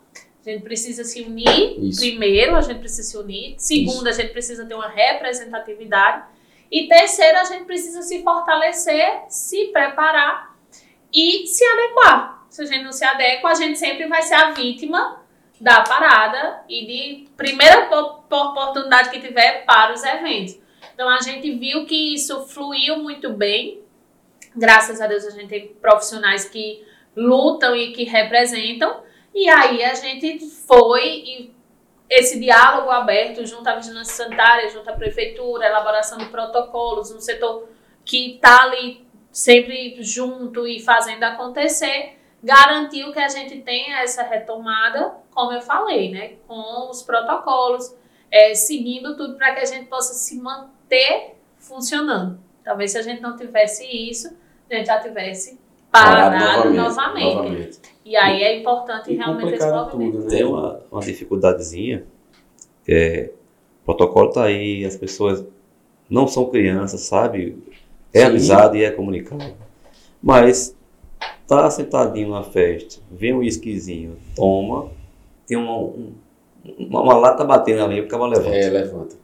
a 0.46 0.50
gente 0.50 0.64
precisa 0.64 1.04
se 1.04 1.22
unir. 1.24 1.76
Isso. 1.84 2.00
Primeiro, 2.00 2.56
a 2.56 2.62
gente 2.62 2.80
precisa 2.80 3.04
se 3.04 3.18
unir. 3.18 3.56
Segundo, 3.58 4.08
a 4.08 4.12
gente 4.12 4.32
precisa 4.32 4.66
ter 4.66 4.76
uma 4.76 4.88
representatividade. 4.88 6.24
E 6.72 6.88
terceiro, 6.88 7.38
a 7.40 7.44
gente 7.46 7.66
precisa 7.66 8.02
se 8.02 8.22
fortalecer, 8.24 9.24
se 9.30 9.68
preparar 9.68 10.56
e 11.14 11.48
se 11.48 11.64
adequar. 11.66 12.46
Se 12.50 12.62
a 12.62 12.66
gente 12.66 12.84
não 12.84 12.92
se 12.92 13.04
adequa, 13.04 13.50
a 13.50 13.56
gente 13.56 13.78
sempre 13.80 14.08
vai 14.08 14.22
ser 14.22 14.36
a 14.36 14.52
vítima 14.52 15.22
da 15.60 15.82
parada 15.82 16.64
e 16.70 16.86
de 16.86 17.30
primeira 17.36 17.88
po- 17.88 18.22
po- 18.30 18.36
oportunidade 18.52 19.10
que 19.10 19.20
tiver 19.20 19.66
para 19.66 19.94
os 19.94 20.04
eventos. 20.04 20.58
Então 20.98 21.08
a 21.10 21.20
gente 21.20 21.52
viu 21.52 21.86
que 21.86 22.16
isso 22.16 22.48
fluiu 22.48 22.98
muito 22.98 23.32
bem. 23.32 23.84
Graças 24.56 25.00
a 25.00 25.06
Deus 25.06 25.28
a 25.28 25.30
gente 25.30 25.48
tem 25.48 25.68
profissionais 25.80 26.46
que 26.46 26.84
lutam 27.16 27.76
e 27.76 27.94
que 27.94 28.04
representam. 28.04 29.04
E 29.32 29.48
aí 29.48 29.84
a 29.84 29.94
gente 29.94 30.40
foi 30.40 31.04
e 31.08 31.56
esse 32.10 32.40
diálogo 32.40 32.90
aberto 32.90 33.46
junto 33.46 33.68
à 33.68 33.76
vigilância 33.76 34.26
sanitária, 34.26 34.72
junto 34.72 34.90
à 34.90 34.94
prefeitura, 34.94 35.68
elaboração 35.68 36.18
de 36.18 36.26
protocolos, 36.30 37.12
um 37.12 37.20
setor 37.20 37.70
que 38.04 38.34
está 38.34 38.64
ali 38.64 39.06
sempre 39.32 40.02
junto 40.02 40.68
e 40.68 40.80
fazendo 40.80 41.24
acontecer, 41.26 42.18
garantiu 42.42 43.12
que 43.12 43.20
a 43.20 43.28
gente 43.28 43.62
tenha 43.62 44.02
essa 44.02 44.24
retomada, 44.24 45.14
como 45.30 45.52
eu 45.52 45.62
falei, 45.62 46.10
né, 46.10 46.38
com 46.48 46.90
os 46.90 47.04
protocolos, 47.04 47.96
é, 48.32 48.56
seguindo 48.56 49.16
tudo 49.16 49.36
para 49.36 49.54
que 49.54 49.60
a 49.60 49.66
gente 49.66 49.86
possa 49.86 50.16
se 50.16 50.42
manter 50.42 50.77
funcionando. 51.60 52.40
Talvez 52.64 52.92
se 52.92 52.98
a 52.98 53.02
gente 53.02 53.22
não 53.22 53.36
tivesse 53.38 53.86
isso, 53.86 54.30
a 54.70 54.76
gente 54.76 54.88
já 54.88 55.00
tivesse 55.00 55.58
parado, 55.92 56.70
novamente. 56.70 56.76
novamente. 56.78 57.80
E 58.06 58.16
aí 58.16 58.42
é 58.44 58.60
importante 58.60 59.12
E 59.12 59.16
realmente 59.16 59.54
esse 59.54 59.66
movimento. 59.66 59.92
tudo, 59.92 60.20
né? 60.26 60.30
Tem 60.30 60.44
uma, 60.46 60.82
uma 60.92 61.02
dificuldadezinha, 61.02 62.06
é, 62.88 63.32
o 63.82 63.86
protocolo 63.86 64.32
tá 64.32 64.44
aí, 64.46 64.86
as 64.86 64.96
pessoas 64.96 65.46
não 66.10 66.28
são 66.28 66.46
crianças, 66.50 67.02
sabe? 67.02 67.58
É 68.14 68.20
Sim. 68.22 68.26
avisado 68.28 68.76
e 68.78 68.84
é 68.84 68.92
comunicado. 68.92 69.54
Mas 70.22 70.76
tá 71.46 71.70
sentadinho 71.70 72.30
na 72.30 72.44
festa, 72.44 73.02
vem 73.12 73.34
um 73.34 73.44
esquisinho, 73.44 74.18
toma, 74.36 74.90
tem 75.46 75.58
uma, 75.58 75.78
um- 75.78 76.14
uma, 76.78 77.02
uma 77.02 77.14
lata 77.18 77.44
batendo 77.46 77.84
ali, 77.84 78.02
o 78.02 78.08
cara 78.08 78.26
levanta. 78.26 78.56
É, 78.56 78.70
levanta. 78.70 79.16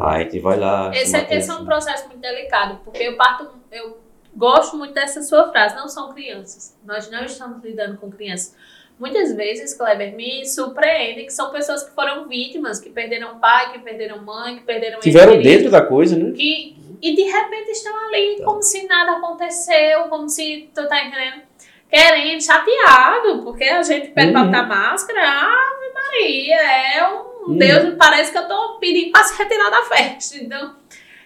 Aí 0.00 0.20
a 0.20 0.24
gente 0.24 0.38
vai 0.40 0.58
lá. 0.58 0.90
Esse, 0.94 1.16
é- 1.16 1.26
esse 1.36 1.50
é 1.50 1.54
um 1.54 1.64
processo 1.64 2.06
muito 2.08 2.20
delicado, 2.20 2.80
porque 2.84 3.02
eu 3.02 3.16
parto, 3.16 3.48
eu 3.72 3.98
gosto 4.36 4.76
muito 4.76 4.94
dessa 4.94 5.22
sua 5.22 5.50
frase, 5.50 5.74
não 5.76 5.88
são 5.88 6.12
crianças. 6.12 6.76
Nós 6.84 7.10
não 7.10 7.24
estamos 7.24 7.62
lidando 7.64 7.96
com 7.98 8.10
crianças. 8.10 8.54
Muitas 8.98 9.34
vezes, 9.34 9.72
Kleber, 9.74 10.14
me 10.14 10.44
surpreende 10.44 11.24
que 11.24 11.32
são 11.32 11.50
pessoas 11.50 11.82
que 11.82 11.94
foram 11.94 12.28
vítimas, 12.28 12.78
que 12.78 12.90
perderam 12.90 13.38
pai, 13.38 13.72
que 13.72 13.78
perderam 13.78 14.22
mãe, 14.22 14.58
que 14.58 14.62
perderam 14.64 15.00
Tiveram 15.00 15.40
dentro 15.40 15.70
da 15.70 15.80
coisa, 15.80 16.16
né? 16.16 16.32
que 16.32 16.78
e 17.02 17.16
de 17.16 17.22
repente 17.22 17.70
estão 17.70 17.96
ali 18.08 18.42
como 18.44 18.62
se 18.62 18.86
nada 18.86 19.12
aconteceu, 19.12 20.02
como 20.10 20.28
se 20.28 20.68
tu 20.74 20.86
tá 20.86 21.02
entendendo, 21.02 21.40
querendo, 21.88 22.42
chateado, 22.42 23.42
porque 23.42 23.64
a 23.64 23.82
gente 23.82 24.08
pede 24.08 24.32
pra 24.32 24.40
Uhum. 24.42 24.46
botar 24.50 24.64
máscara, 24.64 25.18
Ave 25.26 25.92
Maria, 25.94 26.56
é 26.96 27.08
um 27.08 27.29
Uhum. 27.46 27.56
Deus, 27.56 27.94
parece 27.98 28.32
que 28.32 28.38
eu 28.38 28.48
tô 28.48 28.78
pedindo 28.78 29.12
pra 29.12 29.24
se 29.24 29.36
retirar 29.36 29.70
da 29.70 29.82
festa. 29.84 30.36
Então, 30.36 30.76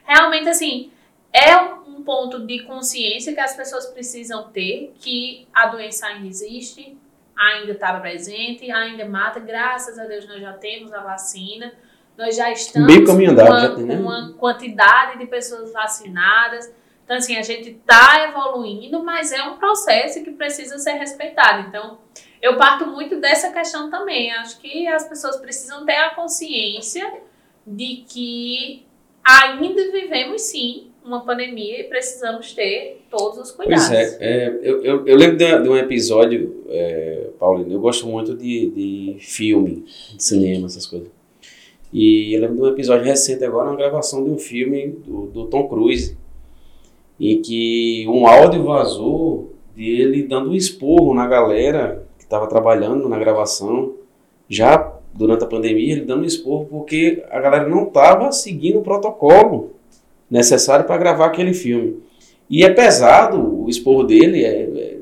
realmente 0.04 0.48
assim, 0.48 0.90
é 1.32 1.56
um 1.56 2.02
ponto 2.02 2.46
de 2.46 2.60
consciência 2.64 3.34
que 3.34 3.40
as 3.40 3.56
pessoas 3.56 3.86
precisam 3.86 4.50
ter 4.50 4.94
que 5.00 5.46
a 5.52 5.66
doença 5.66 6.06
ainda 6.06 6.28
existe, 6.28 6.96
ainda 7.36 7.72
está 7.72 7.98
presente, 7.98 8.70
ainda 8.70 9.04
mata. 9.06 9.40
Graças 9.40 9.98
a 9.98 10.04
Deus 10.04 10.26
nós 10.28 10.40
já 10.40 10.52
temos 10.52 10.92
a 10.92 11.00
vacina. 11.00 11.72
Nós 12.16 12.36
já 12.36 12.50
estamos 12.52 12.94
com 13.04 13.12
uma, 13.12 13.76
né? 13.76 13.96
uma 13.96 14.32
quantidade 14.34 15.18
de 15.18 15.26
pessoas 15.26 15.72
vacinadas. 15.72 16.72
Então, 17.04 17.16
assim, 17.16 17.36
a 17.36 17.42
gente 17.42 17.70
está 17.70 18.28
evoluindo, 18.28 19.02
mas 19.02 19.32
é 19.32 19.42
um 19.42 19.56
processo 19.56 20.22
que 20.22 20.30
precisa 20.30 20.78
ser 20.78 20.92
respeitado. 20.92 21.68
Então, 21.68 21.98
eu 22.44 22.58
parto 22.58 22.86
muito 22.86 23.18
dessa 23.18 23.50
questão 23.50 23.90
também. 23.90 24.30
Acho 24.32 24.60
que 24.60 24.86
as 24.86 25.08
pessoas 25.08 25.38
precisam 25.38 25.86
ter 25.86 25.96
a 25.96 26.10
consciência 26.10 27.10
de 27.66 28.04
que 28.06 28.82
ainda 29.24 29.90
vivemos, 29.90 30.42
sim, 30.42 30.88
uma 31.02 31.24
pandemia 31.24 31.80
e 31.80 31.84
precisamos 31.84 32.52
ter 32.52 33.00
todos 33.10 33.38
os 33.38 33.50
cuidados. 33.50 33.88
Pois 33.88 33.98
é, 33.98 34.18
é, 34.20 34.60
eu, 34.62 34.84
eu, 34.84 35.06
eu 35.06 35.16
lembro 35.16 35.38
de, 35.38 35.62
de 35.62 35.68
um 35.70 35.76
episódio, 35.76 36.66
é, 36.68 37.28
Paulino, 37.38 37.72
eu 37.72 37.80
gosto 37.80 38.06
muito 38.06 38.34
de, 38.34 38.68
de 38.68 39.16
filme, 39.20 39.86
de 40.14 40.22
cinema, 40.22 40.66
essas 40.66 40.86
coisas. 40.86 41.08
E 41.90 42.34
eu 42.34 42.42
lembro 42.42 42.56
de 42.56 42.62
um 42.62 42.68
episódio 42.68 43.06
recente 43.06 43.42
agora, 43.42 43.70
uma 43.70 43.76
gravação 43.76 44.22
de 44.22 44.28
um 44.28 44.36
filme 44.36 44.88
do, 44.88 45.28
do 45.28 45.46
Tom 45.46 45.66
Cruise, 45.66 46.14
em 47.18 47.40
que 47.40 48.04
um 48.06 48.26
áudio 48.26 48.64
vazou 48.64 49.54
dele 49.74 50.24
dando 50.24 50.50
um 50.50 50.54
esporro 50.54 51.14
na 51.14 51.26
galera 51.26 52.04
que 52.24 52.26
estava 52.26 52.46
trabalhando 52.46 53.06
na 53.06 53.18
gravação, 53.18 53.92
já 54.48 54.92
durante 55.12 55.44
a 55.44 55.46
pandemia, 55.46 55.92
ele 55.92 56.04
dando 56.06 56.24
esporro 56.24 56.66
porque 56.70 57.22
a 57.30 57.38
galera 57.38 57.68
não 57.68 57.84
estava 57.84 58.32
seguindo 58.32 58.78
o 58.78 58.82
protocolo 58.82 59.72
necessário 60.30 60.86
para 60.86 60.96
gravar 60.96 61.26
aquele 61.26 61.52
filme. 61.52 62.02
E 62.48 62.64
é 62.64 62.70
pesado 62.70 63.64
o 63.64 63.68
esporro 63.68 64.04
dele, 64.04 64.42
é, 64.42 64.98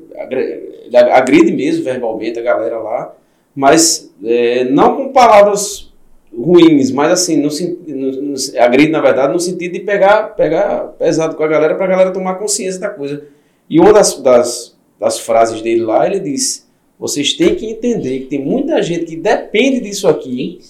é, 0.92 0.98
agride 1.12 1.52
mesmo 1.52 1.84
verbalmente 1.84 2.38
a 2.38 2.42
galera 2.42 2.78
lá, 2.78 3.14
mas 3.54 4.12
é, 4.24 4.64
não 4.64 4.96
com 4.96 5.12
palavras 5.12 5.92
ruins, 6.36 6.90
mas 6.90 7.12
assim, 7.12 7.36
no, 7.36 7.48
no, 7.86 8.22
no, 8.22 8.34
agride 8.58 8.90
na 8.90 9.00
verdade 9.00 9.32
no 9.32 9.40
sentido 9.40 9.72
de 9.72 9.80
pegar, 9.80 10.34
pegar 10.34 10.94
pesado 10.98 11.36
com 11.36 11.42
a 11.44 11.48
galera 11.48 11.74
para 11.74 11.84
a 11.84 11.88
galera 11.88 12.10
tomar 12.10 12.34
consciência 12.34 12.80
da 12.80 12.90
coisa. 12.90 13.24
E 13.68 13.78
uma 13.78 13.92
das, 13.92 14.20
das, 14.20 14.76
das 14.98 15.20
frases 15.20 15.62
dele 15.62 15.82
lá, 15.82 16.06
ele 16.06 16.20
disse, 16.20 16.71
vocês 17.02 17.32
têm 17.32 17.56
que 17.56 17.66
entender 17.66 18.20
que 18.20 18.26
tem 18.26 18.38
muita 18.38 18.80
gente 18.80 19.06
que 19.06 19.16
depende 19.16 19.80
disso 19.80 20.06
aqui 20.06 20.60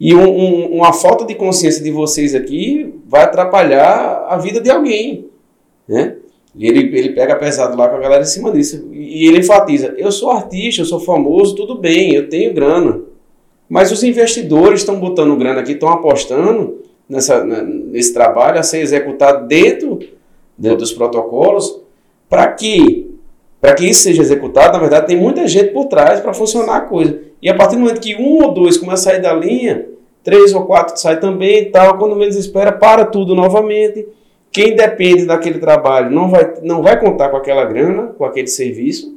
e 0.00 0.12
um- 0.12 0.28
um- 0.28 0.76
uma 0.78 0.92
falta 0.92 1.24
de 1.24 1.36
consciência 1.36 1.82
de 1.84 1.90
vocês 1.92 2.34
aqui 2.34 2.92
vai 3.06 3.22
atrapalhar 3.22 4.26
a 4.28 4.36
vida 4.38 4.60
de 4.60 4.68
alguém, 4.68 5.26
né? 5.88 6.16
E 6.56 6.66
ele, 6.66 6.80
ele 6.98 7.10
pega 7.10 7.36
pesado 7.36 7.76
lá 7.76 7.88
com 7.88 7.94
a 7.94 8.00
galera 8.00 8.22
em 8.22 8.26
cima 8.26 8.50
disso. 8.50 8.88
E 8.92 9.28
ele 9.28 9.38
enfatiza, 9.38 9.94
eu 9.96 10.10
sou 10.10 10.32
artista, 10.32 10.82
eu 10.82 10.86
sou 10.86 10.98
famoso, 10.98 11.54
tudo 11.54 11.76
bem, 11.76 12.12
eu 12.12 12.28
tenho 12.28 12.52
grana. 12.52 13.00
Mas 13.68 13.92
os 13.92 14.02
investidores 14.02 14.80
estão 14.80 14.98
botando 14.98 15.36
grana 15.36 15.60
aqui, 15.60 15.72
estão 15.72 15.90
apostando 15.90 16.78
nessa, 17.08 17.44
nesse 17.44 18.12
trabalho 18.12 18.58
a 18.58 18.64
ser 18.64 18.80
executado 18.80 19.46
dentro, 19.46 20.00
dentro 20.58 20.78
dos 20.78 20.92
protocolos, 20.92 21.80
para 22.28 22.48
que 22.48 23.09
para 23.60 23.74
que 23.74 23.84
isso 23.86 24.02
seja 24.02 24.22
executado, 24.22 24.72
na 24.72 24.78
verdade, 24.78 25.06
tem 25.06 25.16
muita 25.16 25.46
gente 25.46 25.72
por 25.72 25.86
trás 25.86 26.20
para 26.20 26.32
funcionar 26.32 26.76
a 26.76 26.80
coisa. 26.80 27.20
E 27.42 27.48
a 27.48 27.54
partir 27.54 27.76
do 27.76 27.82
momento 27.82 28.00
que 28.00 28.16
um 28.16 28.42
ou 28.42 28.54
dois 28.54 28.78
começa 28.78 29.10
a 29.10 29.12
sair 29.12 29.22
da 29.22 29.34
linha, 29.34 29.86
três 30.24 30.54
ou 30.54 30.64
quatro 30.64 30.98
sai 30.98 31.20
também 31.20 31.62
e 31.62 31.64
tal, 31.66 31.98
quando 31.98 32.16
menos 32.16 32.36
espera, 32.36 32.72
para 32.72 33.04
tudo 33.04 33.34
novamente. 33.34 34.06
Quem 34.50 34.74
depende 34.74 35.26
daquele 35.26 35.58
trabalho 35.58 36.10
não 36.10 36.28
vai, 36.28 36.54
não 36.62 36.82
vai 36.82 36.98
contar 36.98 37.28
com 37.28 37.36
aquela 37.36 37.64
grana, 37.64 38.08
com 38.18 38.24
aquele 38.24 38.48
serviço. 38.48 39.16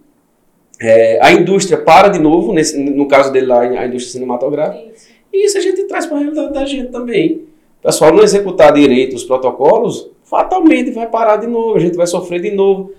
É, 0.79 1.19
a 1.21 1.31
indústria 1.31 1.77
para 1.77 2.09
de 2.09 2.19
novo, 2.19 2.53
nesse, 2.53 2.77
no 2.77 3.07
caso 3.07 3.31
dele 3.31 3.47
lá, 3.47 3.61
a 3.61 3.87
indústria 3.87 4.11
cinematográfica. 4.11 4.83
Isso. 4.93 5.07
E 5.31 5.45
isso 5.45 5.57
a 5.57 5.61
gente 5.61 5.83
traz 5.85 6.05
para 6.05 6.17
a 6.17 6.19
realidade 6.19 6.53
da 6.53 6.65
gente 6.65 6.91
também. 6.91 7.41
O 7.79 7.83
pessoal 7.83 8.13
não 8.13 8.23
executar 8.23 8.73
direito 8.73 9.15
os 9.15 9.23
protocolos, 9.23 10.09
fatalmente 10.23 10.91
vai 10.91 11.07
parar 11.07 11.37
de 11.37 11.47
novo, 11.47 11.75
a 11.75 11.79
gente 11.79 11.97
vai 11.97 12.05
sofrer 12.05 12.41
de 12.41 12.51
novo. 12.51 12.91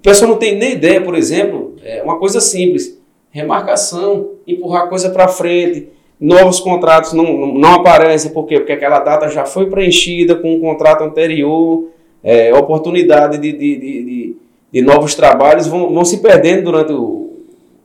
O 0.00 0.02
pessoal 0.02 0.30
não 0.30 0.38
tem 0.38 0.56
nem 0.56 0.72
ideia, 0.72 0.98
por 0.98 1.14
exemplo, 1.14 1.74
é 1.84 2.02
uma 2.02 2.18
coisa 2.18 2.40
simples. 2.40 2.98
remarcação, 3.30 4.30
empurrar 4.46 4.84
a 4.84 4.86
coisa 4.86 5.10
para 5.10 5.28
frente. 5.28 5.88
Novos 6.18 6.58
contratos 6.58 7.12
não, 7.12 7.54
não 7.54 7.74
aparecem, 7.74 8.32
por 8.32 8.46
quê? 8.46 8.58
Porque 8.58 8.72
aquela 8.72 9.00
data 9.00 9.28
já 9.28 9.44
foi 9.44 9.68
preenchida 9.68 10.34
com 10.34 10.54
um 10.54 10.60
contrato 10.60 11.04
anterior, 11.04 11.90
é, 12.24 12.52
oportunidade 12.54 13.36
de, 13.36 13.52
de, 13.52 13.76
de, 13.76 14.04
de, 14.04 14.36
de 14.72 14.82
novos 14.82 15.14
trabalhos 15.14 15.66
vão, 15.66 15.92
vão 15.92 16.04
se 16.04 16.22
perdendo 16.22 16.64
durante 16.64 16.92
o, 16.92 17.36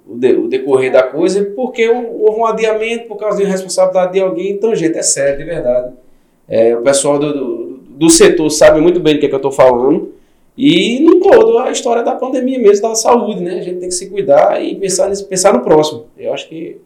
o, 0.08 0.18
de, 0.18 0.36
o 0.36 0.48
decorrer 0.48 0.94
da 0.94 1.04
coisa, 1.04 1.44
porque 1.54 1.88
houve 1.90 2.40
um 2.40 2.46
adiamento 2.46 3.10
por 3.10 3.18
causa 3.18 3.38
de 3.38 3.44
responsabilidade 3.44 4.14
de 4.14 4.22
alguém. 4.22 4.52
Então, 4.52 4.74
gente, 4.74 4.98
é 4.98 5.04
sério, 5.04 5.38
de 5.38 5.44
verdade. 5.44 5.94
É, 6.48 6.76
o 6.78 6.82
pessoal 6.82 7.20
do, 7.20 7.34
do, 7.34 7.80
do, 7.90 8.10
setor 8.10 8.50
sabe 8.50 8.80
muito 8.80 9.02
bem 9.02 9.16
do 9.16 9.20
que, 9.20 9.26
é 9.26 9.30
que 9.30 9.36
eu 9.36 9.38
estou 9.38 9.52
falando. 9.52 10.14
E 10.57 11.02
no 11.02 11.19
todo 11.19 11.57
a 11.60 11.69
história 11.69 12.02
da 12.02 12.15
pandemia 12.15 12.57
mesmo, 12.57 12.88
da 12.88 12.95
saúde, 12.95 13.41
né? 13.41 13.60
A 13.60 13.61
gente 13.61 13.80
tem 13.80 13.90
que 13.90 13.95
se 13.95 14.10
cuidar 14.10 14.61
e 14.64 14.76
pensar, 14.76 15.10
nesse, 15.10 15.26
pensar 15.26 15.53
no 15.53 15.61
próximo. 15.61 16.07
Eu 16.18 16.34
acho 16.34 16.48
que 16.48 16.80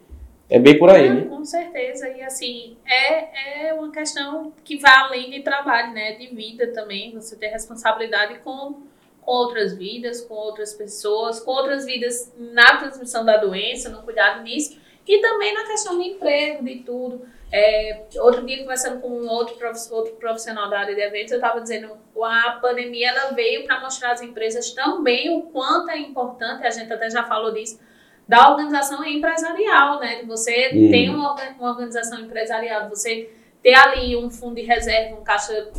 é 0.50 0.58
bem 0.58 0.80
por 0.80 0.90
aí, 0.90 1.06
é, 1.06 1.14
né? 1.14 1.22
Com 1.26 1.46
certeza. 1.46 2.10
E 2.10 2.22
assim, 2.24 2.76
é, 2.88 3.68
é 3.70 3.74
uma 3.74 3.92
questão 3.92 4.52
que 4.64 4.78
vai 4.78 4.92
além 4.92 5.30
de 5.30 5.42
trabalho, 5.42 5.94
né? 5.94 6.14
De 6.14 6.28
vida 6.34 6.68
também. 6.74 7.14
Você 7.14 7.36
ter 7.36 7.50
responsabilidade 7.50 8.40
com, 8.40 8.78
com 9.22 9.32
outras 9.32 9.78
vidas, 9.78 10.22
com 10.22 10.34
outras 10.34 10.74
pessoas, 10.74 11.40
com 11.40 11.52
outras 11.52 11.86
vidas 11.86 12.34
na 12.38 12.78
transmissão 12.78 13.24
da 13.24 13.38
doença, 13.38 13.90
no 13.90 14.02
cuidado 14.02 14.42
nisso. 14.42 14.80
E 15.08 15.22
também 15.22 15.54
na 15.54 15.66
questão 15.66 15.96
do 15.96 16.04
emprego, 16.04 16.64
de 16.64 16.78
tudo. 16.78 17.22
É, 17.52 18.04
outro 18.18 18.46
dia, 18.46 18.60
conversando 18.60 19.02
com 19.02 19.26
outro, 19.26 19.58
outro 19.92 20.14
profissional 20.16 20.70
da 20.70 20.80
área 20.80 20.94
de 20.94 21.02
eventos, 21.02 21.32
eu 21.32 21.38
estava 21.38 21.60
dizendo 21.60 21.98
a 22.24 22.60
pandemia 22.62 23.10
ela 23.10 23.32
veio 23.32 23.66
para 23.66 23.80
mostrar 23.80 24.12
às 24.12 24.22
empresas 24.22 24.72
também 24.72 25.36
o 25.36 25.44
quanto 25.44 25.90
é 25.90 25.98
importante, 25.98 26.66
a 26.66 26.70
gente 26.70 26.92
até 26.92 27.10
já 27.10 27.24
falou 27.24 27.52
disso, 27.52 27.80
da 28.28 28.52
organização 28.52 29.04
empresarial, 29.04 30.00
né? 30.00 30.22
Você 30.28 30.70
hum. 30.76 30.92
tem 30.92 31.10
uma, 31.10 31.34
uma 31.58 31.72
organização 31.72 32.20
empresarial, 32.20 32.88
você 32.88 33.32
ter 33.64 33.74
ali 33.74 34.16
um 34.16 34.30
fundo 34.30 34.56
de 34.56 34.62
reserva, 34.62 35.16
um 35.16 35.24
caixa, 35.24 35.72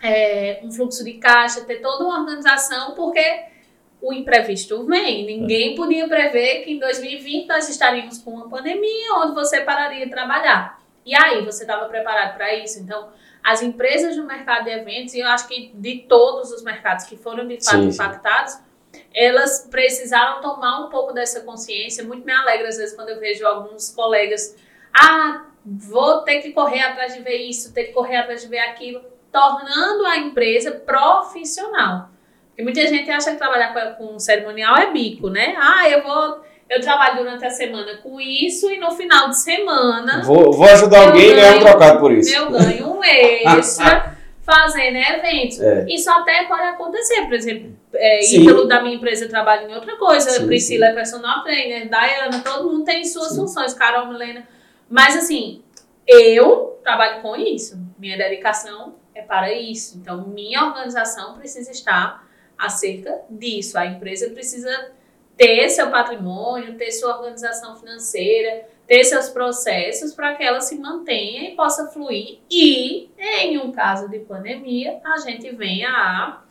é, 0.00 0.60
um 0.62 0.70
fluxo 0.70 1.02
de 1.04 1.14
caixa, 1.14 1.62
ter 1.62 1.80
toda 1.80 2.04
uma 2.04 2.20
organização, 2.20 2.94
porque 2.94 3.44
o 4.00 4.12
imprevisto 4.12 4.84
vem. 4.84 5.26
Ninguém 5.26 5.74
podia 5.74 6.06
prever 6.08 6.62
que 6.62 6.72
em 6.72 6.78
2020 6.78 7.46
nós 7.46 7.68
estaríamos 7.68 8.18
com 8.18 8.32
uma 8.32 8.48
pandemia 8.48 9.14
onde 9.14 9.34
você 9.34 9.60
pararia 9.60 10.04
de 10.04 10.10
trabalhar. 10.10 10.81
E 11.04 11.14
aí, 11.14 11.44
você 11.44 11.64
estava 11.64 11.86
preparado 11.86 12.34
para 12.34 12.54
isso? 12.54 12.78
Então, 12.80 13.10
as 13.42 13.60
empresas 13.60 14.16
do 14.16 14.24
mercado 14.24 14.64
de 14.64 14.70
eventos, 14.70 15.14
e 15.14 15.20
eu 15.20 15.26
acho 15.26 15.48
que 15.48 15.72
de 15.74 16.00
todos 16.08 16.52
os 16.52 16.62
mercados 16.62 17.06
que 17.06 17.16
foram 17.16 17.46
de 17.46 17.56
fato 17.62 17.82
sim, 17.82 17.88
impactados, 17.88 18.52
sim. 18.52 19.00
elas 19.12 19.66
precisaram 19.70 20.40
tomar 20.40 20.86
um 20.86 20.88
pouco 20.88 21.12
dessa 21.12 21.40
consciência. 21.40 22.04
Muito 22.04 22.24
me 22.24 22.32
alegra, 22.32 22.68
às 22.68 22.76
vezes, 22.76 22.94
quando 22.94 23.08
eu 23.08 23.18
vejo 23.18 23.44
alguns 23.44 23.90
colegas, 23.90 24.56
ah, 24.94 25.46
vou 25.64 26.22
ter 26.22 26.40
que 26.40 26.52
correr 26.52 26.82
atrás 26.82 27.14
de 27.14 27.22
ver 27.22 27.36
isso, 27.36 27.74
ter 27.74 27.84
que 27.84 27.92
correr 27.92 28.16
atrás 28.16 28.42
de 28.42 28.48
ver 28.48 28.60
aquilo, 28.60 29.02
tornando 29.32 30.06
a 30.06 30.18
empresa 30.18 30.70
profissional. 30.70 32.10
Porque 32.48 32.62
muita 32.62 32.86
gente 32.86 33.10
acha 33.10 33.32
que 33.32 33.38
trabalhar 33.38 33.72
com, 33.72 34.06
com 34.06 34.18
cerimonial 34.18 34.76
é 34.76 34.92
bico, 34.92 35.30
né? 35.30 35.56
Ah, 35.58 35.88
eu 35.88 36.02
vou 36.02 36.44
eu 36.72 36.80
trabalho 36.80 37.18
durante 37.18 37.44
a 37.44 37.50
semana 37.50 37.98
com 37.98 38.18
isso 38.18 38.70
e 38.70 38.78
no 38.78 38.90
final 38.92 39.28
de 39.28 39.38
semana. 39.38 40.22
Vou, 40.24 40.52
vou 40.52 40.66
ajudar 40.66 41.08
alguém 41.08 41.30
e 41.30 41.34
ganhar 41.34 41.56
um 41.56 41.60
trocado 41.60 42.00
por 42.00 42.10
isso. 42.12 42.34
Eu 42.34 42.50
ganho 42.50 42.96
um 42.96 43.04
extra 43.04 44.16
fazendo 44.42 44.96
eventos. 44.96 45.60
É. 45.60 45.84
Isso 45.86 46.10
até 46.10 46.44
pode 46.44 46.62
acontecer. 46.62 47.26
Por 47.26 47.34
exemplo, 47.34 47.76
é, 47.92 48.24
Ítalo 48.24 48.66
da 48.66 48.82
minha 48.82 48.96
empresa 48.96 49.28
trabalha 49.28 49.70
em 49.70 49.74
outra 49.74 49.96
coisa, 49.98 50.30
sim, 50.30 50.46
Priscila 50.46 50.86
sim. 50.86 50.92
é 50.92 50.94
personal 50.94 51.42
trainer, 51.42 51.90
Dayana, 51.90 52.40
todo 52.40 52.70
mundo 52.70 52.84
tem 52.84 53.04
suas 53.04 53.32
sim. 53.32 53.36
funções, 53.36 53.74
Carol, 53.74 54.06
Milena. 54.06 54.48
Mas 54.88 55.14
assim, 55.14 55.62
eu 56.06 56.78
trabalho 56.82 57.20
com 57.20 57.36
isso. 57.36 57.78
Minha 57.98 58.16
dedicação 58.16 58.94
é 59.14 59.20
para 59.20 59.52
isso. 59.52 59.98
Então, 59.98 60.26
minha 60.26 60.64
organização 60.64 61.34
precisa 61.34 61.70
estar 61.70 62.26
acerca 62.56 63.20
disso. 63.28 63.76
A 63.76 63.84
empresa 63.84 64.30
precisa 64.30 64.90
ter 65.42 65.68
seu 65.70 65.90
patrimônio, 65.90 66.76
ter 66.76 66.92
sua 66.92 67.16
organização 67.16 67.74
financeira, 67.74 68.64
ter 68.86 69.02
seus 69.02 69.28
processos 69.28 70.14
para 70.14 70.36
que 70.36 70.44
ela 70.44 70.60
se 70.60 70.78
mantenha 70.78 71.50
e 71.50 71.56
possa 71.56 71.88
fluir. 71.88 72.38
E, 72.48 73.08
em 73.18 73.58
um 73.58 73.72
caso 73.72 74.08
de 74.08 74.20
pandemia, 74.20 75.00
a 75.04 75.18
gente 75.18 75.50
venha 75.50 75.88
a 75.88 76.42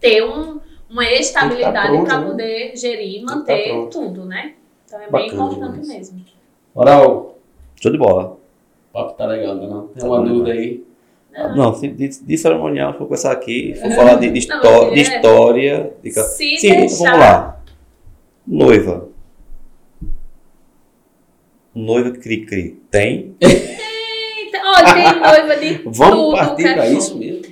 ter 0.00 0.24
um, 0.24 0.58
uma 0.88 1.04
estabilidade 1.04 1.98
tá 1.98 2.02
para 2.02 2.18
né? 2.18 2.26
poder 2.26 2.76
gerir 2.76 3.22
e 3.22 3.26
tá 3.26 3.36
manter 3.36 3.68
tá 3.74 3.90
tudo, 3.90 4.24
né? 4.24 4.54
Então 4.86 4.98
é 4.98 5.10
Bacana 5.10 5.18
bem 5.18 5.34
importante 5.34 5.80
demais. 5.82 5.98
mesmo. 5.98 6.24
Oral. 6.74 7.38
Show 7.76 7.92
de 7.92 7.98
bola. 7.98 8.38
O 8.88 8.92
papo 8.94 9.12
tá 9.18 9.26
legal, 9.26 9.54
né? 9.54 9.66
Não? 9.66 9.88
Tem 9.88 10.00
tá 10.00 10.06
uma 10.06 10.22
dúvida 10.24 10.52
aí. 10.52 10.82
Não, 11.30 11.54
não 11.54 11.72
de, 11.72 12.08
de, 12.08 12.38
cerimonial, 12.38 12.94
vou 12.94 13.06
começar 13.06 13.30
aqui, 13.30 13.74
vou 13.80 13.92
falar 13.92 14.14
de, 14.14 14.30
de, 14.30 14.48
não, 14.48 14.90
de 14.90 15.00
história. 15.00 15.92
De... 16.02 16.10
Se 16.10 16.56
Sim, 16.56 16.70
deixar... 16.70 17.10
vamos 17.10 17.20
lá. 17.20 17.57
Noiva. 18.48 19.10
Noiva 21.74 22.12
cri-cri. 22.12 22.80
Tem? 22.90 23.36
Tem. 23.38 23.78
Olha, 24.64 24.94
tem 24.94 25.20
noiva 25.20 25.56
de 25.56 25.82
Vamos 25.92 26.16
tudo. 26.16 26.36
partir 26.36 26.74
para 26.74 26.88
isso 26.88 27.18
mesmo? 27.18 27.42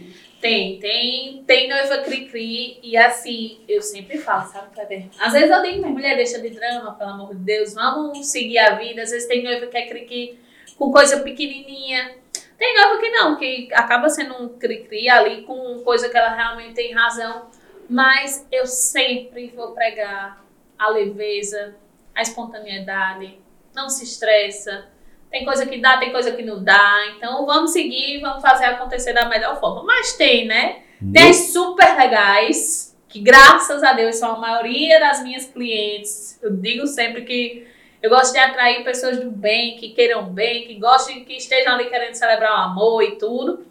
Tem, 0.41 0.79
tem, 0.79 1.45
tem 1.47 1.69
noiva 1.69 1.99
cri-cri 1.99 2.79
e 2.83 2.97
assim, 2.97 3.59
eu 3.69 3.83
sempre 3.83 4.17
falo, 4.17 4.49
sabe, 4.51 4.75
Kleber? 4.75 5.05
Às 5.21 5.35
vezes 5.35 5.51
eu 5.51 5.63
digo, 5.63 5.87
mulher, 5.87 6.17
deixa 6.17 6.41
de 6.41 6.49
drama, 6.49 6.95
pelo 6.95 7.11
amor 7.11 7.35
de 7.35 7.43
Deus, 7.43 7.75
vamos 7.75 8.27
seguir 8.31 8.59
a 8.59 8.77
vida. 8.77 9.03
Às 9.03 9.11
vezes 9.11 9.29
tem 9.29 9.45
noiva 9.45 9.67
que 9.67 9.77
é 9.77 9.87
cri-cri 9.87 10.39
com 10.79 10.91
coisa 10.91 11.21
pequenininha. 11.21 12.15
Tem 12.57 12.75
noiva 12.75 12.99
que 12.99 13.11
não, 13.11 13.37
que 13.37 13.69
acaba 13.75 14.09
sendo 14.09 14.43
um 14.43 14.49
cri-cri 14.49 15.11
ali 15.11 15.43
com 15.43 15.81
coisa 15.81 16.09
que 16.09 16.17
ela 16.17 16.35
realmente 16.35 16.75
tem 16.75 16.95
razão. 16.95 17.49
Mas 17.87 18.47
eu 18.51 18.67
sempre 18.67 19.53
vou 19.55 19.73
pregar 19.73 20.46
a 20.79 20.91
leveza, 20.91 21.77
a 22.15 22.23
espontaneidade, 22.23 23.39
não 23.75 23.89
se 23.89 24.05
estressa. 24.05 24.89
Tem 25.31 25.45
coisa 25.45 25.67
que 25.67 25.79
dá, 25.79 25.99
tem 25.99 26.13
coisa 26.13 26.33
que 26.33 26.43
não 26.43 26.63
dá. 26.63 27.15
Então 27.17 27.45
vamos 27.45 27.73
seguir, 27.73 28.21
vamos 28.21 28.43
fazer 28.43 28.65
acontecer 28.65 29.13
da 29.13 29.29
melhor 29.29 29.59
forma. 29.61 29.83
Mas 29.85 30.15
tem, 30.17 30.47
né? 30.47 30.83
Tem 31.13 31.33
super 31.35 31.95
legais, 31.97 32.97
que 33.09 33.21
graças 33.21 33.83
a 33.83 33.93
Deus 33.93 34.17
são 34.17 34.33
a 34.33 34.39
maioria 34.39 34.99
das 34.99 35.23
minhas 35.23 35.45
clientes. 35.45 36.39
Eu 36.43 36.57
digo 36.57 36.87
sempre 36.87 37.23
que 37.23 37.67
eu 38.03 38.11
gosto 38.11 38.33
de 38.33 38.39
atrair 38.39 38.85
pessoas 38.85 39.19
do 39.19 39.31
bem, 39.31 39.77
que 39.77 39.91
queiram 39.91 40.25
bem, 40.25 40.67
que 40.67 40.75
gostem, 40.77 41.25
que 41.25 41.35
estejam 41.35 41.75
ali 41.75 41.87
querendo 41.87 42.15
celebrar 42.15 42.53
o 42.53 42.63
amor 42.63 43.03
e 43.03 43.17
tudo. 43.17 43.67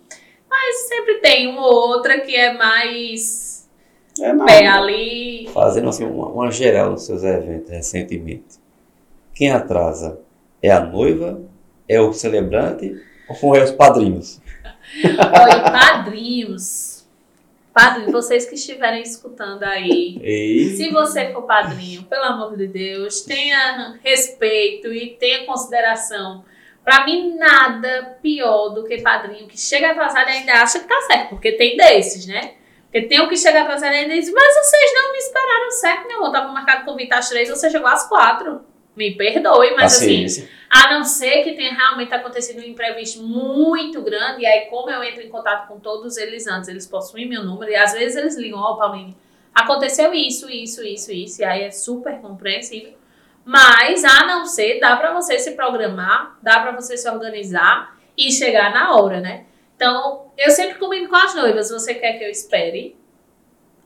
Mas 0.49 0.87
sempre 0.87 1.15
tem 1.15 1.47
uma 1.47 1.65
ou 1.65 1.89
outra 1.89 2.19
que 2.19 2.35
é 2.35 2.53
mais 2.53 3.54
é 4.21 4.33
Pé 4.45 4.67
ali. 4.67 5.49
Fazendo 5.53 5.89
assim 5.89 6.05
uma, 6.05 6.27
uma 6.27 6.51
geral 6.51 6.91
nos 6.91 7.05
seus 7.05 7.23
eventos 7.23 7.69
recentemente. 7.69 8.59
Quem 9.33 9.51
atrasa 9.51 10.19
é 10.61 10.71
a 10.71 10.79
noiva, 10.79 11.41
é 11.87 11.99
o 11.99 12.13
celebrante 12.13 12.95
ou 13.41 13.55
é 13.55 13.63
os 13.63 13.71
padrinhos? 13.71 14.39
Olha, 15.03 15.61
padrinhos. 15.63 17.05
Padrinhos, 17.73 18.13
vocês 18.13 18.45
que 18.45 18.55
estiverem 18.55 19.01
escutando 19.01 19.63
aí, 19.63 20.17
Ei. 20.23 20.69
se 20.75 20.89
você 20.91 21.33
for 21.33 21.41
padrinho, 21.41 22.03
pelo 22.03 22.23
amor 22.23 22.55
de 22.55 22.67
Deus, 22.67 23.21
tenha 23.21 23.99
respeito 24.01 24.87
e 24.93 25.17
tenha 25.19 25.45
consideração. 25.45 26.45
Para 26.85 27.03
mim, 27.05 27.35
nada 27.35 28.17
pior 28.21 28.69
do 28.69 28.85
que 28.85 29.01
padrinho 29.01 29.47
que 29.47 29.59
chega 29.59 29.91
atrasado 29.91 30.29
e 30.29 30.31
ainda 30.31 30.53
acha 30.53 30.79
que 30.79 30.87
tá 30.87 31.01
certo, 31.01 31.29
porque 31.31 31.51
tem 31.51 31.75
desses, 31.75 32.25
né? 32.25 32.53
Eu 32.95 33.09
tenho 33.09 33.27
que 33.27 33.35
chegar 33.35 33.65
pra 33.65 33.77
Serena 33.77 34.15
e 34.15 34.19
dizer, 34.21 34.31
mas 34.31 34.55
vocês 34.55 34.93
não 34.93 35.11
me 35.11 35.17
esperaram 35.17 35.69
certo, 35.71 36.07
meu 36.07 36.19
amor. 36.19 36.31
Tava 36.31 36.53
marcado 36.53 36.85
convite 36.85 37.13
às 37.13 37.27
três, 37.27 37.49
você 37.49 37.69
chegou 37.69 37.89
às 37.89 38.07
quatro. 38.07 38.61
Me 38.95 39.13
perdoe, 39.13 39.75
mas 39.75 39.97
assim, 39.97 40.23
Paciência. 40.23 40.43
assim, 40.45 40.87
a 40.87 40.93
não 40.93 41.03
ser 41.03 41.43
que 41.43 41.51
tenha 41.55 41.73
realmente 41.73 42.13
acontecido 42.13 42.61
um 42.61 42.63
imprevisto 42.63 43.21
muito 43.21 44.01
grande, 44.01 44.43
e 44.43 44.45
aí 44.45 44.67
como 44.67 44.89
eu 44.89 45.03
entro 45.03 45.21
em 45.21 45.27
contato 45.27 45.67
com 45.67 45.77
todos 45.77 46.15
eles 46.15 46.47
antes, 46.47 46.69
eles 46.69 46.87
possuem 46.87 47.27
meu 47.27 47.43
número, 47.43 47.69
e 47.69 47.75
às 47.75 47.91
vezes 47.91 48.15
eles 48.15 48.37
ligam, 48.37 48.59
ó, 48.59 48.71
oh, 48.71 48.77
Pauline, 48.77 49.17
aconteceu 49.53 50.13
isso, 50.13 50.49
isso, 50.49 50.81
isso, 50.81 51.11
isso, 51.11 51.41
e 51.41 51.43
aí 51.43 51.63
é 51.63 51.71
super 51.71 52.21
compreensível. 52.21 52.93
Mas, 53.43 54.05
a 54.05 54.25
não 54.25 54.45
ser, 54.45 54.79
dá 54.79 54.95
para 54.95 55.11
você 55.11 55.37
se 55.37 55.51
programar, 55.51 56.39
dá 56.41 56.61
para 56.61 56.71
você 56.71 56.95
se 56.95 57.09
organizar 57.09 57.99
e 58.17 58.31
chegar 58.31 58.73
na 58.73 58.95
hora, 58.95 59.19
né? 59.19 59.47
Então, 59.75 60.31
eu 60.37 60.51
sempre 60.51 60.79
combino 60.79 61.09
com 61.09 61.15
as 61.15 61.35
noivas, 61.35 61.69
você 61.69 61.93
quer 61.93 62.13
que 62.13 62.23
eu 62.23 62.29
espere? 62.29 62.97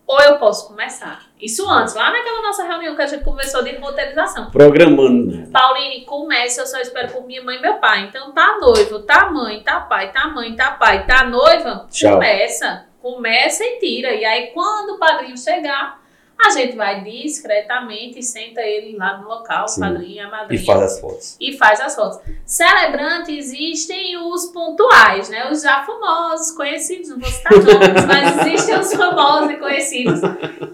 Ou 0.06 0.20
eu 0.22 0.40
posso 0.40 0.68
começar? 0.68 1.28
Isso 1.40 1.70
antes, 1.70 1.94
lá 1.94 2.12
naquela 2.12 2.42
nossa 2.42 2.64
reunião 2.64 2.96
que 2.96 3.02
a 3.02 3.06
gente 3.06 3.24
conversou 3.24 3.64
de 3.64 3.76
roteirização. 3.76 4.50
Programando. 4.50 5.38
Né? 5.38 5.48
Pauline, 5.52 6.04
comece, 6.06 6.60
eu 6.60 6.66
só 6.66 6.80
espero 6.80 7.12
por 7.12 7.28
minha 7.28 7.44
mãe 7.44 7.58
e 7.58 7.62
meu 7.62 7.76
pai. 7.76 8.06
Então, 8.06 8.32
tá 8.32 8.58
noivo, 8.60 9.00
tá 9.04 9.30
mãe, 9.30 9.62
tá 9.62 9.82
pai, 9.82 10.12
tá 10.12 10.28
mãe, 10.28 10.56
tá 10.56 10.72
pai, 10.72 11.06
tá 11.06 11.26
noiva, 11.26 11.88
Tchau. 11.92 12.14
começa. 12.14 12.88
Começa 13.00 13.64
e 13.64 13.78
tira. 13.80 14.12
E 14.14 14.26
aí, 14.26 14.48
quando 14.48 14.96
o 14.96 14.98
padrinho 14.98 15.38
chegar, 15.38 16.02
A 16.42 16.52
gente 16.52 16.76
vai 16.76 17.04
discretamente 17.04 18.20
e 18.20 18.24
senta 18.24 18.62
ele 18.62 18.98
lá 18.98 19.18
no 19.18 19.28
local, 19.28 19.68
Sim. 19.68 19.82
o 19.82 19.84
padrinho 19.84 20.26
a 20.28 20.32
madrinha 20.32 20.62
E 20.62 20.66
faz 20.66 20.82
as 20.82 21.00
fotos. 21.00 21.38
e 21.40 21.58
faz 21.58 21.82
as 21.82 21.96
fotos. 21.96 22.20
Celebrante 22.46 23.38
existem 23.38 24.18
os 24.18 24.46
pontuais, 24.46 25.30
né? 25.30 25.52
Os 25.52 25.62
já 25.62 25.84
famosos, 25.84 26.52
conhecidos, 26.52 27.10
não 27.10 27.20
vou 27.20 27.30
citar 27.30 27.52
nomes, 27.52 28.06
mas 28.06 28.48
existem 28.48 28.80
os 28.80 28.94
famosos 28.94 29.52
e 29.52 29.58
conhecidos 29.58 30.22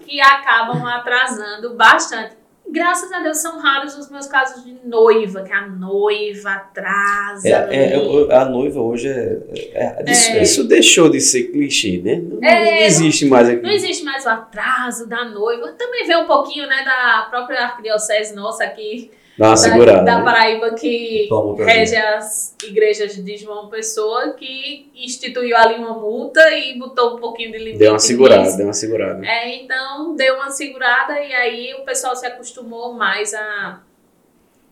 que 0.05 0.21
acabam 0.21 0.85
atrasando 0.85 1.73
bastante. 1.73 2.35
Graças 2.75 3.11
a 3.11 3.19
Deus 3.21 3.37
são 3.37 3.57
raros 3.59 3.97
os 3.97 4.11
meus 4.11 4.27
casos 4.27 4.63
de 4.63 4.77
noiva, 4.83 5.41
que 5.43 5.53
a 5.53 5.65
noiva 5.67 6.51
atrasa. 6.51 7.47
É, 7.47 7.93
é, 7.93 8.35
a 8.35 8.45
noiva 8.45 8.81
hoje 8.81 9.07
é. 9.07 9.39
é, 9.73 10.03
é 10.05 10.11
Isso, 10.11 10.29
É. 10.31 10.43
isso 10.43 10.63
deixou 10.67 11.09
de 11.09 11.21
ser 11.21 11.43
clichê, 11.45 12.01
né? 12.03 12.15
Não, 12.15 12.39
não 12.41 12.47
É, 12.47 12.85
existe 12.85 13.25
mais 13.25 13.47
aqui. 13.49 13.61
Não 13.61 13.71
existe 13.71 14.03
mais 14.03 14.25
o 14.25 14.29
atraso 14.29 15.07
da 15.07 15.23
noiva. 15.25 15.71
Também 15.77 16.05
vem 16.05 16.17
um 16.17 16.27
pouquinho, 16.27 16.67
né, 16.67 16.83
da 16.83 17.27
própria 17.29 17.63
arquidiocese 17.63 18.35
nossa 18.35 18.63
aqui, 18.65 19.09
Dá 19.37 19.47
uma 19.47 19.51
da, 19.51 19.57
segurada. 19.57 20.03
da 20.03 20.17
né? 20.19 20.23
Paraíba, 20.23 20.73
que 20.75 21.27
rege 21.57 21.95
as 21.95 22.55
igrejas 22.63 23.15
de 23.15 23.37
João 23.37 23.67
Pessoa, 23.67 24.33
que 24.33 24.89
instituiu 24.95 25.57
ali 25.57 25.75
uma 25.75 25.93
multa 25.93 26.39
e 26.51 26.77
botou 26.79 27.15
um 27.15 27.19
pouquinho 27.19 27.51
de 27.51 27.57
limite. 27.57 27.79
Deu 27.79 27.91
uma 27.91 27.99
segurada, 27.99 28.43
nisso. 28.43 28.57
deu 28.57 28.67
uma 28.67 28.73
segurada. 28.73 29.25
É, 29.25 29.55
então 29.55 30.15
deu 30.15 30.35
uma 30.35 30.49
segurada 30.51 31.19
e 31.19 31.33
aí 31.33 31.73
o 31.73 31.83
pessoal 31.83 32.15
se 32.15 32.25
acostumou 32.25 32.93
mais 32.93 33.33
a 33.33 33.81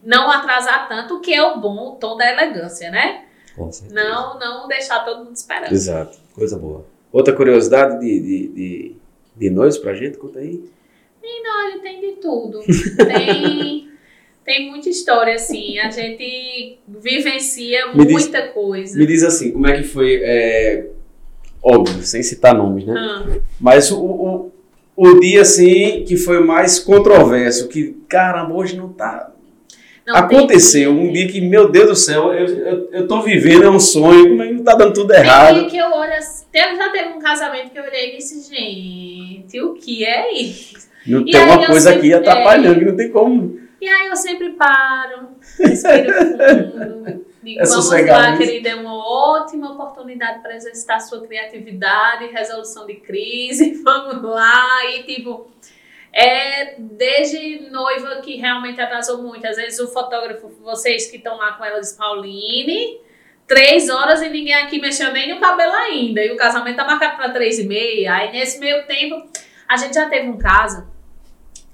não 0.02 0.32
atrasar 0.32 0.88
tanto, 0.88 1.16
o 1.16 1.20
que 1.20 1.34
é 1.34 1.44
o 1.44 1.60
bom, 1.60 1.90
o 1.90 1.96
tom 1.96 2.16
da 2.16 2.32
elegância, 2.32 2.90
né? 2.90 3.26
Com 3.56 3.72
certeza. 3.72 4.02
Não, 4.02 4.40
não 4.40 4.68
deixar 4.68 5.04
todo 5.04 5.26
mundo 5.26 5.36
esperando. 5.36 5.72
Exato. 5.72 6.18
Coisa 6.34 6.58
boa. 6.58 6.86
Outra 7.12 7.34
curiosidade 7.34 8.00
de, 8.00 8.20
de, 8.20 8.48
de, 8.48 8.96
de 9.36 9.50
noivos 9.50 9.78
pra 9.78 9.94
gente, 9.94 10.18
conta 10.18 10.40
aí. 10.40 10.64
Olha, 11.64 11.80
tem 11.80 12.02
de 12.02 12.12
tudo. 12.14 12.60
Tem, 13.06 13.90
tem 14.46 14.70
muita 14.70 14.90
história, 14.90 15.36
assim. 15.36 15.78
A 15.80 15.90
gente 15.92 16.78
vivencia 16.88 17.88
Me 17.94 18.06
diz- 18.06 18.24
muita 18.24 18.48
coisa. 18.50 18.98
Me 18.98 19.06
diz 19.06 19.24
assim, 19.24 19.52
como 19.52 19.68
é 19.68 19.78
que 19.78 19.84
foi, 19.84 20.20
é, 20.24 20.88
óbvio, 21.62 22.02
sem 22.04 22.22
citar 22.24 22.54
nomes, 22.56 22.86
né? 22.86 22.94
Ah, 22.98 23.26
Mas 23.60 23.92
o, 23.92 24.00
o, 24.04 24.52
o 24.96 25.20
dia, 25.20 25.42
assim, 25.42 26.04
que 26.08 26.18
foi 26.18 26.40
mais 26.40 26.80
controverso, 26.80 27.68
que, 27.68 27.96
caramba, 28.08 28.54
hoje 28.54 28.76
não 28.76 28.90
tá... 28.90 29.32
não, 30.06 30.16
Aconteceu 30.16 30.94
tem- 30.94 31.08
um 31.10 31.12
dia 31.12 31.28
que, 31.28 31.42
meu 31.42 31.70
Deus 31.72 31.88
do 31.90 31.96
céu, 31.96 32.34
eu, 32.34 32.48
eu, 32.48 32.90
eu 32.92 33.08
tô 33.08 33.22
vivendo, 33.22 33.64
é 33.64 33.70
um 33.70 33.80
sonho, 33.80 34.30
como 34.30 34.44
é 34.44 34.48
que 34.48 34.54
não 34.54 34.64
tá 34.64 34.76
dando 34.76 34.94
tudo 34.94 35.08
Tem 35.14 35.20
errado? 35.22 35.60
dia 35.60 35.70
que 35.70 35.78
eu 35.78 35.88
olho 35.92 36.14
assim, 36.14 36.44
já 36.54 36.92
teve 36.92 37.10
um 37.10 37.20
casamento 37.20 37.70
que 37.72 37.80
eu 37.80 37.84
olhei 37.84 38.14
e 38.14 38.18
disse, 38.18 38.54
gente, 38.54 39.60
o 39.62 39.74
que 39.74 40.06
é 40.06 40.34
isso? 40.34 40.88
Não 41.08 41.22
E 41.22 41.32
tem 41.32 41.42
uma 41.44 41.66
coisa 41.66 41.92
sempre- 41.94 42.14
aqui 42.14 42.14
atrapalhando, 42.14 42.80
que 42.80 42.86
não 42.86 42.96
tem 42.96 43.10
como. 43.10 43.63
E 43.84 43.90
aí 43.90 44.08
eu 44.08 44.16
sempre 44.16 44.52
paro, 44.52 45.36
respiro 45.60 46.14
fundo, 46.14 47.26
digo, 47.44 47.60
É 47.60 47.66
vamos 47.66 47.90
lá, 47.90 48.38
querida, 48.38 48.70
é 48.70 48.76
uma 48.76 48.96
ótima 48.96 49.74
oportunidade 49.74 50.42
para 50.42 50.56
exercitar 50.56 51.02
sua 51.02 51.22
criatividade, 51.22 52.28
resolução 52.28 52.88
de 52.88 52.96
crise, 52.96 53.74
vamos 53.84 54.24
lá, 54.24 54.86
e 54.86 55.04
tipo, 55.04 55.52
é 56.14 56.76
desde 56.80 57.70
noiva 57.72 58.22
que 58.22 58.38
realmente 58.38 58.80
atrasou 58.80 59.22
muito, 59.22 59.46
às 59.46 59.58
vezes 59.58 59.78
o 59.82 59.90
fotógrafo, 59.90 60.48
vocês 60.62 61.12
que 61.12 61.18
estão 61.18 61.36
lá 61.36 61.52
com 61.52 61.66
ela, 61.66 61.82
diz, 61.82 61.92
Pauline, 61.92 63.02
três 63.46 63.90
horas 63.90 64.22
e 64.22 64.30
ninguém 64.30 64.54
aqui 64.54 64.80
mexeu 64.80 65.12
nem 65.12 65.28
no 65.36 65.42
cabelo 65.42 65.74
ainda, 65.74 66.24
e 66.24 66.32
o 66.32 66.38
casamento 66.38 66.78
tá 66.78 66.86
marcado 66.86 67.18
para 67.18 67.32
três 67.32 67.60
e 67.60 67.68
meia, 67.68 68.14
aí 68.14 68.32
nesse 68.32 68.62
meio 68.62 68.88
tempo, 68.88 69.28
a 69.68 69.76
gente 69.76 69.94
já 69.94 70.08
teve 70.08 70.30
um 70.30 70.38
caso, 70.38 70.88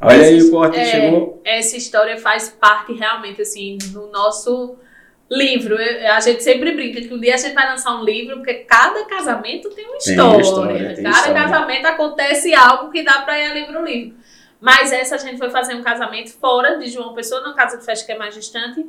Olha 0.02 0.22
aí 0.26 0.42
o 0.42 0.52
corte 0.52 0.80
é, 0.80 0.86
chegou. 0.86 1.42
essa 1.44 1.76
história 1.76 2.18
faz 2.18 2.50
parte 2.50 2.94
realmente, 2.94 3.42
assim, 3.42 3.78
do 3.92 4.08
nosso 4.08 4.78
livro. 5.30 5.76
Eu- 5.76 6.14
A 6.14 6.20
gente 6.22 6.42
sempre 6.44 6.72
brinca 6.72 7.02
que 7.02 7.14
um 7.14 7.20
dia 7.20 7.34
a 7.36 7.38
gente 7.38 7.54
vai 7.54 7.70
lançar 7.70 7.96
um 8.00 8.04
livro, 8.04 8.38
porque 8.38 8.54
cada 8.66 9.04
casamento 9.06 9.70
tem 9.72 9.86
uma 9.86 9.98
Tem 9.98 10.14
história. 10.14 10.42
história, 10.42 10.96
tem 10.96 11.04
cada 11.04 11.10
história. 11.18 11.42
casamento 11.44 11.86
acontece 11.86 12.54
algo 12.56 12.92
que 12.92 13.04
dá 13.04 13.22
pra 13.22 13.38
ir 13.40 13.52
ali 13.52 13.66
pro 13.66 13.84
livro. 13.84 14.18
Mas 14.62 14.92
essa 14.92 15.16
a 15.16 15.18
gente 15.18 15.38
foi 15.38 15.50
fazer 15.50 15.74
um 15.76 15.82
casamento 15.84 16.32
fora 16.34 16.78
de 16.78 16.88
João 16.90 17.14
Pessoa, 17.14 17.42
numa 17.42 17.56
casa 17.56 17.78
de 17.78 17.86
festa 17.86 18.06
que 18.06 18.12
é 18.12 18.18
mais 18.18 18.34
distante. 18.36 18.86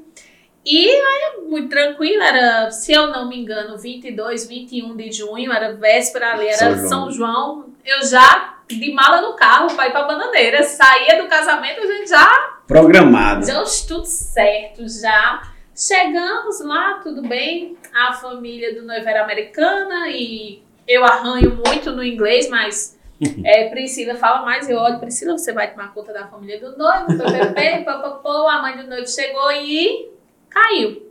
E 0.64 0.88
aí, 0.88 1.40
muito 1.48 1.68
tranquilo, 1.70 2.22
era, 2.22 2.70
se 2.70 2.92
eu 2.92 3.06
não 3.08 3.28
me 3.28 3.38
engano, 3.38 3.78
22, 3.78 4.46
21 4.46 4.96
de 4.96 5.10
junho, 5.10 5.52
era 5.52 5.74
véspera 5.74 6.32
ali, 6.32 6.46
era 6.46 6.56
São 6.56 6.76
João. 6.76 6.88
São 6.88 7.10
João. 7.10 7.64
Eu 7.84 8.04
já, 8.06 8.58
de 8.68 8.92
mala 8.92 9.22
no 9.22 9.34
carro, 9.34 9.74
pra 9.74 9.86
ir 9.86 9.90
pra 9.90 10.04
bananeira, 10.04 10.62
saía 10.62 11.22
do 11.22 11.28
casamento, 11.28 11.80
a 11.80 11.86
gente 11.86 12.08
já 12.08 12.60
Programado. 12.66 13.46
já 13.46 13.64
tudo 13.88 14.04
certo, 14.04 14.86
já. 14.86 15.50
Chegamos 15.74 16.60
lá, 16.60 17.00
tudo 17.02 17.22
bem. 17.22 17.76
A 17.94 18.12
família 18.12 18.74
do 18.74 18.86
noivo 18.86 19.08
era 19.08 19.24
americana 19.24 20.08
e 20.08 20.62
eu 20.86 21.04
arranho 21.04 21.60
muito 21.66 21.90
no 21.90 22.04
inglês, 22.04 22.48
mas 22.50 22.98
é, 23.44 23.68
Priscila 23.70 24.14
fala 24.14 24.44
mais. 24.44 24.68
Eu 24.68 24.76
olho, 24.76 25.00
Priscila, 25.00 25.38
você 25.38 25.52
vai 25.52 25.70
tomar 25.70 25.92
conta 25.94 26.12
da 26.12 26.26
família 26.26 26.60
do 26.60 26.76
noivo, 26.76 27.06
PPP, 27.06 27.84
papapô. 27.84 28.46
A 28.46 28.60
mãe 28.60 28.76
do 28.76 28.86
noivo 28.86 29.08
chegou 29.08 29.50
e 29.52 30.10
caiu. 30.50 31.10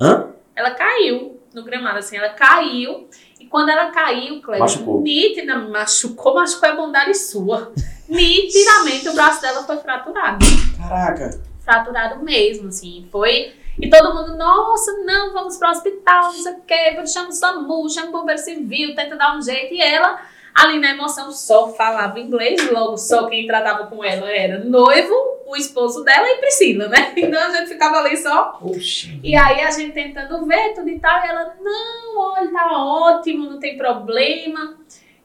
Hã? 0.00 0.28
Ela 0.54 0.70
caiu 0.72 1.40
no 1.52 1.64
gramado, 1.64 1.98
assim, 1.98 2.16
ela 2.16 2.30
caiu. 2.30 3.08
E 3.40 3.46
quando 3.46 3.70
ela 3.70 3.90
caiu, 3.90 4.40
Cleber, 4.40 4.60
Machucou. 4.60 5.00
nítida, 5.02 5.56
machucou, 5.58 6.34
machucou 6.34 6.68
é 6.68 6.76
bondade 6.76 7.14
sua. 7.14 7.72
Nitidamente 8.08 9.08
o 9.08 9.14
braço 9.14 9.40
dela 9.40 9.62
foi 9.64 9.78
fraturado 9.78 10.44
Caraca. 10.76 11.40
fraturado 11.60 12.22
mesmo, 12.22 12.68
assim. 12.68 13.08
Foi. 13.10 13.52
E 13.80 13.90
todo 13.90 14.14
mundo, 14.14 14.36
nossa, 14.36 14.92
não, 15.04 15.32
vamos 15.32 15.56
pro 15.56 15.68
hospital, 15.68 16.24
não 16.24 16.32
sei 16.32 16.52
o 16.52 16.60
quê, 16.60 17.06
chama 17.06 17.30
o 17.30 17.32
SAMU, 17.32 17.90
chama 17.90 18.08
o 18.08 18.12
bombeiro 18.12 18.40
civil, 18.40 18.94
tenta 18.94 19.16
dar 19.16 19.36
um 19.36 19.42
jeito. 19.42 19.74
E 19.74 19.80
ela, 19.80 20.20
ali 20.54 20.78
na 20.78 20.90
emoção, 20.90 21.32
só 21.32 21.68
falava 21.70 22.20
inglês, 22.20 22.70
logo 22.70 22.96
só 22.96 23.26
quem 23.28 23.46
tratava 23.48 23.86
com 23.88 24.04
ela 24.04 24.30
era 24.30 24.62
noivo, 24.62 25.33
o 25.46 25.56
esposo 25.56 26.02
dela 26.04 26.26
e 26.26 26.36
Priscila, 26.38 26.88
né? 26.88 27.12
Então 27.16 27.40
a 27.42 27.50
gente 27.50 27.68
ficava 27.68 27.98
ali 27.98 28.16
só. 28.16 28.58
Oxi. 28.62 29.20
E 29.22 29.36
aí 29.36 29.60
a 29.60 29.70
gente 29.70 29.92
tentando 29.92 30.44
ver 30.46 30.74
tudo 30.74 30.88
e 30.88 30.98
tal, 30.98 31.24
e 31.24 31.28
ela, 31.28 31.54
não, 31.60 32.18
olha, 32.18 32.50
tá 32.52 32.72
ótimo, 32.72 33.50
não 33.50 33.58
tem 33.58 33.76
problema. 33.76 34.78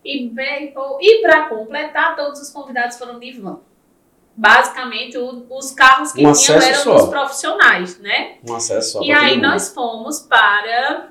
E, 0.03 0.27
bem, 0.29 0.73
e 1.01 1.21
para 1.21 1.49
completar, 1.49 2.15
todos 2.15 2.39
os 2.41 2.49
convidados 2.49 2.97
foram 2.97 3.19
de 3.19 3.31
van. 3.33 3.59
Basicamente, 4.35 5.17
o- 5.17 5.45
os 5.49 5.71
carros 5.71 6.13
que 6.13 6.25
Um 6.25 6.31
tinham 6.31 6.57
eram 6.61 6.83
só. 6.83 6.93
dos 6.95 7.09
profissionais, 7.09 7.99
né? 7.99 8.37
Um 8.49 8.55
acesso 8.55 8.93
só 8.93 9.03
E 9.03 9.11
aí 9.11 9.35
nós 9.39 9.73
fomos 9.73 10.21
para 10.21 11.09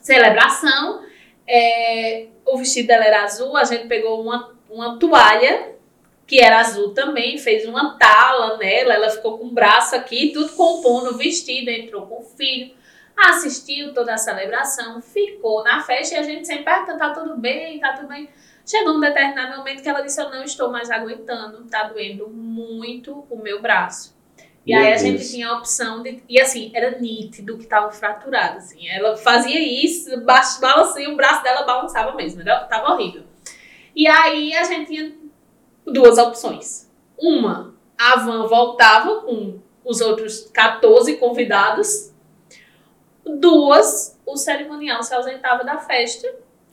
celebração. 0.00 1.02
É, 1.48 2.26
o 2.46 2.56
vestido 2.58 2.86
dela 2.88 3.04
era 3.04 3.22
azul, 3.24 3.56
a 3.56 3.64
gente 3.64 3.86
pegou 3.88 4.20
uma, 4.22 4.52
uma 4.70 4.98
toalha 4.98 5.72
que 6.32 6.40
era 6.40 6.60
azul 6.60 6.94
também, 6.94 7.36
fez 7.36 7.68
uma 7.68 7.98
tala 7.98 8.56
nela, 8.56 8.94
ela 8.94 9.10
ficou 9.10 9.36
com 9.36 9.48
o 9.48 9.50
braço 9.50 9.94
aqui, 9.94 10.32
tudo 10.32 10.50
compondo 10.54 11.10
o 11.10 11.18
vestido, 11.18 11.68
entrou 11.68 12.06
com 12.06 12.20
o 12.20 12.24
filho, 12.24 12.74
assistiu 13.14 13.92
toda 13.92 14.14
a 14.14 14.16
celebração, 14.16 15.02
ficou 15.02 15.62
na 15.62 15.82
festa 15.82 16.14
e 16.14 16.18
a 16.18 16.22
gente 16.22 16.46
sempre 16.46 16.64
pergunta, 16.64 16.96
tá 16.96 17.10
tudo 17.10 17.36
bem, 17.36 17.78
tá 17.78 17.92
tudo 17.92 18.08
bem. 18.08 18.30
Chegou 18.64 18.94
um 18.94 19.00
determinado 19.00 19.58
momento 19.58 19.82
que 19.82 19.88
ela 19.90 20.00
disse, 20.00 20.22
eu 20.22 20.30
não 20.30 20.42
estou 20.42 20.72
mais 20.72 20.90
aguentando, 20.90 21.66
tá 21.66 21.82
doendo 21.82 22.26
muito 22.30 23.26
o 23.28 23.36
meu 23.36 23.60
braço. 23.60 24.16
E 24.64 24.72
Meu 24.72 24.80
aí 24.80 24.86
a 24.86 24.96
Deus. 24.96 25.02
gente 25.02 25.30
tinha 25.30 25.48
a 25.48 25.58
opção 25.58 26.02
de. 26.02 26.22
E 26.26 26.40
assim, 26.40 26.70
era 26.72 26.98
nítido 26.98 27.58
que 27.58 27.66
tava 27.66 27.90
fraturado. 27.90 28.56
Assim. 28.56 28.88
Ela 28.88 29.18
fazia 29.18 29.60
isso, 29.60 30.08
balançava, 30.24 31.10
o 31.10 31.16
braço 31.16 31.42
dela 31.42 31.64
balançava 31.64 32.14
mesmo. 32.14 32.40
Era, 32.40 32.60
tava 32.60 32.92
horrível. 32.92 33.24
E 33.94 34.06
aí 34.06 34.54
a 34.54 34.64
gente 34.64 34.86
tinha 34.86 35.21
duas 35.86 36.18
opções. 36.18 36.90
Uma, 37.18 37.74
a 37.98 38.16
van 38.16 38.46
voltava 38.46 39.20
com 39.22 39.60
os 39.84 40.00
outros 40.00 40.50
14 40.52 41.16
convidados. 41.16 42.12
Duas, 43.24 44.18
o 44.26 44.36
cerimonial 44.36 45.02
se 45.02 45.14
ausentava 45.14 45.64
da 45.64 45.78
festa 45.78 46.32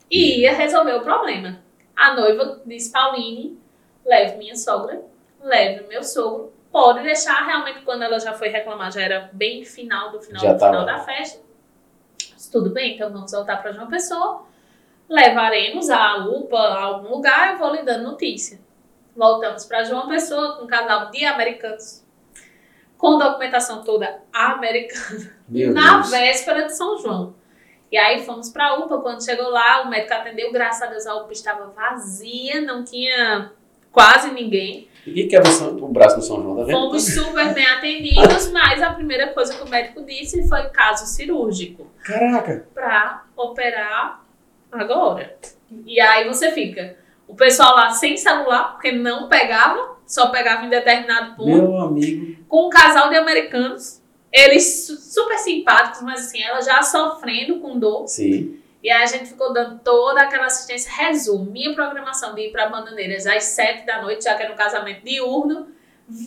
e 0.09 0.41
ia 0.41 0.53
resolver 0.53 0.93
o 0.93 1.01
problema. 1.01 1.59
A 1.95 2.15
noiva 2.15 2.61
disse, 2.65 2.91
Pauline, 2.91 3.59
leve 4.05 4.37
minha 4.37 4.55
sogra, 4.55 5.03
leve 5.41 5.85
meu 5.87 6.03
sogro, 6.03 6.51
pode 6.71 7.03
deixar 7.03 7.45
realmente 7.45 7.81
quando 7.81 8.03
ela 8.03 8.19
já 8.19 8.33
foi 8.33 8.47
reclamar, 8.47 8.91
já 8.91 9.01
era 9.01 9.29
bem 9.33 9.63
final 9.63 10.11
do 10.11 10.21
final 10.21 10.41
Já 10.41 10.53
do 10.53 10.59
final 10.59 10.85
da 10.85 10.99
festa. 10.99 11.41
Tudo 12.51 12.71
bem, 12.71 12.95
então 12.95 13.11
vamos 13.11 13.31
voltar 13.31 13.61
para 13.61 13.71
João 13.71 13.87
Pessoa. 13.87 14.43
Levaremos 15.07 15.89
a 15.89 16.17
UPA 16.25 16.57
a 16.57 16.83
algum 16.83 17.09
lugar, 17.09 17.53
eu 17.53 17.57
vou 17.59 17.73
lhe 17.73 17.83
dando 17.83 18.03
notícia. 18.03 18.59
Voltamos 19.19 19.65
para 19.65 19.83
João 19.83 20.07
Pessoa 20.07 20.55
com 20.55 20.63
um 20.63 20.67
casal 20.67 21.11
de 21.11 21.25
americanos. 21.25 22.05
Com 22.97 23.17
documentação 23.17 23.83
toda 23.83 24.21
americana 24.31 25.35
Meu 25.45 25.73
na 25.73 25.97
Deus. 25.97 26.09
véspera 26.09 26.65
de 26.67 26.73
São 26.73 26.97
João. 26.97 27.35
E 27.91 27.97
aí 27.97 28.23
fomos 28.23 28.49
pra 28.49 28.75
UPA, 28.75 28.99
quando 28.99 29.21
chegou 29.25 29.49
lá, 29.49 29.81
o 29.81 29.89
médico 29.89 30.13
atendeu, 30.13 30.53
graças 30.53 30.83
a 30.83 30.85
Deus 30.85 31.05
a 31.05 31.15
UPA 31.15 31.33
estava 31.33 31.67
vazia, 31.67 32.61
não 32.61 32.85
tinha 32.85 33.51
quase 33.91 34.31
ninguém. 34.31 34.87
Quer 35.03 35.43
ver 35.43 35.63
o 35.83 35.87
braço 35.89 36.15
no 36.15 36.21
São 36.21 36.41
João, 36.41 36.55
tá 36.55 36.63
vendo? 36.63 36.77
Fomos 36.77 37.03
super 37.13 37.53
bem 37.53 37.65
atendidos, 37.65 38.49
mas 38.51 38.81
a 38.81 38.93
primeira 38.93 39.33
coisa 39.33 39.53
que 39.53 39.63
o 39.63 39.67
médico 39.67 40.01
disse 40.05 40.47
foi 40.47 40.69
caso 40.69 41.05
cirúrgico 41.05 41.87
Caraca! 42.05 42.67
para 42.73 43.25
operar 43.35 44.23
agora. 44.71 45.35
E 45.85 45.99
aí 45.99 46.25
você 46.25 46.51
fica, 46.51 46.95
o 47.29 47.35
pessoal 47.35 47.75
lá 47.75 47.89
sem 47.91 48.17
celular, 48.17 48.73
porque 48.73 48.91
não 48.91 49.29
pegava, 49.29 49.97
só 50.05 50.27
pegava 50.29 50.65
em 50.65 50.69
determinado 50.69 51.35
ponto, 51.35 51.47
Meu 51.49 51.77
amigo. 51.79 52.43
com 52.47 52.67
um 52.67 52.69
casal 52.69 53.09
de 53.09 53.15
americanos, 53.15 54.01
eles 54.31 54.85
su- 54.87 54.97
super 54.97 55.37
simpáticos, 55.37 56.01
mas 56.01 56.21
assim, 56.25 56.41
ela 56.43 56.59
já 56.61 56.81
sofrendo 56.81 57.59
com 57.59 57.79
dor. 57.79 58.07
Sim. 58.07 58.59
E 58.83 58.89
aí 58.89 59.03
a 59.03 59.05
gente 59.05 59.25
ficou 59.25 59.51
dando 59.53 59.79
toda 59.79 60.21
aquela 60.21 60.45
assistência. 60.45 60.91
Resumo, 60.95 61.51
minha 61.51 61.73
programação 61.75 62.33
de 62.33 62.41
ir 62.47 62.51
para 62.51 62.69
Bananeiras 62.69 63.27
às 63.27 63.43
sete 63.43 63.85
da 63.85 64.01
noite, 64.01 64.23
já 64.23 64.35
que 64.35 64.43
era 64.43 64.53
um 64.53 64.55
casamento 64.55 65.03
diurno. 65.03 65.67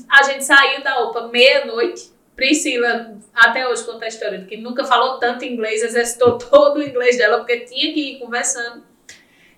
A 0.08 0.22
gente 0.24 0.44
saiu 0.44 0.82
da 0.82 1.02
UPA 1.04 1.28
meia-noite. 1.28 2.12
Priscila, 2.36 3.16
até 3.34 3.66
hoje, 3.68 3.84
conta 3.84 4.04
a 4.04 4.08
história 4.08 4.38
de 4.38 4.46
que 4.46 4.56
nunca 4.56 4.84
falou 4.84 5.18
tanto 5.18 5.44
inglês, 5.44 5.82
exercitou 5.82 6.36
todo 6.38 6.78
o 6.78 6.82
inglês 6.82 7.16
dela, 7.18 7.38
porque 7.38 7.60
tinha 7.60 7.92
que 7.92 8.12
ir 8.14 8.18
conversando. 8.18 8.84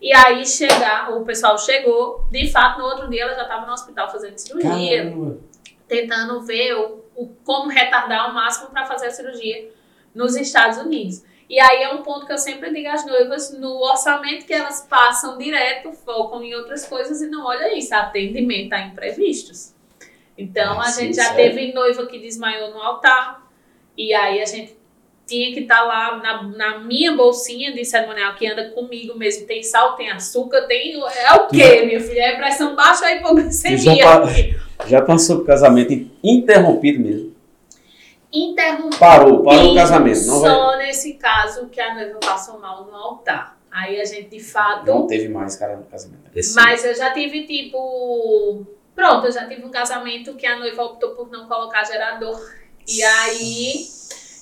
E 0.05 0.13
aí 0.13 0.45
chegar, 0.47 1.11
o 1.17 1.25
pessoal 1.25 1.57
chegou, 1.59 2.27
de 2.31 2.51
fato, 2.53 2.79
no 2.79 2.85
outro 2.85 3.09
dia 3.09 3.23
ela 3.23 3.35
já 3.35 3.43
estava 3.45 3.65
no 3.65 3.73
hospital 3.73 4.11
fazendo 4.11 4.37
cirurgia 4.37 5.05
Caramba. 5.05 5.39
tentando 5.89 6.43
ver 6.43 6.75
o, 6.75 7.03
o- 7.17 7.29
como 7.43 7.71
retardar 7.71 8.27
ao 8.27 8.35
máximo 8.35 8.69
para 8.69 8.85
fazer 8.85 9.07
a 9.07 9.11
cirurgia 9.11 9.71
nos 10.15 10.37
Estados 10.37 10.77
Unidos. 10.77 11.25
E 11.49 11.59
aí 11.59 11.83
é 11.85 11.95
um 11.95 12.03
ponto 12.03 12.27
que 12.27 12.33
eu 12.35 12.39
sempre 12.39 12.71
digo 12.71 12.87
às 12.89 13.07
noivas, 13.07 13.51
no 13.59 13.79
orçamento 13.83 14.45
que 14.45 14.53
elas 14.53 14.87
passam 14.89 15.39
direto, 15.39 15.91
focam 15.93 16.43
em 16.43 16.55
outras 16.55 16.85
coisas 16.87 17.23
e 17.23 17.27
não 17.29 17.47
olha 17.47 17.75
isso, 17.77 17.95
atendimento 17.95 18.75
a 18.75 18.81
imprevistos. 18.81 19.73
Então 20.37 20.79
Ah, 20.81 20.85
a 20.85 20.87
sim, 20.89 21.07
gente 21.07 21.17
já 21.17 21.33
sério? 21.33 21.55
teve 21.55 21.73
noiva 21.73 22.05
que 22.07 22.19
desmaiou 22.19 22.71
no 22.73 22.83
altar, 22.83 23.43
e 23.97 24.13
aí 24.13 24.43
a 24.43 24.45
gente 24.45 24.77
tinha 25.27 25.53
que 25.55 25.61
estar 25.61 25.83
lá 25.83 26.17
na, 26.19 26.43
na 26.43 26.79
minha 26.81 27.15
bolsinha 27.17 27.73
de 27.73 27.85
cerimonial 27.85 28.35
que 28.35 28.47
anda 28.47 28.71
comigo 28.71 29.17
mesmo. 29.17 29.47
Tem 29.47 29.63
sal, 29.63 29.97
tem 29.97 30.11
açúcar, 30.11 30.63
tem. 30.67 30.95
É 31.01 31.33
o 31.35 31.49
quê, 31.49 31.83
minha 31.87 32.01
filha? 32.01 32.21
É 32.23 32.37
pressão 32.37 32.75
baixa 32.77 33.05
ou 33.05 33.09
é 33.09 33.15
Tu 33.15 33.23
já, 33.23 33.31
hipoglicemia? 33.31 34.05
pa- 34.05 34.87
já 34.87 35.03
passou 35.03 35.39
por 35.39 35.47
casamento 35.47 35.93
interrompido 36.23 37.01
mesmo. 37.03 37.35
Interrompido. 38.33 38.99
Parou, 38.99 39.43
parou 39.45 39.73
o 39.73 39.75
casamento. 39.75 40.27
Não, 40.27 40.41
vai, 40.41 40.51
Só 40.51 40.77
nesse 40.79 41.15
caso 41.15 41.69
que 41.69 41.81
a 41.81 41.95
noiva 41.95 42.19
passou 42.21 42.59
mal 42.59 42.85
no 42.85 42.95
altar. 42.95 43.57
Aí 43.71 44.01
a 44.01 44.05
gente, 44.05 44.29
de 44.29 44.41
fato. 44.41 44.87
não 44.87 45.07
teve 45.07 45.29
mais 45.29 45.57
cara 45.57 45.77
no 45.77 45.85
casamento. 45.85 46.23
Esse- 46.35 46.55
Mas 46.55 46.85
eu 46.85 46.95
já 46.95 47.13
tive, 47.13 47.45
tipo. 47.47 48.65
Pronto, 48.95 49.27
eu 49.27 49.33
já 49.33 49.49
tive 49.49 49.65
um 49.65 49.71
casamento 49.71 50.35
que 50.35 50.47
a 50.47 50.59
noiva 50.59 50.83
optou 50.85 51.11
por 51.11 51.29
não 51.31 51.47
colocar 51.49 51.83
gerador. 51.85 52.41
E 52.87 53.03
aí. 53.03 53.87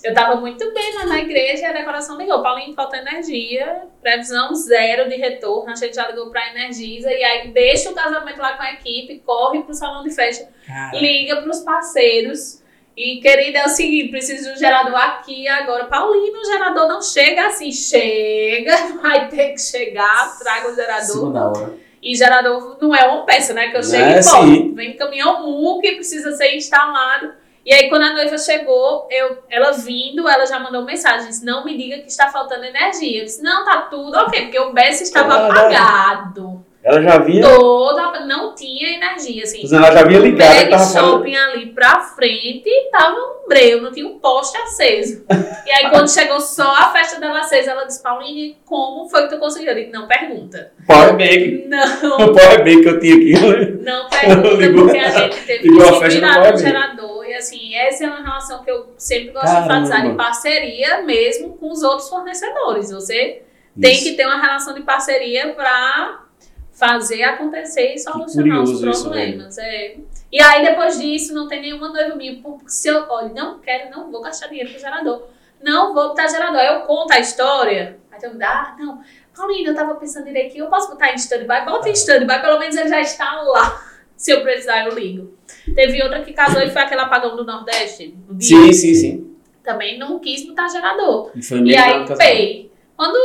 Eu 0.05 0.15
tava 0.15 0.37
muito 0.37 0.73
bem 0.73 0.95
lá 0.95 1.07
na 1.07 1.21
igreja 1.21 1.63
e 1.63 1.65
a 1.65 1.73
decoração 1.73 2.19
ligou. 2.19 2.43
Paulinho, 2.43 2.75
falta 2.75 2.97
energia, 2.97 3.83
previsão 4.01 4.55
zero 4.55 5.09
de 5.09 5.17
retorno. 5.17 5.71
A 5.71 5.77
gente 5.77 5.95
já 5.95 6.09
ligou 6.09 6.31
pra 6.31 6.51
Energisa 6.51 7.13
e 7.13 7.23
aí 7.23 7.49
deixa 7.49 7.91
o 7.91 7.95
casamento 7.95 8.41
lá 8.41 8.57
com 8.57 8.63
a 8.63 8.73
equipe, 8.73 9.23
corre 9.25 9.63
pro 9.63 9.75
salão 9.75 10.03
de 10.03 10.11
festa 10.11 10.49
liga 10.95 11.43
pros 11.43 11.61
parceiros. 11.61 12.63
E, 12.97 13.21
querida, 13.21 13.61
é 13.61 13.65
o 13.65 13.71
seguinte, 13.71 14.11
preciso 14.11 14.49
de 14.49 14.55
um 14.55 14.57
gerador 14.59 14.95
aqui 14.97 15.49
agora. 15.49 15.87
Paulino, 15.87 16.41
o 16.41 16.45
gerador 16.45 16.89
não 16.89 17.01
chega 17.01 17.47
assim. 17.47 17.73
Chega, 17.73 18.77
vai 19.01 19.29
ter 19.29 19.53
que 19.53 19.61
chegar, 19.61 20.39
traga 20.39 20.71
o 20.71 20.75
gerador. 20.75 21.75
E 22.03 22.15
gerador 22.15 22.77
não 22.81 22.95
é 22.95 23.07
uma 23.07 23.25
peça, 23.25 23.55
né? 23.55 23.69
Que 23.69 23.77
eu 23.77 23.83
chego 23.83 24.03
é, 24.03 24.19
e 24.19 24.23
volto. 24.23 24.47
sim. 24.47 24.75
Vem 24.75 24.97
caminhão 24.97 25.43
mu 25.43 25.81
que 25.81 25.93
precisa 25.93 26.33
ser 26.33 26.55
instalado. 26.55 27.33
E 27.65 27.73
aí, 27.73 27.89
quando 27.89 28.03
a 28.03 28.13
noiva 28.15 28.37
chegou, 28.39 29.07
eu, 29.11 29.39
ela 29.49 29.71
vindo, 29.73 30.29
ela 30.29 30.45
já 30.47 30.59
mandou 30.59 30.83
mensagem. 30.85 31.29
Disse, 31.29 31.45
não 31.45 31.65
me 31.65 31.77
diga 31.77 31.99
que 31.99 32.09
está 32.09 32.29
faltando 32.29 32.65
energia. 32.65 33.21
Eu 33.21 33.25
disse, 33.25 33.43
não, 33.43 33.65
tá 33.65 33.83
tudo 33.83 34.17
ok, 34.19 34.43
porque 34.43 34.59
o 34.59 34.73
BES 34.73 35.01
estava 35.03 35.29
Caralho. 35.49 35.53
apagado. 35.53 36.67
Ela 36.85 37.01
já 37.01 37.19
vinha. 37.19 37.43
Toda, 37.49 38.27
não 38.27 38.57
tinha 38.57 38.97
energia, 38.97 39.45
assim. 39.45 39.63
Ela 39.73 39.93
já 39.93 40.03
vinha 40.03 40.19
ligada. 40.19 40.53
Pega 40.53 40.71
Tava 40.73 40.85
falando. 40.91 41.11
shopping 41.19 41.37
ali 41.37 41.67
pra 41.67 42.01
frente 42.01 42.69
tava 42.91 43.15
um 43.15 43.47
breu, 43.49 43.81
não 43.81 43.93
tinha 43.93 44.05
um 44.05 44.19
poste 44.19 44.59
aceso. 44.59 45.25
E 45.65 45.71
aí, 45.71 45.91
quando 45.91 46.11
chegou 46.11 46.41
só 46.41 46.69
a 46.75 46.91
festa 46.91 47.21
dela 47.21 47.39
acesa, 47.39 47.71
ela 47.71 47.85
disse: 47.85 48.03
Pauline, 48.03 48.57
como 48.65 49.09
foi 49.09 49.23
que 49.23 49.29
tu 49.35 49.39
conseguiu? 49.39 49.69
Eu 49.71 49.77
disse: 49.77 49.93
Não 49.93 50.09
pergunta. 50.09 50.73
Power 50.85 51.13
Bank. 51.17 51.67
Não, 51.69 52.17
O 52.17 52.35
Power 52.35 52.65
Bank 52.65 52.83
que 52.83 52.89
eu 52.89 52.99
tinha 52.99 53.15
aqui. 53.15 53.79
não 53.85 54.09
pergunta, 54.09 54.49
Ligou- 54.67 54.85
porque 54.87 54.99
a 54.99 55.11
gente 55.11 55.37
teve 55.47 55.69
a 55.69 55.73
que 55.73 55.93
se 55.95 56.01
festa 56.01 56.51
no 56.51 56.59
gerador. 56.59 57.22
E 57.33 57.35
assim, 57.35 57.75
essa 57.75 58.05
é 58.05 58.07
uma 58.07 58.23
relação 58.23 58.63
que 58.63 58.71
eu 58.71 58.93
sempre 58.99 59.33
gosto 59.33 59.47
de 59.47 59.53
Caramba. 59.53 59.75
enfatizar 59.75 60.07
em 60.07 60.17
parceria 60.17 61.03
mesmo 61.03 61.57
com 61.57 61.71
os 61.71 61.83
outros 61.83 62.11
fornecedores. 62.11 62.91
Você 62.91 63.43
tem 63.81 63.95
Isso. 63.95 64.05
que 64.05 64.13
ter 64.17 64.27
uma 64.27 64.39
relação 64.39 64.75
de 64.75 64.83
parceria 64.83 65.55
para 65.55 66.27
fazer 66.73 67.23
acontecer 67.23 67.95
e 67.95 67.99
solucionar 67.99 68.63
os 68.63 68.81
problemas. 68.81 69.57
é. 69.57 69.97
E 70.31 70.43
aí, 70.43 70.63
depois 70.63 71.01
disso, 71.01 71.35
não 71.35 71.49
tem 71.49 71.63
nenhuma 71.63 71.89
noiva 71.89 72.15
minha. 72.17 72.41
porque 72.43 72.69
Se 72.69 72.89
eu, 72.89 73.07
olha, 73.09 73.31
não 73.31 73.59
quero, 73.61 73.91
não 73.91 74.11
vou 74.11 74.21
gastar 74.21 74.49
dinheiro 74.49 74.71
com 74.73 74.79
gerador. 74.79 75.29
Não 75.63 75.95
vou 75.95 76.09
botar 76.09 76.27
gerador. 76.27 76.59
Aí 76.59 76.67
eu 76.75 76.81
conto 76.83 77.13
a 77.13 77.19
história. 77.19 77.99
Aí 78.11 78.19
eu 78.23 78.35
me 78.35 78.45
ah, 78.45 78.77
não. 78.79 79.01
Paulina, 79.35 79.71
eu 79.71 79.75
tava 79.75 79.95
pensando 79.95 80.27
direitinho, 80.27 80.67
eu 80.67 80.71
posso 80.71 80.91
botar 80.91 81.13
em 81.13 81.15
stand-by? 81.15 81.65
Bota 81.65 81.89
em 81.89 81.93
stand-by, 81.93 82.43
pelo 82.43 82.59
menos 82.59 82.77
ele 82.77 82.89
já 82.91 83.01
está 83.01 83.41
lá. 83.41 83.92
Se 84.23 84.31
eu 84.31 84.41
precisar, 84.41 84.87
eu 84.87 84.95
ligo. 84.95 85.37
Teve 85.75 86.01
outra 86.01 86.23
que 86.23 86.33
casou 86.33 86.63
e 86.63 86.71
foi 86.71 86.83
aquele 86.83 87.01
apagão 87.01 87.35
do 87.35 87.45
Nordeste. 87.45 88.17
Sim, 88.39 88.73
sim, 88.73 88.95
sim. 88.95 89.37
Também 89.65 89.99
não 89.99 90.21
quis 90.21 90.47
botar 90.47 90.69
gerador. 90.69 91.33
E 91.35 91.43
foi 91.43 91.61
E 91.63 91.77
aí, 91.77 92.05
pei. 92.17 92.71
Quando, 92.97 93.19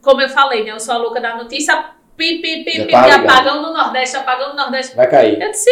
como 0.00 0.22
eu 0.22 0.28
falei, 0.28 0.62
né? 0.62 0.70
Eu 0.70 0.78
sou 0.78 0.94
a 0.94 0.98
louca 0.98 1.20
da 1.20 1.34
notícia. 1.34 1.74
Pi, 2.16 2.38
pi, 2.38 2.62
pi, 2.62 2.84
pi, 2.84 2.92
tá 2.92 3.16
apagão 3.16 3.60
no 3.60 3.72
Nordeste, 3.72 4.16
apagão 4.16 4.50
no 4.50 4.54
Nordeste. 4.54 4.94
Vai 4.94 5.10
cair. 5.10 5.42
Eu 5.42 5.50
disse, 5.50 5.68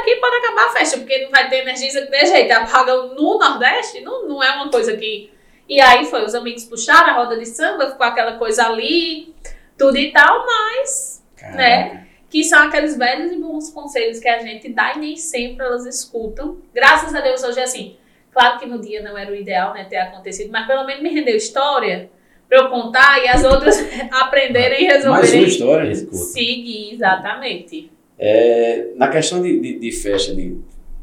aqui 0.00 0.16
pode 0.16 0.36
acabar 0.38 0.66
a 0.66 0.72
festa, 0.72 0.98
porque 0.98 1.22
não 1.22 1.30
vai 1.30 1.48
ter 1.48 1.58
energia 1.60 2.04
de 2.04 2.26
jeito. 2.26 2.50
Apagão 2.50 3.14
no 3.14 3.38
Nordeste 3.38 4.00
não, 4.00 4.26
não 4.26 4.42
é 4.42 4.56
uma 4.56 4.68
coisa 4.70 4.96
que. 4.96 5.30
E 5.68 5.80
aí 5.80 6.04
foi, 6.06 6.24
os 6.24 6.34
amigos 6.34 6.64
puxaram 6.64 7.10
a 7.10 7.12
roda 7.12 7.38
de 7.38 7.46
samba, 7.46 7.92
ficou 7.92 8.06
aquela 8.06 8.32
coisa 8.38 8.66
ali, 8.66 9.32
tudo 9.76 9.96
e 9.96 10.10
tal, 10.10 10.44
mas 10.44 11.24
Caraca. 11.36 11.56
Né? 11.56 12.07
Que 12.30 12.44
são 12.44 12.58
aqueles 12.66 12.96
velhos 12.96 13.32
e 13.32 13.36
bons 13.36 13.70
conselhos 13.70 14.18
que 14.18 14.28
a 14.28 14.38
gente 14.38 14.68
dá 14.72 14.94
e 14.94 14.98
nem 14.98 15.16
sempre 15.16 15.64
elas 15.64 15.86
escutam. 15.86 16.58
Graças 16.74 17.14
a 17.14 17.20
Deus 17.20 17.42
hoje 17.42 17.60
é 17.60 17.64
assim. 17.64 17.96
Claro 18.30 18.58
que 18.58 18.66
no 18.66 18.80
dia 18.80 19.02
não 19.02 19.16
era 19.16 19.30
o 19.30 19.34
ideal, 19.34 19.72
né, 19.74 19.84
ter 19.84 19.96
acontecido, 19.96 20.50
mas 20.50 20.66
pelo 20.66 20.84
menos 20.84 21.02
me 21.02 21.08
rendeu 21.08 21.36
história 21.36 22.10
pra 22.48 22.58
eu 22.58 22.70
contar 22.70 23.22
e 23.24 23.28
as 23.28 23.44
outras 23.44 23.78
aprenderem 24.12 24.84
e 24.84 24.88
Mais 24.88 25.04
uma 25.04 25.16
resolverem 25.16 25.48
história. 25.48 25.90
Escuta. 25.90 26.16
seguir, 26.16 26.94
exatamente. 26.94 27.90
É, 28.18 28.88
na 28.96 29.08
questão 29.08 29.40
de, 29.42 29.60
de, 29.60 29.78
de 29.78 29.92
festa, 29.92 30.34
de 30.34 30.58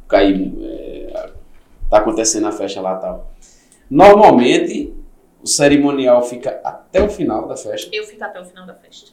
cair, 0.07 0.53
é, 0.61 1.31
tá 1.89 1.97
acontecendo 1.97 2.47
a 2.47 2.51
festa 2.51 2.81
lá 2.81 2.97
e 2.97 3.01
tal. 3.01 3.31
Normalmente, 3.89 4.93
o 5.41 5.47
cerimonial 5.47 6.23
fica 6.23 6.59
até 6.63 7.01
o 7.01 7.09
final 7.09 7.47
da 7.47 7.55
festa. 7.55 7.89
Eu 7.93 8.03
fico 8.03 8.23
até 8.23 8.39
o 8.39 8.45
final 8.45 8.65
da 8.65 8.73
festa. 8.73 9.11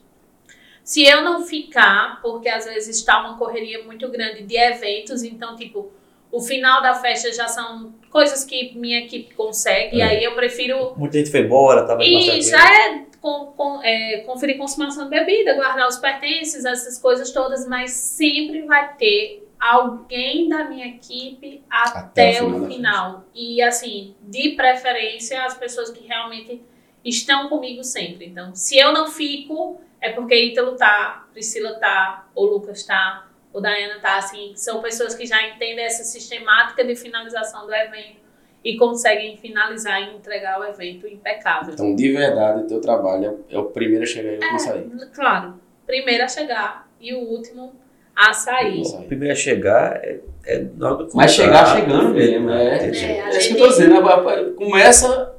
Se 0.84 1.04
eu 1.04 1.22
não 1.22 1.44
ficar, 1.44 2.20
porque 2.22 2.48
às 2.48 2.64
vezes 2.64 2.96
está 2.96 3.20
uma 3.20 3.38
correria 3.38 3.84
muito 3.84 4.08
grande 4.08 4.42
de 4.42 4.56
eventos, 4.56 5.22
então, 5.22 5.54
tipo, 5.56 5.92
o 6.30 6.40
final 6.40 6.82
da 6.82 6.94
festa 6.94 7.32
já 7.32 7.46
são 7.46 7.94
coisas 8.10 8.44
que 8.44 8.76
minha 8.76 9.00
equipe 9.00 9.34
consegue, 9.34 9.96
e 9.96 10.00
É. 10.00 10.04
aí 10.04 10.24
eu 10.24 10.34
prefiro 10.34 10.92
Muita 10.96 11.18
gente 11.18 11.30
foi 11.30 11.40
embora, 11.40 11.86
tava 11.86 12.02
E 12.02 12.40
já 12.42 12.58
é, 12.58 13.04
com, 13.20 13.52
com- 13.56 13.80
é, 13.82 14.22
conferir 14.26 14.56
consumação 14.58 15.04
de 15.04 15.10
bebida, 15.10 15.54
guardar 15.54 15.86
os 15.86 15.98
pertences, 15.98 16.64
essas 16.64 16.98
coisas 16.98 17.30
todas, 17.30 17.68
mas 17.68 17.90
sempre 17.92 18.62
vai 18.62 18.94
ter 18.96 19.46
alguém 19.60 20.48
da 20.48 20.64
minha 20.64 20.86
equipe 20.88 21.62
até, 21.70 21.98
Até 22.30 22.42
o 22.42 22.46
final 22.50 22.66
final. 22.68 23.24
E 23.34 23.62
assim, 23.62 24.16
de 24.22 24.50
preferência, 24.56 25.44
as 25.44 25.54
pessoas 25.56 25.90
que 25.90 26.04
realmente 26.04 26.60
estão 27.04 27.48
comigo 27.48 27.82
sempre. 27.82 28.26
Então, 28.26 28.54
se 28.54 28.78
eu 28.78 28.92
não 28.92 29.08
fico, 29.08 29.80
é 30.00 30.10
porque 30.10 30.34
Ítalo 30.34 30.76
tá, 30.76 31.26
Priscila 31.32 31.74
tá, 31.74 32.26
ou 32.34 32.46
Lucas 32.46 32.84
tá, 32.84 33.28
ou 33.52 33.60
Dayana 33.60 34.00
tá, 34.00 34.16
assim, 34.16 34.52
são 34.56 34.80
pessoas 34.80 35.14
que 35.14 35.26
já 35.26 35.46
entendem 35.48 35.84
essa 35.84 36.04
sistemática 36.04 36.84
de 36.84 36.96
finalização 36.96 37.66
do 37.66 37.74
evento 37.74 38.22
e 38.64 38.76
conseguem 38.76 39.36
finalizar 39.36 40.00
e 40.00 40.16
entregar 40.16 40.60
o 40.60 40.64
evento 40.64 41.06
impecável. 41.06 41.74
Então, 41.74 41.94
de 41.94 42.12
verdade, 42.12 42.62
o 42.62 42.66
teu 42.66 42.80
trabalho 42.80 43.44
é, 43.50 43.56
é 43.56 43.58
o 43.58 43.64
primeiro 43.64 44.04
a 44.04 44.06
chegar 44.06 44.32
e 44.32 44.38
o 44.38 44.42
último 44.42 44.56
a 44.56 44.58
sair. 44.58 45.10
Claro, 45.14 45.60
primeiro 45.86 46.24
a 46.24 46.28
chegar 46.28 46.88
e 47.00 47.14
o 47.14 47.18
último 47.18 47.72
a 48.14 48.32
sair. 48.32 48.82
O 48.82 49.02
primeiro 49.04 49.32
a 49.32 49.36
chegar 49.36 49.96
é, 49.96 50.20
é 50.46 50.66
Mas 51.14 51.32
chegar 51.32 51.66
chegando 51.66 52.14
mesmo, 52.14 52.50
é. 52.50 52.76
entendi. 52.76 53.04
É, 53.04 53.20
a 53.20 53.26
É 53.26 53.38
isso 53.38 53.48
que 53.48 53.54
eu 53.54 53.58
tô 53.58 53.68
dizendo. 53.68 54.00
né? 54.00 54.52
Começa 54.56 55.34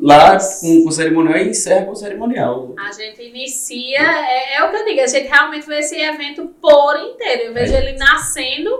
lá 0.00 0.38
com, 0.38 0.82
com 0.82 0.88
o 0.88 0.92
cerimonial 0.92 1.36
e 1.38 1.48
encerra 1.50 1.84
com 1.86 1.92
o 1.92 1.96
cerimonial. 1.96 2.74
A 2.78 2.92
gente 2.92 3.22
inicia, 3.22 4.00
é, 4.00 4.56
é 4.56 4.64
o 4.64 4.70
que 4.70 4.76
eu 4.76 4.84
digo, 4.84 5.00
a 5.00 5.06
gente 5.06 5.28
realmente 5.28 5.66
vê 5.66 5.78
esse 5.78 5.96
evento 6.00 6.46
por 6.60 6.96
inteiro. 6.98 7.42
Eu 7.44 7.54
vejo 7.54 7.74
ele 7.74 7.92
nascendo 7.98 8.70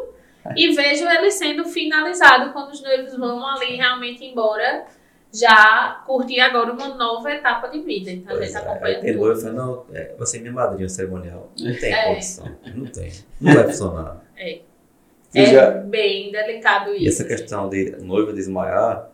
e 0.56 0.72
vejo 0.72 1.06
ele 1.08 1.30
sendo 1.30 1.64
finalizado 1.64 2.52
quando 2.52 2.70
os 2.70 2.82
noivos 2.82 3.16
vão 3.16 3.46
ali 3.46 3.76
realmente 3.76 4.24
embora, 4.24 4.86
já 5.32 6.02
curtir 6.06 6.40
agora 6.40 6.72
uma 6.72 6.88
nova 6.94 7.30
etapa 7.32 7.68
de 7.68 7.80
vida. 7.80 8.10
Então 8.10 8.34
a 8.34 8.38
Pois 8.38 8.48
gente 8.52 8.56
é, 8.56 8.66
acompanha 8.68 8.96
aí 8.96 9.02
tem 9.02 9.14
noivo, 9.16 9.38
eu 9.38 9.42
falo, 9.42 9.54
não, 9.54 9.84
é, 9.94 10.14
você 10.18 10.38
é 10.38 10.40
minha 10.40 10.52
madrinha 10.52 10.88
cerimonial. 10.88 11.52
Não 11.58 11.76
tem 11.78 11.92
É. 11.94 12.04
condição. 12.06 12.56
Não 12.74 12.86
tem. 12.86 13.12
Não 13.40 13.54
vai 13.54 13.64
funcionar. 13.64 14.24
É, 14.36 14.60
é 15.34 15.46
já- 15.46 15.70
bem 15.70 16.32
delicado 16.32 16.92
isso. 16.94 17.04
E 17.04 17.08
essa 17.08 17.22
assim. 17.22 17.36
questão 17.36 17.68
de 17.68 17.90
noiva 18.00 18.32
desmaiar, 18.32 19.08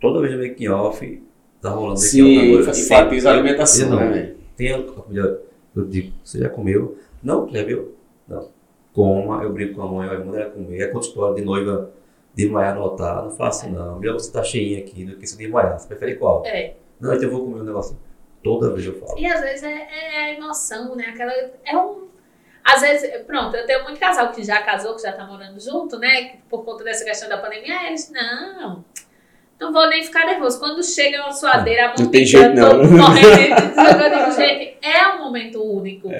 toda 0.00 0.20
vez 0.20 0.34
no 0.34 0.42
making 0.46 0.68
off, 0.68 1.22
tá 1.64 1.70
rolando 1.74 2.00
making 2.00 2.06
Sim, 2.06 2.22
off 2.22 2.36
da 2.38 2.52
noiva. 2.52 2.60
enfatiza 2.62 3.28
a 3.28 3.32
Eu- 3.32 3.38
alimentação, 3.40 3.84
eu 3.86 3.90
não. 3.90 3.98
né, 4.00 4.12
velho? 4.12 4.36
Tem 4.56 4.72
a 4.72 4.82
comida, 4.82 5.42
eu 5.76 5.84
digo, 5.86 6.12
você 6.22 6.38
já 6.38 6.48
comeu? 6.48 6.96
Não, 7.22 7.46
Clébio, 7.46 7.94
não. 8.28 8.48
Coma, 8.92 9.42
eu 9.42 9.52
brinco 9.52 9.74
com 9.74 9.82
a 9.82 9.86
mãe, 9.88 10.08
vai 10.08 10.18
mandar 10.18 10.50
comer. 10.50 10.80
É 10.80 10.86
conta 10.86 11.06
história 11.06 11.34
de 11.34 11.42
noiva 11.42 11.90
desmaiar 12.34 12.76
no 12.76 12.82
altar, 12.82 13.22
não 13.24 13.30
faço 13.30 13.68
não. 13.68 13.98
Melhor 13.98 14.14
você 14.14 14.30
tá 14.30 14.42
cheinha 14.44 14.78
aqui 14.78 15.04
do 15.04 15.16
que 15.16 15.26
se 15.26 15.36
desmaiar. 15.36 15.78
Você 15.78 15.88
prefere 15.88 16.14
qual? 16.14 16.44
É. 16.46 16.74
Não, 17.00 17.12
então 17.12 17.24
eu 17.24 17.30
vou 17.32 17.44
comer 17.44 17.60
um 17.60 17.64
negócio. 17.64 17.96
Toda 18.42 18.70
vez 18.70 18.86
eu 18.86 18.94
falo. 19.00 19.18
E 19.18 19.26
às 19.26 19.40
vezes 19.40 19.62
é, 19.64 19.88
é 19.90 20.20
a 20.26 20.34
emoção, 20.34 20.94
né? 20.94 21.06
Aquela, 21.08 21.32
é 21.32 21.76
um. 21.76 22.04
Às 22.62 22.80
vezes, 22.82 23.10
pronto, 23.26 23.56
eu 23.56 23.66
tenho 23.66 23.82
muito 23.84 23.98
casal 23.98 24.30
que 24.32 24.42
já 24.44 24.62
casou, 24.62 24.94
que 24.94 25.02
já 25.02 25.12
tá 25.12 25.26
morando 25.26 25.58
junto, 25.60 25.98
né? 25.98 26.24
que 26.24 26.36
Por 26.48 26.64
conta 26.64 26.84
dessa 26.84 27.04
questão 27.04 27.28
da 27.28 27.36
pandemia, 27.38 27.86
eles, 27.88 28.10
não, 28.10 28.84
não 29.60 29.72
vou 29.72 29.88
nem 29.88 30.02
ficar 30.02 30.26
nervoso. 30.26 30.58
Quando 30.58 30.82
chega 30.82 31.22
uma 31.22 31.32
suadeira, 31.32 31.86
a 31.86 31.88
Não 32.00 32.10
tem 32.10 32.20
mão 32.20 32.26
jeito, 32.26 32.54
não. 32.54 32.70
correndo, 32.98 34.02
eu 34.02 34.18
digo, 34.18 34.30
gente, 34.32 34.76
é 34.82 35.08
um 35.08 35.18
momento 35.24 35.62
único. 35.62 36.10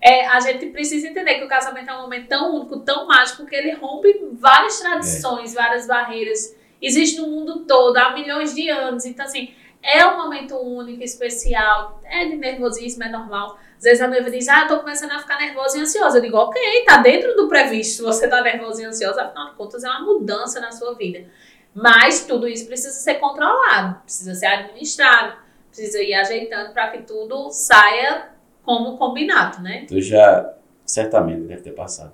É, 0.00 0.26
a 0.26 0.40
gente 0.40 0.66
precisa 0.66 1.08
entender 1.08 1.34
que 1.36 1.44
o 1.44 1.48
casamento 1.48 1.90
é 1.90 1.96
um 1.96 2.02
momento 2.02 2.28
tão 2.28 2.54
único, 2.54 2.80
tão 2.80 3.06
mágico, 3.06 3.46
que 3.46 3.54
ele 3.54 3.72
rompe 3.72 4.28
várias 4.32 4.78
tradições, 4.80 5.54
várias 5.54 5.86
barreiras. 5.86 6.54
Existe 6.80 7.20
no 7.20 7.28
mundo 7.28 7.60
todo, 7.60 7.96
há 7.96 8.12
milhões 8.12 8.54
de 8.54 8.68
anos. 8.68 9.06
Então, 9.06 9.24
assim, 9.24 9.54
é 9.82 10.04
um 10.06 10.16
momento 10.18 10.56
único, 10.56 11.02
especial. 11.02 12.00
É 12.04 12.26
de 12.26 12.36
nervosismo, 12.36 13.02
é 13.04 13.08
normal. 13.08 13.58
Às 13.76 13.84
vezes 13.84 14.00
a 14.00 14.08
noiva 14.08 14.30
diz, 14.30 14.48
ah, 14.48 14.62
eu 14.62 14.68
tô 14.68 14.78
começando 14.80 15.12
a 15.12 15.18
ficar 15.18 15.38
nervosa 15.38 15.78
e 15.78 15.80
ansiosa. 15.82 16.18
Eu 16.18 16.22
digo, 16.22 16.36
ok, 16.36 16.84
tá 16.86 16.98
dentro 16.98 17.34
do 17.36 17.48
previsto. 17.48 18.02
Você 18.02 18.28
tá 18.28 18.40
nervosa 18.42 18.82
e 18.82 18.84
ansiosa, 18.86 19.22
afinal 19.22 19.50
de 19.50 19.56
contas, 19.56 19.84
é 19.84 19.88
uma 19.88 20.00
mudança 20.00 20.60
na 20.60 20.70
sua 20.72 20.94
vida. 20.94 21.26
Mas 21.74 22.24
tudo 22.26 22.46
isso 22.46 22.66
precisa 22.66 22.92
ser 22.92 23.14
controlado, 23.14 24.00
precisa 24.04 24.34
ser 24.34 24.46
administrado, 24.46 25.34
precisa 25.68 26.00
ir 26.02 26.14
ajeitando 26.14 26.72
para 26.72 26.88
que 26.90 27.02
tudo 27.02 27.50
saia 27.50 28.28
como 28.62 28.96
combinado, 28.96 29.60
né? 29.62 29.84
Tu 29.88 30.00
já 30.00 30.52
certamente 30.86 31.42
deve 31.42 31.62
ter 31.62 31.72
passado. 31.72 32.12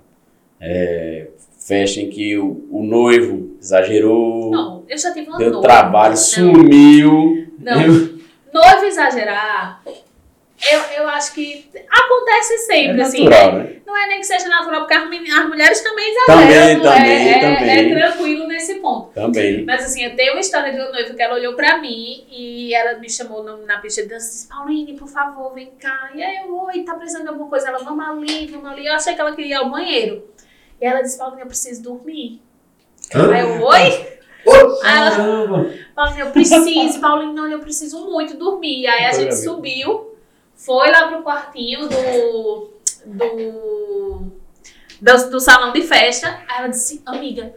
É, 0.59 1.27
festa 1.59 1.99
em 1.99 2.09
que 2.09 2.37
o, 2.37 2.67
o 2.71 2.83
noivo 2.83 3.55
exagerou, 3.59 4.51
Não, 4.51 4.83
eu 4.87 4.97
já 4.97 5.11
tive 5.13 5.27
uma 5.29 5.37
deu 5.37 5.51
noiva. 5.51 5.67
trabalho, 5.67 6.11
não, 6.11 6.17
sumiu. 6.17 7.53
Não, 7.59 7.81
Eu- 7.81 8.19
noiva 8.53 8.85
exagerar, 8.85 9.83
eu, 10.71 10.79
eu 11.03 11.09
acho 11.09 11.33
que 11.33 11.69
acontece 11.89 12.53
é 12.53 12.57
sempre, 12.57 13.01
assim, 13.01 13.23
natural, 13.23 13.53
né? 13.53 13.63
né? 13.63 13.75
Não 13.85 13.97
é 13.97 14.07
nem 14.07 14.19
que 14.19 14.25
seja 14.25 14.47
natural, 14.47 14.81
porque 14.81 14.93
as, 14.93 15.05
mulheres 15.47 15.81
também 15.81 16.13
Também, 16.25 16.47
exageram. 16.49 16.81
também, 16.81 17.11
é, 17.11 17.31
é- 17.31 17.39
também. 17.57 17.69
é 17.69 17.99
tranquilo 17.99 18.47
nesse 18.47 18.75
ponto. 18.75 19.11
Também. 19.13 19.65
Mas 19.65 19.83
assim, 19.85 20.03
eu 20.05 20.15
tenho 20.15 20.33
uma 20.33 20.39
história 20.39 20.71
de 20.71 20.79
uma 20.79 20.89
noiva 20.91 21.13
que 21.13 21.21
ela 21.21 21.35
olhou 21.35 21.55
pra 21.55 21.77
mim 21.79 22.25
e 22.29 22.73
ela 22.73 22.99
me 22.99 23.09
chamou 23.09 23.43
no- 23.43 23.65
na 23.65 23.79
pista 23.79 24.03
de 24.03 24.09
dança 24.09 24.27
e 24.27 24.29
disse, 24.31 24.47
Pauline, 24.47 24.93
por 24.97 25.07
favor, 25.07 25.53
vem 25.53 25.71
cá. 25.79 26.11
E 26.13 26.23
aí 26.23 26.37
eu, 26.45 26.55
oi, 26.55 26.83
tá 26.83 26.93
precisando 26.95 27.23
de 27.23 27.29
alguma 27.29 27.49
coisa? 27.49 27.67
Ela, 27.67 27.79
vamos 27.79 28.05
ali, 28.07 28.47
vamos 28.47 28.71
ali. 28.71 28.85
Eu 28.87 28.93
achei 28.93 29.13
que 29.15 29.21
ela 29.21 29.35
queria 29.35 29.55
ir 29.55 29.57
ao 29.57 29.69
banheiro. 29.69 30.25
E 30.79 30.85
ela 30.85 31.01
disse, 31.01 31.17
Pauline, 31.17 31.41
eu 31.41 31.47
preciso 31.47 31.83
dormir. 31.83 32.41
Hã? 33.13 33.33
Aí 33.33 33.41
eu, 33.41 33.61
oi? 33.61 34.07
Aí 34.83 34.97
ela! 34.97 35.11
Paulinho, 35.95 36.19
eu 36.25 36.31
preciso, 36.31 36.99
Paulinho, 37.01 37.33
não, 37.33 37.47
eu 37.47 37.59
preciso 37.59 38.05
muito 38.09 38.35
dormir. 38.37 38.87
Aí 38.87 39.05
a 39.05 39.11
gente 39.11 39.35
subiu, 39.35 40.10
foi 40.65 40.91
lá 40.91 41.07
pro 41.07 41.23
quartinho 41.23 41.87
do, 41.87 42.73
do, 43.05 44.31
do, 45.01 45.29
do 45.29 45.39
salão 45.39 45.71
de 45.71 45.81
festa. 45.81 46.27
Aí 46.47 46.59
ela 46.59 46.67
disse, 46.67 47.01
amiga, 47.05 47.53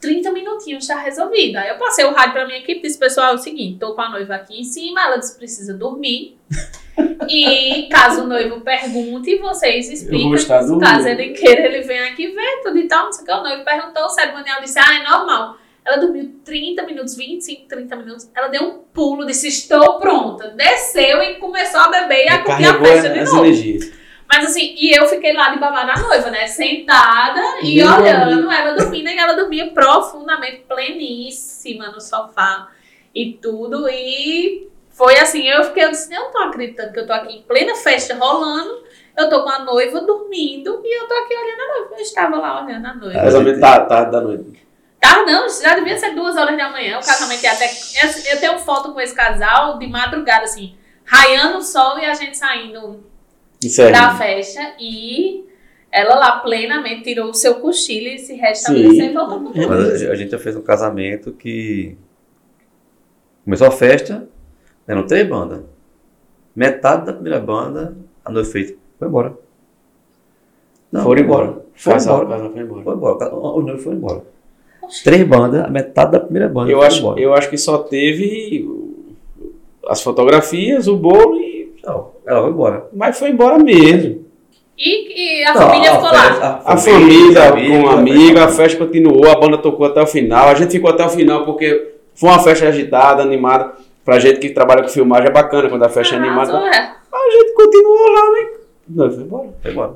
30 0.00 0.30
minutinhos 0.30 0.86
tá 0.86 0.98
resolvido. 0.98 1.56
Aí 1.56 1.68
eu 1.68 1.78
passei 1.78 2.04
o 2.04 2.12
rádio 2.12 2.32
pra 2.32 2.46
minha 2.46 2.58
equipe 2.58 2.78
e 2.78 2.82
disse, 2.82 2.98
pessoal, 2.98 3.32
é 3.32 3.34
o 3.34 3.38
seguinte, 3.38 3.78
tô 3.78 3.94
com 3.94 4.00
a 4.00 4.10
noiva 4.10 4.36
aqui 4.36 4.60
em 4.60 4.64
cima, 4.64 5.02
ela 5.02 5.16
disse, 5.16 5.36
precisa 5.36 5.74
dormir. 5.74 6.38
E 7.28 7.88
caso 7.88 8.24
o 8.24 8.26
noivo 8.26 8.60
pergunte, 8.60 9.38
vocês 9.38 9.88
explicam. 9.88 10.30
Caso 10.80 11.08
ele 11.08 11.30
queira, 11.30 11.66
ele 11.66 11.82
vem 11.82 12.00
aqui 12.00 12.28
ver 12.28 12.62
tudo 12.62 12.76
e 12.76 12.88
tal. 12.88 13.04
Não 13.04 13.12
sei 13.12 13.22
o 13.22 13.26
que. 13.26 13.32
O 13.32 13.42
noivo 13.42 13.64
perguntou, 13.64 14.04
o 14.04 14.08
cerimonial 14.08 14.60
disse, 14.60 14.78
ah, 14.78 14.94
é 14.96 15.08
normal. 15.08 15.56
Ela 15.90 16.00
dormiu 16.00 16.40
30 16.44 16.84
minutos, 16.84 17.16
25, 17.16 17.66
30 17.66 17.96
minutos. 17.96 18.30
Ela 18.32 18.46
deu 18.46 18.62
um 18.62 18.78
pulo, 18.94 19.26
disse, 19.26 19.48
estou 19.48 19.98
pronta. 19.98 20.50
Desceu 20.50 21.20
e 21.20 21.34
começou 21.34 21.80
a 21.80 21.88
beber 21.88 22.26
e 22.26 22.28
a 22.28 22.44
curtir 22.44 22.64
a 22.64 22.78
festa 22.78 23.08
de 23.08 23.24
novo. 23.24 23.44
energias. 23.44 23.92
Mas 24.28 24.50
assim, 24.50 24.76
e 24.78 24.96
eu 24.96 25.08
fiquei 25.08 25.32
lá 25.32 25.48
de 25.50 25.58
babá 25.58 25.84
na 25.84 25.98
noiva, 25.98 26.30
né? 26.30 26.46
Sentada 26.46 27.40
e 27.62 27.78
Meu 27.78 27.88
olhando 27.88 28.48
ela 28.52 28.74
dormindo. 28.74 29.08
E 29.08 29.18
ela 29.18 29.32
dormia 29.32 29.72
profundamente, 29.72 30.64
pleníssima 30.68 31.88
no 31.88 32.00
sofá 32.00 32.68
e 33.12 33.32
tudo. 33.32 33.88
E 33.88 34.68
foi 34.90 35.18
assim, 35.18 35.48
eu 35.48 35.64
fiquei, 35.64 35.84
eu 35.84 35.90
disse, 35.90 36.14
eu 36.14 36.20
não 36.20 36.30
tô 36.30 36.38
acreditando 36.38 36.92
que 36.92 37.00
eu 37.00 37.06
tô 37.08 37.12
aqui 37.12 37.38
em 37.38 37.42
plena 37.42 37.74
festa 37.74 38.14
rolando. 38.14 38.84
Eu 39.18 39.28
tô 39.28 39.42
com 39.42 39.50
a 39.50 39.58
noiva 39.64 40.00
dormindo 40.02 40.80
e 40.84 41.02
eu 41.02 41.08
tô 41.08 41.14
aqui 41.14 41.34
olhando 41.34 41.60
a 41.60 41.78
noiva. 41.78 41.94
Eu 41.96 42.02
estava 42.02 42.36
lá 42.36 42.64
olhando 42.64 42.86
a 42.86 42.94
noiva. 42.94 43.20
Casamento 43.20 43.58
tá, 43.58 43.80
tá 43.80 44.04
da 44.04 44.20
noite. 44.20 44.69
Tá, 45.00 45.24
não, 45.24 45.48
já 45.48 45.74
devia 45.74 45.96
ser 45.98 46.14
duas 46.14 46.36
horas 46.36 46.56
da 46.58 46.68
manhã. 46.68 46.98
O 46.98 47.04
casamento 47.04 47.42
ia 47.42 47.52
até. 47.52 47.70
Eu, 48.30 48.38
tenho 48.38 48.58
foto 48.58 48.92
com 48.92 49.00
esse 49.00 49.14
casal 49.14 49.78
de 49.78 49.86
madrugada, 49.86 50.44
assim, 50.44 50.74
raiando 51.04 51.58
o 51.58 51.62
sol 51.62 51.98
e 51.98 52.04
a 52.04 52.12
gente 52.12 52.36
saindo 52.36 53.02
Isso 53.64 53.80
é. 53.80 53.90
da 53.90 54.14
festa. 54.14 54.74
E 54.78 55.46
ela 55.90 56.16
lá 56.16 56.40
plenamente 56.40 57.02
tirou 57.02 57.30
o 57.30 57.34
seu 57.34 57.54
cochilo 57.56 58.08
e 58.08 58.18
se 58.18 58.34
restabeleceu 58.34 59.06
e 59.06 59.12
voltou 59.14 59.40
pro 59.40 59.68
Mas 59.68 60.02
a, 60.02 60.12
a 60.12 60.14
gente 60.14 60.30
já 60.30 60.38
fez 60.38 60.54
um 60.54 60.62
casamento 60.62 61.32
que 61.32 61.96
começou 63.42 63.68
a 63.68 63.72
festa, 63.72 64.28
eram 64.86 65.06
três 65.06 65.26
bandas. 65.26 65.62
Metade 66.54 67.06
da 67.06 67.14
primeira 67.14 67.40
banda, 67.40 67.96
a 68.22 68.30
noiva 68.30 68.50
fez, 68.50 68.74
foi 68.98 69.08
embora. 69.08 69.34
Não, 70.92 71.04
Foram 71.04 71.22
embora. 71.22 71.64
Foi 71.74 71.94
embora. 71.94 72.50
foi 72.50 72.62
embora. 72.62 72.82
Foi 72.82 72.94
embora. 72.94 73.34
O 73.34 73.58
o 73.58 73.62
noivo 73.62 73.82
foi 73.82 73.94
embora. 73.94 74.29
Três 75.04 75.22
bandas, 75.26 75.64
a 75.64 75.68
metade 75.68 76.12
da 76.12 76.20
primeira 76.20 76.48
banda 76.48 76.70
Eu 76.70 76.82
acho, 76.82 76.98
embora. 77.00 77.20
eu 77.20 77.32
acho 77.34 77.48
que 77.50 77.56
só 77.58 77.78
teve 77.78 78.68
as 79.88 80.02
fotografias, 80.02 80.88
o 80.88 80.96
bolo 80.96 81.36
e. 81.40 81.72
Não, 81.84 82.08
ela 82.26 82.42
foi 82.42 82.50
embora. 82.50 82.86
Mas 82.94 83.18
foi 83.18 83.30
embora 83.30 83.58
mesmo. 83.58 84.24
E, 84.76 85.40
e 85.40 85.44
a 85.44 85.54
Não, 85.54 85.60
família 85.62 85.90
ficou 85.92 86.04
lá. 86.06 86.22
festa- 86.22 86.60
A 86.64 86.76
família, 86.76 87.48
amiga, 87.52 87.68
com 87.80 87.86
um 87.86 87.90
amigo, 87.90 88.38
a 88.38 88.48
festa 88.48 88.78
continuou, 88.84 89.30
a 89.30 89.34
banda 89.38 89.58
tocou 89.58 89.86
até 89.86 90.00
o 90.02 90.06
final. 90.06 90.48
A 90.48 90.54
gente 90.54 90.72
ficou 90.72 90.90
até 90.90 91.04
o 91.04 91.08
final 91.10 91.44
porque 91.44 91.92
foi 92.14 92.28
uma 92.30 92.38
festa 92.42 92.66
agitada, 92.68 93.22
animada. 93.22 93.72
Pra 94.04 94.18
gente 94.18 94.40
que 94.40 94.50
trabalha 94.50 94.82
com 94.82 94.88
filmagem 94.88 95.28
é 95.28 95.30
bacana 95.30 95.68
quando 95.68 95.82
a 95.84 95.88
festa 95.88 96.14
é 96.14 96.18
animada. 96.18 96.52
Arrasou, 96.52 96.66
é. 96.66 96.94
A 97.12 97.30
gente 97.30 97.52
continuou 97.54 98.10
lá, 98.10 98.30
né? 98.32 98.48
Não, 98.88 99.10
foi 99.10 99.22
embora. 99.22 99.48
Foi 99.62 99.70
embora. 99.72 99.92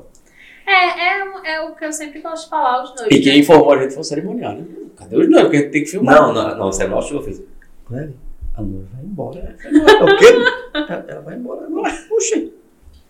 É, 0.67 1.51
é, 1.51 1.55
é 1.55 1.61
o 1.61 1.75
que 1.75 1.85
eu 1.85 1.93
sempre 1.93 2.21
gosto 2.21 2.45
de 2.45 2.49
falar 2.49 2.79
aos 2.79 2.95
noivos. 2.95 3.15
E 3.15 3.21
quem 3.21 3.33
né? 3.33 3.39
informou 3.39 3.73
a 3.73 3.81
gente 3.81 3.93
foi 3.93 4.01
o 4.01 4.03
cerimonial, 4.03 4.53
né? 4.53 4.65
Cadê 4.97 5.15
os 5.15 5.29
noivos? 5.29 5.43
Porque 5.43 5.57
a 5.57 5.59
gente 5.61 5.71
tem 5.71 5.83
que 5.83 5.89
filmar. 5.89 6.15
Não, 6.15 6.33
não, 6.33 6.57
não, 6.57 6.71
você 6.71 6.87
não 6.87 6.99
achou, 6.99 7.17
eu 7.17 7.23
fiz. 7.23 7.41
Cléber, 7.85 8.13
a 8.57 8.61
noiva 8.61 8.87
vai 8.93 9.03
embora. 9.03 9.55
O 10.01 10.17
quê? 10.17 11.05
Ela 11.07 11.21
vai 11.21 11.35
embora 11.35 11.65
agora. 11.65 11.93
Puxa. 12.09 12.41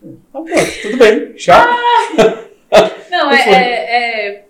Tá 0.01 0.39
bom, 0.39 0.45
tudo 0.81 0.97
bem. 0.97 1.33
Tchau. 1.33 1.65
Não, 3.09 3.31
é, 3.31 3.49
é, 3.49 4.29
é, 4.29 4.47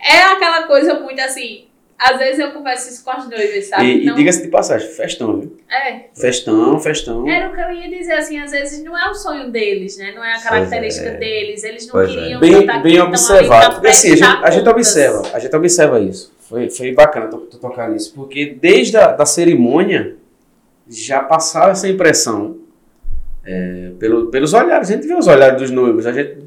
é 0.00 0.22
aquela 0.22 0.62
coisa 0.66 1.00
muito 1.00 1.20
assim. 1.20 1.66
Às 1.98 2.18
vezes 2.18 2.40
eu 2.40 2.52
converso 2.52 2.90
isso 2.90 3.04
com 3.04 3.10
as 3.12 3.28
noivas, 3.28 3.66
sabe? 3.66 3.84
E, 3.84 4.08
e 4.08 4.14
diga-se 4.14 4.42
de 4.42 4.48
passagem, 4.48 4.88
festão, 4.88 5.40
viu? 5.40 5.56
É, 5.70 6.06
Festão, 6.14 6.78
festão. 6.78 7.28
Era 7.28 7.48
o 7.48 7.54
que 7.54 7.60
eu 7.60 7.70
ia 7.70 7.88
dizer, 7.88 8.14
assim, 8.14 8.38
às 8.38 8.50
vezes 8.50 8.82
não 8.82 8.98
é 8.98 9.10
o 9.10 9.14
sonho 9.14 9.50
deles, 9.50 9.96
né? 9.96 10.12
Não 10.14 10.24
é 10.24 10.34
a 10.34 10.40
característica 10.40 11.08
é. 11.08 11.16
deles. 11.16 11.62
Eles 11.62 11.86
não 11.86 11.92
Pois 11.92 12.10
é. 12.10 12.14
queriam 12.14 12.40
Bem, 12.40 12.52
botar 12.52 12.78
bem 12.78 12.92
aqui, 12.92 12.96
tão 12.96 13.06
ali 13.06 13.08
observado. 13.08 13.74
Porque 13.74 13.88
assim, 13.88 14.12
a 14.12 14.16
gente, 14.16 14.44
a 14.44 14.50
gente 14.50 14.68
observa, 14.68 15.22
a 15.32 15.38
gente 15.38 15.56
observa 15.56 16.00
isso. 16.00 16.34
Foi, 16.40 16.68
foi 16.68 16.92
bacana 16.92 17.28
tu, 17.28 17.38
tu 17.38 17.58
tocar 17.58 17.88
nisso, 17.88 18.12
porque 18.14 18.56
desde 18.60 18.96
a 18.96 19.12
da 19.12 19.24
cerimônia 19.24 20.16
já 20.88 21.22
passava 21.22 21.72
essa 21.72 21.88
impressão 21.88 22.58
é, 23.44 23.92
pelo, 23.98 24.30
pelos 24.30 24.52
olhares. 24.52 24.90
A 24.90 24.94
gente 24.94 25.06
vê 25.06 25.14
os 25.14 25.26
olhares 25.26 25.58
dos 25.58 25.70
noivos, 25.70 26.06
a 26.06 26.12
gente 26.12 26.38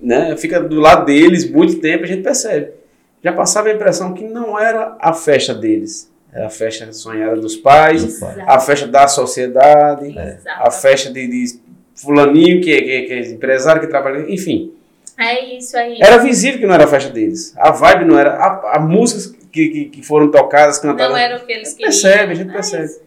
né, 0.00 0.36
fica 0.36 0.60
do 0.60 0.80
lado 0.80 1.04
deles 1.04 1.48
muito 1.50 1.80
tempo, 1.80 2.04
a 2.04 2.06
gente 2.06 2.22
percebe. 2.22 2.77
Já 3.22 3.32
passava 3.32 3.68
a 3.68 3.72
impressão 3.72 4.14
que 4.14 4.24
não 4.24 4.58
era 4.58 4.96
a 5.00 5.12
festa 5.12 5.54
deles, 5.54 6.10
Era 6.32 6.46
a 6.46 6.50
festa 6.50 6.92
sonhada 6.92 7.36
dos 7.40 7.56
pais, 7.56 8.04
Exato. 8.04 8.40
a 8.46 8.60
festa 8.60 8.86
da 8.86 9.08
sociedade, 9.08 10.08
Exato. 10.08 10.62
a 10.68 10.70
festa 10.70 11.10
de, 11.12 11.26
de 11.26 11.60
fulaninho 11.94 12.60
que, 12.60 12.80
que, 12.80 13.02
que 13.02 13.12
é 13.12 13.20
empresário, 13.30 13.80
que 13.80 13.86
trabalha, 13.88 14.24
enfim. 14.32 14.72
É 15.18 15.56
isso 15.56 15.76
aí. 15.76 15.98
Era 16.00 16.18
visível 16.18 16.60
que 16.60 16.66
não 16.66 16.74
era 16.74 16.84
a 16.84 16.88
festa 16.88 17.10
deles. 17.10 17.52
A 17.56 17.72
vibe 17.72 18.04
não 18.04 18.16
era. 18.18 18.34
A, 18.34 18.76
a 18.76 18.78
músicas 18.78 19.26
que, 19.50 19.68
que, 19.68 19.84
que 19.86 20.02
foram 20.02 20.30
tocadas, 20.30 20.78
cantadas. 20.78 21.08
Não 21.10 21.16
era 21.16 21.36
o 21.38 21.44
que 21.44 21.52
eles 21.52 21.68
a 21.68 21.70
gente 21.70 21.76
queriam. 21.78 21.90
percebe, 21.90 22.32
a 22.32 22.34
gente 22.36 22.50
É 22.50 22.52
percebe. 22.52 22.84
isso. 22.84 23.00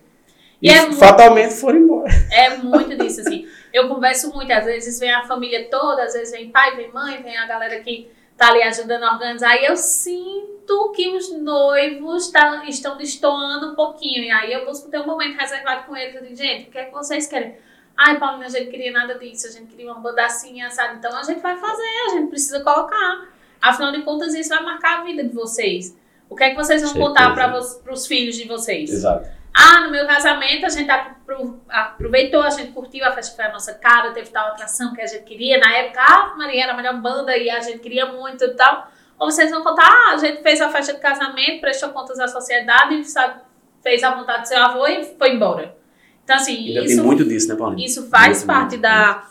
E, 0.61 0.67
E 0.67 0.71
é 0.71 0.81
muito- 0.81 0.97
fatalmente 0.97 1.53
foram 1.53 1.77
embora. 1.79 2.11
É 2.33 2.57
muito 2.57 2.97
disso, 2.97 3.21
assim. 3.21 3.45
Eu 3.73 3.88
converso 3.88 4.29
muito, 4.33 4.51
às 4.51 4.65
vezes 4.65 4.99
vem 4.99 5.09
a 5.09 5.23
família 5.25 5.67
toda, 5.71 6.03
às 6.03 6.11
vezes 6.13 6.31
vem 6.33 6.49
pai, 6.49 6.75
vem 6.75 6.91
mãe, 6.91 7.23
vem 7.23 7.38
a 7.38 7.47
galera 7.47 7.79
que 7.79 8.09
tá 8.41 8.49
ali 8.49 8.63
ajudando 8.63 9.03
a 9.03 9.13
organizar, 9.13 9.55
e 9.55 9.65
eu 9.65 9.77
sinto 9.77 10.91
que 10.95 11.15
os 11.15 11.31
noivos 11.31 12.31
tá, 12.31 12.65
estão 12.68 12.97
destoando 12.97 13.72
um 13.72 13.76
pouquinho. 13.76 14.23
E 14.23 14.31
aí 14.31 14.51
eu 14.51 14.65
busco 14.65 14.89
ter 14.89 14.99
um 14.99 15.05
momento 15.05 15.38
reservado 15.38 15.85
com 15.85 15.95
eles. 15.95 16.15
Eu 16.15 16.23
digo, 16.23 16.35
gente, 16.35 16.68
o 16.68 16.72
que 16.72 16.77
é 16.80 16.85
que 16.85 16.91
vocês 16.91 17.27
querem? 17.27 17.55
Ai, 17.95 18.18
Paulina, 18.18 18.47
a 18.47 18.49
gente 18.49 18.72
queria 18.72 18.91
nada 18.91 19.13
disso, 19.19 19.45
a 19.45 19.51
gente 19.51 19.68
queria 19.68 19.91
uma 19.91 20.01
banda 20.01 20.26
assim, 20.26 20.59
assado. 20.63 20.95
Então 20.95 21.15
a 21.15 21.22
gente 21.22 21.39
vai 21.39 21.55
fazer, 21.55 21.84
a 22.07 22.09
gente 22.15 22.30
precisa 22.30 22.63
colocar. 22.63 23.30
Afinal 23.61 23.91
de 23.91 24.01
contas, 24.01 24.34
isso 24.34 24.49
vai 24.49 24.63
marcar 24.63 25.01
a 25.01 25.03
vida 25.03 25.23
de 25.23 25.35
vocês. 25.35 25.95
O 26.27 26.35
que 26.35 26.43
é 26.43 26.49
que 26.49 26.55
vocês 26.55 26.81
vão 26.81 26.93
Certeza. 26.93 27.07
contar 27.07 27.35
para 27.35 27.93
os 27.93 28.07
filhos 28.07 28.35
de 28.35 28.47
vocês? 28.47 28.89
Exato. 28.89 29.30
Ah, 29.53 29.81
no 29.81 29.91
meu 29.91 30.07
casamento 30.07 30.65
a 30.65 30.69
gente 30.69 30.89
apro- 30.89 31.59
aproveitou, 31.69 32.41
a 32.41 32.49
gente 32.49 32.71
curtiu, 32.71 33.03
a 33.05 33.11
festa 33.11 33.35
foi 33.35 33.45
a 33.45 33.51
nossa 33.51 33.73
cara, 33.73 34.11
teve 34.11 34.29
tal 34.29 34.47
atração 34.47 34.93
que 34.93 35.01
a 35.01 35.05
gente 35.05 35.23
queria. 35.23 35.57
Na 35.59 35.71
época, 35.73 35.99
ah, 36.01 36.33
Maria 36.37 36.63
era 36.63 36.73
a 36.73 36.75
melhor 36.77 36.95
banda 37.01 37.35
e 37.37 37.49
a 37.49 37.59
gente 37.59 37.79
queria 37.79 38.05
muito 38.05 38.43
e 38.43 38.53
tal. 38.55 38.89
Ou 39.19 39.29
vocês 39.29 39.51
vão 39.51 39.61
contar, 39.61 39.85
ah, 39.87 40.11
a 40.13 40.17
gente 40.17 40.41
fez 40.41 40.61
a 40.61 40.69
festa 40.69 40.93
de 40.93 40.99
casamento, 40.99 41.59
prestou 41.61 41.89
contas 41.89 42.19
à 42.19 42.27
sociedade, 42.27 43.03
sabe, 43.05 43.41
fez 43.83 44.03
a 44.03 44.15
vontade 44.15 44.43
do 44.43 44.47
seu 44.47 44.57
avô 44.63 44.87
e 44.87 45.03
foi 45.17 45.33
embora. 45.35 45.75
Então, 46.23 46.35
assim, 46.37 46.69
Ainda 46.69 46.81
isso 46.85 46.95
tem 46.95 47.03
muito 47.05 47.25
disso, 47.25 47.49
né, 47.49 47.55
Paulinho? 47.55 47.85
isso 47.85 48.07
faz 48.09 48.37
Muito, 48.37 48.47
parte 48.47 48.69
muito, 48.77 48.81
da, 48.81 49.27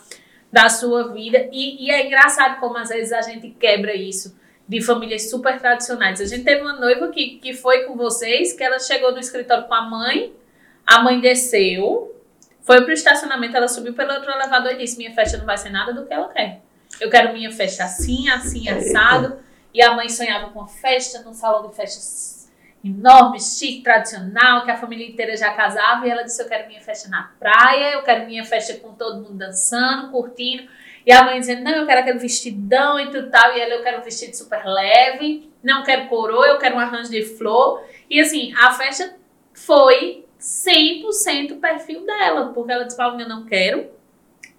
da 0.51 0.69
sua 0.69 1.11
vida. 1.11 1.49
E, 1.51 1.87
e 1.87 1.91
é 1.91 2.05
engraçado 2.05 2.59
como 2.59 2.77
às 2.77 2.89
vezes 2.89 3.11
a 3.11 3.21
gente 3.21 3.49
quebra 3.51 3.95
isso 3.95 4.39
de 4.71 4.81
famílias 4.81 5.29
super 5.29 5.59
tradicionais. 5.59 6.21
A 6.21 6.25
gente 6.25 6.45
teve 6.45 6.61
uma 6.61 6.79
noiva 6.79 7.09
que, 7.09 7.39
que 7.39 7.53
foi 7.53 7.83
com 7.83 7.97
vocês, 7.97 8.53
que 8.53 8.63
ela 8.63 8.79
chegou 8.79 9.11
no 9.11 9.19
escritório 9.19 9.65
com 9.65 9.73
a 9.73 9.81
mãe, 9.81 10.33
a 10.87 11.03
mãe 11.03 11.19
desceu, 11.19 12.15
foi 12.61 12.81
pro 12.81 12.93
estacionamento, 12.93 13.57
ela 13.57 13.67
subiu 13.67 13.93
pelo 13.93 14.13
outro 14.13 14.31
elevador 14.31 14.71
e 14.71 14.77
disse: 14.77 14.97
Minha 14.97 15.13
festa 15.13 15.37
não 15.37 15.45
vai 15.45 15.57
ser 15.57 15.71
nada 15.71 15.93
do 15.93 16.05
que 16.05 16.13
ela 16.13 16.29
quer. 16.29 16.61
Eu 17.01 17.09
quero 17.09 17.33
minha 17.33 17.51
festa 17.51 17.83
assim, 17.83 18.29
assim, 18.29 18.69
assado. 18.69 19.39
E 19.73 19.81
a 19.81 19.93
mãe 19.93 20.07
sonhava 20.07 20.51
com 20.51 20.59
uma 20.59 20.69
festa 20.69 21.21
num 21.21 21.33
salão 21.33 21.69
de 21.69 21.75
festas 21.75 22.49
enorme, 22.81 23.41
chique, 23.41 23.83
tradicional, 23.83 24.63
que 24.63 24.71
a 24.71 24.77
família 24.77 25.05
inteira 25.05 25.35
já 25.35 25.51
casava. 25.51 26.07
E 26.07 26.09
ela 26.09 26.23
disse: 26.23 26.41
Eu 26.41 26.47
quero 26.47 26.69
minha 26.69 26.79
festa 26.79 27.09
na 27.09 27.23
praia, 27.37 27.95
eu 27.95 28.03
quero 28.03 28.25
minha 28.25 28.45
festa 28.45 28.73
com 28.75 28.93
todo 28.93 29.17
mundo 29.17 29.33
dançando, 29.33 30.11
curtindo. 30.11 30.63
E 31.05 31.11
a 31.11 31.23
mãe 31.23 31.39
dizendo: 31.39 31.63
Não, 31.63 31.71
eu 31.71 31.85
quero 31.85 32.01
aquele 32.01 32.19
vestidão 32.19 32.99
e 32.99 33.09
tudo 33.09 33.29
tal. 33.29 33.55
E 33.55 33.59
ela: 33.59 33.75
Eu 33.75 33.83
quero 33.83 33.99
um 33.99 34.03
vestido 34.03 34.35
super 34.35 34.63
leve, 34.65 35.49
não 35.63 35.83
quero 35.83 36.07
coroa, 36.07 36.47
eu 36.47 36.57
quero 36.57 36.75
um 36.75 36.79
arranjo 36.79 37.09
de 37.09 37.23
flor. 37.23 37.83
E 38.09 38.19
assim, 38.19 38.53
a 38.57 38.71
festa 38.71 39.15
foi 39.53 40.25
100% 40.39 41.51
o 41.51 41.55
perfil 41.57 42.05
dela, 42.05 42.51
porque 42.53 42.71
ela 42.71 42.83
disse: 42.83 42.97
Paulinha, 42.97 43.25
eu 43.25 43.29
não 43.29 43.45
quero. 43.45 43.87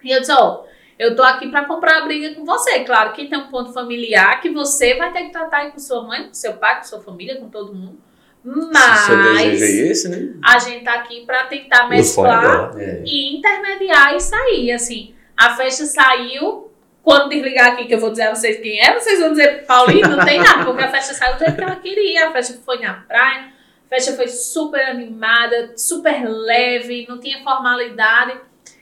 E 0.03 0.11
eu 0.11 0.19
disse: 0.19 0.31
Ó. 0.31 0.65
Eu 0.99 1.15
tô 1.15 1.23
aqui 1.23 1.49
pra 1.49 1.65
comprar 1.65 1.97
a 1.97 2.05
briga 2.05 2.35
com 2.35 2.45
você. 2.45 2.81
Claro 2.81 3.13
que 3.13 3.27
tem 3.27 3.37
um 3.37 3.47
ponto 3.47 3.73
familiar 3.73 4.39
que 4.39 4.49
você 4.51 4.93
vai 4.93 5.11
ter 5.11 5.23
que 5.23 5.31
tratar 5.31 5.57
aí 5.57 5.71
com 5.71 5.79
sua 5.79 6.03
mãe, 6.03 6.27
com 6.27 6.33
seu 6.33 6.53
pai, 6.53 6.77
com 6.77 6.83
sua 6.83 7.01
família, 7.01 7.37
com 7.37 7.49
todo 7.49 7.73
mundo. 7.73 7.97
É 8.45 9.15
Mas 9.15 9.61
esse, 9.61 10.09
né? 10.09 10.33
a 10.43 10.59
gente 10.59 10.83
tá 10.83 10.95
aqui 10.95 11.25
pra 11.25 11.45
tentar 11.45 11.87
mesclar 11.87 12.73
dela. 12.73 12.81
É. 12.81 13.03
e 13.05 13.37
intermediar 13.37 14.15
isso 14.15 14.35
aí. 14.35 14.71
Assim, 14.71 15.15
a 15.43 15.55
festa 15.55 15.85
saiu. 15.85 16.71
Quando 17.01 17.27
desligar 17.27 17.73
aqui, 17.73 17.83
que 17.83 17.93
eu 17.93 17.99
vou 17.99 18.11
dizer 18.11 18.23
a 18.23 18.35
vocês 18.35 18.61
quem 18.61 18.79
é, 18.79 18.97
vocês 18.97 19.19
vão 19.19 19.31
dizer, 19.31 19.65
Paulinho, 19.65 20.07
não 20.07 20.23
tem 20.23 20.39
nada, 20.39 20.63
porque 20.63 20.81
a 20.81 20.89
festa 20.89 21.13
saiu 21.13 21.33
do 21.33 21.39
jeito 21.39 21.55
que 21.55 21.61
ela 21.61 21.75
queria. 21.75 22.29
A 22.29 22.31
festa 22.31 22.57
foi 22.63 22.79
na 22.79 22.93
praia, 22.93 23.51
a 23.85 23.89
festa 23.89 24.13
foi 24.13 24.29
super 24.29 24.81
animada, 24.81 25.73
super 25.75 26.25
leve, 26.25 27.05
não 27.09 27.19
tinha 27.19 27.43
formalidade. 27.43 28.39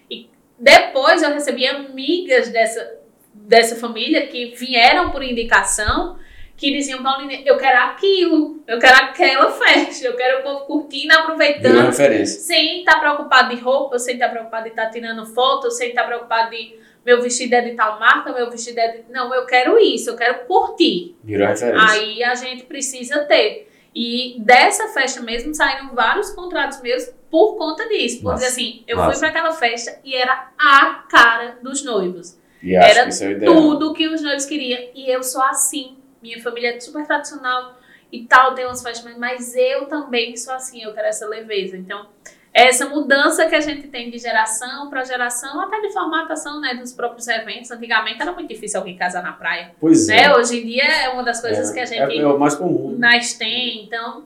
E 0.08 0.30
depois 0.60 1.24
eu 1.24 1.34
recebi 1.34 1.66
amigas 1.66 2.50
dessa, 2.50 3.00
dessa 3.34 3.76
família 3.76 4.28
que 4.28 4.54
vieram 4.56 5.10
por 5.10 5.24
indicação, 5.24 6.20
que 6.62 6.72
diziam, 6.72 7.02
Paulinho, 7.02 7.42
eu 7.44 7.58
quero 7.58 7.76
aquilo, 7.86 8.62
eu 8.68 8.78
quero 8.78 8.96
aquela 8.96 9.52
festa, 9.52 10.06
eu 10.06 10.16
quero 10.16 10.42
o 10.42 10.44
povo 10.44 10.66
curtindo, 10.66 11.12
aproveitando 11.12 11.88
referência. 11.88 12.40
sem 12.40 12.82
estar 12.82 13.00
preocupado 13.00 13.50
de 13.50 13.60
roupa, 13.60 13.98
sem 13.98 14.14
estar 14.14 14.30
preocupado 14.30 14.66
de 14.66 14.70
estar 14.70 14.92
tirando 14.92 15.26
foto, 15.26 15.72
sem 15.72 15.90
estar 15.90 16.04
preocupado 16.04 16.52
de 16.52 16.80
meu 17.04 17.20
vestido 17.20 17.56
é 17.56 17.62
de 17.62 17.72
tal 17.72 18.00
marca, 18.00 18.32
meu 18.32 18.48
vestido 18.52 18.80
é 18.80 18.90
de. 18.90 19.12
Não, 19.12 19.34
eu 19.34 19.44
quero 19.48 19.80
isso, 19.80 20.12
eu 20.12 20.16
quero 20.16 20.46
curtir. 20.46 21.16
Virou 21.24 21.48
referência. 21.48 21.90
Aí 21.90 22.24
a 22.24 22.36
gente 22.36 22.64
precisa 22.66 23.26
ter. 23.26 23.68
E 23.96 24.36
dessa 24.40 24.90
festa 24.90 25.20
mesmo 25.20 25.56
saíram 25.56 25.96
vários 25.96 26.30
contratos 26.30 26.80
meus 26.80 27.12
por 27.32 27.56
conta 27.58 27.90
disso. 27.90 28.22
Por 28.22 28.36
dizer 28.36 28.46
assim, 28.46 28.84
eu 28.88 28.98
Massa. 28.98 29.14
fui 29.14 29.20
para 29.20 29.30
aquela 29.30 29.52
festa 29.52 30.00
e 30.06 30.14
era 30.14 30.52
a 30.60 31.06
cara 31.10 31.58
dos 31.64 31.84
noivos. 31.84 32.38
e 32.62 32.76
acho 32.76 33.00
era 33.00 33.10
que 33.10 33.44
é. 33.44 33.46
Tudo 33.48 33.94
que 33.94 34.08
os 34.08 34.22
noivos 34.22 34.46
queriam. 34.46 34.80
E 34.94 35.10
eu 35.12 35.24
sou 35.24 35.42
assim. 35.42 35.98
Minha 36.22 36.42
família 36.42 36.76
é 36.76 36.80
super 36.80 37.06
tradicional 37.06 37.78
e 38.12 38.26
tal, 38.26 38.54
tem 38.54 38.66
umas 38.66 38.82
festas, 38.84 39.04
mas- 39.06 39.18
mas 39.18 39.56
eu 39.56 39.86
também 39.88 40.36
sou 40.36 40.54
assim, 40.54 40.84
eu 40.84 40.94
quero 40.94 41.08
essa 41.08 41.26
leveza. 41.28 41.78
Então, 41.78 42.08
essa 42.54 42.86
mudança 42.90 43.46
que 43.48 43.56
a 43.56 43.62
gente 43.62 43.88
tem 43.88 44.12
de 44.12 44.18
geração 44.18 44.90
para 44.90 45.04
geração, 45.06 45.62
até 45.62 45.80
de 45.80 45.94
formatação 45.94 46.60
né, 46.60 46.74
dos 46.76 46.92
próprios 46.92 47.26
eventos. 47.30 47.72
Antigamente 47.72 48.22
era 48.22 48.34
muito 48.34 48.50
difícil 48.50 48.80
alguém 48.80 48.98
casar 48.98 49.24
na 49.24 49.32
praia. 49.32 49.72
Pois 49.80 50.10
é. 50.10 50.28
Né? 50.28 50.36
Hoje 50.36 50.60
em 50.62 50.66
dia 50.66 50.84
é 50.84 51.10
uma 51.10 51.24
das 51.24 51.40
coisas 51.40 51.70
é, 51.70 51.74
que 51.74 51.80
a 51.80 51.86
gente 51.86 52.18
é, 52.18 52.22
é 52.22 52.28
o 52.28 52.38
mais 52.38 52.56
comum. 52.56 52.98
mais 53.00 53.34
tem. 53.36 53.86
Então, 53.86 54.26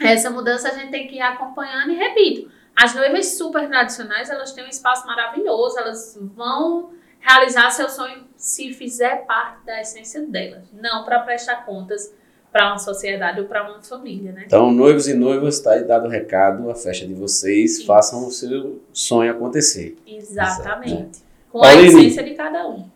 essa 0.00 0.30
mudança 0.30 0.68
a 0.68 0.72
gente 0.72 0.90
tem 0.90 1.06
que 1.06 1.16
ir 1.16 1.20
acompanhando. 1.20 1.90
E 1.92 1.96
repito, 1.96 2.50
as 2.74 2.94
noivas 2.94 3.36
super 3.36 3.68
tradicionais, 3.68 4.30
elas 4.30 4.52
têm 4.52 4.64
um 4.64 4.68
espaço 4.68 5.06
maravilhoso, 5.06 5.78
elas 5.78 6.18
vão 6.34 6.94
realizar 7.20 7.70
seu 7.70 7.88
sonho 7.88 8.24
se 8.36 8.72
fizer 8.72 9.24
parte 9.26 9.64
da 9.66 9.80
essência 9.80 10.22
delas, 10.26 10.64
não 10.72 11.04
para 11.04 11.20
prestar 11.20 11.64
contas 11.66 12.12
para 12.50 12.68
uma 12.68 12.78
sociedade 12.78 13.40
ou 13.40 13.46
para 13.46 13.62
uma 13.70 13.80
família, 13.82 14.32
né? 14.32 14.42
Então, 14.46 14.72
noivos 14.72 15.06
e 15.06 15.14
noivas, 15.14 15.56
está 15.56 15.72
aí 15.72 15.84
dado 15.84 16.06
o 16.06 16.10
recado, 16.10 16.68
a 16.68 16.74
festa 16.74 17.06
de 17.06 17.14
vocês, 17.14 17.78
Isso. 17.78 17.86
façam 17.86 18.26
o 18.26 18.30
seu 18.30 18.82
sonho 18.92 19.30
acontecer. 19.30 19.96
Exatamente. 20.06 21.22
Com 21.50 21.58
a 21.58 21.62
Pauline. 21.62 21.88
essência 21.88 22.24
de 22.24 22.34
cada 22.34 22.66
um. 22.66 22.88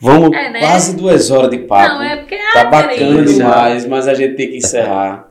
Vamos, 0.00 0.34
É, 0.36 0.50
né? 0.50 0.60
quase 0.60 0.96
duas 0.96 1.30
horas 1.30 1.50
de 1.50 1.58
papo. 1.58 1.94
Não, 1.94 2.02
é 2.02 2.16
porque 2.16 2.38
Tá 2.52 2.62
ah, 2.62 2.64
bacana 2.64 3.24
demais, 3.24 3.86
mas 3.86 4.08
a 4.08 4.14
gente 4.14 4.36
tem 4.36 4.50
que 4.50 4.56
encerrar. 4.56 5.27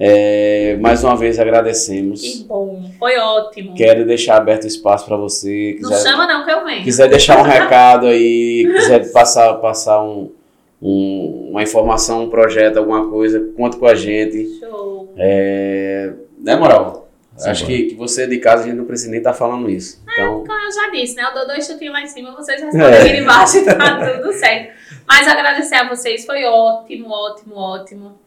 É, 0.00 0.76
mais 0.80 1.02
uma 1.02 1.16
vez 1.16 1.40
agradecemos. 1.40 2.20
Que 2.20 2.44
bom, 2.44 2.88
foi 3.00 3.18
ótimo. 3.18 3.74
Quero 3.74 4.06
deixar 4.06 4.36
aberto 4.36 4.64
o 4.64 4.68
espaço 4.68 5.04
para 5.04 5.16
você. 5.16 5.76
Não 5.80 5.90
Quiser, 5.90 6.10
chama 6.10 6.26
não 6.26 6.44
que 6.44 6.50
eu 6.52 6.64
venho. 6.64 6.84
quiser 6.84 7.08
deixar 7.08 7.38
um 7.38 7.42
recado 7.48 8.06
aí, 8.06 8.64
quiser 8.76 9.10
passar, 9.12 9.54
passar 9.54 10.00
um, 10.02 10.30
um- 10.80 11.48
uma 11.50 11.62
informação, 11.64 12.22
um 12.24 12.30
projeto, 12.30 12.76
alguma 12.76 13.08
coisa, 13.10 13.40
conta 13.56 13.76
com 13.76 13.86
a 13.86 13.94
gente. 13.96 14.60
Show. 14.60 15.12
É, 15.16 16.12
né, 16.38 16.54
moral? 16.54 17.08
Sim, 17.36 17.50
Acho 17.50 17.66
que, 17.66 17.82
que 17.86 17.94
você 17.94 18.26
de 18.26 18.38
casa 18.38 18.62
a 18.64 18.66
gente 18.66 18.76
não 18.76 18.84
precisa 18.84 19.10
nem 19.10 19.18
estar 19.18 19.32
falando 19.32 19.68
isso. 19.70 20.00
Então, 20.12 20.44
Como 20.44 20.52
eu 20.52 20.72
já 20.72 20.90
disse, 20.90 21.14
né? 21.16 21.22
Eu 21.24 21.34
dou 21.34 21.46
dois 21.46 21.66
chutinhos 21.66 21.92
lá 21.94 22.02
em 22.02 22.06
cima, 22.08 22.32
vocês 22.36 22.60
respondem 22.60 22.94
aqui 22.94 23.16
embaixo 23.18 23.58
e 23.58 23.64
tá 23.64 23.74
tudo 24.16 24.32
certo. 24.32 24.72
Mas 25.08 25.26
agradecer 25.26 25.74
a 25.76 25.88
vocês, 25.88 26.24
foi 26.24 26.44
ótimo, 26.44 27.08
ótimo, 27.10 27.54
ótimo. 27.56 28.18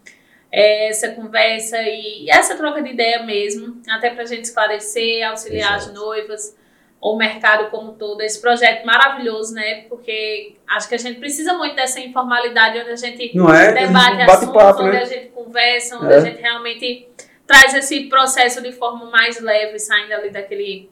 Essa 0.52 1.10
conversa 1.10 1.82
e 1.82 2.30
essa 2.30 2.56
troca 2.56 2.82
de 2.82 2.90
ideia 2.90 3.23
mesmo, 3.23 3.78
até 3.90 4.10
pra 4.10 4.26
gente 4.26 4.44
esclarecer, 4.44 5.26
auxiliar 5.30 5.76
as 5.76 5.84
Exato. 5.86 5.98
noivas, 5.99 6.57
o 6.99 7.15
mercado 7.15 7.69
como 7.72 7.91
um 7.91 7.95
todo, 7.95 8.22
esse 8.22 8.40
projeto 8.41 8.86
maravilhoso, 8.86 9.53
né? 9.56 9.86
Porque 9.88 10.56
acho 10.68 10.90
que 10.90 10.95
a 10.95 10.98
gente 10.98 11.19
precisa 11.19 11.53
muito 11.53 11.76
dessa 11.76 11.99
informalidade 12.02 12.78
onde 12.80 12.91
a 12.91 12.95
gente 12.95 13.36
não 13.36 13.52
é? 13.53 13.72
debate 13.72 14.22
Um 14.22 14.26
bate-papo, 14.26 14.60
assuntos, 14.60 14.82
onde 14.82 14.91
né? 14.98 15.02
a 15.02 15.06
gente 15.06 15.28
conversa, 15.30 15.95
onde 15.98 16.14
É. 16.14 16.18
a 16.18 16.19
gente 16.19 16.41
realmente 16.41 17.07
traz 17.48 17.73
esse 17.73 18.02
processo 18.10 18.61
de 18.61 18.72
forma 18.73 19.06
mais 19.10 19.40
leve, 19.40 19.80
saindo 19.80 20.14
ali 20.14 20.30
daquele 20.30 20.90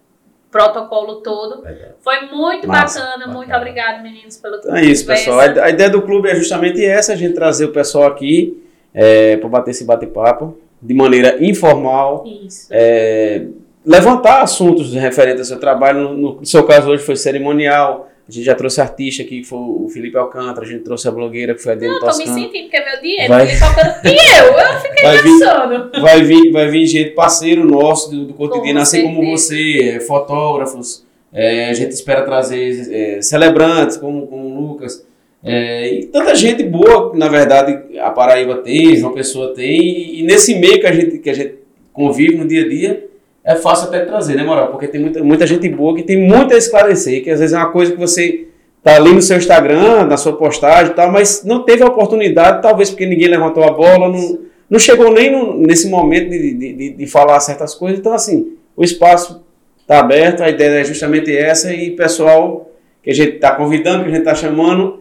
protocolo 0.49 1.17
todo. 1.17 1.63
Foi 1.99 2.21
muito 2.27 2.67
Massa, 2.67 3.01
bacana, 3.01 3.27
muito 3.27 3.47
bacana. 3.49 3.57
obrigada, 3.57 4.01
meninos, 4.01 4.37
pela 4.37 4.57
Então 4.57 4.75
é 4.75 4.85
isso, 4.85 5.05
pessoal. 5.05 5.39
A 5.41 5.65
a 5.65 5.69
ideia 5.69 5.89
do 5.89 6.01
clube 6.01 6.27
é 6.29 6.35
justamente 6.35 6.83
essa, 6.83 7.13
a 7.13 7.15
gente 7.15 7.35
trazer 7.35 7.65
o 7.65 7.71
pessoal 7.71 8.05
aqui 8.07 8.63
é, 8.93 9.37
para 9.37 9.49
bater 9.49 9.71
esse 9.71 9.83
bate-papo 9.83 10.57
de 10.81 10.93
maneira 10.93 11.37
informal, 11.43 12.25
é, 12.71 13.43
levantar 13.85 14.41
assuntos 14.41 14.93
referentes 14.93 15.39
ao 15.41 15.45
seu 15.45 15.59
trabalho. 15.59 15.99
No, 16.15 16.35
no 16.39 16.45
seu 16.45 16.63
caso 16.63 16.89
hoje 16.89 17.03
foi 17.03 17.15
cerimonial, 17.15 18.07
A 18.27 18.31
gente 18.31 18.45
já 18.45 18.53
trouxe 18.53 18.79
artista 18.79 19.23
aqui, 19.23 19.41
que 19.41 19.47
foi 19.47 19.57
o 19.57 19.89
Felipe 19.91 20.15
Alcântara, 20.15 20.63
a 20.65 20.69
gente 20.69 20.83
trouxe 20.83 21.07
a 21.07 21.11
blogueira, 21.11 21.55
que 21.55 21.63
foi 21.63 21.71
a 21.71 21.75
Dani 21.75 21.87
Não, 21.93 21.99
tô 21.99 22.05
me 22.05 22.11
Toscano. 22.11 22.33
sentindo, 22.39 22.61
porque 22.69 22.77
é 22.77 22.85
meu 22.91 23.01
dinheiro. 23.01 23.27
Vai. 23.27 23.47
Ele 23.49 23.59
tocando 23.59 24.05
e 24.05 24.39
eu. 24.39 24.45
Eu 24.45 24.79
fiquei 24.81 25.03
Vai 25.03 25.17
vir- 25.17 25.23
pensando. 25.39 26.01
Vai 26.01 26.21
vir, 26.23 26.51
vai 26.51 26.67
vir 26.69 26.85
gente 26.85 27.09
parceiro 27.15 27.65
nosso 27.65 28.11
do, 28.11 28.25
do 28.25 28.33
cotidiano, 28.35 28.79
Com 28.79 28.83
assim 28.83 29.01
como 29.01 29.31
você, 29.31 29.95
é, 29.95 29.99
fotógrafos. 29.99 31.03
é, 31.33 31.69
a 31.69 31.73
gente 31.73 31.91
espera 31.91 32.21
trazer 32.23 32.87
é, 33.17 33.21
celebrantes, 33.23 33.97
como, 33.97 34.27
como 34.27 34.45
o 34.47 34.61
Lucas. 34.61 35.03
É, 35.43 35.93
e 35.93 36.05
tanta 36.07 36.35
gente 36.35 36.63
boa, 36.63 37.13
na 37.15 37.27
verdade, 37.29 37.97
a 37.99 38.09
Paraíba 38.09 38.57
tem, 38.57 38.99
uma 39.01 39.13
pessoa 39.13 39.53
tem. 39.53 40.19
E, 40.19 40.23
nesse 40.23 40.55
meio 40.59 40.79
que 40.79 40.87
a, 40.87 40.91
gente, 40.91 41.17
que 41.19 41.29
a 41.29 41.33
gente 41.33 41.55
convive 41.93 42.35
no 42.35 42.45
dia 42.47 42.65
a 42.65 42.67
dia, 42.69 43.07
é 43.43 43.55
fácil 43.55 43.87
até 43.87 44.01
trazer, 44.01 44.35
né, 44.35 44.43
Moral? 44.43 44.67
Porque 44.67 44.87
tem 44.87 44.99
muita, 44.99 45.23
muita 45.23 45.47
gente 45.47 45.67
boa 45.69 45.95
que 45.95 46.03
tem 46.03 46.17
muito 46.17 46.53
a 46.53 46.57
esclarecer, 46.57 47.23
que 47.23 47.29
às 47.29 47.39
vezes 47.39 47.55
é 47.55 47.57
uma 47.57 47.71
coisa 47.71 47.91
que 47.93 47.97
você 47.97 48.47
tá 48.83 48.95
ali 48.95 49.13
no 49.13 49.21
seu 49.21 49.37
Instagram, 49.37 50.05
na 50.05 50.17
sua 50.17 50.33
postagem 50.33 50.91
e 50.91 50.95
tal, 50.95 51.11
mas 51.11 51.43
não 51.43 51.63
teve 51.63 51.83
a 51.83 51.87
oportunidade, 51.87 52.61
talvez 52.61 52.89
porque 52.89 53.05
ninguém 53.05 53.27
levantou 53.29 53.63
a 53.63 53.71
bola, 53.71 54.09
não, 54.09 54.39
não 54.69 54.79
chegou 54.79 55.11
nem 55.11 55.31
no- 55.31 55.57
nesse 55.57 55.89
momento 55.89 56.29
de, 56.29 56.53
de, 56.53 56.73
de, 56.73 56.89
de 56.91 57.07
falar 57.07 57.39
certas 57.39 57.73
coisas. 57.73 57.99
Então, 57.99 58.13
assim, 58.13 58.53
o 58.75 58.83
espaço 58.83 59.43
está 59.81 59.99
aberto, 59.99 60.43
a 60.43 60.49
ideia 60.49 60.81
é 60.81 60.83
justamente 60.83 61.35
essa, 61.35 61.73
e 61.73 61.91
pessoal 61.91 62.69
que 63.01 63.09
a 63.09 63.13
gente 63.13 63.35
está 63.35 63.51
convidando, 63.51 64.03
que 64.03 64.09
a 64.09 64.13
gente 64.13 64.19
está 64.19 64.35
chamando, 64.35 64.99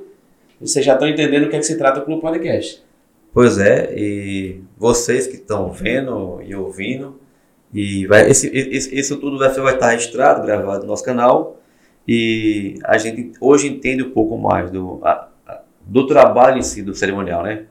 vocês 0.60 0.85
já 0.85 0.94
estão 0.94 1.09
entendendo 1.09 1.44
o 1.44 1.48
que 1.51 1.56
é 1.56 1.59
que 1.59 1.66
se 1.66 1.76
trata 1.78 2.01
o 2.01 2.05
Clube 2.05 2.20
Podcast. 2.20 2.82
Pois 3.32 3.59
é, 3.59 3.93
e 3.97 4.60
vocês 4.76 5.26
que 5.26 5.35
estão 5.36 5.70
vendo 5.70 6.40
e 6.43 6.55
ouvindo, 6.55 7.18
e 7.72 8.06
vai, 8.06 8.28
esse, 8.30 8.48
esse- 8.48 8.94
isso 8.98 9.16
tudo 9.18 9.39
vai, 9.39 9.51
vai 9.51 9.74
estar 9.74 9.90
registrado, 9.90 10.44
gravado 10.44 10.80
no 10.82 10.86
nosso 10.89 11.05
canal, 11.05 11.60
e 12.06 12.78
a 12.85 12.97
gente 12.97 13.32
hoje 13.40 13.68
entende 13.68 14.02
um 14.02 14.10
pouco 14.10 14.36
mais 14.39 14.70
do, 14.70 14.98
a- 15.02 15.28
a- 15.47 15.60
do 15.86 16.06
trabalho 16.06 16.59
em 16.59 16.62
si, 16.62 16.82
do 16.82 16.94
cerimonial, 16.94 17.43
né? 17.43 17.64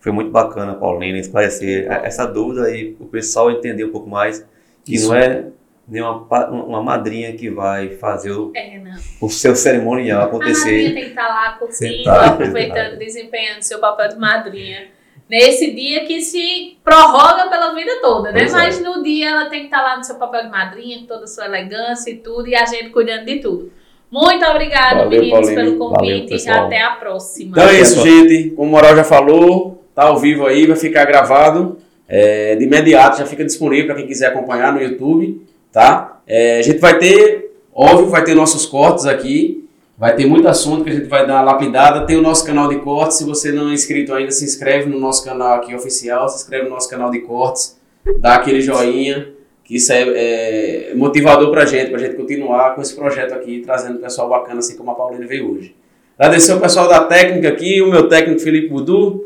Foi 0.00 0.12
muito 0.12 0.30
bacana, 0.30 0.74
Paulina, 0.74 1.16
esclarecer 1.18 1.86
essa 2.04 2.26
dúvida 2.26 2.68
e 2.76 2.94
o 3.00 3.06
pessoal 3.06 3.50
entender 3.50 3.84
um 3.84 3.90
pouco 3.92 4.10
mais 4.10 4.44
que 4.84 4.96
Isso. 4.96 5.08
não 5.08 5.14
é 5.14 5.46
nenhuma 5.86 6.24
pa- 6.24 6.48
uma 6.50 6.82
madrinha 6.82 7.32
que 7.34 7.50
vai 7.50 7.90
fazer 7.90 8.32
o, 8.32 8.50
É, 8.54 8.80
o 9.20 9.28
seu 9.28 9.54
cerimonial 9.54 10.22
A 10.22 10.24
madrinha 10.32 10.52
acontecer. 10.52 10.92
tem 10.92 11.02
que 11.04 11.08
estar 11.10 11.28
lá 11.28 11.52
curtindo, 11.58 11.96
Sentada, 11.96 12.26
aproveitando, 12.26 12.98
desempenhando 12.98 13.62
seu 13.62 13.78
papel 13.78 14.08
de 14.08 14.16
madrinha. 14.16 14.86
Nesse 15.28 15.72
dia 15.72 16.04
que 16.04 16.20
se 16.20 16.76
prorroga 16.84 17.48
pela 17.48 17.74
vida 17.74 17.98
toda, 18.02 18.30
né? 18.30 18.40
Pois 18.40 18.52
é. 18.52 18.56
Mas 18.56 18.82
no 18.82 19.02
dia 19.02 19.30
ela 19.30 19.46
tem 19.46 19.60
que 19.60 19.66
estar 19.66 19.82
lá 19.82 19.96
no 19.96 20.04
seu 20.04 20.16
papel 20.16 20.42
de 20.44 20.50
madrinha, 20.50 20.98
com 21.00 21.06
toda 21.06 21.24
a 21.24 21.26
sua 21.26 21.46
elegância 21.46 22.10
e 22.10 22.16
tudo, 22.16 22.46
e 22.46 22.54
a 22.54 22.64
gente 22.66 22.90
cuidando 22.90 23.24
de 23.24 23.36
tudo. 23.40 23.72
Muito 24.12 24.44
obrigada, 24.44 25.04
Valeu, 25.04 25.10
meninos, 25.10 25.40
Pauline. 25.48 25.54
pelo 25.56 25.78
Valeu, 25.78 25.96
convite. 25.98 26.28
pessoal. 26.28 26.66
Até 26.66 26.80
a 26.82 26.90
próxima. 26.90 27.52
Então 27.52 27.68
é 27.68 27.80
isso, 27.80 28.02
gente. 28.02 28.50
Como 28.50 28.68
o 28.68 28.70
Moral 28.70 28.94
já 28.94 29.02
falou, 29.02 29.82
tá 29.94 30.04
ao 30.04 30.18
vivo 30.18 30.46
aí, 30.46 30.66
vai 30.66 30.76
ficar 30.76 31.04
gravado. 31.06 31.78
É, 32.06 32.54
de 32.54 32.64
imediato 32.64 33.16
já 33.18 33.24
fica 33.26 33.42
disponível 33.44 33.86
para 33.86 33.94
quem 33.96 34.06
quiser 34.06 34.26
acompanhar 34.26 34.72
no 34.74 34.80
YouTube, 34.80 35.40
tá? 35.74 36.22
É, 36.26 36.60
a 36.60 36.62
gente 36.62 36.78
vai 36.78 36.96
ter, 36.96 37.50
óbvio, 37.74 38.06
vai 38.06 38.22
ter 38.24 38.34
nossos 38.34 38.64
cortes 38.64 39.04
aqui. 39.04 39.68
Vai 39.96 40.16
ter 40.16 40.26
muito 40.26 40.48
assunto 40.48 40.84
que 40.84 40.90
a 40.90 40.92
gente 40.92 41.06
vai 41.06 41.26
dar 41.26 41.42
lapidada. 41.42 42.06
Tem 42.06 42.16
o 42.16 42.22
nosso 42.22 42.44
canal 42.44 42.68
de 42.68 42.76
cortes. 42.76 43.18
Se 43.18 43.24
você 43.24 43.52
não 43.52 43.70
é 43.70 43.74
inscrito 43.74 44.12
ainda, 44.12 44.30
se 44.30 44.44
inscreve 44.44 44.88
no 44.88 44.98
nosso 44.98 45.24
canal 45.24 45.54
aqui 45.54 45.74
oficial. 45.74 46.28
Se 46.28 46.36
inscreve 46.36 46.64
no 46.64 46.70
nosso 46.70 46.88
canal 46.88 47.10
de 47.10 47.20
cortes. 47.20 47.78
Dá 48.18 48.34
aquele 48.34 48.60
joinha. 48.60 49.32
Que 49.62 49.76
isso 49.76 49.92
é, 49.92 50.90
é 50.90 50.94
motivador 50.94 51.50
pra 51.50 51.64
gente, 51.64 51.90
pra 51.90 51.98
gente 51.98 52.16
continuar 52.16 52.74
com 52.74 52.82
esse 52.82 52.94
projeto 52.94 53.32
aqui, 53.32 53.62
trazendo 53.64 53.98
pessoal 53.98 54.28
bacana, 54.28 54.58
assim 54.58 54.76
como 54.76 54.90
a 54.90 54.94
Paulina 54.94 55.26
veio 55.26 55.52
hoje. 55.52 55.74
Agradecer 56.18 56.52
o 56.52 56.60
pessoal 56.60 56.86
da 56.86 57.04
técnica 57.04 57.48
aqui, 57.48 57.80
o 57.80 57.88
meu 57.88 58.06
técnico 58.06 58.40
Felipe 58.40 58.68
Budu. 58.68 59.24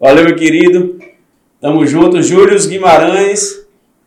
Valeu, 0.00 0.24
meu 0.24 0.34
querido. 0.34 0.98
Tamo 1.60 1.86
junto. 1.86 2.20
Júlio 2.20 2.58
Guimarães, 2.68 3.64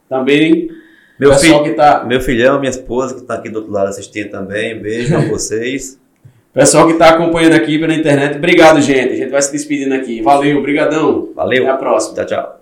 também. 0.09 0.78
Meu, 1.19 1.31
que 1.63 1.71
tá, 1.73 2.05
meu 2.05 2.21
filhão, 2.21 2.59
minha 2.59 2.69
esposa 2.69 3.13
que 3.15 3.21
está 3.21 3.33
aqui 3.35 3.49
do 3.49 3.57
outro 3.57 3.71
lado 3.73 3.89
assistindo 3.89 4.29
também, 4.29 4.79
beijo 4.79 5.15
a 5.15 5.19
vocês. 5.27 5.99
pessoal 6.53 6.87
que 6.87 6.93
tá 6.93 7.09
acompanhando 7.09 7.53
aqui 7.53 7.77
pela 7.77 7.93
internet. 7.93 8.37
Obrigado, 8.37 8.81
gente. 8.81 9.13
A 9.13 9.15
gente 9.17 9.29
vai 9.29 9.41
se 9.41 9.51
despedindo 9.51 9.93
aqui. 9.93 10.21
Valeu, 10.21 10.61
brigadão. 10.61 11.29
Valeu, 11.35 11.63
Até 11.63 11.71
a 11.71 11.77
próxima. 11.77 12.15
tchau, 12.15 12.25
tchau. 12.25 12.58